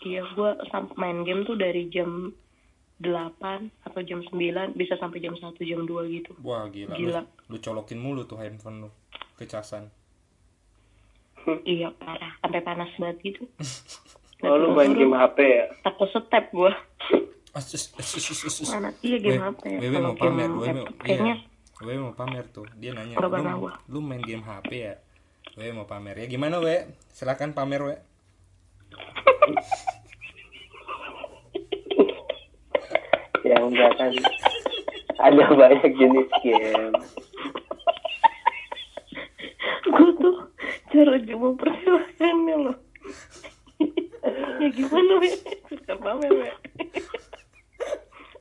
Iya, 0.02 0.24
gue 0.26 0.50
main 0.96 1.22
game 1.22 1.44
tuh 1.44 1.54
dari 1.54 1.86
jam 1.86 2.32
8 2.98 3.70
atau 3.84 4.00
jam 4.02 4.18
9 4.24 4.74
bisa 4.74 4.96
sampai 4.96 5.20
jam 5.20 5.36
1 5.36 5.62
jam 5.62 5.84
2 5.84 6.10
gitu. 6.10 6.32
Wah 6.40 6.66
gila, 6.66 6.96
Gila. 6.96 7.20
Lu, 7.46 7.54
lu 7.54 7.58
colokin 7.60 8.00
mulu 8.00 8.24
tuh 8.24 8.40
handphone 8.40 8.82
lu, 8.82 8.90
kecasan. 9.36 9.92
Iya, 11.68 11.92
parah. 11.98 12.34
Sampai 12.40 12.62
panas 12.62 12.88
banget 12.96 13.18
gitu. 13.22 13.44
Oh, 14.42 14.58
lu 14.58 14.74
main 14.74 14.90
game 14.90 15.14
HP 15.14 15.38
ya? 15.38 15.70
Takut 15.86 16.10
step 16.10 16.50
gue. 16.50 16.72
As- 17.54 17.78
as- 17.78 17.94
as- 17.94 18.18
as- 18.18 18.42
as- 18.42 18.58
as- 18.58 18.74
Mana? 18.74 18.90
Iya 18.98 19.22
game 19.22 19.38
HP. 19.38 19.62
Wewe 19.78 19.94
Kalau 19.94 20.02
mau 20.02 20.18
pamer, 20.18 20.50
Wewe 20.50 20.82
kayaknya 20.98 21.34
Wewe 21.82 21.98
mau 21.98 22.14
pamer 22.14 22.46
tuh. 22.54 22.66
Dia 22.78 22.94
nanya, 22.94 23.18
lu, 23.18 23.68
lu 23.90 23.98
main 23.98 24.22
game 24.22 24.42
HP 24.46 24.70
ya? 24.70 24.94
Wewe 25.58 25.74
mau 25.74 25.86
pamer. 25.86 26.22
Ya 26.22 26.26
gimana, 26.30 26.62
We? 26.62 26.86
Silakan 27.10 27.52
pamer, 27.52 27.82
We. 27.82 27.96
Ya 33.42 33.58
enggak 33.58 33.90
kan. 33.98 34.14
Ada 35.18 35.44
banyak 35.50 35.92
jenis 35.98 36.30
game. 36.46 36.94
cara 40.92 41.16
dia 41.24 41.36
mempersilahkannya 41.40 42.56
loh 42.68 42.76
ya 44.60 44.68
gimana 44.76 45.12
we 45.24 45.28
susah 45.72 45.96
banget 45.98 46.30
we 46.36 46.48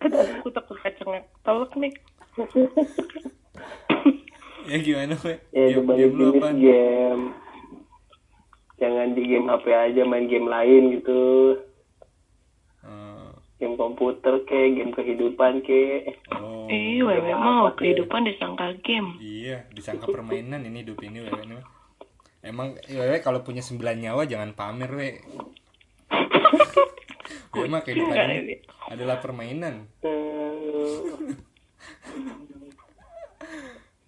aduh 0.04 0.20
aku 0.20 0.50
takut 0.52 0.78
kacangnya 0.84 1.24
tolak 1.48 1.72
nih 1.80 1.96
ya 4.72 4.78
gimana 4.80 5.20
we 5.20 5.36
ya 5.52 5.76
game, 5.76 5.92
game 5.92 6.16
lu 6.16 6.28
apa? 6.40 6.50
game. 6.56 7.24
Jangan 8.82 9.14
di 9.14 9.22
game 9.28 9.46
HP 9.46 9.66
aja 9.70 10.02
main 10.08 10.26
game 10.26 10.50
lain 10.50 10.98
gitu. 10.98 11.54
Eh, 12.82 13.30
game 13.62 13.78
komputer 13.78 14.42
ke 14.48 14.74
game 14.74 14.96
kehidupan 14.96 15.62
ke. 15.62 16.16
Oh. 16.34 16.66
Iya 16.72 17.04
wewe 17.04 17.36
mau 17.36 17.68
kehidupan 17.76 18.26
disangka 18.26 18.74
game. 18.80 19.20
Iya 19.20 19.68
disangka 19.76 20.08
permainan 20.08 20.64
ini 20.64 20.88
hidup 20.88 21.04
ini 21.04 21.28
wewe 21.28 21.42
ini 21.44 21.60
emang 22.42 22.74
wewe 22.90 23.22
kalau 23.22 23.46
punya 23.46 23.62
sembilan 23.62 24.02
nyawa 24.02 24.26
jangan 24.26 24.58
pamer 24.58 24.90
we 24.98 25.10
wewe 27.54 27.68
mah 27.70 27.84
kehidupan 27.84 28.40
ini 28.40 28.56
adalah 28.88 29.20
permainan. 29.20 29.92
Hmm, 30.00 31.51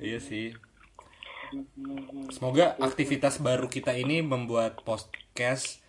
Iya 0.04 0.20
sih. 0.20 0.52
Semoga 2.34 2.76
aktivitas 2.82 3.38
baru 3.40 3.70
kita 3.70 3.94
ini 3.94 4.26
membuat 4.26 4.82
podcast 4.82 5.80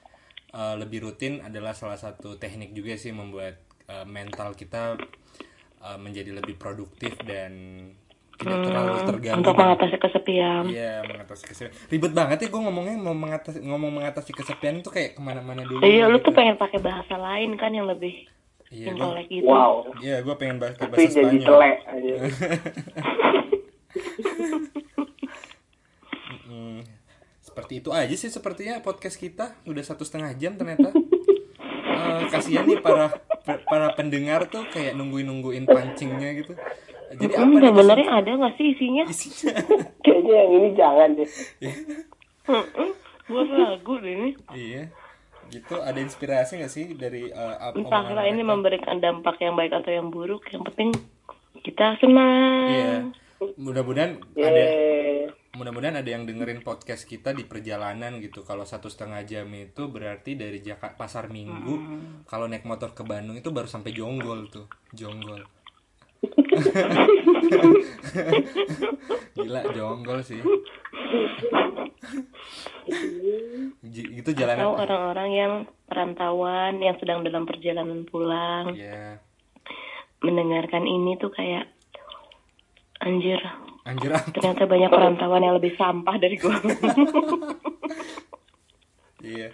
uh, 0.55 0.77
lebih 0.79 1.09
rutin 1.09 1.41
adalah 1.41 1.73
salah 1.75 1.97
satu 1.99 2.37
teknik 2.37 2.77
juga 2.77 2.95
sih 2.95 3.11
membuat 3.11 3.59
uh, 3.89 4.07
mental 4.07 4.53
kita 4.55 5.01
uh, 5.83 5.99
menjadi 5.99 6.37
lebih 6.37 6.61
produktif 6.61 7.17
dan 7.25 7.53
tidak 8.35 8.67
terlalu 8.67 8.95
terganggu. 9.07 9.41
untuk 9.47 9.55
mengatasi 9.55 9.97
kesepian 10.03 10.65
Iya 10.67 11.07
mengatasi 11.07 11.45
kesepian. 11.47 11.73
Ribet 11.87 12.13
banget 12.13 12.39
ya 12.43 12.49
gue 12.51 12.63
ngomongnya 12.67 12.97
mau 12.99 13.15
mengatasi 13.15 13.63
ngomong 13.63 14.03
mengatasi 14.03 14.31
kesepian 14.35 14.83
itu 14.83 14.91
kayak 14.91 15.15
ke 15.15 15.23
mana-mana 15.23 15.63
dulu. 15.63 15.87
iya 15.87 16.11
lu 16.11 16.19
gitu. 16.19 16.31
tuh 16.31 16.33
pengen 16.35 16.59
pakai 16.59 16.83
bahasa 16.83 17.15
lain 17.15 17.55
kan 17.55 17.71
yang 17.71 17.87
lebih 17.87 18.27
Iya, 18.75 18.91
gitu 19.31 19.47
wow 19.47 19.73
Iya, 19.97 20.17
gue 20.21 20.35
pengen 20.35 20.57
bahas 20.59 20.75
tapi 20.75 20.91
bahasa 20.99 21.07
jadi 21.09 21.37
Spanyol. 21.39 21.47
telek 21.47 21.79
aja 21.87 22.15
Hmm, 26.45 26.81
seperti 27.39 27.81
itu 27.81 27.91
aja 27.93 28.15
sih 28.17 28.31
sepertinya 28.33 28.81
podcast 28.81 29.17
kita 29.17 29.55
udah 29.65 29.85
satu 29.85 30.03
setengah 30.05 30.33
jam 30.35 30.57
ternyata. 30.57 30.89
Eh, 31.95 32.23
kasihan 32.27 32.67
nih 32.67 32.81
para 32.81 33.13
para 33.69 33.89
pendengar 33.95 34.49
tuh 34.51 34.65
kayak 34.67 34.97
nungguin 34.99 35.29
nungguin 35.29 35.65
pancingnya 35.69 36.35
gitu. 36.35 36.53
Jadi 37.15 37.35
apa 37.37 37.45
Hmm, 37.47 37.61
nih 37.61 37.71
sebenarnya 37.71 38.09
ada 38.11 38.31
nggak 38.35 38.55
sih 38.59 38.67
isinya? 38.75 39.05
isinya? 39.07 39.55
kayaknya 40.03 40.35
yang 40.35 40.51
ini 40.53 40.69
jangan 40.75 41.09
deh 41.15 41.31
Hmm, 42.45 42.91
gue 43.25 43.43
ragu 43.49 43.95
deh 44.01 44.13
ini. 44.13 44.31
iya, 44.53 44.83
gitu. 45.49 45.77
Ada 45.77 45.99
inspirasi 45.99 46.59
nggak 46.59 46.73
sih 46.73 46.95
dari 46.95 47.29
eh, 47.29 47.57
ap- 47.59 47.75
Entahlah 47.75 48.25
ini 48.25 48.41
mereka? 48.41 48.51
memberikan 48.51 48.97
dampak 48.99 49.37
yang 49.39 49.55
baik 49.55 49.73
atau 49.75 49.91
yang 49.91 50.09
buruk. 50.09 50.45
Yang 50.49 50.63
penting 50.71 50.91
kita 51.61 51.97
senang. 51.99 52.67
Iya. 52.69 52.97
Mudah-mudahan 53.57 54.17
ada 54.35 54.57
Yeay. 54.57 55.29
mudah-mudahan 55.55 55.97
ada 55.97 56.07
yang 56.07 56.25
dengerin 56.25 56.61
podcast 56.61 57.05
kita 57.05 57.31
di 57.31 57.45
perjalanan 57.45 58.19
gitu 58.19 58.41
kalau 58.41 58.65
satu 58.65 58.89
setengah 58.89 59.23
jam 59.23 59.47
itu 59.53 59.87
berarti 59.87 60.35
dari 60.35 60.59
Jakarta 60.59 60.97
pasar 60.97 61.29
Minggu 61.29 61.75
kalau 62.25 62.49
naik 62.49 62.65
motor 62.65 62.91
ke 62.91 63.03
Bandung 63.03 63.37
itu 63.37 63.53
baru 63.53 63.69
sampai 63.69 63.93
Jonggol 63.93 64.49
tuh 64.49 64.67
Jonggol 64.91 65.45
gila 69.35 69.61
Jonggol 69.75 70.21
sih 70.23 70.41
itu 73.85 74.31
Atau 74.31 74.39
jalanan 74.39 74.67
orang-orang 74.77 75.31
yang 75.33 75.53
perantauan 75.89 76.81
yang 76.81 76.97
sedang 77.01 77.25
dalam 77.25 77.45
perjalanan 77.49 78.05
pulang 78.07 78.77
ya 78.77 79.19
mendengarkan 80.25 80.89
ini 80.89 81.21
tuh 81.21 81.29
kayak 81.33 81.69
anjir 83.05 83.41
anjir 83.85 84.09
apa 84.17 84.33
ternyata 84.33 84.65
banyak 84.65 84.89
perantauan 84.89 85.45
yang 85.45 85.57
lebih 85.61 85.77
sampah 85.77 86.17
dari 86.17 86.41
gue. 86.41 86.57
Iya. 89.25 89.49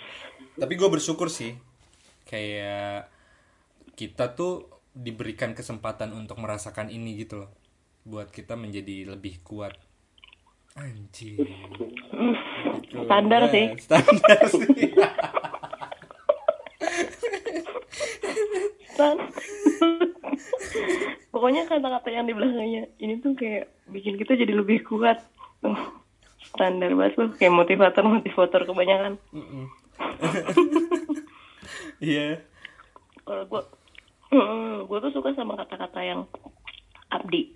Tapi 0.58 0.72
gue 0.74 0.88
bersyukur 0.90 1.30
sih. 1.30 1.54
Kayak 2.26 3.10
kita 3.94 4.34
tuh 4.34 4.79
diberikan 4.94 5.54
kesempatan 5.54 6.12
untuk 6.12 6.38
merasakan 6.42 6.90
ini 6.90 7.16
gitu 7.22 7.46
loh. 7.46 7.50
Buat 8.04 8.32
kita 8.34 8.56
menjadi 8.56 9.10
lebih 9.10 9.44
kuat. 9.44 9.76
Anjir. 10.78 11.44
Gitu. 11.44 11.84
Standar 13.06 13.46
Ya, 13.46 13.52
sih. 13.52 13.66
Standar 13.78 14.38
sih. 14.48 14.90
Pokoknya 21.30 21.64
kata-kata 21.64 22.08
yang 22.12 22.28
di 22.28 22.36
belakangnya 22.36 22.84
ini 23.00 23.16
tuh 23.24 23.32
kayak 23.32 23.72
bikin 23.88 24.20
kita 24.20 24.36
jadi 24.36 24.52
lebih 24.52 24.84
kuat. 24.84 25.24
Standar 26.52 26.92
banget 26.92 27.14
loh, 27.16 27.30
kayak 27.38 27.54
motivator-motivator 27.54 28.68
kebanyakan. 28.68 29.16
Mm-mm. 29.32 29.64
Iya. 32.00 32.40
Kalau 33.28 33.44
gue, 33.44 33.62
gue 34.86 34.98
tuh 35.02 35.12
suka 35.12 35.34
sama 35.34 35.58
kata-kata 35.58 36.00
yang 36.02 36.20
abdi. 37.10 37.54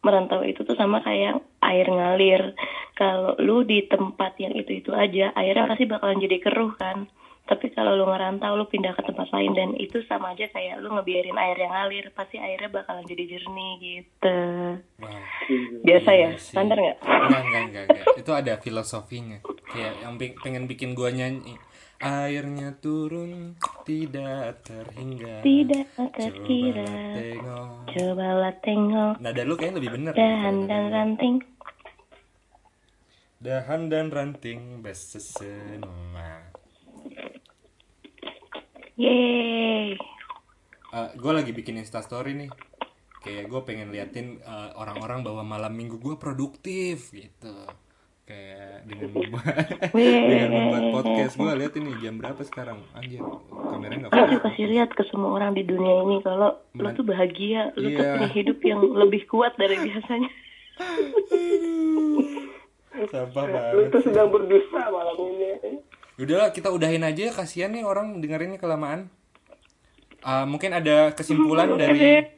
Merantau 0.00 0.40
itu 0.42 0.64
tuh 0.64 0.74
sama 0.74 1.04
kayak 1.04 1.44
air 1.60 1.86
ngalir. 1.86 2.56
Kalau 2.96 3.36
lu 3.40 3.64
di 3.64 3.84
tempat 3.86 4.36
yang 4.40 4.52
itu-itu 4.52 4.92
aja, 4.92 5.32
airnya 5.36 5.68
pasti 5.70 5.88
bakalan 5.88 6.20
jadi 6.20 6.36
keruh 6.40 6.74
kan. 6.76 7.08
Tapi 7.50 7.74
kalau 7.74 7.98
lu 7.98 8.06
ngerantau, 8.06 8.54
lu 8.54 8.70
pindah 8.70 8.94
ke 8.94 9.02
tempat 9.02 9.26
lain 9.34 9.52
dan 9.58 9.70
itu 9.74 10.06
sama 10.06 10.38
aja 10.38 10.46
kayak 10.54 10.78
lu 10.78 10.94
ngebiarin 10.94 11.34
air 11.34 11.58
yang 11.58 11.74
ngalir, 11.74 12.06
pasti 12.14 12.38
airnya 12.38 12.70
bakalan 12.70 13.02
jadi 13.02 13.26
jernih 13.26 13.72
gitu. 13.82 14.38
Wow. 15.02 15.18
Biasa 15.82 16.10
ya, 16.14 16.30
Iya 16.30 16.38
sih. 16.38 16.54
standar 16.54 16.78
nggak? 16.78 16.98
Enggak, 17.02 17.42
enggak, 17.42 17.62
enggak, 17.66 17.84
enggak. 17.90 18.06
Itu 18.22 18.30
ada 18.30 18.54
filosofinya. 18.62 19.38
Kayak 19.66 19.94
yang 19.98 20.14
pengen 20.38 20.64
bikin 20.70 20.94
gua 20.94 21.10
nyanyi. 21.10 21.58
Airnya 22.00 22.72
turun 22.80 23.60
tidak 23.84 24.64
terhingga. 24.64 25.44
Tidak 25.44 25.84
Cobalah 25.92 26.16
terkira. 26.16 26.88
tengok. 27.12 27.68
Cobalah 27.92 28.54
tengok 28.64 29.14
Nada 29.20 29.42
lu 29.44 29.52
kayaknya 29.60 29.76
lebih 29.84 29.92
bener. 30.00 30.12
dahan 30.16 30.56
dan 30.64 30.84
ranting. 30.88 31.36
Dahan 33.36 33.92
dan 33.92 34.08
ranting 34.08 34.80
bersesema. 34.80 36.48
Yeay. 38.96 40.00
gue 41.20 41.32
lagi 41.36 41.52
bikin 41.52 41.76
instastory 41.76 42.32
nih. 42.32 42.50
Kayak 43.20 43.44
gue 43.52 43.60
pengen 43.68 43.92
liatin 43.92 44.40
eh, 44.40 44.70
orang-orang 44.72 45.20
bahwa 45.20 45.44
malam 45.44 45.76
minggu 45.76 46.00
gue 46.00 46.16
produktif 46.16 47.12
gitu. 47.12 47.68
Kayak 48.30 48.86
dengan 48.86 49.08
membuat 49.10 49.54
dengan 49.90 50.50
membuat 50.54 50.84
podcast. 50.94 51.32
Gue 51.34 51.50
lihat 51.52 51.72
ini 51.74 51.90
jam 51.98 52.14
berapa 52.14 52.38
sekarang? 52.40 52.78
Anjir 52.94 53.18
kameranya 53.50 54.06
nggak 54.06 54.14
juga 54.30 54.38
kasih 54.46 54.66
lihat 54.70 54.90
ke 54.94 55.02
semua 55.10 55.34
orang 55.34 55.50
di 55.52 55.66
dunia 55.66 56.06
ini 56.06 56.22
kalau 56.22 56.54
lu 56.72 56.88
tuh 56.94 57.02
bahagia, 57.02 57.74
lu 57.74 57.90
tuh 57.90 57.98
Iya. 57.98 58.14
punya 58.14 58.28
hidup 58.30 58.58
yang 58.62 58.80
lebih 58.86 59.26
kuat 59.26 59.58
dari 59.58 59.74
biasanya. 59.90 60.30
sampah 63.00 63.44
lu 63.44 63.52
banget 63.52 63.90
tuh 63.90 64.00
sedang 64.02 64.28
berdusta 64.30 64.80
malam 64.86 65.16
ini. 65.18 65.50
Udahlah 66.14 66.52
kita 66.52 66.68
udahin 66.68 67.02
aja. 67.02 67.32
Kasihan 67.32 67.72
nih 67.72 67.82
orang 67.82 68.20
dengerinnya 68.20 68.60
kelamaan. 68.60 69.08
Ah, 70.20 70.44
mungkin 70.44 70.70
ada 70.70 71.10
kesimpulan 71.10 71.74
dari 71.74 72.28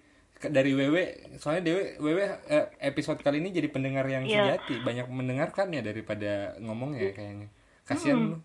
dari 0.51 0.73
Wewe 0.75 1.37
soalnya 1.39 1.71
Dewe 1.71 2.01
Wewe 2.03 2.25
eh, 2.49 2.67
episode 2.83 3.23
kali 3.23 3.39
ini 3.39 3.55
jadi 3.55 3.69
pendengar 3.71 4.09
yang 4.11 4.27
Iya. 4.27 4.59
sejati 4.59 4.83
banyak 4.83 5.07
mendengarkan 5.13 5.71
ya 5.71 5.83
daripada 5.85 6.59
ngomongnya 6.59 7.15
kayaknya. 7.15 7.49
Kasihan 7.87 8.19
lu. 8.19 8.37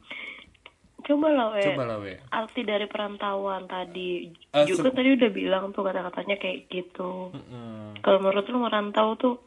Coba 1.07 1.31
lah, 1.31 1.55
we. 1.55 1.63
Coba 1.63 1.83
lah 1.87 1.97
We. 2.03 2.19
Arti 2.35 2.67
dari 2.67 2.83
perantauan 2.89 3.63
tadi. 3.69 4.27
Eh, 4.27 4.65
juga 4.67 4.91
tadi 4.91 5.15
udah 5.15 5.29
bilang 5.31 5.71
tuh 5.71 5.87
kata-katanya 5.87 6.35
kayak 6.35 6.67
gitu. 6.67 7.31
Mm. 7.31 8.03
Kalau 8.03 8.19
menurut 8.19 8.43
lu 8.51 8.59
merantau 8.59 9.15
tuh 9.15 9.39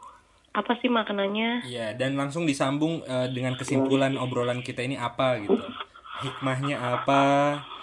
apa 0.56 0.78
sih 0.80 0.88
maknanya? 0.88 1.60
Iya, 1.68 1.92
dan 2.00 2.16
langsung 2.16 2.48
disambung 2.48 3.04
eh, 3.04 3.28
dengan 3.34 3.60
kesimpulan 3.60 4.16
obrolan 4.16 4.64
kita 4.64 4.80
ini 4.80 4.96
apa 4.96 5.36
gitu. 5.42 5.60
Hikmahnya 6.24 6.80
apa, 6.80 7.22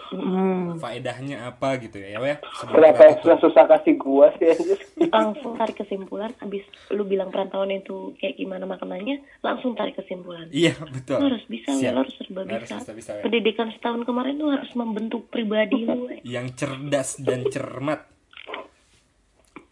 Hmm. 0.07 0.79
faedahnya 0.79 1.51
apa 1.51 1.75
gitu 1.83 1.99
ya, 1.99 2.15
ya? 2.15 2.39
Sebelum 2.63 2.95
kenapa 2.95 3.37
susah 3.43 3.67
kasih 3.67 3.99
gua 3.99 4.31
sih 4.39 4.47
anjir 4.55 4.79
Langsung 5.11 5.59
tarik 5.59 5.83
kesimpulan. 5.83 6.31
Abis 6.39 6.63
lu 6.95 7.03
bilang 7.03 7.27
perantauan 7.27 7.75
itu 7.75 8.15
kayak 8.15 8.39
gimana 8.39 8.63
maknanya, 8.63 9.19
langsung 9.43 9.75
tarik 9.75 9.99
kesimpulan. 9.99 10.47
Iya, 10.47 10.79
betul. 10.87 11.19
Lu 11.19 11.27
harus 11.27 11.43
bisa, 11.51 11.75
we. 11.75 11.83
Siap. 11.83 11.91
lu 11.91 11.99
harus 12.07 12.15
serba 12.15 12.41
Harus 12.47 12.69
bisa. 12.71 12.75
bisa, 12.79 12.91
bisa, 12.95 13.11
we. 13.19 13.23
Pendidikan 13.27 13.67
setahun 13.75 14.01
kemarin 14.07 14.39
tuh 14.39 14.49
harus 14.55 14.71
membentuk 14.79 15.27
pribadi 15.27 15.83
lu. 15.83 16.07
we. 16.07 16.23
yang 16.39 16.47
cerdas 16.55 17.19
dan 17.19 17.43
cermat. 17.51 18.07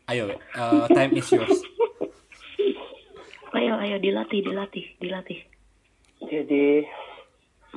Ayo, 0.05 0.29
We. 0.29 0.35
Eh, 0.37 0.85
time 0.93 1.11
is 1.17 1.27
yours. 1.33 1.59
Ayo, 3.55 3.73
ayo 3.79 3.97
dilatih, 4.03 4.43
dilatih, 4.43 4.85
dilatih. 4.99 5.39
Jadi 6.27 6.83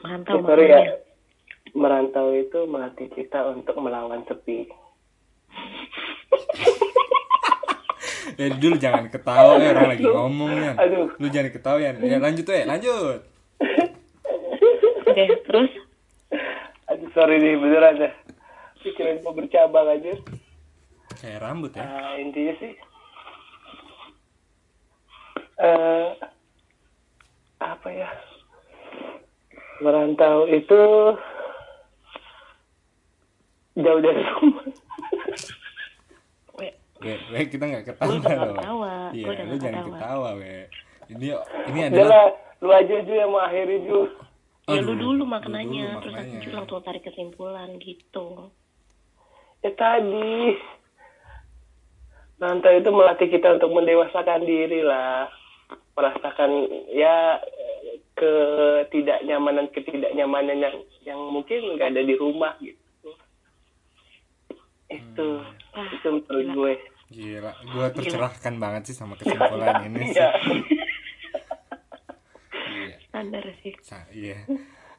Merantau 0.03 0.43
ya, 0.43 0.47
sorry 0.47 0.67
ya. 0.67 0.83
Merantau 1.73 2.33
itu 2.33 2.65
melatih 2.69 3.09
kita 3.13 3.45
untuk 3.51 3.77
melawan 3.81 4.25
sepi. 4.29 4.69
Dari 8.39 8.55
dulu 8.55 8.79
jangan 8.79 9.11
ketawa 9.11 9.59
ya 9.59 9.75
orang 9.75 9.99
lagi 9.99 10.07
ngomong 10.07 10.53
ya. 10.53 10.73
Aduh. 10.79 11.11
Lu 11.19 11.27
jangan 11.27 11.51
ketawa 11.51 11.79
ya. 11.83 11.91
Ya 11.99 12.23
lanjut 12.23 12.47
ya, 12.47 12.65
lanjut. 12.69 13.21
Oke, 15.03 15.25
terus 15.49 15.71
Aduh 16.89 17.11
sorry 17.13 17.37
nih 17.43 17.59
beneran 17.59 18.01
dah. 18.01 18.13
Pikiran 18.81 19.21
gue 19.21 19.33
bercabang 19.35 19.89
aja. 19.91 20.15
Kayak 21.19 21.43
rambut 21.43 21.75
ya. 21.75 21.83
Nah, 21.83 22.15
intinya 22.17 22.55
sih 22.63 22.73
eh 25.59 26.15
apa 27.59 27.89
ya 27.91 28.07
merantau 29.83 30.47
itu 30.47 30.81
jauh 33.79 34.01
dari 34.01 34.23
rumah 34.35 34.65
we, 36.59 36.69
We, 37.31 37.41
kita 37.47 37.65
nggak 37.65 37.85
ketawa 37.87 38.11
loh. 38.11 38.59
ketawa, 38.59 38.95
Iya, 39.15 39.27
lu 39.47 39.57
jangan 39.57 39.85
ketawa. 39.87 40.29
we. 40.35 40.67
Ini 41.09 41.27
ini 41.71 41.81
adalah 41.87 42.11
lah 42.11 42.27
lu 42.59 42.69
aja 42.69 42.97
Ju 43.01 43.13
yang 43.15 43.31
mau 43.31 43.41
akhiri 43.41 43.87
Ju 43.87 44.11
ya 44.69 44.83
lu 44.83 44.93
dulu 44.93 45.13
lu 45.15 45.25
maknanya, 45.25 45.97
terus 46.03 46.13
maknanya. 46.13 46.43
aku 46.43 46.51
langsung 46.53 46.83
tarik 46.83 47.01
kesimpulan 47.01 47.79
gitu. 47.81 48.53
ya 49.59 49.71
tadi 49.73 50.55
merantau 52.37 52.71
itu 52.71 52.91
melatih 52.93 53.29
kita 53.29 53.57
untuk 53.57 53.71
mendewasakan 53.73 54.45
diri 54.45 54.85
lah 54.85 55.27
merasakan 55.97 56.51
ya 56.93 57.43
ketidaknyamanan 58.15 59.67
ketidaknyamanan 59.73 60.59
yang 60.61 60.77
yang 61.03 61.19
mungkin 61.27 61.75
nggak 61.75 61.91
ada 61.91 62.03
di 62.05 62.15
rumah 62.15 62.55
gitu 62.61 62.79
itu 64.89 65.29
Wah, 65.71 65.87
itu 65.87 66.09
menurut 66.09 66.27
gila. 66.27 66.55
gue 66.55 66.73
gila. 67.09 67.53
Gua 67.69 67.87
tercerahkan 67.89 68.55
banget 68.57 68.83
sih 68.89 68.97
sama 68.97 69.17
kesimpulan 69.21 69.85
ini 69.85 70.13
sih. 70.13 70.21
Iya. 72.69 72.97
Standar 73.03 73.45
sih. 73.61 73.73
Sa- 73.81 74.09
Iya. 74.11 74.39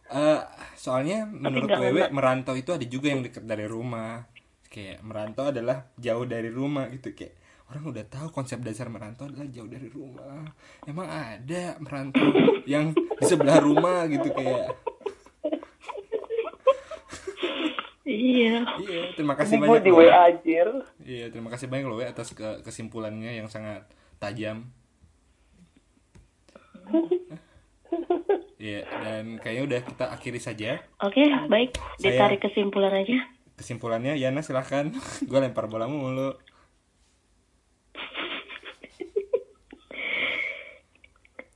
Eh, 0.09 0.41
soalnya 0.73 1.25
menurut 1.25 1.69
Wewe 1.71 2.09
merantau 2.09 2.57
itu 2.57 2.73
ada 2.73 2.81
juga 2.83 3.13
yang 3.13 3.21
dekat 3.21 3.45
dari 3.45 3.65
rumah. 3.65 4.25
Kayak 4.65 5.01
merantau 5.01 5.49
adalah 5.49 5.89
jauh 5.97 6.25
dari 6.25 6.49
rumah 6.49 6.89
gitu 6.89 7.13
kayak 7.13 7.37
orang 7.69 7.85
udah 7.85 8.05
tahu 8.05 8.33
konsep 8.33 8.57
dasar 8.61 8.89
merantau 8.89 9.29
adalah 9.29 9.45
jauh 9.45 9.69
dari 9.69 9.85
rumah. 9.87 10.49
Emang 10.85 11.05
ada 11.05 11.77
merantau 11.77 12.25
yang 12.65 12.89
di 12.93 13.25
sebelah 13.25 13.61
rumah 13.61 14.05
gitu 14.05 14.29
kayak. 14.29 14.73
Iya. 18.19 18.67
Iya, 18.77 19.03
terima 19.15 19.33
kasih 19.33 19.55
Ini 19.55 19.63
banyak. 19.63 19.81
di 19.81 19.91
loh. 19.91 19.99
WA 20.01 20.19
anjir 20.27 20.67
Iya, 21.01 21.25
terima 21.29 21.47
kasih 21.47 21.65
banyak 21.65 21.85
loh 21.85 21.95
We, 21.95 22.05
atas 22.05 22.33
ke- 22.33 22.59
kesimpulannya 22.61 23.31
yang 23.33 23.47
sangat 23.47 23.87
tajam. 24.17 24.67
Iya, 28.59 28.83
dan 28.83 29.39
kayaknya 29.39 29.63
udah 29.65 29.79
kita 29.81 30.05
akhiri 30.09 30.37
saja. 30.37 30.83
Oke, 30.99 31.23
baik. 31.47 31.79
Saya- 31.95 32.11
Ditarik 32.11 32.43
kesimpulan 32.43 32.91
aja. 32.93 33.23
Kesimpulannya, 33.55 34.13
Yana 34.13 34.39
silahkan. 34.39 34.91
Gue 35.29 35.39
lempar 35.39 35.65
bola 35.65 35.87
mulu. 35.87 36.35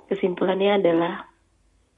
Kesimpulannya 0.06 0.78
adalah 0.78 1.28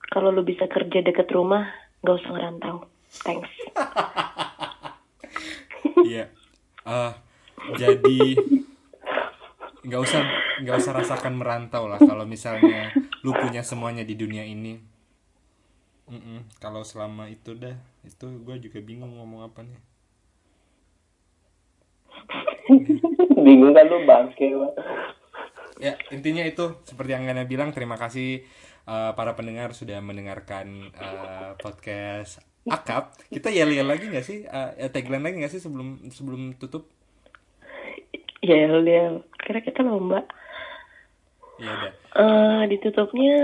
kalau 0.07 0.29
lu 0.31 0.41
bisa 0.41 0.65
kerja 0.65 1.01
deket 1.01 1.27
rumah, 1.29 1.67
gak 2.01 2.15
usah 2.15 2.31
ngerantau. 2.31 2.85
Thanks. 3.21 3.49
Iya. 6.05 6.29
Eh, 6.85 7.13
jadi 7.81 8.19
nggak 9.85 10.01
usah 10.01 10.21
nggak 10.65 10.77
usah 10.81 10.93
rasakan 10.97 11.37
merantau 11.37 11.85
lah 11.85 12.01
kalau 12.01 12.25
misalnya 12.25 12.89
lu 13.21 13.33
punya 13.33 13.61
semuanya 13.61 14.05
di 14.05 14.17
dunia 14.17 14.45
ini. 14.45 14.77
Mm-mm, 16.05 16.61
Kalau 16.61 16.85
selama 16.85 17.25
itu 17.33 17.57
dah, 17.57 17.73
itu 18.05 18.29
gue 18.45 18.55
juga 18.61 18.77
bingung 18.85 19.17
ngomong 19.17 19.49
apa 19.49 19.65
nih. 19.65 19.81
bingung 23.45 23.73
kan 23.73 23.85
lu 23.89 24.05
bangke 24.05 24.53
Bang. 24.53 24.73
Ya 25.81 25.93
intinya 26.13 26.45
itu 26.45 26.81
seperti 26.85 27.17
yang 27.17 27.25
Gana 27.25 27.45
bilang 27.49 27.73
terima 27.73 27.97
kasih 27.97 28.45
eh, 28.85 29.11
para 29.17 29.33
pendengar 29.33 29.73
sudah 29.73 29.97
mendengarkan 30.01 30.93
eh, 30.93 31.51
podcast 31.57 32.41
Akap. 32.65 33.13
Kita 33.29 33.53
yel 33.53 33.69
yel 33.73 33.85
lagi 33.85 34.09
nggak 34.09 34.25
sih? 34.25 34.45
Eh, 34.45 34.89
tagline 34.89 35.21
lagi 35.21 35.37
nggak 35.41 35.53
sih 35.53 35.61
sebelum 35.61 36.09
sebelum 36.09 36.57
tutup? 36.57 36.89
Ya, 38.41 38.69
ya. 38.69 39.21
Kira 39.41 39.61
kita 39.61 39.85
lomba. 39.85 40.25
Ya 41.61 41.69
udah. 41.71 41.91
Eh, 42.15 42.61
ditutupnya 42.73 43.37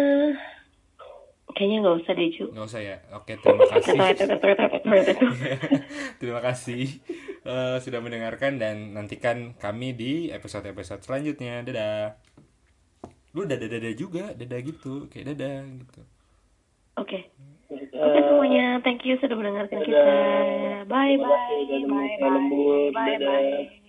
kayaknya 1.52 1.78
nggak 1.84 1.98
usah 2.04 2.14
deh, 2.16 2.30
Ju. 2.32 2.46
nggak 2.50 2.68
usah 2.68 2.82
ya. 2.82 2.98
Oke 3.14 3.38
terima 3.38 3.66
kasih. 3.68 3.98
Terima 6.18 6.42
kasih 6.42 6.84
eh, 7.52 7.78
sudah 7.78 8.00
mendengarkan 8.02 8.58
dan 8.58 8.98
nantikan 8.98 9.54
kami 9.60 9.94
di 9.94 10.12
episode 10.34 10.66
episode 10.66 11.04
selanjutnya. 11.06 11.62
Dadah. 11.62 12.18
Lu 13.32 13.48
dadah 13.48 13.70
dadah 13.70 13.94
juga, 13.96 14.36
dadah 14.36 14.60
gitu, 14.60 15.08
kayak 15.08 15.36
dadah 15.36 15.64
gitu. 15.80 16.02
Oke. 17.00 17.32
Oke 18.02 18.20
semuanya, 18.26 18.82
thank 18.82 19.06
you 19.06 19.14
sudah 19.22 19.38
mendengarkan 19.38 19.80
kita. 19.86 20.16
Bye 20.90 21.18
bye. 21.22 21.30
Dadah. 21.70 21.86
Bye 21.86 22.18
Dadah. 22.18 22.46
bye. 22.50 22.92
Bye 22.94 23.18
Dadah. 23.22 23.28
bye. 23.30 23.81